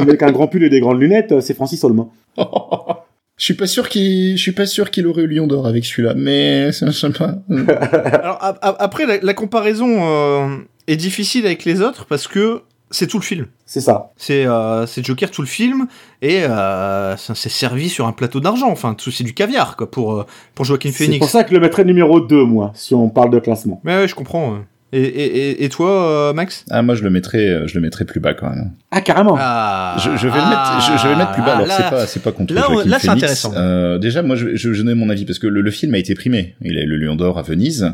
Avec 0.00 0.22
un 0.22 0.32
grand 0.32 0.46
pull 0.48 0.62
et 0.64 0.70
des 0.70 0.80
grandes 0.80 1.00
lunettes, 1.00 1.32
euh, 1.32 1.40
c'est 1.40 1.54
Francis 1.54 1.82
Holm. 1.84 2.00
hein. 2.00 2.08
Je 3.36 3.46
suis 3.46 3.54
pas 3.54 3.66
sûr 3.66 3.88
qu'il, 3.88 4.36
je 4.36 4.40
suis 4.42 4.52
pas 4.52 4.64
sûr 4.64 4.92
qu'il 4.92 5.08
aurait 5.08 5.22
eu 5.22 5.26
Lion 5.26 5.48
d'or 5.48 5.66
avec 5.66 5.84
celui-là, 5.84 6.14
mais 6.16 6.70
c'est, 6.70 6.86
pas. 7.18 7.34
Alors 8.12 8.38
après, 8.62 9.06
la, 9.06 9.18
la 9.20 9.34
comparaison 9.34 9.88
euh, 10.06 10.56
est 10.86 10.94
difficile 10.94 11.44
avec 11.44 11.64
les 11.64 11.80
autres 11.80 12.06
parce 12.06 12.28
que 12.28 12.62
c'est 12.94 13.06
tout 13.06 13.18
le 13.18 13.24
film. 13.24 13.46
C'est 13.66 13.80
ça. 13.80 14.10
C'est 14.16 14.46
euh, 14.46 14.86
c'est 14.86 15.04
Joker 15.04 15.30
tout 15.30 15.42
le 15.42 15.48
film 15.48 15.86
et 16.22 16.44
euh, 16.44 17.16
ça 17.16 17.34
c'est 17.34 17.48
servi 17.48 17.88
sur 17.88 18.06
un 18.06 18.12
plateau 18.12 18.40
d'argent. 18.40 18.70
Enfin, 18.70 18.94
tout- 18.94 19.10
c'est 19.10 19.24
du 19.24 19.34
caviar 19.34 19.76
quoi 19.76 19.90
pour 19.90 20.14
euh, 20.20 20.26
pour 20.54 20.64
Joaquin 20.64 20.90
C'est 20.92 21.04
Phoenix. 21.04 21.18
pour 21.18 21.28
ça 21.30 21.44
que 21.44 21.50
je 21.50 21.54
le 21.54 21.60
mettrais 21.60 21.84
numéro 21.84 22.20
2, 22.20 22.44
moi, 22.44 22.72
si 22.74 22.94
on 22.94 23.08
parle 23.08 23.30
de 23.30 23.38
classement. 23.40 23.80
Mais 23.84 23.96
ouais, 23.96 24.08
je 24.08 24.14
comprends. 24.14 24.58
Et, 24.92 25.00
et, 25.02 25.50
et, 25.50 25.64
et 25.64 25.68
toi, 25.70 25.90
euh, 25.90 26.32
Max? 26.32 26.64
Ah, 26.70 26.80
moi, 26.82 26.94
je 26.94 27.02
le 27.02 27.10
mettrais, 27.10 27.48
euh, 27.48 27.66
je 27.66 27.74
le 27.74 27.80
mettrais 27.80 28.04
plus 28.04 28.20
bas 28.20 28.32
quand 28.32 28.48
même. 28.48 28.70
Ah, 28.92 29.00
carrément. 29.00 29.36
ah, 29.36 29.96
Je, 29.98 30.16
je 30.16 30.28
vais 30.28 30.38
le 30.38 30.48
mettre, 30.48 30.80
je, 30.92 30.98
je 30.98 31.08
vais 31.08 31.14
le 31.14 31.18
mettre 31.18 31.32
plus 31.32 31.42
bas. 31.42 31.54
ah, 31.56 31.62
Alors 31.62 31.66
c'est 31.76 31.90
pas, 31.90 32.06
c'est 32.06 32.22
pas 32.22 32.30
contre 32.30 32.54
là, 32.54 32.62
Joaquin 32.70 32.88
là, 32.90 32.98
c'est 33.00 33.08
intéressant. 33.08 33.52
Euh, 33.56 33.98
déjà, 33.98 34.22
moi, 34.22 34.36
je, 34.36 34.54
je, 34.54 34.72
je 34.72 34.82
donne 34.84 34.94
mon 34.96 35.10
avis 35.10 35.24
parce 35.24 35.40
que 35.40 35.48
le, 35.48 35.62
le 35.62 35.70
film 35.72 35.94
a 35.94 35.98
été 35.98 36.14
primé. 36.14 36.54
Il 36.60 36.78
a 36.78 36.82
eu 36.82 36.86
le 36.86 36.96
Lion 36.98 37.16
d'or 37.16 37.40
à 37.40 37.42
Venise. 37.42 37.92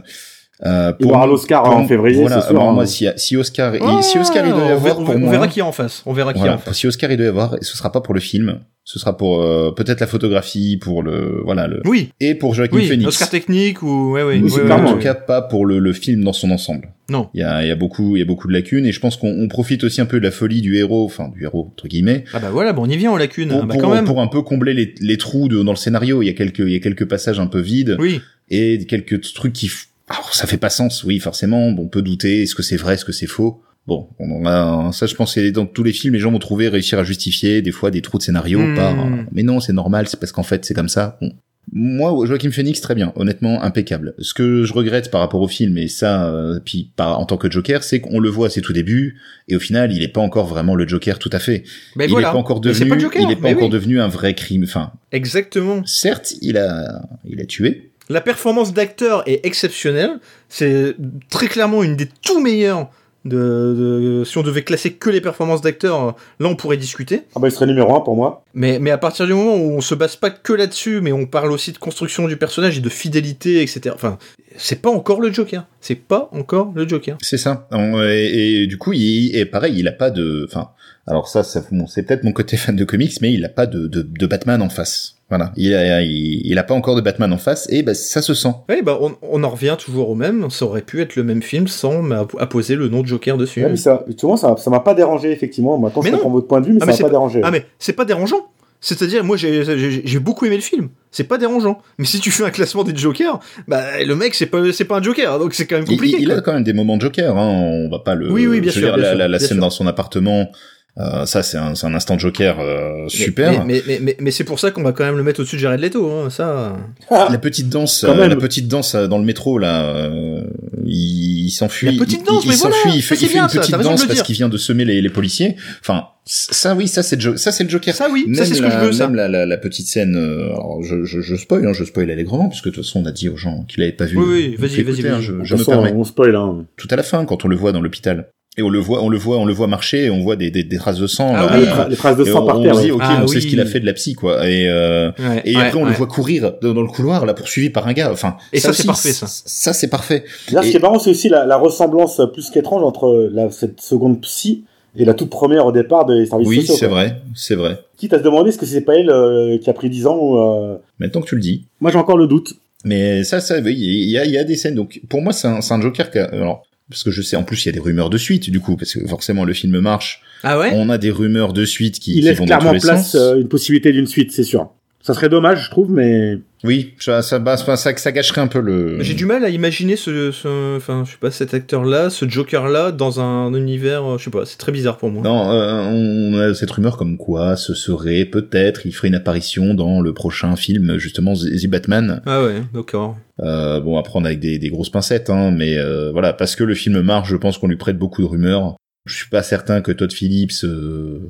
Euh, 0.66 0.92
Il 1.00 1.06
aura 1.06 1.26
l'Oscar 1.26 1.62
pour- 1.62 1.74
en 1.74 1.86
février, 1.88 2.20
Voilà. 2.20 2.40
c'est 2.42 2.48
sûr, 2.48 2.50
Alors, 2.56 2.68
hein. 2.68 2.72
moi, 2.72 2.86
si, 2.86 3.06
si 3.16 3.36
Oscar, 3.36 3.74
il- 3.74 4.02
si 4.02 4.18
Oscar 4.18 4.46
il 4.46 4.52
doit 4.52 4.66
y 4.66 4.68
avoir 4.68 4.96
pour 4.96 5.08
on 5.14 5.18
moi, 5.18 5.30
verra 5.30 5.48
qui 5.48 5.61
est 5.61 5.62
en 5.62 5.72
face. 5.72 6.02
On 6.04 6.12
verra 6.12 6.34
qui 6.34 6.40
est 6.44 6.48
en 6.50 6.58
face. 6.58 6.76
si 6.76 6.86
Oscar 6.86 7.11
il 7.11 7.16
doit 7.16 7.26
y 7.26 7.28
avoir, 7.30 7.56
ce 7.62 7.76
sera 7.76 7.90
pas 7.90 8.00
pour 8.02 8.12
le 8.14 8.20
film. 8.20 8.61
Ce 8.84 8.98
sera 8.98 9.16
pour 9.16 9.40
euh, 9.42 9.70
peut-être 9.72 10.00
la 10.00 10.06
photographie, 10.06 10.76
pour 10.76 11.02
le, 11.02 11.40
voilà, 11.44 11.66
le 11.68 11.80
Oui, 11.84 12.11
et 12.18 12.34
pour 12.34 12.54
Joaquin 12.54 12.76
oui, 12.76 12.86
Phoenix. 12.88 13.06
Oscar 13.08 13.30
technique 13.30 13.82
ou 13.82 14.12
ouais, 14.12 14.22
ouais, 14.22 14.40
Oui, 14.42 14.50
ouais, 14.50 14.72
en 14.72 14.92
tout 14.92 14.98
cas 14.98 15.14
pas 15.14 15.42
pour 15.42 15.64
le, 15.64 15.78
le 15.78 15.92
film 15.92 16.24
dans 16.24 16.32
son 16.32 16.50
ensemble. 16.50 16.88
Non. 17.08 17.28
Il 17.34 17.40
y 17.40 17.44
a, 17.44 17.62
il 17.62 17.68
y 17.68 17.70
a 17.70 17.76
beaucoup, 17.76 18.16
il 18.16 18.20
y 18.20 18.22
a 18.22 18.24
beaucoup 18.26 18.48
de 18.48 18.52
lacunes 18.52 18.86
et 18.86 18.92
je 18.92 18.98
pense 19.00 19.16
qu'on 19.16 19.28
on 19.30 19.48
profite 19.48 19.84
aussi 19.84 20.00
un 20.00 20.06
peu 20.06 20.18
de 20.18 20.24
la 20.24 20.30
folie 20.30 20.61
du 20.61 20.76
héros, 20.76 21.04
enfin 21.04 21.28
du 21.28 21.44
héros 21.44 21.68
entre 21.72 21.88
guillemets, 21.88 22.24
Ah 22.32 22.38
bah 22.38 22.48
voilà, 22.50 22.72
bon, 22.72 22.82
on 22.86 22.88
y 22.90 22.96
vient 22.96 23.12
aux 23.12 23.18
lacunes. 23.18 23.48
pour, 23.50 23.61
Ah 23.62 23.66
bah 23.66 23.74
pour- 23.74 23.82
quand 23.82 23.94
même. 23.94 24.04
pour 24.06 24.20
un 24.20 24.26
peu 24.28 24.42
combler 24.42 24.74
les, 24.74 24.94
les 25.00 25.16
trous 25.18 25.48
de, 25.48 25.62
dans 25.62 25.72
le 25.72 25.76
scénario. 25.76 26.22
Il 26.22 26.26
y 26.26 26.30
a 26.30 26.34
quelques, 26.34 26.58
il 26.61 26.72
y 26.72 26.76
a 26.76 26.80
quelques 26.80 27.06
passages 27.06 27.38
un 27.38 27.46
peu 27.46 27.61
vides 27.61 27.96
Oui. 28.00 28.20
et 28.48 28.84
quelques 28.88 29.20
trucs 29.34 29.52
qui, 29.52 29.70
alors 30.11 30.34
ça 30.34 30.46
fait 30.46 30.58
pas 30.58 30.70
sens. 30.70 31.04
Oui, 31.04 31.18
forcément, 31.18 31.72
bon, 31.72 31.84
on 31.84 31.88
peut 31.88 32.02
douter. 32.02 32.42
Est-ce 32.42 32.54
que 32.54 32.62
c'est 32.62 32.76
vrai, 32.76 32.94
est-ce 32.94 33.04
que 33.04 33.12
c'est 33.12 33.26
faux? 33.26 33.62
Bon, 33.86 34.08
on 34.18 34.30
en 34.30 34.46
a, 34.46 34.92
ça 34.92 35.06
je 35.06 35.14
pense 35.14 35.38
dans 35.38 35.64
tous 35.64 35.82
les 35.82 35.92
films, 35.92 36.12
les 36.14 36.20
gens 36.20 36.30
vont 36.30 36.38
trouver 36.38 36.68
réussir 36.68 36.98
à 36.98 37.04
justifier 37.04 37.62
des 37.62 37.72
fois 37.72 37.90
des 37.90 38.02
trous 38.02 38.18
de 38.18 38.22
scénario 38.22 38.61
Hmm. 38.61 38.74
par, 38.76 38.92
euh, 39.00 39.22
mais 39.32 39.42
non, 39.42 39.58
c'est 39.58 39.72
normal, 39.72 40.06
c'est 40.06 40.20
parce 40.20 40.32
qu'en 40.32 40.42
fait 40.42 40.64
c'est 40.66 40.74
comme 40.74 40.90
ça. 40.90 41.16
Bon. 41.22 41.32
Moi, 41.72 42.26
Joaquin 42.26 42.50
Phoenix, 42.50 42.80
très 42.80 42.94
bien, 42.96 43.12
honnêtement, 43.16 43.62
impeccable. 43.62 44.14
Ce 44.18 44.34
que 44.34 44.64
je 44.64 44.72
regrette 44.72 45.11
par 45.11 45.20
rapport 45.20 45.40
au 45.40 45.46
film, 45.46 45.78
et 45.78 45.86
ça, 45.88 46.26
euh, 46.28 46.58
puis 46.64 46.90
par, 46.96 47.20
en 47.20 47.26
tant 47.26 47.36
que 47.36 47.48
Joker, 47.50 47.84
c'est 47.84 48.00
qu'on 48.00 48.18
le 48.18 48.28
voit 48.28 48.48
à 48.48 48.50
ses 48.50 48.61
tout 48.61 48.72
débuts, 48.72 49.18
et 49.46 49.54
au 49.54 49.61
final, 49.61 49.92
il 49.92 50.02
est 50.02 50.08
pas 50.08 50.20
encore 50.20 50.46
vraiment 50.46 50.74
le 50.74 50.88
Joker 50.88 51.18
tout 51.20 51.30
à 51.32 51.38
fait. 51.38 51.62
Mais 51.96 52.06
il 52.06 52.11
voilà. 52.11 52.28
est 52.30 52.32
pas 52.32 52.38
encore 52.38 52.61
devenu, 52.61 52.88
pas 52.88 52.94
le 52.96 53.00
Joker, 53.00 53.22
il 53.22 53.30
est 53.30 53.36
pas 53.36 53.50
encore 53.50 53.64
oui. 53.64 53.70
devenu 53.70 54.00
un 54.00 54.08
vrai 54.08 54.34
crime. 54.34 54.64
Enfin, 54.64 54.92
Exactement. 55.12 55.84
certes, 55.86 56.34
il 56.42 56.56
a, 56.58 57.02
il 57.24 57.40
a 57.40 57.44
tué. 57.44 57.89
La 58.11 58.20
performance 58.20 58.74
d'acteur 58.74 59.22
est 59.26 59.46
exceptionnelle. 59.46 60.18
C'est 60.48 60.94
très 61.30 61.46
clairement 61.46 61.82
une 61.82 61.96
des 61.96 62.08
tout 62.22 62.40
meilleures. 62.40 62.90
De, 63.26 63.36
de- 63.36 64.24
si 64.24 64.38
on 64.38 64.42
devait 64.42 64.62
classer 64.64 64.94
que 64.94 65.11
les 65.11 65.20
performances 65.20 65.61
d'acteurs, 65.61 66.02
euh, 66.08 66.12
là 66.40 66.48
on 66.48 66.56
pourrait 66.56 66.78
discuter. 66.78 67.24
Ah 67.36 67.38
bah, 67.38 67.48
il 67.48 67.52
serait 67.52 67.66
numéro 67.66 67.94
1 67.94 68.00
pour 68.00 68.16
moi. 68.16 68.44
Mais, 68.54 68.78
mais 68.78 68.90
à 68.90 68.96
partir 68.96 69.26
du 69.26 69.34
moment 69.34 69.56
où 69.56 69.72
on 69.76 69.82
se 69.82 69.94
base 69.94 70.16
pas 70.16 70.30
que 70.30 70.54
là-dessus, 70.54 71.02
mais 71.02 71.12
on 71.12 71.26
parle 71.26 71.52
aussi 71.52 71.72
de 71.72 71.76
construction 71.76 72.26
du 72.28 72.38
personnage 72.38 72.78
et 72.78 72.80
de 72.80 72.88
fidélité, 72.88 73.61
etc. 73.61 73.90
Enfin, 73.94 74.16
c'est 74.56 74.80
pas 74.80 74.88
encore 74.88 75.20
le 75.20 75.30
Joker. 75.30 75.66
C'est 75.82 75.96
pas 75.96 76.30
encore 76.32 76.72
le 76.74 76.88
Joker. 76.88 77.18
C'est 77.20 77.36
ça. 77.36 77.68
Et, 77.74 78.62
et 78.62 78.66
du 78.66 78.78
coup, 78.78 78.94
il, 78.94 79.36
et 79.36 79.44
pareil, 79.44 79.74
il 79.76 79.86
a 79.86 79.92
pas 79.92 80.08
de, 80.11 80.46
enfin, 80.50 80.70
alors 81.11 81.28
ça, 81.28 81.42
ça 81.42 81.62
bon, 81.70 81.86
c'est 81.86 82.02
peut-être 82.04 82.24
mon 82.24 82.32
côté 82.32 82.56
fan 82.56 82.76
de 82.76 82.84
comics, 82.84 83.12
mais 83.20 83.32
il 83.32 83.44
a 83.44 83.48
pas 83.48 83.66
de, 83.66 83.86
de, 83.86 84.02
de 84.02 84.26
Batman 84.26 84.62
en 84.62 84.68
face. 84.68 85.16
Voilà, 85.28 85.52
il 85.56 85.72
a, 85.74 86.02
il, 86.02 86.42
il 86.44 86.58
a 86.58 86.64
pas 86.64 86.74
encore 86.74 86.96
de 86.96 87.00
Batman 87.00 87.32
en 87.32 87.38
face, 87.38 87.68
et 87.70 87.82
bah 87.84 87.94
ça 87.94 88.20
se 88.20 88.34
sent. 88.34 88.52
Oui, 88.68 88.82
bah 88.82 88.98
on, 89.00 89.14
on 89.22 89.44
en 89.44 89.48
revient 89.50 89.76
toujours 89.78 90.08
au 90.11 90.14
même. 90.16 90.50
Ça 90.50 90.64
aurait 90.64 90.82
pu 90.82 91.00
être 91.02 91.14
le 91.14 91.22
même 91.22 91.42
film 91.42 91.68
sans 91.68 92.02
apposer 92.38 92.74
le 92.74 92.88
nom 92.88 93.02
de 93.02 93.06
Joker 93.06 93.36
dessus. 93.36 93.62
Ouais, 93.62 93.70
mais 93.70 93.76
ça, 93.76 94.04
tu 94.18 94.26
vois, 94.26 94.36
ça, 94.36 94.56
ça 94.56 94.70
m'a 94.70 94.80
pas 94.80 94.94
dérangé, 94.94 95.30
effectivement. 95.30 95.78
Maintenant, 95.78 96.02
Mais 96.02 96.11
je 96.11 96.14
comprends 96.16 96.30
votre 96.30 96.48
point 96.48 96.61
de 96.61 96.66
vue, 96.66 96.72
mais 96.72 96.80
Ah, 96.82 96.86
ça 96.86 96.92
c'est 96.92 97.02
m'a 97.04 97.08
pas 97.08 97.11
pas- 97.11 97.11
dérangé. 97.12 97.40
Ah 97.44 97.50
mais 97.52 97.64
c'est 97.78 97.92
pas 97.92 98.04
dérangeant. 98.04 98.48
C'est-à-dire, 98.82 99.22
moi 99.24 99.36
j'ai- 99.36 99.62
j'ai 99.62 100.00
j'ai 100.04 100.18
beaucoup 100.18 100.46
aimé 100.46 100.56
le 100.56 100.62
film. 100.62 100.88
C'est 101.11 101.24
pas 101.24 101.36
dérangeant. 101.36 101.82
Mais 101.98 102.06
si 102.06 102.18
tu 102.18 102.30
fais 102.30 102.44
un 102.44 102.50
classement 102.50 102.82
des 102.82 102.96
Jokers, 102.96 103.38
bah 103.68 103.82
le 104.02 104.16
mec 104.16 104.34
c'est 104.34 104.46
pas 104.46 104.58
c'est 104.72 104.86
pas 104.86 104.96
un 104.96 105.02
Joker, 105.02 105.38
donc 105.38 105.52
c'est 105.52 105.66
quand 105.66 105.76
même 105.76 105.84
Il, 105.86 105.96
compliqué. 105.96 106.16
il 106.18 106.26
quoi. 106.28 106.38
a 106.38 106.40
quand 106.40 106.54
même 106.54 106.64
des 106.64 106.72
moments 106.72 106.96
de 106.96 107.02
Joker, 107.02 107.36
hein, 107.36 107.46
on 107.46 107.90
va 107.90 107.98
pas 107.98 108.14
le. 108.14 108.32
Oui, 108.32 108.46
oui, 108.46 108.61
bien 108.62 108.70
je 108.72 108.80
veux 108.80 108.86
sûr, 108.86 108.94
dire, 108.94 108.96
bien 108.96 109.02
la, 109.04 109.11
sûr, 109.11 109.18
la, 109.18 109.28
la 109.28 109.36
bien 109.38 109.46
scène 109.46 109.56
sûr. 109.58 109.61
dans 109.61 109.68
son 109.70 109.86
appartement, 109.86 110.50
euh, 110.99 111.24
ça 111.24 111.43
c'est 111.43 111.57
un, 111.57 111.74
c'est 111.74 111.86
un 111.86 111.95
instant 111.95 112.16
de 112.16 112.20
Joker 112.20 112.59
euh, 112.61 113.09
super. 113.09 113.64
Mais, 113.64 113.74
mais, 113.74 113.82
mais, 113.86 113.99
mais, 114.03 114.16
mais 114.20 114.30
c'est 114.30 114.45
pour 114.45 114.59
ça 114.59 114.70
qu'on 114.70 114.82
va 114.82 114.93
quand 114.93 115.05
même 115.05 115.16
le 115.16 115.22
mettre 115.22 115.41
au-dessus 115.41 115.57
de 115.57 115.61
Jared 115.61 115.80
Leto. 115.80 116.11
Hein, 116.11 116.30
ça. 116.30 116.76
La 117.11 117.38
petite 117.38 117.68
danse, 117.68 118.05
euh, 118.05 118.26
la 118.28 118.36
petite 118.36 118.68
danse 118.68 118.95
euh, 118.95 119.07
dans 119.07 119.18
le 119.18 119.24
métro 119.24 119.59
là, 119.59 119.84
euh, 119.84 120.43
il, 120.84 121.47
il 121.47 121.51
s'enfuit. 121.51 121.93
La 121.97 122.05
petite 122.05 122.20
il- 122.22 122.26
danse, 122.26 122.45
il, 122.45 122.51
il 122.53 122.57
voilà, 122.57 122.74
s'enfuit, 122.76 122.93
il 122.99 123.03
fait, 123.03 123.16
c'est 123.16 123.24
il 123.24 123.28
fait 123.28 123.34
bien, 123.34 123.49
une 123.49 123.61
petite 123.61 123.76
danse 123.78 124.05
parce 124.07 124.22
qu'il 124.22 124.34
vient 124.34 124.49
de 124.49 124.57
semer 124.57 124.84
les, 124.84 125.01
les 125.01 125.11
policiers. 125.11 125.57
Enfin, 125.80 126.05
ça 126.24 126.74
oui, 126.74 126.86
ça 126.88 127.03
c'est 127.03 127.16
le 127.16 127.22
Jo- 127.22 127.36
ça 127.36 127.51
c'est 127.53 127.64
le 127.64 127.70
Joker. 127.70 127.95
Ça 127.95 128.09
oui, 128.12 128.26
ça 128.34 128.45
c'est 128.45 128.55
ce 128.55 128.61
que 128.62 128.66
la, 128.68 128.80
je 128.80 128.86
veux. 128.86 128.93
Ça. 128.93 129.07
Même 129.07 129.16
la, 129.16 129.28
la, 129.28 129.47
la 129.47 129.57
petite 129.57 129.86
scène, 129.88 130.16
euh, 130.16 130.47
alors 130.51 130.82
je, 130.82 131.05
je, 131.05 131.20
je 131.20 131.34
spoil, 131.36 131.66
hein, 131.66 131.72
je 131.72 131.84
spoil 131.84 132.11
allègrement, 132.11 132.49
parce 132.49 132.61
que 132.61 132.68
de 132.68 132.74
toute 132.74 132.84
façon 132.84 133.03
on 133.03 133.07
a 133.07 133.12
dit 133.12 133.28
aux 133.28 133.36
gens 133.36 133.64
qui 133.68 133.80
l'avaient 133.80 133.93
pas 133.93 134.05
vu. 134.05 134.16
Oui, 134.18 134.24
oui, 134.28 134.57
vas-y, 134.59 134.82
vas-y, 134.82 135.07
hein, 135.09 135.12
vas-y. 135.14 135.22
je, 135.22 135.32
De 135.32 135.45
je 135.45 135.55
me 135.55 135.59
façon, 135.59 135.70
permets. 135.72 135.93
on 135.95 136.05
spoil, 136.05 136.34
hein. 136.36 136.66
Tout 136.76 136.88
à 136.91 136.97
la 136.97 137.03
fin, 137.03 137.24
quand 137.24 137.45
on 137.45 137.49
le 137.49 137.57
voit 137.57 137.72
dans 137.72 137.80
l'hôpital, 137.80 138.28
et 138.61 138.62
on 138.62 138.68
le 138.68 138.78
voit, 138.78 139.02
on 139.02 139.08
le 139.08 139.18
voit, 139.18 139.38
on 139.38 139.44
le 139.44 139.52
voit 139.52 139.66
marcher, 139.66 140.04
et 140.04 140.11
on 140.11 140.20
voit 140.20 140.36
des, 140.36 140.50
des, 140.50 140.62
des 140.62 140.76
traces 140.76 140.98
de 140.98 141.06
sang. 141.06 141.32
Ah 141.34 141.46
là, 141.46 141.52
oui. 141.54 141.61
les, 141.61 141.66
tra- 141.66 141.88
les 141.88 141.96
traces 141.96 142.16
de 142.16 142.24
sang 142.24 142.44
on, 142.44 142.46
par 142.46 142.58
on 142.61 142.62
terre. 142.62 142.76
se 142.76 142.82
dit, 142.82 142.90
ok, 142.92 143.00
Ah 143.04 143.20
on 143.22 143.26
sait 143.26 143.36
oui. 143.36 143.42
ce 143.42 143.46
qu'il 143.48 143.61
a 143.61 143.66
fait 143.66 143.80
de 143.80 143.86
la 143.86 143.92
psy, 143.94 144.14
quoi. 144.14 144.48
Et, 144.48 144.68
euh, 144.68 145.11
Ouais, 145.18 145.42
et 145.44 145.56
ouais, 145.56 145.62
après, 145.64 145.78
on 145.80 145.84
le 145.84 145.92
voit 145.92 146.06
courir 146.06 146.52
dans, 146.62 146.72
dans 146.72 146.82
le 146.82 146.88
couloir, 146.88 147.26
là, 147.26 147.34
poursuivi 147.34 147.70
par 147.70 147.86
un 147.88 147.92
gars. 147.92 148.11
Enfin, 148.12 148.36
Et 148.52 148.61
ça, 148.61 148.72
c'est 148.72 148.86
parfait, 148.86 149.12
ça. 149.12 149.26
Ça, 149.28 149.72
c'est 149.72 149.88
parfait. 149.88 150.24
Là, 150.52 150.62
ce 150.62 150.70
qui 150.70 150.76
est 150.76 150.80
marrant, 150.80 150.98
c'est 150.98 151.11
aussi 151.11 151.28
la, 151.28 151.44
la 151.46 151.56
ressemblance 151.56 152.20
plus 152.32 152.50
qu'étrange 152.50 152.82
entre 152.84 153.28
la, 153.32 153.50
cette 153.50 153.80
seconde 153.80 154.20
psy 154.20 154.64
et 154.96 155.04
la 155.04 155.14
toute 155.14 155.30
première 155.30 155.66
au 155.66 155.72
départ 155.72 156.04
des 156.06 156.26
services 156.26 156.48
Oui, 156.48 156.56
sociaux. 156.62 156.74
c'est 156.78 156.86
quoi. 156.88 156.96
vrai, 156.96 157.16
c'est 157.34 157.54
vrai. 157.54 157.78
Quitte 157.96 158.12
à 158.14 158.18
se 158.18 158.22
demander 158.24 158.48
est-ce 158.50 158.58
que 158.58 158.66
c'est 158.66 158.80
pas 158.80 158.94
elle 158.96 159.11
euh, 159.11 159.56
qui 159.58 159.70
a 159.70 159.72
pris 159.72 159.88
10 159.88 160.06
ans 160.06 160.18
ou... 160.20 160.38
euh, 160.38 160.76
Maintenant 160.98 161.20
que 161.20 161.26
tu 161.28 161.34
le 161.36 161.40
dis. 161.40 161.66
Moi, 161.80 161.90
j'ai 161.92 161.98
encore 161.98 162.16
le 162.16 162.26
doute. 162.26 162.54
Mais 162.84 163.22
ça, 163.24 163.40
ça, 163.40 163.58
oui, 163.61 163.74
il 163.78 164.08
y 164.11 164.18
a, 164.18 164.24
il 164.24 164.30
y 164.32 164.38
a 164.38 164.42
des 164.44 164.56
scènes. 164.56 164.74
Donc, 164.74 165.00
pour 165.08 165.20
moi, 165.22 165.32
c'est 165.34 165.46
un, 165.46 165.61
c'est 165.61 165.74
un 165.74 165.80
Joker 165.82 166.11
qui 166.11 166.18
a- 166.18 166.24
alors, 166.32 166.62
parce 166.91 167.03
que 167.05 167.11
je 167.11 167.22
sais, 167.22 167.36
en 167.36 167.45
plus, 167.45 167.64
il 167.64 167.66
y 167.66 167.68
a 167.70 167.72
des 167.72 167.80
rumeurs 167.80 168.11
de 168.11 168.18
suite, 168.18 168.51
du 168.51 168.61
coup, 168.61 168.76
parce 168.76 168.93
que 168.95 169.07
forcément, 169.07 169.45
le 169.45 169.55
film 169.55 169.78
marche. 169.80 170.22
Ah 170.43 170.59
ouais? 170.59 170.70
On 170.74 170.91
a 170.91 170.99
des 170.99 171.11
rumeurs 171.11 171.53
de 171.53 171.64
suite 171.64 171.99
qui, 172.01 172.12
Il 172.12 172.14
qui 172.16 172.20
laisse 172.22 172.38
vont 172.38 172.45
dans 172.45 172.55
tous 172.55 172.61
clairement 172.61 172.72
les 172.72 172.80
place 172.80 173.12
sens. 173.12 173.14
euh, 173.14 173.41
une 173.41 173.49
possibilité 173.49 173.93
d'une 173.93 174.07
suite, 174.07 174.32
c'est 174.32 174.43
sûr. 174.45 174.70
Ça 175.03 175.14
serait 175.14 175.30
dommage, 175.30 175.64
je 175.64 175.70
trouve, 175.70 175.90
mais... 175.90 176.38
Oui, 176.62 176.92
ça, 177.01 177.22
ça, 177.22 177.38
bah, 177.38 177.57
ça, 177.57 177.74
ça 177.76 178.12
gâcherait 178.12 178.42
un 178.42 178.46
peu 178.46 178.61
le. 178.61 179.03
J'ai 179.03 179.14
du 179.14 179.24
mal 179.24 179.42
à 179.46 179.48
imaginer 179.48 179.96
ce, 179.96 180.30
ce- 180.30 180.76
enfin, 180.76 181.05
je 181.07 181.12
sais 181.12 181.16
pas, 181.18 181.30
cet 181.30 181.55
acteur-là, 181.55 182.11
ce 182.11 182.28
Joker-là, 182.28 182.92
dans 182.92 183.18
un 183.18 183.55
univers, 183.55 184.05
euh, 184.05 184.18
je 184.18 184.24
sais 184.24 184.30
pas, 184.30 184.44
c'est 184.44 184.59
très 184.59 184.72
bizarre 184.72 184.98
pour 184.98 185.11
moi. 185.11 185.22
Non, 185.22 185.51
euh, 185.53 185.84
on 185.90 186.38
a 186.38 186.53
cette 186.53 186.70
rumeur 186.70 186.98
comme 186.98 187.16
quoi 187.16 187.57
ce 187.57 187.72
serait 187.72 188.26
peut-être, 188.26 188.84
il 188.84 188.92
ferait 188.92 189.09
une 189.09 189.14
apparition 189.14 189.72
dans 189.72 190.03
le 190.03 190.12
prochain 190.12 190.55
film, 190.55 190.98
justement, 190.98 191.32
The 191.32 191.46
The 191.62 191.66
Batman. 191.66 192.20
Ah 192.26 192.44
ouais, 192.44 192.62
d'accord. 192.74 193.16
Euh, 193.42 193.80
bon, 193.80 193.96
à 193.96 194.03
prendre 194.03 194.26
avec 194.26 194.38
des, 194.38 194.59
des 194.59 194.68
grosses 194.68 194.90
pincettes, 194.90 195.30
hein, 195.30 195.51
mais 195.51 195.78
euh, 195.78 196.11
voilà, 196.12 196.34
parce 196.34 196.57
que 196.57 196.64
le 196.64 196.74
film 196.74 197.01
marche, 197.01 197.30
je 197.30 197.36
pense 197.36 197.57
qu'on 197.57 197.68
lui 197.68 197.76
prête 197.76 197.96
beaucoup 197.96 198.20
de 198.20 198.26
rumeurs. 198.26 198.76
Je 199.07 199.14
suis 199.16 199.30
pas 199.30 199.42
certain 199.42 199.80
que 199.80 199.92
Todd 199.92 200.12
Phillips 200.12 200.62
euh, 200.64 201.20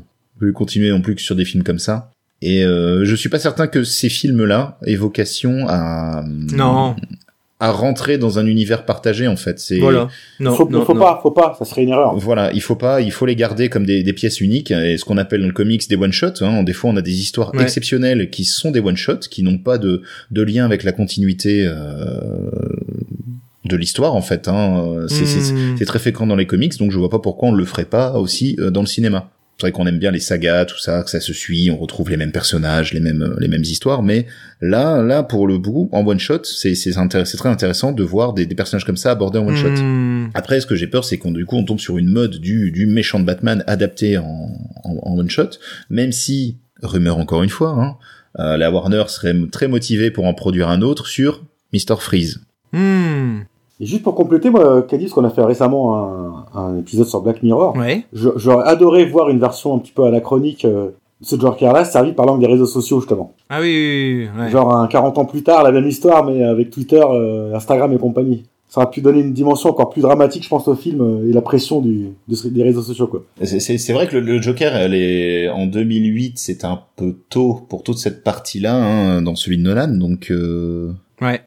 veut 0.41 0.51
continuer 0.51 0.91
non 0.91 1.03
plus 1.03 1.15
que 1.15 1.23
sur 1.23 1.37
des 1.37 1.45
films 1.45 1.63
comme 1.63 1.79
ça. 1.79 2.11
Et 2.43 2.65
euh, 2.65 3.05
je 3.05 3.15
suis 3.15 3.29
pas 3.29 3.39
certain 3.39 3.67
que 3.67 3.85
ces 3.85 4.09
films-là 4.09 4.79
aient 4.87 4.95
vocation 4.97 5.67
à 5.69 6.25
Non, 6.53 6.97
à 7.63 7.71
rentrer 7.73 8.17
dans 8.17 8.39
un 8.39 8.47
univers 8.47 8.87
partagé 8.87 9.29
en 9.29 9.37
fait. 9.37 9.59
C'est 9.61 9.79
voilà. 9.79 10.09
Non, 10.41 10.55
faut, 10.55 10.67
non, 10.71 10.83
faut 10.87 10.95
non. 10.95 11.01
pas, 11.01 11.21
faut 11.23 11.31
pas, 11.33 11.55
ça 11.59 11.67
serait 11.67 11.83
une 11.83 11.91
erreur. 11.91 12.17
Voilà, 12.17 12.51
il 12.55 12.63
faut 12.63 12.77
pas, 12.77 13.03
il 13.03 13.13
faut 13.13 13.27
les 13.27 13.37
garder 13.37 13.69
comme 13.69 13.85
des, 13.85 14.03
des 14.03 14.13
pièces 14.15 14.41
uniques 14.41 14.71
et 14.71 14.97
ce 14.97 15.05
qu'on 15.05 15.19
appelle 15.19 15.43
dans 15.43 15.47
le 15.49 15.53
comics 15.53 15.87
des 15.87 15.97
one 15.97 16.13
shots. 16.13 16.41
Hein. 16.43 16.63
Des 16.63 16.73
fois, 16.73 16.89
on 16.91 16.97
a 16.97 17.03
des 17.03 17.21
histoires 17.21 17.55
Ouais. 17.55 17.63
exceptionnelles 17.63 18.31
qui 18.31 18.47
sont 18.47 18.71
des 18.71 18.81
one 18.81 18.97
shots, 18.97 19.29
qui 19.31 19.43
n'ont 19.43 19.59
pas 19.59 19.77
de, 19.77 20.01
de 20.31 20.41
lien 20.43 20.65
avec 20.65 20.83
la 20.83 20.93
continuité 20.93 21.67
euh, 21.67 22.51
de 23.67 23.77
l'histoire 23.77 24.15
en 24.15 24.23
fait. 24.23 24.49
Hein. 24.49 25.05
C'est, 25.09 25.25
Hmm. 25.53 25.77
c'est 25.79 25.85
très 25.85 25.99
fréquent 25.99 26.27
dans 26.27 26.37
les 26.37 26.47
comics, 26.47 26.79
donc 26.79 26.91
je 26.93 26.99
vois 26.99 27.11
pas 27.11 27.19
pourquoi 27.19 27.51
on 27.51 27.53
le 27.53 27.65
ferait 27.67 27.85
pas 27.85 28.13
aussi 28.15 28.57
euh, 28.59 28.71
dans 28.71 28.81
le 28.81 28.87
cinéma. 28.87 29.29
C'est 29.61 29.67
vrai 29.67 29.73
qu'on 29.73 29.87
aime 29.87 29.99
bien 29.99 30.11
les 30.11 30.21
sagas, 30.21 30.65
tout 30.65 30.79
ça, 30.79 31.03
que 31.03 31.11
ça 31.11 31.21
se 31.21 31.33
suit, 31.33 31.71
on 31.71 31.77
retrouve 31.77 32.09
les 32.09 32.17
mêmes 32.17 32.33
personnages, 32.33 32.93
les 32.95 33.01
mêmes 33.01 33.37
les 33.39 33.49
mêmes 33.49 33.63
histoires, 33.63 34.03
mais 34.03 34.27
là 34.61 35.03
là 35.03 35.23
pour 35.23 35.47
le 35.47 35.59
bout 35.59 35.89
en 35.93 36.07
one 36.07 36.19
shot, 36.19 36.45
c'est 36.45 36.75
c'est 36.75 36.93
c'est 36.93 37.37
très 37.37 37.49
intéressant 37.49 37.93
de 37.93 38.03
voir 38.03 38.33
des, 38.33 38.47
des 38.47 38.55
personnages 38.55 38.85
comme 38.85 38.97
ça 38.97 39.11
abordés 39.11 39.39
en 39.39 39.47
one 39.47 39.57
shot. 39.57 39.83
Hmm. 39.83 40.31
Après, 40.35 40.61
ce 40.61 40.67
que 40.67 40.75
j'ai 40.75 40.87
peur, 40.87 41.05
c'est 41.05 41.19
qu'on 41.19 41.33
du 41.33 41.45
coup 41.45 41.57
on 41.57 41.65
tombe 41.65 41.79
sur 41.79 41.99
une 41.99 42.09
mode 42.09 42.37
du 42.37 42.71
du 42.71 42.87
méchant 42.87 43.21
de 43.21 43.25
Batman 43.25 43.63
adapté 43.67 44.17
en 44.17 44.49
en, 44.85 44.97
en 45.03 45.19
one 45.19 45.29
shot, 45.29 45.51
même 45.91 46.13
si 46.13 46.57
rumeur 46.83 47.19
encore 47.19 47.43
une 47.43 47.51
fois, 47.51 47.71
hein, 47.79 47.97
euh, 48.39 48.57
la 48.57 48.71
Warner 48.71 49.05
serait 49.09 49.35
très 49.53 49.69
motivée 49.69 50.11
pour 50.11 50.25
en 50.25 50.33
produire 50.33 50.71
un 50.71 50.81
autre 50.81 51.07
sur 51.07 51.45
Mister 51.73 51.97
Freeze. 51.99 52.41
Hmm. 52.73 53.41
Et 53.81 53.87
juste 53.87 54.03
pour 54.03 54.15
compléter, 54.15 54.51
moi, 54.51 54.87
parce 54.87 55.13
qu'on 55.13 55.25
a 55.25 55.31
fait 55.31 55.43
récemment 55.43 55.97
un, 55.97 56.45
un 56.55 56.79
épisode 56.79 57.07
sur 57.07 57.23
Black 57.23 57.43
Mirror, 57.43 57.75
Ouais. 57.77 58.05
j'aurais 58.13 58.69
adoré 58.69 59.07
voir 59.07 59.31
une 59.31 59.39
version 59.41 59.75
un 59.75 59.79
petit 59.79 59.93
peu 59.93 60.05
anachronique 60.05 60.65
euh, 60.67 60.89
de 61.21 61.27
ce 61.27 61.39
Joker-là, 61.41 61.85
servi 61.85 62.13
par 62.13 62.27
l'angle 62.27 62.41
des 62.41 62.47
réseaux 62.47 62.67
sociaux, 62.67 63.01
justement. 63.01 63.33
Ah 63.49 63.59
oui, 63.61 63.69
oui, 63.69 64.15
oui, 64.25 64.29
oui, 64.37 64.43
ouais. 64.45 64.51
Genre 64.51 64.75
un 64.75 64.87
40 64.87 65.17
ans 65.19 65.25
plus 65.25 65.43
tard, 65.43 65.63
la 65.63 65.73
même 65.73 65.87
histoire, 65.87 66.25
mais 66.25 66.43
avec 66.45 66.71
Twitter, 66.71 67.03
euh, 67.03 67.55
Instagram 67.55 67.93
et 67.93 67.99
compagnie. 67.99 68.45
Ça 68.69 68.83
aurait 68.83 68.91
pu 68.91 69.01
donner 69.01 69.19
une 69.21 69.33
dimension 69.33 69.71
encore 69.71 69.91
plus 69.91 70.03
dramatique, 70.03 70.45
je 70.45 70.49
pense, 70.49 70.69
au 70.69 70.77
film 70.77 71.01
euh, 71.01 71.29
et 71.29 71.33
la 71.33 71.43
pression 71.43 71.81
du, 71.81 72.11
de 72.29 72.49
des 72.51 72.63
réseaux 72.63 72.83
sociaux, 72.83 73.09
quoi. 73.09 73.25
C'est- 73.43 73.59
C'est 73.61 73.79
c'est 73.79 73.93
vrai 73.93 74.07
que 74.07 74.17
le, 74.17 74.21
le 74.21 74.41
Joker, 74.41 74.77
elle 74.77 74.95
est 74.95 75.49
en 75.49 75.67
2008, 75.67 76.35
c'est 76.39 76.65
un 76.65 76.79
peu 76.97 77.17
tôt 77.31 77.63
pour 77.69 77.83
toute 77.83 77.99
cette 77.99 78.23
partie-là 78.23 78.75
hein, 78.77 79.23
dans 79.23 79.35
celui 79.35 79.57
de 79.59 79.63
Nolan, 79.63 79.89
donc 79.89 80.31
euh, 80.31 80.93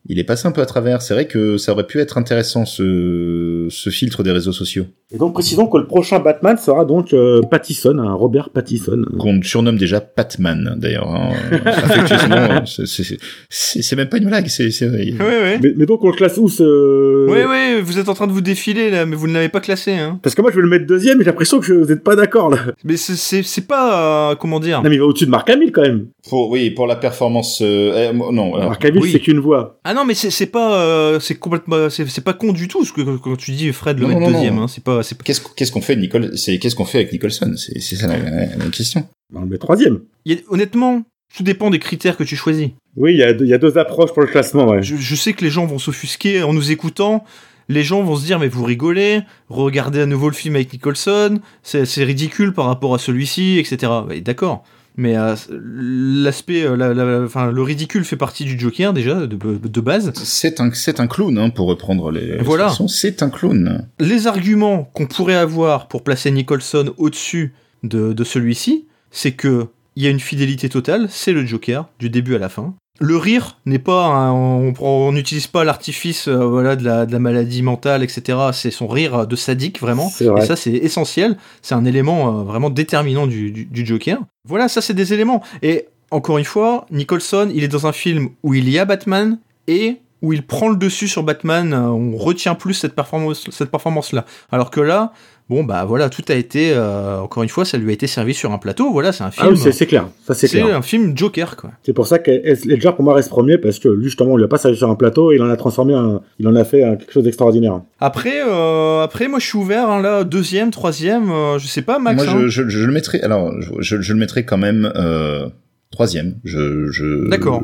Il 0.07 0.19
est 0.19 0.23
passé 0.23 0.47
un 0.47 0.51
peu 0.51 0.61
à 0.61 0.65
travers. 0.65 1.01
C'est 1.01 1.13
vrai 1.13 1.27
que 1.27 1.57
ça 1.57 1.71
aurait 1.71 1.87
pu 1.87 1.99
être 1.99 2.17
intéressant 2.17 2.65
ce, 2.65 3.67
ce 3.69 3.89
filtre 3.89 4.23
des 4.23 4.31
réseaux 4.31 4.51
sociaux 4.51 4.85
Et 5.13 5.17
donc, 5.17 5.33
précisons 5.33 5.67
que 5.67 5.77
le 5.77 5.85
prochain 5.85 6.19
Batman 6.19 6.57
sera 6.57 6.85
donc 6.85 7.13
euh, 7.13 7.41
Pattison, 7.43 7.97
un 7.99 8.13
Robert 8.13 8.49
Pattison. 8.49 9.01
qu'on 9.19 9.39
surnomme 9.43 9.77
déjà 9.77 10.01
Patman 10.01 10.73
d'ailleurs. 10.77 11.07
Hein, 11.07 11.29
affectueusement, 11.65 12.63
c'est- 12.65 13.95
même 13.95 14.09
pas 14.09 14.17
une 14.17 14.25
blague, 14.25 14.47
c'est 14.47 14.69
vrai. 14.87 15.13
Ouais, 15.13 15.19
ouais. 15.19 15.59
Mais, 15.61 15.73
mais 15.77 15.85
donc, 15.85 16.03
on 16.03 16.07
le 16.07 16.13
classe 16.15 16.37
où 16.37 16.49
ce... 16.49 17.27
Ouais, 17.29 17.45
ouais, 17.45 17.79
vous 17.81 17.99
êtes 17.99 18.09
en 18.09 18.13
train 18.15 18.25
de 18.27 18.31
vous 18.31 18.41
défiler 18.41 18.89
là, 18.89 19.05
mais 19.05 19.15
vous 19.15 19.27
ne 19.27 19.33
l'avez 19.33 19.49
pas 19.49 19.59
classé, 19.59 19.91
hein. 19.93 20.19
Parce 20.23 20.33
que 20.35 20.41
moi, 20.41 20.49
je 20.51 20.55
vais 20.55 20.61
le 20.63 20.67
mettre 20.67 20.85
deuxième 20.87 21.19
j'ai 21.19 21.25
l'impression 21.25 21.59
que 21.59 21.65
je- 21.65 21.73
vous 21.75 21.91
êtes 21.91 22.03
pas 22.03 22.15
d'accord, 22.15 22.49
là. 22.49 22.57
Mais 22.83 22.97
c'est- 22.97 23.61
pas, 23.67 24.31
euh, 24.31 24.35
comment 24.35 24.59
dire. 24.59 24.81
Non, 24.81 24.89
mais 24.89 24.95
il 24.95 24.99
va 24.99 25.05
au-dessus 25.05 25.25
de 25.25 25.29
Mark 25.29 25.47
Hamill, 25.49 25.71
quand 25.71 25.83
même. 25.83 26.07
Pour 26.27 26.49
oui, 26.49 26.71
pour 26.71 26.87
la 26.87 26.95
performance, 26.95 27.59
euh, 27.61 28.09
eh, 28.11 28.17
non. 28.17 28.55
alors, 28.55 28.69
Mark 28.69 28.83
Hamill, 28.83 29.01
oui. 29.03 29.11
c'est 29.11 29.19
qu'une 29.19 29.39
voix. 29.39 29.79
Ah 29.83 29.93
non, 29.93 30.05
mais 30.05 30.15
c'est 30.15 30.45
pas, 30.47 30.81
euh, 30.81 31.19
c'est 31.19 31.35
complètement, 31.35 31.89
c'est 31.89 32.23
pas 32.23 32.33
con 32.33 32.51
du 32.51 32.67
tout 32.67 32.83
ce 32.83 32.91
que 32.91 33.01
quand 33.17 33.35
tu 33.37 33.51
dis 33.51 33.71
Fred 33.71 33.97
le 33.99 34.03
Non, 34.03 34.07
mettre 34.09 34.21
non, 34.21 34.31
deuxième, 34.31 34.57
hein. 34.57 34.65
C'est 34.67 34.83
pas. 34.83 35.02
Qu'est-ce 35.23 35.41
qu'est-ce 35.55 35.71
qu'on 35.71 35.81
fait, 35.81 35.95
Nicole 35.95 36.37
C'est 36.37 36.57
qu'est-ce 36.59 36.75
qu'on 36.75 36.85
fait 36.85 36.99
avec 36.99 37.11
Nicholson? 37.11 37.53
C'est 37.57 37.79
c'est 37.79 37.95
ça 37.95 38.07
la, 38.07 38.17
la- 38.17 38.55
la 38.55 38.65
question. 38.71 39.07
On 39.35 39.41
le 39.41 39.47
met 39.47 39.57
troisième. 39.57 39.99
Il 40.25 40.33
y 40.33 40.35
a- 40.35 40.41
honnêtement, 40.49 41.03
tout 41.35 41.43
dépend 41.43 41.69
des 41.69 41.79
critères 41.79 42.17
que 42.17 42.23
tu 42.23 42.35
choisis. 42.35 42.69
Oui, 42.95 43.13
il 43.13 43.17
y, 43.17 43.23
a 43.23 43.33
deux- 43.33 43.45
il 43.45 43.49
y 43.49 43.53
a 43.53 43.57
deux 43.57 43.77
approches 43.77 44.11
pour 44.13 44.21
le 44.21 44.27
classement, 44.27 44.67
ouais. 44.69 44.83
Je, 44.83 44.95
je 44.95 45.15
sais 45.15 45.33
que 45.33 45.43
les 45.43 45.49
gens 45.51 45.65
vont 45.65 45.79
s'offusquer 45.79 46.43
en 46.43 46.53
nous 46.53 46.71
écoutant. 46.71 47.23
Les 47.69 47.83
gens 47.83 48.03
vont 48.03 48.15
se 48.17 48.25
dire 48.25 48.39
mais 48.39 48.49
vous 48.49 48.63
rigolez, 48.65 49.21
regardez 49.49 50.01
à 50.01 50.05
nouveau 50.05 50.27
le 50.27 50.35
film 50.35 50.55
avec 50.55 50.71
Nicholson, 50.73 51.39
c'est 51.63 52.03
ridicule 52.03 52.53
par 52.53 52.65
rapport 52.65 52.93
à 52.93 52.99
celui-ci, 52.99 53.57
etc. 53.57 53.91
D'accord. 54.21 54.63
Mais 54.95 55.17
euh, 55.17 55.35
l'aspect, 55.49 56.63
euh, 56.63 56.75
la- 56.77 56.93
la- 56.93 57.21
enfin, 57.23 57.51
le 57.51 57.61
ridicule 57.61 58.05
fait 58.05 58.15
partie 58.15 58.45
du 58.45 58.59
Joker 58.59 58.93
déjà 58.93 59.25
de, 59.25 59.35
de 59.35 59.81
base. 59.81 60.11
C'est 60.15 60.59
un 60.59 60.71
c'est 60.73 60.99
un 60.99 61.07
clown 61.07 61.37
hein, 61.37 61.49
pour 61.49 61.67
reprendre 61.67 62.11
les. 62.11 62.37
Voilà. 62.37 62.69
C'est 62.87 63.23
un 63.23 63.29
clown. 63.29 63.87
Les 63.99 64.27
arguments 64.27 64.83
qu'on 64.93 65.07
pourrait 65.07 65.35
avoir 65.35 65.87
pour 65.87 66.03
placer 66.03 66.31
Nicholson 66.31 66.93
au-dessus 66.97 67.53
de, 67.83 68.13
de 68.13 68.23
celui-ci, 68.23 68.85
c'est 69.11 69.31
que 69.31 69.67
il 69.95 70.03
y 70.03 70.07
a 70.07 70.09
une 70.09 70.19
fidélité 70.19 70.69
totale, 70.69 71.07
c'est 71.09 71.33
le 71.33 71.45
Joker 71.45 71.87
du 71.99 72.09
début 72.09 72.35
à 72.35 72.39
la 72.39 72.49
fin. 72.49 72.73
Le 72.99 73.17
rire 73.17 73.57
n'est 73.65 73.79
pas, 73.79 74.31
on 74.31 75.11
n'utilise 75.11 75.47
pas 75.47 75.63
l'artifice 75.63 76.27
euh, 76.27 76.45
voilà 76.45 76.75
de 76.75 76.83
la, 76.83 77.05
de 77.07 77.11
la 77.11 77.19
maladie 77.19 77.63
mentale, 77.63 78.03
etc. 78.03 78.37
C'est 78.53 78.69
son 78.69 78.87
rire 78.87 79.25
de 79.25 79.35
sadique 79.35 79.79
vraiment. 79.81 80.11
Vrai. 80.19 80.43
Et 80.43 80.45
ça 80.45 80.55
c'est 80.55 80.71
essentiel, 80.73 81.37
c'est 81.63 81.73
un 81.73 81.85
élément 81.85 82.41
euh, 82.41 82.43
vraiment 82.43 82.69
déterminant 82.69 83.25
du, 83.25 83.51
du, 83.51 83.65
du 83.65 83.85
Joker. 83.85 84.19
Voilà, 84.47 84.67
ça 84.67 84.81
c'est 84.81 84.93
des 84.93 85.11
éléments. 85.11 85.41
Et 85.63 85.87
encore 86.11 86.37
une 86.37 86.45
fois, 86.45 86.85
Nicholson, 86.91 87.49
il 87.53 87.63
est 87.63 87.67
dans 87.67 87.87
un 87.87 87.93
film 87.93 88.29
où 88.43 88.53
il 88.53 88.69
y 88.69 88.77
a 88.77 88.85
Batman 88.85 89.39
et 89.67 89.97
où 90.23 90.33
il 90.33 90.41
prend 90.41 90.69
le 90.69 90.75
dessus 90.77 91.07
sur 91.07 91.21
Batman, 91.21 91.73
euh, 91.73 91.81
on 91.89 92.17
retient 92.17 92.55
plus 92.55 92.73
cette 92.73 92.95
performance, 92.95 93.45
cette 93.51 93.69
performance-là. 93.69 94.25
Alors 94.51 94.71
que 94.71 94.79
là, 94.81 95.11
bon 95.49 95.63
bah 95.65 95.83
voilà, 95.85 96.09
tout 96.09 96.23
a 96.29 96.33
été, 96.33 96.71
euh, 96.73 97.19
encore 97.19 97.43
une 97.43 97.49
fois, 97.49 97.65
ça 97.65 97.77
lui 97.77 97.89
a 97.89 97.93
été 97.93 98.07
servi 98.07 98.33
sur 98.33 98.51
un 98.53 98.57
plateau. 98.57 98.89
Voilà, 98.91 99.11
c'est 99.11 99.23
un 99.25 99.27
Ah 99.27 99.31
film, 99.31 99.47
oui, 99.49 99.57
c'est 99.57 99.73
c'est 99.73 99.85
clair. 99.85 100.07
Ça, 100.25 100.33
c'est 100.33 100.47
c'est 100.47 100.61
clair. 100.61 100.75
un 100.77 100.81
film 100.81 101.15
Joker 101.17 101.57
quoi. 101.57 101.71
C'est 101.83 101.91
pour 101.91 102.07
ça 102.07 102.19
que 102.19 102.31
Ledger, 102.31 102.91
pour 102.95 103.03
moi, 103.03 103.13
reste 103.15 103.27
premier, 103.29 103.57
parce 103.57 103.79
que 103.79 103.89
lui, 103.89 104.05
justement, 104.05 104.31
on 104.31 104.37
lui 104.37 104.45
a 104.45 104.47
pas 104.47 104.57
servi 104.57 104.77
sur 104.77 104.89
un 104.89 104.95
plateau 104.95 105.31
et 105.33 105.35
il 105.35 105.41
en 105.41 105.49
a 105.49 105.57
transformé 105.57 105.93
un, 105.93 106.21
il 106.39 106.47
en 106.47 106.55
a 106.55 106.63
fait 106.63 106.83
un- 106.85 106.95
quelque 106.95 107.11
chose 107.11 107.25
d'extraordinaire. 107.25 107.81
Après, 107.99 108.41
euh, 108.47 109.03
après, 109.03 109.27
moi 109.27 109.39
je 109.39 109.45
suis 109.45 109.57
ouvert 109.57 109.89
hein, 109.89 110.01
là, 110.01 110.23
deuxième, 110.23 110.71
troisième, 110.71 111.29
euh, 111.31 111.59
je 111.59 111.67
sais 111.67 111.81
pas, 111.81 111.99
Max. 111.99 112.23
Moi, 112.23 112.33
hein. 112.33 112.39
je, 112.43 112.47
je, 112.47 112.69
je 112.69 112.85
le 112.85 112.93
mettrais. 112.93 113.19
Alors, 113.21 113.51
je, 113.79 113.99
je 114.01 114.13
le 114.13 114.19
mettrais 114.19 114.45
quand 114.45 114.57
même 114.57 114.89
euh, 114.95 115.49
troisième. 115.91 116.35
Je, 116.45 116.89
je, 116.91 117.27
D'accord. 117.29 117.61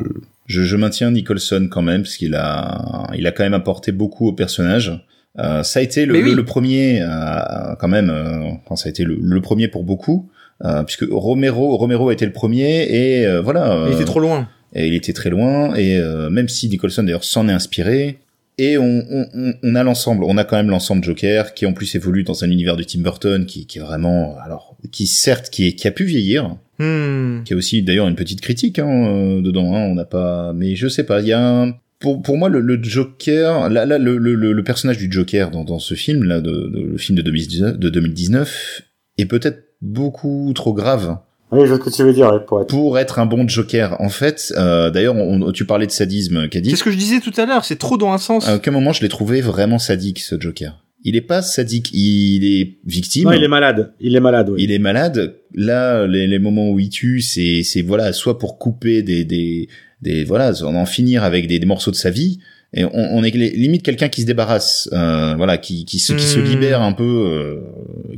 Je, 0.50 0.62
je 0.62 0.76
maintiens 0.76 1.10
Nicholson 1.12 1.68
quand 1.70 1.82
même 1.82 2.02
parce 2.02 2.16
qu'il 2.16 2.34
a, 2.34 3.06
il 3.16 3.26
a 3.26 3.32
quand 3.32 3.44
même 3.44 3.54
apporté 3.54 3.92
beaucoup 3.92 4.26
au 4.28 4.32
personnage. 4.32 4.88
Euh, 5.38 5.62
ça 5.62 5.78
a 5.78 5.82
été 5.82 6.06
le, 6.06 6.12
Mais 6.14 6.22
oui. 6.22 6.30
le, 6.30 6.36
le 6.36 6.44
premier, 6.44 7.00
euh, 7.02 7.74
quand 7.78 7.88
même. 7.88 8.10
euh, 8.10 8.50
enfin, 8.64 8.74
ça 8.76 8.88
a 8.88 8.90
été 8.90 9.04
le, 9.04 9.16
le 9.20 9.40
premier 9.40 9.68
pour 9.68 9.84
beaucoup, 9.84 10.28
euh, 10.64 10.82
puisque 10.82 11.06
Romero, 11.10 11.76
Romero 11.76 12.08
a 12.08 12.12
été 12.12 12.26
le 12.26 12.32
premier 12.32 12.82
et 12.90 13.26
euh, 13.26 13.40
voilà. 13.40 13.84
Il 13.88 13.94
était 13.94 14.04
trop 14.04 14.18
loin. 14.20 14.48
et 14.74 14.88
il 14.88 14.94
était 14.94 15.12
très 15.12 15.30
loin 15.30 15.74
et 15.76 15.96
euh, 15.98 16.30
même 16.30 16.48
si 16.48 16.68
Nicholson 16.68 17.04
d'ailleurs 17.04 17.24
s'en 17.24 17.48
est 17.48 17.52
inspiré 17.52 18.18
et 18.62 18.78
on, 18.78 19.02
on, 19.10 19.54
on- 19.62 19.74
a 19.74 19.82
l'ensemble. 19.82 20.24
On 20.24 20.36
a 20.36 20.44
quand 20.44 20.56
même 20.56 20.70
l'ensemble 20.70 21.02
Joker 21.04 21.54
qui 21.54 21.66
en 21.66 21.72
plus 21.72 21.94
évolue 21.94 22.22
dans 22.24 22.44
un 22.44 22.50
univers 22.50 22.76
de 22.76 22.82
Tim 22.82 23.00
Burton 23.00 23.46
qui, 23.46 23.66
qui 23.66 23.78
est 23.78 23.82
vraiment 23.82 24.36
alors 24.44 24.76
qui 24.92 25.06
certes 25.06 25.50
qui 25.50 25.66
est 25.68 25.72
qui 25.72 25.86
a 25.88 25.90
pu 25.92 26.04
vieillir. 26.04 26.56
Hmm. 26.78 27.42
qui 27.44 27.52
a 27.52 27.56
aussi 27.56 27.82
d'ailleurs 27.82 28.08
une 28.08 28.14
petite 28.16 28.40
critique 28.40 28.78
hein, 28.78 28.88
euh, 28.88 29.42
dedans 29.42 29.74
hein, 29.74 29.82
on 29.90 29.94
n'a 29.94 30.06
pas 30.06 30.54
mais 30.54 30.76
je 30.76 30.88
sais 30.88 31.04
pas 31.04 31.20
il 31.20 31.26
y 31.28 31.32
a 31.34 31.40
un 31.64 31.74
pour, 31.98 32.22
pour 32.22 32.38
moi, 32.38 32.48
le, 32.48 32.60
le 32.60 32.82
Joker, 32.82 33.68
là, 33.68 33.84
là, 33.84 33.98
le, 33.98 34.16
le, 34.16 34.34
le 34.34 34.52
le 34.54 34.64
personnage 34.64 34.96
du 34.96 35.12
Joker 35.12 35.50
dans, 35.50 35.64
dans 35.64 35.78
ce 35.78 35.92
film, 35.92 36.24
là, 36.24 36.40
de, 36.40 36.50
de- 36.50 36.80
le 36.92 36.96
film 36.96 37.14
de 37.18 37.20
2019, 37.22 37.78
de 37.78 37.88
2019 37.90 38.82
est 39.18 39.26
peut-être 39.26 39.74
beaucoup 39.82 40.50
trop 40.54 40.72
grave 40.72 41.18
Oui, 41.52 41.60
je 41.62 41.66
vois 41.72 41.78
ce 41.78 41.90
que 41.90 41.94
tu 41.94 42.02
veux 42.02 42.12
dire, 42.12 42.44
pour 42.46 42.60
être. 42.60 42.68
pour 42.68 42.98
être 42.98 43.18
un 43.18 43.26
bon 43.26 43.46
Joker. 43.48 43.96
En 44.00 44.08
fait, 44.08 44.52
euh, 44.56 44.90
d'ailleurs, 44.90 45.16
on- 45.16 45.50
tu 45.52 45.64
parlais 45.64 45.86
de 45.86 45.90
sadisme, 45.92 46.48
Caddy. 46.48 46.70
C'est 46.70 46.76
ce 46.76 46.84
que 46.84 46.90
je 46.92 46.96
disais 46.96 47.20
tout 47.20 47.32
à 47.36 47.46
l'heure, 47.46 47.64
c'est 47.64 47.76
trop 47.78 47.96
dans 47.96 48.12
un 48.12 48.18
sens. 48.18 48.48
À 48.48 48.56
aucun 48.56 48.70
moment 48.70 48.92
je 48.92 49.02
l'ai 49.02 49.08
trouvé 49.08 49.40
vraiment 49.40 49.78
sadique 49.78 50.20
ce 50.20 50.38
Joker. 50.40 50.84
Il 51.02 51.16
est 51.16 51.22
pas 51.22 51.40
sadique, 51.42 51.90
il 51.94 52.44
est 52.60 52.74
victime. 52.84 53.24
Non, 53.24 53.32
il 53.32 53.42
est 53.42 53.48
malade. 53.48 53.92
Il 54.00 54.14
est 54.14 54.20
malade, 54.20 54.50
oui. 54.50 54.62
Il 54.62 54.70
est 54.70 54.78
malade. 54.78 55.34
Là, 55.54 56.06
les, 56.06 56.26
les 56.26 56.38
moments 56.38 56.70
où 56.70 56.78
il 56.78 56.90
tue, 56.90 57.20
c'est 57.22 57.62
c'est 57.64 57.80
voilà, 57.82 58.12
soit 58.12 58.38
pour 58.38 58.58
couper 58.58 59.02
des 59.02 59.24
des 59.24 59.68
des 60.02 60.24
voilà, 60.24 60.52
en 60.62 60.74
en 60.74 60.84
finir 60.86 61.24
avec 61.24 61.46
des, 61.46 61.58
des 61.58 61.66
morceaux 61.66 61.90
de 61.90 61.96
sa 61.96 62.10
vie. 62.10 62.38
Et 62.74 62.84
on, 62.84 62.90
on 62.94 63.24
est 63.24 63.34
li- 63.34 63.50
limite 63.56 63.82
quelqu'un 63.82 64.08
qui 64.08 64.20
se 64.20 64.26
débarrasse, 64.26 64.88
euh, 64.92 65.34
voilà, 65.36 65.56
qui 65.58 65.84
qui 65.86 65.98
se 65.98 66.12
qui 66.12 66.24
se 66.26 66.38
Hmm. 66.38 66.44
libère 66.44 66.82
un 66.82 66.92
peu, 66.92 67.02
euh, 67.26 67.60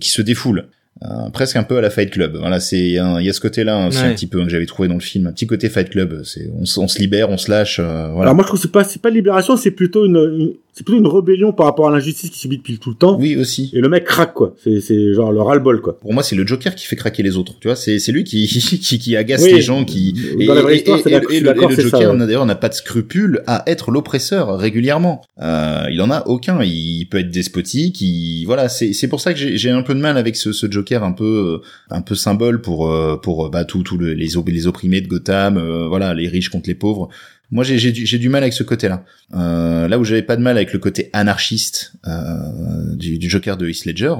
qui 0.00 0.10
se 0.10 0.20
défoule. 0.20 0.66
Euh, 1.04 1.30
presque 1.32 1.56
un 1.56 1.64
peu 1.64 1.78
à 1.78 1.80
la 1.80 1.90
Fight 1.90 2.10
Club. 2.10 2.36
Voilà, 2.36 2.60
c'est 2.60 2.78
il 2.78 2.92
y, 2.92 2.98
a 2.98 3.20
y 3.20 3.34
ce 3.34 3.40
côté-là 3.40 3.88
aussi 3.88 3.98
Ouais. 4.00 4.04
un 4.08 4.14
petit 4.14 4.28
peu 4.28 4.40
hein, 4.40 4.44
que 4.44 4.50
j'avais 4.50 4.66
trouvé 4.66 4.86
dans 4.88 4.94
le 4.94 5.00
film, 5.00 5.26
un 5.26 5.32
petit 5.32 5.46
côté 5.48 5.68
Fight 5.68 5.88
Club. 5.90 6.22
C'est 6.24 6.48
on, 6.56 6.64
se- 6.64 6.78
on 6.78 6.86
se 6.86 6.98
libère, 7.00 7.28
on 7.30 7.38
se 7.38 7.50
lâche. 7.50 7.80
euh, 7.80 8.08
voilà. 8.12 8.22
Alors 8.30 8.34
moi, 8.36 8.44
je 8.44 8.48
trouve 8.48 8.60
que 8.60 8.62
c'est 8.66 8.70
pas, 8.72 8.84
c'est 8.84 9.02
pas 9.02 9.10
libération, 9.10 9.56
c'est 9.56 9.72
plutôt 9.72 10.06
une, 10.06 10.16
une- 10.16 10.52
c'est 10.72 10.84
plutôt 10.84 10.98
une 11.00 11.06
rébellion 11.06 11.52
par 11.52 11.66
rapport 11.66 11.88
à 11.88 11.90
l'injustice 11.92 12.30
qui 12.30 12.38
subit 12.38 12.56
depuis 12.58 12.78
tout 12.78 12.90
le 12.90 12.96
temps. 12.96 13.18
oui 13.18 13.36
aussi. 13.36 13.70
Et 13.74 13.80
le 13.80 13.88
mec 13.88 14.04
craque, 14.04 14.32
quoi. 14.34 14.54
C'est, 14.62 14.80
c'est 14.80 15.12
genre 15.12 15.30
le 15.30 15.40
ras-le-bol, 15.42 15.80
quoi. 15.82 15.98
pour 15.98 16.12
moi, 16.14 16.22
c'est 16.22 16.34
le 16.36 16.46
Joker 16.46 16.74
qui 16.74 16.86
fait 16.86 16.96
craquer 16.96 17.22
les 17.22 17.36
autres. 17.36 17.54
Tu 17.60 17.68
vois, 17.68 17.76
c'est 17.76 17.98
c'est 17.98 18.10
lui 18.12 18.24
qui 18.24 18.46
qui, 18.82 18.98
qui 18.98 19.16
agace 19.16 19.42
Oui. 19.44 19.52
les 19.52 19.60
gens, 19.60 19.84
qui 19.84 20.14
Dans 20.46 20.54
la 20.54 20.62
vraie 20.62 20.76
histoire, 20.76 20.98
c'est 21.02 21.10
d'accord- 21.10 21.30
et 21.30 21.36
suis 21.36 21.44
le, 21.44 21.54
c'est 21.76 21.82
Joker 21.82 22.12
ouais. 22.12 22.18
d'ailleurs 22.26 22.46
n'a 22.46 22.54
pas 22.54 22.68
de 22.70 22.74
scrupule 22.74 23.42
à 23.46 23.62
être 23.66 23.90
l'oppresseur 23.90 24.58
régulièrement. 24.58 25.22
Euh, 25.40 25.84
il 25.90 26.00
en 26.00 26.10
a 26.10 26.26
aucun. 26.26 26.62
Il 26.62 27.06
peut 27.10 27.18
être 27.18 27.30
despotique. 27.30 28.00
Il 28.00 28.44
voilà, 28.46 28.68
c'est 28.68 28.92
c'est 28.94 29.08
pour 29.08 29.20
ça 29.20 29.32
que 29.34 29.38
j'ai 29.38 29.56
j'ai 29.58 29.70
un 29.70 29.82
peu 29.82 29.94
de 29.94 30.00
mal 30.00 30.16
avec 30.16 30.36
ce, 30.36 30.52
ce 30.52 30.70
Joker 30.70 31.04
un 31.04 31.12
peu 31.12 31.60
euh, 31.62 31.66
un 31.90 32.00
peu 32.00 32.14
symbole 32.14 32.60
pour 32.62 32.90
euh, 32.90 33.16
pour 33.22 33.46
euh, 33.46 33.50
bah 33.50 33.64
tout 33.64 33.82
tout 33.82 33.98
le- 33.98 34.14
les 34.14 34.28
les 34.46 34.66
opprimés 34.66 35.00
de 35.02 35.08
Gotham. 35.08 35.56
euh, 35.58 35.86
voilà, 35.88 36.14
les 36.14 36.28
riches 36.28 36.48
contre 36.48 36.68
les 36.68 36.74
pauvres. 36.74 37.08
Moi, 37.52 37.62
j'ai 37.64 37.78
j'ai 37.78 37.92
du, 37.92 38.04
du 38.18 38.28
mal 38.28 38.42
avec 38.42 38.52
ce 38.54 38.62
côté-là. 38.64 39.04
Euh, 39.34 39.86
là 39.86 39.98
où 39.98 40.04
j'avais 40.04 40.22
pas 40.22 40.36
de 40.36 40.42
mal 40.42 40.56
avec 40.56 40.72
le 40.72 40.78
côté 40.80 41.10
anarchiste 41.12 41.92
euh, 42.08 42.96
du, 42.96 43.18
du 43.18 43.30
Joker 43.30 43.56
de 43.56 43.68
Heath 43.68 43.84
Ledger, 43.84 44.14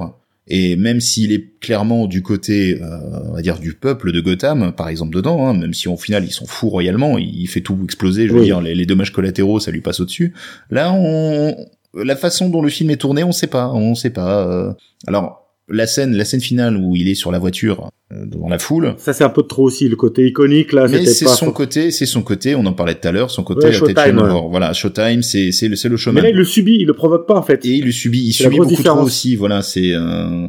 et 0.47 0.75
même 0.75 0.99
s'il 1.01 1.31
est 1.31 1.59
clairement 1.59 2.05
du 2.05 2.21
côté, 2.21 2.79
euh, 2.81 2.97
on 3.29 3.33
va 3.33 3.41
dire, 3.41 3.59
du 3.59 3.73
peuple 3.73 4.11
de 4.11 4.21
Gotham, 4.21 4.71
par 4.73 4.87
exemple, 4.89 5.15
dedans, 5.15 5.47
hein, 5.47 5.53
même 5.53 5.73
si 5.73 5.87
au 5.87 5.97
final 5.97 6.23
ils 6.25 6.31
sont 6.31 6.45
fous 6.45 6.69
royalement, 6.69 7.17
il 7.17 7.47
fait 7.47 7.61
tout 7.61 7.77
exploser, 7.83 8.27
je 8.27 8.33
veux 8.33 8.39
Oui. 8.39 8.45
dire, 8.45 8.61
les, 8.61 8.75
les 8.75 8.85
dommages 8.85 9.11
collatéraux, 9.13 9.59
ça 9.59 9.71
lui 9.71 9.81
passe 9.81 9.99
au-dessus. 9.99 10.33
Là, 10.69 10.91
on, 10.93 11.55
la 11.95 12.15
façon 12.15 12.49
dont 12.49 12.61
le 12.61 12.69
film 12.69 12.89
est 12.89 12.97
tourné, 12.97 13.23
on 13.23 13.31
sait 13.31 13.47
pas, 13.47 13.69
on 13.69 13.95
sait 13.95 14.09
pas. 14.09 14.47
euh. 14.47 14.73
Alors, 15.07 15.42
la 15.69 15.87
scène, 15.87 16.15
la 16.15 16.25
scène 16.25 16.41
finale 16.41 16.75
où 16.77 16.95
il 16.95 17.07
est 17.07 17.15
sur 17.15 17.31
la 17.31 17.39
voiture 17.39 17.89
euh, 18.11 18.25
devant 18.25 18.49
la 18.49 18.59
foule. 18.59 18.95
Ça 18.97 19.13
c'est 19.13 19.23
un 19.23 19.29
peu 19.29 19.43
trop 19.43 19.63
aussi 19.63 19.87
le 19.87 19.95
côté 19.95 20.27
iconique 20.27 20.73
là. 20.73 20.87
Mais 20.87 21.05
c'est 21.05 21.27
son 21.27 21.51
côté, 21.51 21.89
c'est 21.91 22.05
son 22.05 22.21
côté. 22.21 22.53
On 22.55 22.65
en 22.65 22.73
parlait 22.73 22.95
tout 22.95 23.07
à 23.07 23.11
l'heure, 23.11 23.31
son 23.31 23.43
côté 23.43 23.67
Ouais, 23.67 23.71
la 23.71 23.79
tête 23.79 23.97
Showtime, 23.97 24.17
ouais. 24.19 24.47
Voilà, 24.49 24.73
Showtime, 24.73 25.21
c'est 25.23 25.51
c'est 25.51 25.67
le 25.69 25.75
c'est 25.75 25.87
le 25.89 25.93
Mais 25.95 25.97
showman. 25.99 26.21
là 26.23 26.29
il 26.29 26.35
le 26.35 26.43
subit, 26.45 26.77
il 26.79 26.87
le 26.87 26.93
provoque 26.93 27.27
pas 27.27 27.35
en 27.35 27.43
fait. 27.43 27.65
Et 27.65 27.69
il 27.69 27.85
le 27.85 27.91
subit, 27.91 28.23
il 28.23 28.33
C'est 28.33 28.43
subit 28.43 28.57
beaucoup 28.57 28.69
différence. 28.69 28.97
trop 28.97 29.05
aussi. 29.07 29.35
Voilà, 29.35 29.61
c'est 29.61 29.91
euh, 29.93 30.47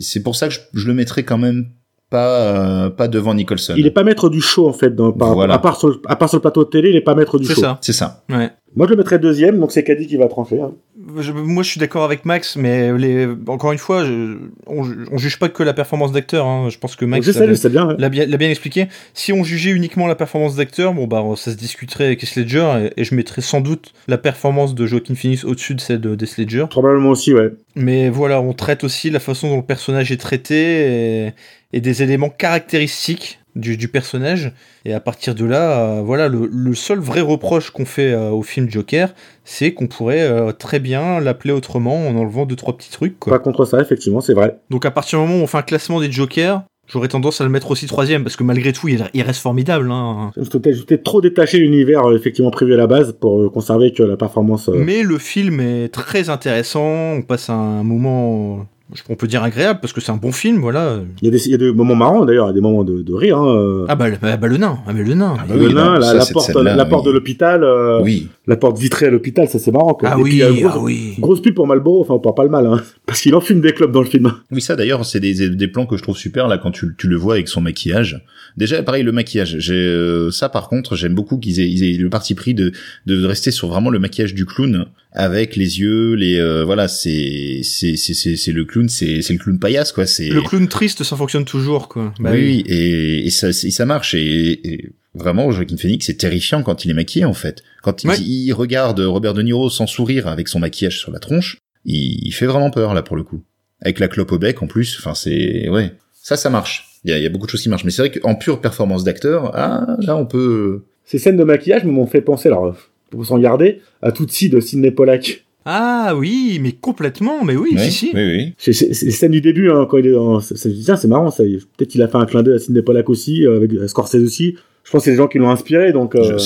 c'est 0.00 0.22
pour 0.22 0.34
ça 0.36 0.48
que 0.48 0.54
je, 0.54 0.60
je 0.72 0.86
le 0.86 0.94
mettrais 0.94 1.24
quand 1.24 1.38
même 1.38 1.66
pas 2.10 2.86
euh, 2.86 2.90
pas 2.90 3.08
devant 3.08 3.34
Nicholson. 3.34 3.74
Il 3.76 3.86
est 3.86 3.90
pas 3.90 4.04
maître 4.04 4.28
du 4.30 4.40
show 4.40 4.66
en 4.68 4.72
fait. 4.72 4.94
Dans, 4.94 5.12
par, 5.12 5.34
Voilà. 5.34 5.54
à, 5.54 5.58
part 5.58 5.78
sur, 5.78 5.88
le- 5.88 6.00
à 6.06 6.16
part 6.16 6.28
sur 6.28 6.36
le 6.38 6.42
plateau 6.42 6.64
de 6.64 6.70
télé, 6.70 6.90
il 6.90 6.96
est 6.96 7.00
pas 7.02 7.14
maître 7.14 7.38
du 7.38 7.44
C'est 7.46 7.54
show. 7.54 7.60
ça. 7.60 7.78
C'est 7.82 7.92
ça. 7.92 8.24
Ouais. 8.30 8.50
Moi 8.76 8.86
je 8.86 8.92
le 8.92 8.96
mettrais 8.96 9.18
deuxième, 9.18 9.58
donc 9.58 9.72
c'est 9.72 9.84
Caddy 9.84 10.06
qui 10.06 10.16
va 10.16 10.26
trancher. 10.28 10.60
hein. 10.60 10.72
Je- 11.20 11.32
moi, 11.32 11.62
je 11.62 11.68
suis 11.70 11.80
d'accord 11.80 12.04
avec 12.04 12.24
Max, 12.24 12.56
mais 12.56 12.96
les... 12.96 13.28
encore 13.48 13.72
une 13.72 13.78
fois, 13.78 14.04
je- 14.04 14.38
on, 14.66 14.82
on 15.12 15.18
juge 15.18 15.38
pas 15.38 15.48
que 15.48 15.62
la 15.62 15.72
performance 15.74 16.12
d'acteur. 16.12 16.46
hein. 16.46 16.68
Je 16.70 16.78
pense 16.78 16.96
que 16.96 17.04
Max 17.04 17.26
l'a- 17.26 17.68
bien. 17.68 17.86
ouais. 17.88 17.94
l'a 17.98 18.08
bien, 18.08 18.26
l'a 18.26 18.36
bien 18.36 18.50
expliqué. 18.50 18.88
Si 19.12 19.32
on 19.32 19.44
jugeait 19.44 19.70
uniquement 19.70 20.06
la 20.06 20.14
performance 20.14 20.56
d'acteur, 20.56 20.94
bon 20.94 21.06
bah 21.06 21.22
ça 21.36 21.50
se 21.52 21.56
discuterait 21.56 22.04
avec 22.06 22.22
Heath 22.22 22.36
Ledger 22.36 22.90
et, 22.96 23.00
et 23.00 23.04
je 23.04 23.14
mettrais 23.14 23.42
sans 23.42 23.60
doute 23.60 23.92
la 24.08 24.18
performance 24.18 24.74
de 24.74 24.86
Joaquin 24.86 25.14
Phoenix 25.14 25.44
au-dessus 25.44 25.74
de 25.74 25.80
celle 25.80 26.00
de 26.00 26.14
Heath 26.14 26.36
Ledger. 26.38 26.66
Probablement 26.70 27.10
aussi, 27.10 27.34
ouais. 27.34 27.50
Mais 27.76 28.08
voilà, 28.08 28.40
on 28.40 28.52
traite 28.52 28.84
aussi 28.84 29.10
la 29.10 29.20
façon 29.20 29.48
dont 29.50 29.56
le 29.58 29.62
personnage 29.62 30.12
est 30.12 30.16
traité 30.16 31.26
et, 31.26 31.32
et 31.72 31.80
des 31.80 32.02
éléments 32.02 32.30
caractéristiques 32.30 33.40
du, 33.56 33.76
du 33.76 33.88
personnage. 33.88 34.52
Et 34.84 34.92
à 34.92 35.00
partir 35.00 35.34
de 35.34 35.44
là, 35.44 35.98
euh, 35.98 36.02
voilà, 36.02 36.28
le, 36.28 36.48
le 36.50 36.74
seul 36.74 36.98
vrai 36.98 37.20
reproche 37.20 37.70
qu'on 37.70 37.84
fait 37.84 38.12
euh, 38.12 38.30
au 38.30 38.42
film 38.42 38.70
Joker, 38.70 39.14
c'est 39.44 39.72
qu'on 39.72 39.86
pourrait 39.86 40.22
euh, 40.22 40.52
très 40.52 40.80
bien 40.80 41.20
l'appeler 41.20 41.52
autrement 41.52 42.08
en 42.08 42.16
enlevant 42.16 42.46
deux 42.46 42.56
trois 42.56 42.76
petits 42.76 42.90
trucs. 42.90 43.18
Quoi. 43.18 43.32
Pas 43.32 43.38
contre 43.38 43.64
ça, 43.64 43.80
effectivement, 43.80 44.20
c'est 44.20 44.34
vrai. 44.34 44.58
Donc 44.70 44.84
à 44.86 44.90
partir 44.90 45.20
du 45.20 45.26
moment 45.26 45.40
où 45.40 45.42
on 45.44 45.46
fait 45.46 45.58
un 45.58 45.62
classement 45.62 46.00
des 46.00 46.10
Jokers, 46.10 46.62
j'aurais 46.86 47.08
tendance 47.08 47.40
à 47.40 47.44
le 47.44 47.50
mettre 47.50 47.70
aussi 47.70 47.86
troisième 47.86 48.22
parce 48.24 48.36
que 48.36 48.44
malgré 48.44 48.72
tout, 48.72 48.88
il, 48.88 49.02
reste 49.22 49.40
formidable. 49.40 49.90
Hein. 49.90 50.32
J'étais 50.36 50.98
trop 50.98 51.20
détaché 51.20 51.58
de 51.58 51.62
l'univers 51.62 52.02
effectivement 52.12 52.50
prévu 52.50 52.74
à 52.74 52.76
la 52.76 52.86
base 52.86 53.12
pour 53.18 53.50
conserver 53.52 53.92
que 53.92 54.02
la 54.02 54.16
performance. 54.16 54.68
euh, 54.68 54.74
Mais 54.76 55.02
le 55.02 55.18
film 55.18 55.60
est 55.60 55.88
très 55.88 56.28
intéressant. 56.28 57.14
On 57.16 57.22
passe 57.22 57.48
un 57.50 57.82
moment, 57.82 58.66
on 59.08 59.14
peut 59.16 59.26
dire 59.26 59.42
agréable 59.42 59.80
parce 59.80 59.92
que 59.92 60.00
c'est 60.00 60.12
un 60.12 60.16
bon 60.16 60.32
film, 60.32 60.58
voilà. 60.60 60.98
Il 61.22 61.26
y, 61.26 61.28
a 61.28 61.30
des, 61.30 61.46
il 61.46 61.50
y 61.52 61.54
a 61.54 61.58
des 61.58 61.72
moments 61.72 61.94
marrants 61.94 62.24
d'ailleurs, 62.24 62.46
il 62.46 62.50
y 62.50 62.52
a 62.52 62.54
des 62.54 62.60
moments 62.60 62.84
de, 62.84 63.02
de 63.02 63.14
rire. 63.14 63.38
Hein. 63.38 63.56
euh. 63.56 63.86
Ah 63.88 63.96
bah, 63.96 64.08
le- 64.08 64.16
bah, 64.20 64.36
bah, 64.36 64.46
le 64.46 64.56
nain, 64.56 64.78
ah 64.86 64.92
bah, 64.92 65.00
le 65.02 65.14
nain. 65.14 65.34
Ah 65.38 65.44
bah 65.48 65.54
le 65.56 65.66
oui, 65.66 65.74
nain, 65.74 65.84
non, 65.86 65.92
la, 65.94 66.00
ça, 66.02 66.14
la 66.14 66.20
cette 66.20 66.32
porte, 66.32 66.54
la 66.54 66.84
porte 66.84 67.04
oui. 67.04 67.10
de 67.12 67.14
l'hôpital, 67.14 67.64
euh, 67.64 68.00
Oui. 68.02 68.28
la 68.46 68.56
porte 68.56 68.78
vitrée 68.78 69.06
à 69.06 69.10
l'hôpital, 69.10 69.48
ça 69.48 69.58
c'est 69.58 69.72
marrant. 69.72 69.94
Quoi. 69.94 70.10
Ah 70.12 70.16
Et 70.18 70.22
oui, 70.22 70.30
puis, 70.30 70.42
euh, 70.42 70.52
ah 70.64 70.68
grosse, 70.68 70.82
oui. 70.82 71.14
grosse 71.18 71.42
pub 71.42 71.54
pour 71.54 71.66
Malboro, 71.66 72.00
enfin 72.02 72.14
on 72.14 72.18
parle 72.20 72.34
pas 72.36 72.44
le 72.44 72.50
mal, 72.50 72.66
hein, 72.66 72.80
parce 73.06 73.20
qu'il 73.20 73.34
enfume 73.34 73.60
des 73.60 73.72
clubs 73.72 73.92
dans 73.92 74.00
le 74.02 74.06
film. 74.08 74.32
Oui, 74.50 74.60
ça 74.60 74.76
d'ailleurs, 74.76 75.04
c'est 75.04 75.20
des, 75.20 75.48
des 75.50 75.68
plans 75.68 75.86
que 75.86 75.96
je 75.96 76.02
trouve 76.02 76.16
super 76.16 76.48
là 76.48 76.58
quand 76.58 76.70
tu, 76.70 76.94
tu 76.96 77.08
le 77.08 77.16
vois 77.16 77.34
avec 77.34 77.48
son 77.48 77.60
maquillage. 77.60 78.24
Déjà, 78.56 78.82
pareil, 78.82 79.02
le 79.02 79.12
maquillage. 79.12 79.56
J'ai 79.58 79.74
euh, 79.74 80.30
ça 80.30 80.48
par 80.48 80.68
contre, 80.68 80.94
j'aime 80.96 81.14
beaucoup 81.14 81.38
qu'ils 81.38 81.60
aient, 81.60 81.68
ils 81.68 81.82
aient 81.84 81.96
le 81.98 82.08
parti 82.10 82.34
pris 82.34 82.54
de, 82.54 82.72
de 83.06 83.24
rester 83.24 83.50
sur 83.50 83.68
vraiment 83.68 83.90
le 83.90 83.98
maquillage 83.98 84.34
du 84.34 84.46
clown 84.46 84.86
avec 85.14 85.54
les 85.56 85.78
yeux, 85.80 86.14
les 86.14 86.38
euh, 86.38 86.64
voilà, 86.64 86.88
c'est 86.88 87.60
c'est 87.62 87.96
c'est 87.96 88.14
c'est 88.14 88.36
c'est 88.36 88.52
le 88.52 88.64
clown, 88.64 88.88
c'est 88.88 89.22
c'est 89.22 89.32
le 89.32 89.38
clown 89.38 89.58
paillasse 89.58 89.92
quoi. 89.92 90.06
C'est 90.06 90.28
Le 90.28 90.42
clown 90.42 90.66
triste, 90.68 91.04
ça 91.04 91.16
fonctionne 91.16 91.44
toujours, 91.44 91.88
quoi. 91.88 92.12
Bah 92.18 92.30
oui, 92.32 92.64
oui, 92.66 92.72
et, 92.74 93.26
et 93.26 93.30
ça, 93.30 93.48
et 93.50 93.52
ça 93.70 93.86
marche. 93.86 94.14
Et, 94.14 94.68
et 94.68 94.90
vraiment, 95.14 95.50
Joaquin 95.52 95.76
Phoenix, 95.76 96.06
c'est 96.06 96.14
terrifiant 96.16 96.62
quand 96.64 96.84
il 96.84 96.90
est 96.90 96.94
maquillé, 96.94 97.24
en 97.24 97.32
fait. 97.34 97.62
Quand 97.82 98.02
il- 98.02 98.08
Ouais. 98.10 98.18
il, 98.18 98.52
regarde 98.52 98.98
Robert 99.00 99.34
De 99.34 99.42
Niro 99.42 99.70
sans 99.70 99.86
sourire 99.86 100.26
avec 100.26 100.48
son 100.48 100.58
maquillage 100.58 100.98
sur 100.98 101.12
la 101.12 101.20
tronche, 101.20 101.58
il, 101.84 102.26
il 102.26 102.32
fait 102.32 102.46
vraiment 102.46 102.70
peur, 102.70 102.92
là, 102.94 103.02
pour 103.02 103.14
le 103.16 103.22
coup. 103.22 103.42
Avec 103.80 104.00
la 104.00 104.08
clope 104.08 104.32
au 104.32 104.38
bec, 104.38 104.62
en 104.62 104.66
plus. 104.66 104.96
Enfin, 104.98 105.14
c'est, 105.14 105.68
ouais. 105.68 105.92
Ça, 106.20 106.36
ça 106.36 106.50
marche. 106.50 106.88
Il 107.04 107.10
y 107.10 107.14
a, 107.14 107.18
y 107.18 107.26
a 107.26 107.28
beaucoup 107.28 107.46
de 107.46 107.50
choses 107.52 107.62
qui 107.62 107.68
marchent. 107.68 107.84
Mais 107.84 107.90
c'est 107.92 108.02
vrai 108.02 108.10
qu'en 108.10 108.34
pure 108.34 108.60
performance 108.60 109.04
d'acteur, 109.04 109.52
ah, 109.54 109.96
là, 110.00 110.16
on 110.16 110.26
peut... 110.26 110.82
Ces 111.04 111.18
scènes 111.18 111.36
de 111.36 111.44
maquillage 111.44 111.84
m'ont 111.84 112.06
fait 112.06 112.22
penser, 112.22 112.48
alors, 112.48 112.74
pour 113.14 113.26
s'en 113.26 113.38
garder, 113.38 113.80
à 114.02 114.12
Tootsie 114.12 114.48
de 114.50 114.60
Sidney 114.60 114.90
Pollack. 114.90 115.44
Ah 115.66 116.14
oui, 116.14 116.58
mais 116.60 116.72
complètement, 116.72 117.42
mais 117.42 117.56
oui, 117.56 117.70
Ouais, 117.74 117.84
si, 117.84 117.90
si. 117.90 118.10
Oui, 118.14 118.22
oui. 118.36 118.54
C'est 118.58 118.86
les 119.04 119.10
scènes 119.10 119.30
du 119.32 119.40
début, 119.40 119.70
hein, 119.70 119.86
quand 119.90 119.96
il 119.96 120.06
est 120.08 120.12
dans. 120.12 120.38
Tiens, 120.40 120.96
c'est 120.96 121.08
marrant, 121.08 121.30
ça. 121.30 121.42
Peut-être 121.42 121.88
qu'il 121.88 122.02
a 122.02 122.08
fait 122.08 122.18
un 122.18 122.26
clin 122.26 122.42
d'œil 122.42 122.56
à 122.56 122.58
Sidney 122.58 122.82
Pollack 122.82 123.08
aussi, 123.08 123.46
euh, 123.46 123.56
avec 123.56 123.72
euh, 123.72 123.88
Scorsese 123.88 124.16
aussi. 124.16 124.56
Je 124.84 124.90
pense 124.90 125.00
que 125.00 125.04
c'est 125.06 125.12
des 125.12 125.16
gens 125.16 125.28
qui 125.28 125.38
l'ont 125.38 125.48
inspiré, 125.48 125.92
donc. 125.94 126.14
euh, 126.14 126.36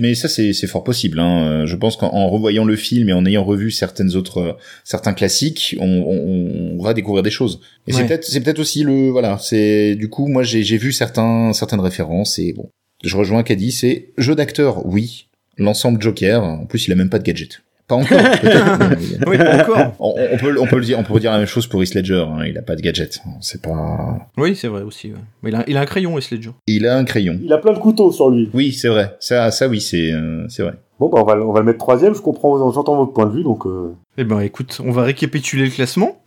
mais 0.00 0.14
ça, 0.14 0.28
c'est 0.28 0.66
fort 0.66 0.82
possible. 0.82 1.18
Hein. 1.18 1.46
Euh, 1.64 1.66
Je 1.66 1.76
pense 1.76 1.98
qu'en 1.98 2.06
en 2.14 2.30
revoyant 2.30 2.64
le 2.64 2.76
film 2.76 3.10
et 3.10 3.12
en 3.12 3.26
ayant 3.26 3.44
revu 3.44 3.70
certaines 3.70 4.16
autres, 4.16 4.56
certains 4.84 5.12
classiques, 5.12 5.76
on, 5.78 5.86
on, 5.86 6.78
on 6.78 6.82
va 6.82 6.94
découvrir 6.94 7.22
des 7.22 7.30
choses. 7.30 7.60
Et 7.86 7.92
c'est 7.92 8.06
peut-être, 8.06 8.24
c'est 8.24 8.40
peut-être 8.40 8.60
aussi 8.60 8.82
le, 8.84 9.10
voilà. 9.10 9.36
C'est 9.36 9.96
du 9.96 10.08
coup, 10.08 10.28
moi, 10.28 10.42
j'ai 10.42 10.62
j'ai 10.62 10.78
vu 10.78 10.92
certains, 10.92 11.52
certaines 11.52 11.80
références 11.80 12.38
et 12.38 12.54
bon, 12.54 12.70
je 13.04 13.14
rejoins 13.14 13.42
Caddy. 13.42 13.70
C'est 13.72 14.08
jeu 14.16 14.34
d'acteur, 14.34 14.86
oui. 14.86 15.26
L'ensemble 15.58 16.00
Joker. 16.02 16.42
En 16.42 16.66
plus, 16.66 16.86
il 16.88 16.92
a 16.92 16.96
même 16.96 17.10
pas 17.10 17.18
de 17.18 17.24
gadget. 17.24 17.62
Pas 17.86 17.96
encore. 17.96 18.18
Oui, 19.26 19.36
pas 19.36 19.62
encore. 19.62 19.92
on, 20.00 20.14
on 20.32 20.36
peut, 20.38 20.56
on 20.58 20.66
peut 20.66 20.78
le 20.78 20.84
dire, 20.84 20.98
on 20.98 21.02
peut 21.04 21.20
dire 21.20 21.30
la 21.32 21.38
même 21.38 21.46
chose 21.46 21.66
pour 21.66 21.82
Heath 21.82 21.94
Ledger. 21.94 22.24
Hein. 22.26 22.44
Il 22.46 22.56
a 22.56 22.62
pas 22.62 22.76
de 22.76 22.80
gadget. 22.80 23.20
C'est 23.40 23.60
pas. 23.60 24.26
Oui, 24.38 24.56
c'est 24.56 24.68
vrai 24.68 24.82
aussi. 24.82 25.08
ouais. 25.08 25.18
Mais 25.42 25.50
il 25.50 25.56
a, 25.56 25.64
il 25.66 25.76
a 25.76 25.80
un 25.82 25.84
crayon, 25.86 26.18
Heath 26.18 26.30
Ledger. 26.30 26.52
Il 26.66 26.86
a 26.86 26.96
un 26.96 27.04
crayon. 27.04 27.38
Il 27.42 27.52
a 27.52 27.58
plein 27.58 27.74
de 27.74 27.78
couteaux 27.78 28.10
sur 28.10 28.30
lui. 28.30 28.48
Oui, 28.54 28.72
c'est 28.72 28.88
vrai. 28.88 29.14
Ça, 29.20 29.50
ça, 29.50 29.68
oui, 29.68 29.80
c'est, 29.82 30.12
euh, 30.12 30.46
c'est 30.48 30.62
vrai. 30.62 30.72
Bon, 30.98 31.10
bah, 31.10 31.20
on 31.20 31.24
va, 31.24 31.36
on 31.36 31.52
va 31.52 31.60
le 31.60 31.66
mettre 31.66 31.78
troisième. 31.78 32.14
Je 32.14 32.20
comprends, 32.20 32.72
j'entends 32.72 32.96
votre 32.96 33.12
point 33.12 33.26
de 33.26 33.32
vue, 33.32 33.42
donc. 33.42 33.66
euh, 33.66 33.92
Eh 34.16 34.24
ben, 34.24 34.40
écoute, 34.40 34.80
on 34.82 34.90
va 34.90 35.02
récapituler 35.02 35.64
le 35.64 35.70
classement. 35.70 36.22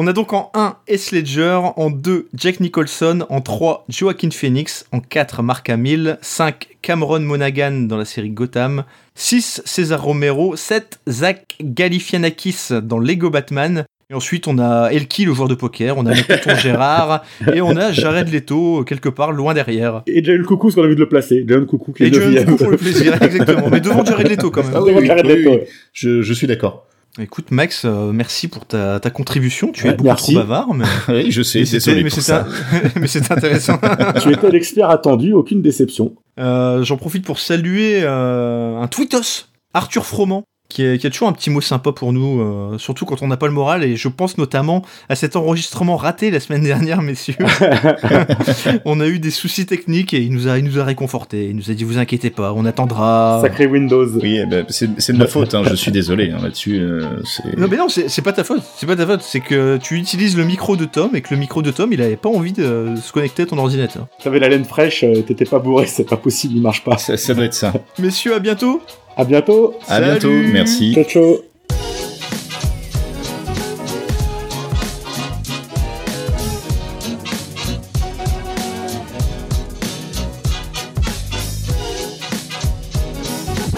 On 0.00 0.06
a 0.06 0.12
donc 0.12 0.32
en 0.32 0.52
1 0.54 0.76
Heath 0.86 1.10
Ledger, 1.10 1.58
en 1.74 1.90
2 1.90 2.28
Jack 2.32 2.60
Nicholson, 2.60 3.26
en 3.30 3.40
3 3.40 3.84
Joaquin 3.88 4.30
Phoenix, 4.30 4.86
en 4.92 5.00
4 5.00 5.42
Mark 5.42 5.68
Hamill, 5.68 6.18
5 6.22 6.68
Cameron 6.82 7.18
Monaghan 7.18 7.72
dans 7.88 7.96
la 7.96 8.04
série 8.04 8.30
Gotham, 8.30 8.84
6 9.16 9.62
César 9.64 10.00
Romero, 10.00 10.54
7 10.54 11.00
Zach 11.08 11.56
Galifianakis 11.60 12.68
dans 12.80 13.00
Lego 13.00 13.28
Batman, 13.28 13.86
et 14.08 14.14
ensuite 14.14 14.46
on 14.46 14.60
a 14.60 14.90
Elki 14.92 15.24
le 15.24 15.34
joueur 15.34 15.48
de 15.48 15.56
poker, 15.56 15.98
on 15.98 16.06
a 16.06 16.14
Tonton 16.22 16.54
Gérard, 16.54 17.24
et 17.52 17.60
on 17.60 17.76
a 17.76 17.90
Jared 17.90 18.32
Leto 18.32 18.84
quelque 18.84 19.08
part 19.08 19.32
loin 19.32 19.52
derrière. 19.52 20.02
Et 20.06 20.22
John 20.22 20.44
Coucou, 20.44 20.70
ce 20.70 20.76
qu'on 20.76 20.82
a 20.82 20.86
envie 20.86 20.94
de 20.94 21.00
le 21.00 21.08
placer. 21.08 21.44
John 21.44 21.66
Coucou, 21.66 21.92
qui 21.92 22.04
est 22.04 22.06
Et 22.06 22.12
John. 22.12 22.44
Coucou 22.44 22.56
pour 22.56 22.70
le 22.70 22.76
plaisir, 22.76 23.20
exactement, 23.20 23.68
mais 23.68 23.80
devant 23.80 24.04
Jared 24.06 24.28
Leto 24.28 24.52
quand 24.52 24.62
même. 24.62 24.74
Ah 24.76 24.80
oui, 24.80 24.90
Devant 24.90 25.00
oui, 25.00 25.06
Jared 25.08 25.26
oui, 25.26 25.42
Leto, 25.42 25.50
oui. 25.54 25.68
Je, 25.92 26.22
je 26.22 26.32
suis 26.32 26.46
d'accord. 26.46 26.87
Écoute 27.20 27.50
Max, 27.50 27.84
euh, 27.84 28.12
merci 28.12 28.46
pour 28.46 28.64
ta, 28.64 29.00
ta 29.00 29.10
contribution. 29.10 29.72
Tu 29.72 29.84
Ouais, 29.84 29.90
es 29.90 29.94
beaucoup 29.94 30.04
merci. 30.04 30.32
trop 30.34 30.42
bavard, 30.42 30.74
mais, 30.74 30.84
Oui, 31.08 31.30
je 31.32 31.42
sais, 31.42 31.60
mais 31.60 31.64
désolé 31.64 31.80
c'était- 31.80 32.02
mais 32.04 32.10
pour 32.10 32.18
c'est 32.18 32.22
ça. 32.22 32.46
mais 33.00 33.06
c'est 33.08 33.32
intéressant. 33.32 33.78
Tu 34.22 34.32
étais 34.32 34.50
l'expert 34.50 34.88
attendu, 34.90 35.32
aucune 35.32 35.60
déception. 35.60 36.14
Euh, 36.38 36.84
J'en 36.84 36.96
profite 36.96 37.24
pour 37.24 37.40
saluer 37.40 38.00
euh, 38.04 38.76
un 38.80 38.86
tweetos, 38.86 39.46
Arthur 39.74 40.06
Froment, 40.06 40.44
qui, 40.68 40.82
est- 40.84 40.98
qui 40.98 41.06
a 41.06 41.10
toujours 41.10 41.28
un 41.28 41.32
petit 41.32 41.48
mot 41.50 41.60
sympa 41.62 41.92
pour 41.92 42.12
nous, 42.12 42.40
euh, 42.40 42.76
surtout 42.78 43.06
quand 43.06 43.22
on 43.22 43.26
n'a 43.28 43.36
pas 43.38 43.46
le 43.46 43.52
moral, 43.52 43.82
et 43.84 43.96
je 43.96 44.08
pense 44.08 44.36
notamment 44.36 44.82
à 45.08 45.14
cet 45.16 45.34
enregistrement 45.34 45.96
raté 45.96 46.30
la 46.30 46.40
semaine 46.40 46.62
dernière, 46.62 47.00
messieurs. 47.00 47.36
on 48.84 49.00
a 49.00 49.06
eu 49.06 49.18
des 49.18 49.30
soucis 49.30 49.66
techniques 49.66 50.12
et 50.14 50.18
il 50.20 50.32
nous 50.32 50.48
a, 50.48 50.58
il 50.58 50.64
nous 50.64 50.78
a 50.78 50.84
réconfortés. 50.84 51.46
Il 51.50 51.56
nous 51.56 51.70
a 51.70 51.74
dit 51.74 51.84
vous 51.84 51.98
inquiétez 51.98 52.30
pas, 52.30 52.52
on 52.54 52.64
attendra. 52.66 53.38
Sacré 53.42 53.66
Windows. 53.66 54.06
Oui, 54.20 54.38
eh 54.42 54.46
ben, 54.46 54.64
c'est 54.68 54.88
c'est 55.00 55.12
de 55.12 55.18
ma 55.18 55.26
faute, 55.26 55.54
hein, 55.54 55.62
je 55.68 55.74
suis 55.74 55.90
désolé 55.90 56.30
hein, 56.30 56.38
là-dessus. 56.42 56.78
euh, 56.78 57.02
c'est- 57.24 57.56
Non 57.56 57.66
mais 57.70 57.76
non, 57.76 57.88
c'est 57.88 58.08
c'est 58.08 58.22
pas 58.22 58.32
ta 58.32 58.44
faute, 58.44 58.62
c'est 58.76 58.86
pas 58.86 58.96
ta 58.96 59.06
faute, 59.06 59.22
c'est 59.22 59.40
que 59.40 59.78
tu 59.78 59.96
utilises 59.96 60.36
le 60.36 60.44
micro 60.44 60.76
de 60.76 60.84
Tom 60.84 61.14
et 61.14 61.20
que 61.22 61.32
le 61.34 61.40
micro 61.40 61.62
de 61.62 61.70
Tom 61.70 61.92
il 61.92 62.02
avait 62.02 62.16
pas 62.16 62.28
envie 62.28 62.52
de 62.52 62.94
se 63.02 63.12
connecter 63.12 63.44
à 63.44 63.46
ton 63.46 63.58
ordinateur. 63.58 64.06
T'avais 64.22 64.38
la 64.38 64.48
laine 64.48 64.64
fraîche, 64.64 65.02
euh, 65.04 65.22
t'étais 65.22 65.44
pas 65.44 65.58
bourré, 65.60 65.86
c'est 65.86 66.04
pas 66.08 66.16
possible, 66.16 66.54
il 66.56 66.62
marche 66.62 66.84
pas. 66.84 66.98
ça, 66.98 67.16
ça 67.16 67.34
doit 67.34 67.44
être 67.46 67.54
ça. 67.54 67.72
Messieurs, 67.98 68.34
à 68.34 68.38
bientôt 68.38 68.82
À 69.18 69.24
bientôt. 69.24 69.74
À 69.88 69.96
Salut. 70.00 70.06
bientôt, 70.06 70.52
merci. 70.52 70.94
Ciao, 70.94 71.04
ciao. 71.04 71.38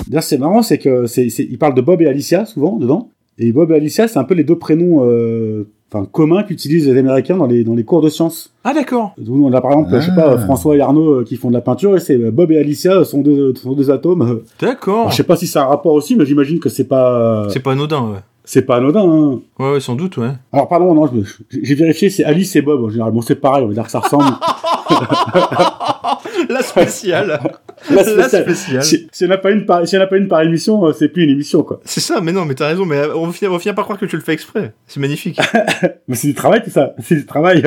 D'ailleurs, 0.09 0.25
c'est 0.25 0.39
marrant, 0.39 0.63
c'est 0.63 0.79
que 0.79 1.07
c'est, 1.07 1.29
c'est- 1.31 1.47
il 1.49 1.59
parle 1.59 1.75
de 1.75 1.81
Bob 1.81 2.03
et 2.03 2.07
Alicia 2.07 2.45
souvent 2.45 2.77
dedans. 2.77 3.11
Et 3.39 3.53
Bob 3.53 3.71
et 3.71 3.75
Alicia, 3.77 4.09
c'est 4.09 4.19
un 4.19 4.25
peu 4.25 4.35
les 4.35 4.43
deux 4.45 4.59
prénoms, 4.59 5.05
euh, 5.05 5.69
enfin 5.93 6.07
communs 6.11 6.43
qu'utilisent 6.43 6.89
les 6.89 6.99
Américains 6.99 7.37
dans 7.37 7.47
les 7.47 7.65
dans 7.65 7.75
les 7.75 7.85
cours 7.85 8.01
de 8.03 8.09
sciences. 8.09 8.53
Ah 8.65 8.73
d'accord 8.75 9.13
D'où 9.19 9.45
on 9.45 9.53
a 9.53 9.61
par 9.61 9.73
exemple, 9.73 9.91
je 9.95 10.01
sais 10.07 10.13
Ah. 10.17 10.21
pas, 10.23 10.39
François 10.39 10.77
et 10.77 10.81
Arnaud 10.81 11.21
euh, 11.21 11.25
qui 11.25 11.37
font 11.37 11.49
de 11.49 11.55
la 11.55 11.61
peinture, 11.61 11.97
et 11.97 12.01
c'est 12.01 12.17
euh, 12.17 12.31
Bob 12.31 12.53
et 12.53 12.59
Alicia 12.59 13.05
sont 13.05 13.21
deux 13.23 13.55
sont 13.55 13.73
deux 13.73 13.91
atomes. 13.91 14.23
Euh, 14.23 14.45
D'accord 14.61 14.99
alors, 15.01 15.11
je 15.11 15.17
sais 15.17 15.23
pas 15.25 15.37
si 15.37 15.47
c'est 15.47 15.59
un 15.59 15.65
rapport 15.67 15.93
aussi, 15.95 16.17
mais 16.17 16.25
j'imagine 16.27 16.61
que 16.61 16.69
c'est 16.69 16.85
pas 16.85 17.47
C'est 17.51 17.61
pas 17.61 17.73
anodin, 17.73 18.03
ouais. 18.03 18.19
c'est 18.45 18.63
pas 18.63 18.77
anodin. 18.77 19.03
Hein. 19.05 19.41
Ouais, 19.59 19.73
ouais, 19.73 19.81
sans 19.81 19.95
doute, 19.97 20.17
ouais. 20.19 20.31
Alors 20.53 20.69
pardon, 20.69 20.95
non, 20.95 21.11
j'ai 21.51 21.75
vérifié, 21.75 22.11
c'est 22.11 22.25
Alice 22.25 22.55
et 22.57 22.63
Bob 22.63 22.85
en 22.85 22.89
général. 22.89 23.13
Bon, 23.13 23.21
c'est 23.23 23.35
pareil, 23.37 23.65
on 23.65 23.69
va 23.69 23.75
dire 23.75 23.85
que 23.85 23.91
ça 23.91 24.01
ressemble. 24.01 24.25
La 26.49 26.63
spéciale 26.63 27.27
La 27.91 27.97
La 27.97 28.05
spéciale. 28.05 28.43
spéciale. 28.43 28.83
Si, 28.85 29.09
si 29.11 29.25
on 29.25 29.29
n'a 29.29 29.39
pas 29.39 29.51
une 29.51 29.65
par, 29.65 29.87
si 29.87 29.97
on 29.97 30.07
pas 30.07 30.17
une 30.17 30.29
par 30.29 30.43
émission, 30.43 30.85
euh, 30.87 30.93
c'est 30.93 31.09
plus 31.09 31.25
une 31.25 31.31
émission, 31.31 31.63
quoi. 31.63 31.81
C'est 31.85 32.01
ça, 32.01 32.21
mais 32.21 32.33
non, 32.33 32.45
mais 32.45 32.55
t'as 32.55 32.69
raison, 32.69 32.85
mais 32.85 33.03
on 33.15 33.27
va 33.27 33.33
finir, 33.33 33.51
on 33.51 33.55
va 33.55 33.61
finir 33.61 33.75
par 33.75 33.85
croire 33.85 33.99
que 33.99 34.07
tu 34.07 34.17
le 34.17 34.23
fais 34.23 34.33
exprès. 34.33 34.73
C'est 34.87 35.01
magnifique. 35.01 35.39
Mais 36.09 36.17
c'est 36.17 36.29
du 36.29 36.35
travail, 36.35 36.63
tout 36.63 36.71
ça. 36.71 36.95
C'est 37.03 37.15
du 37.15 37.27
travail. 37.27 37.63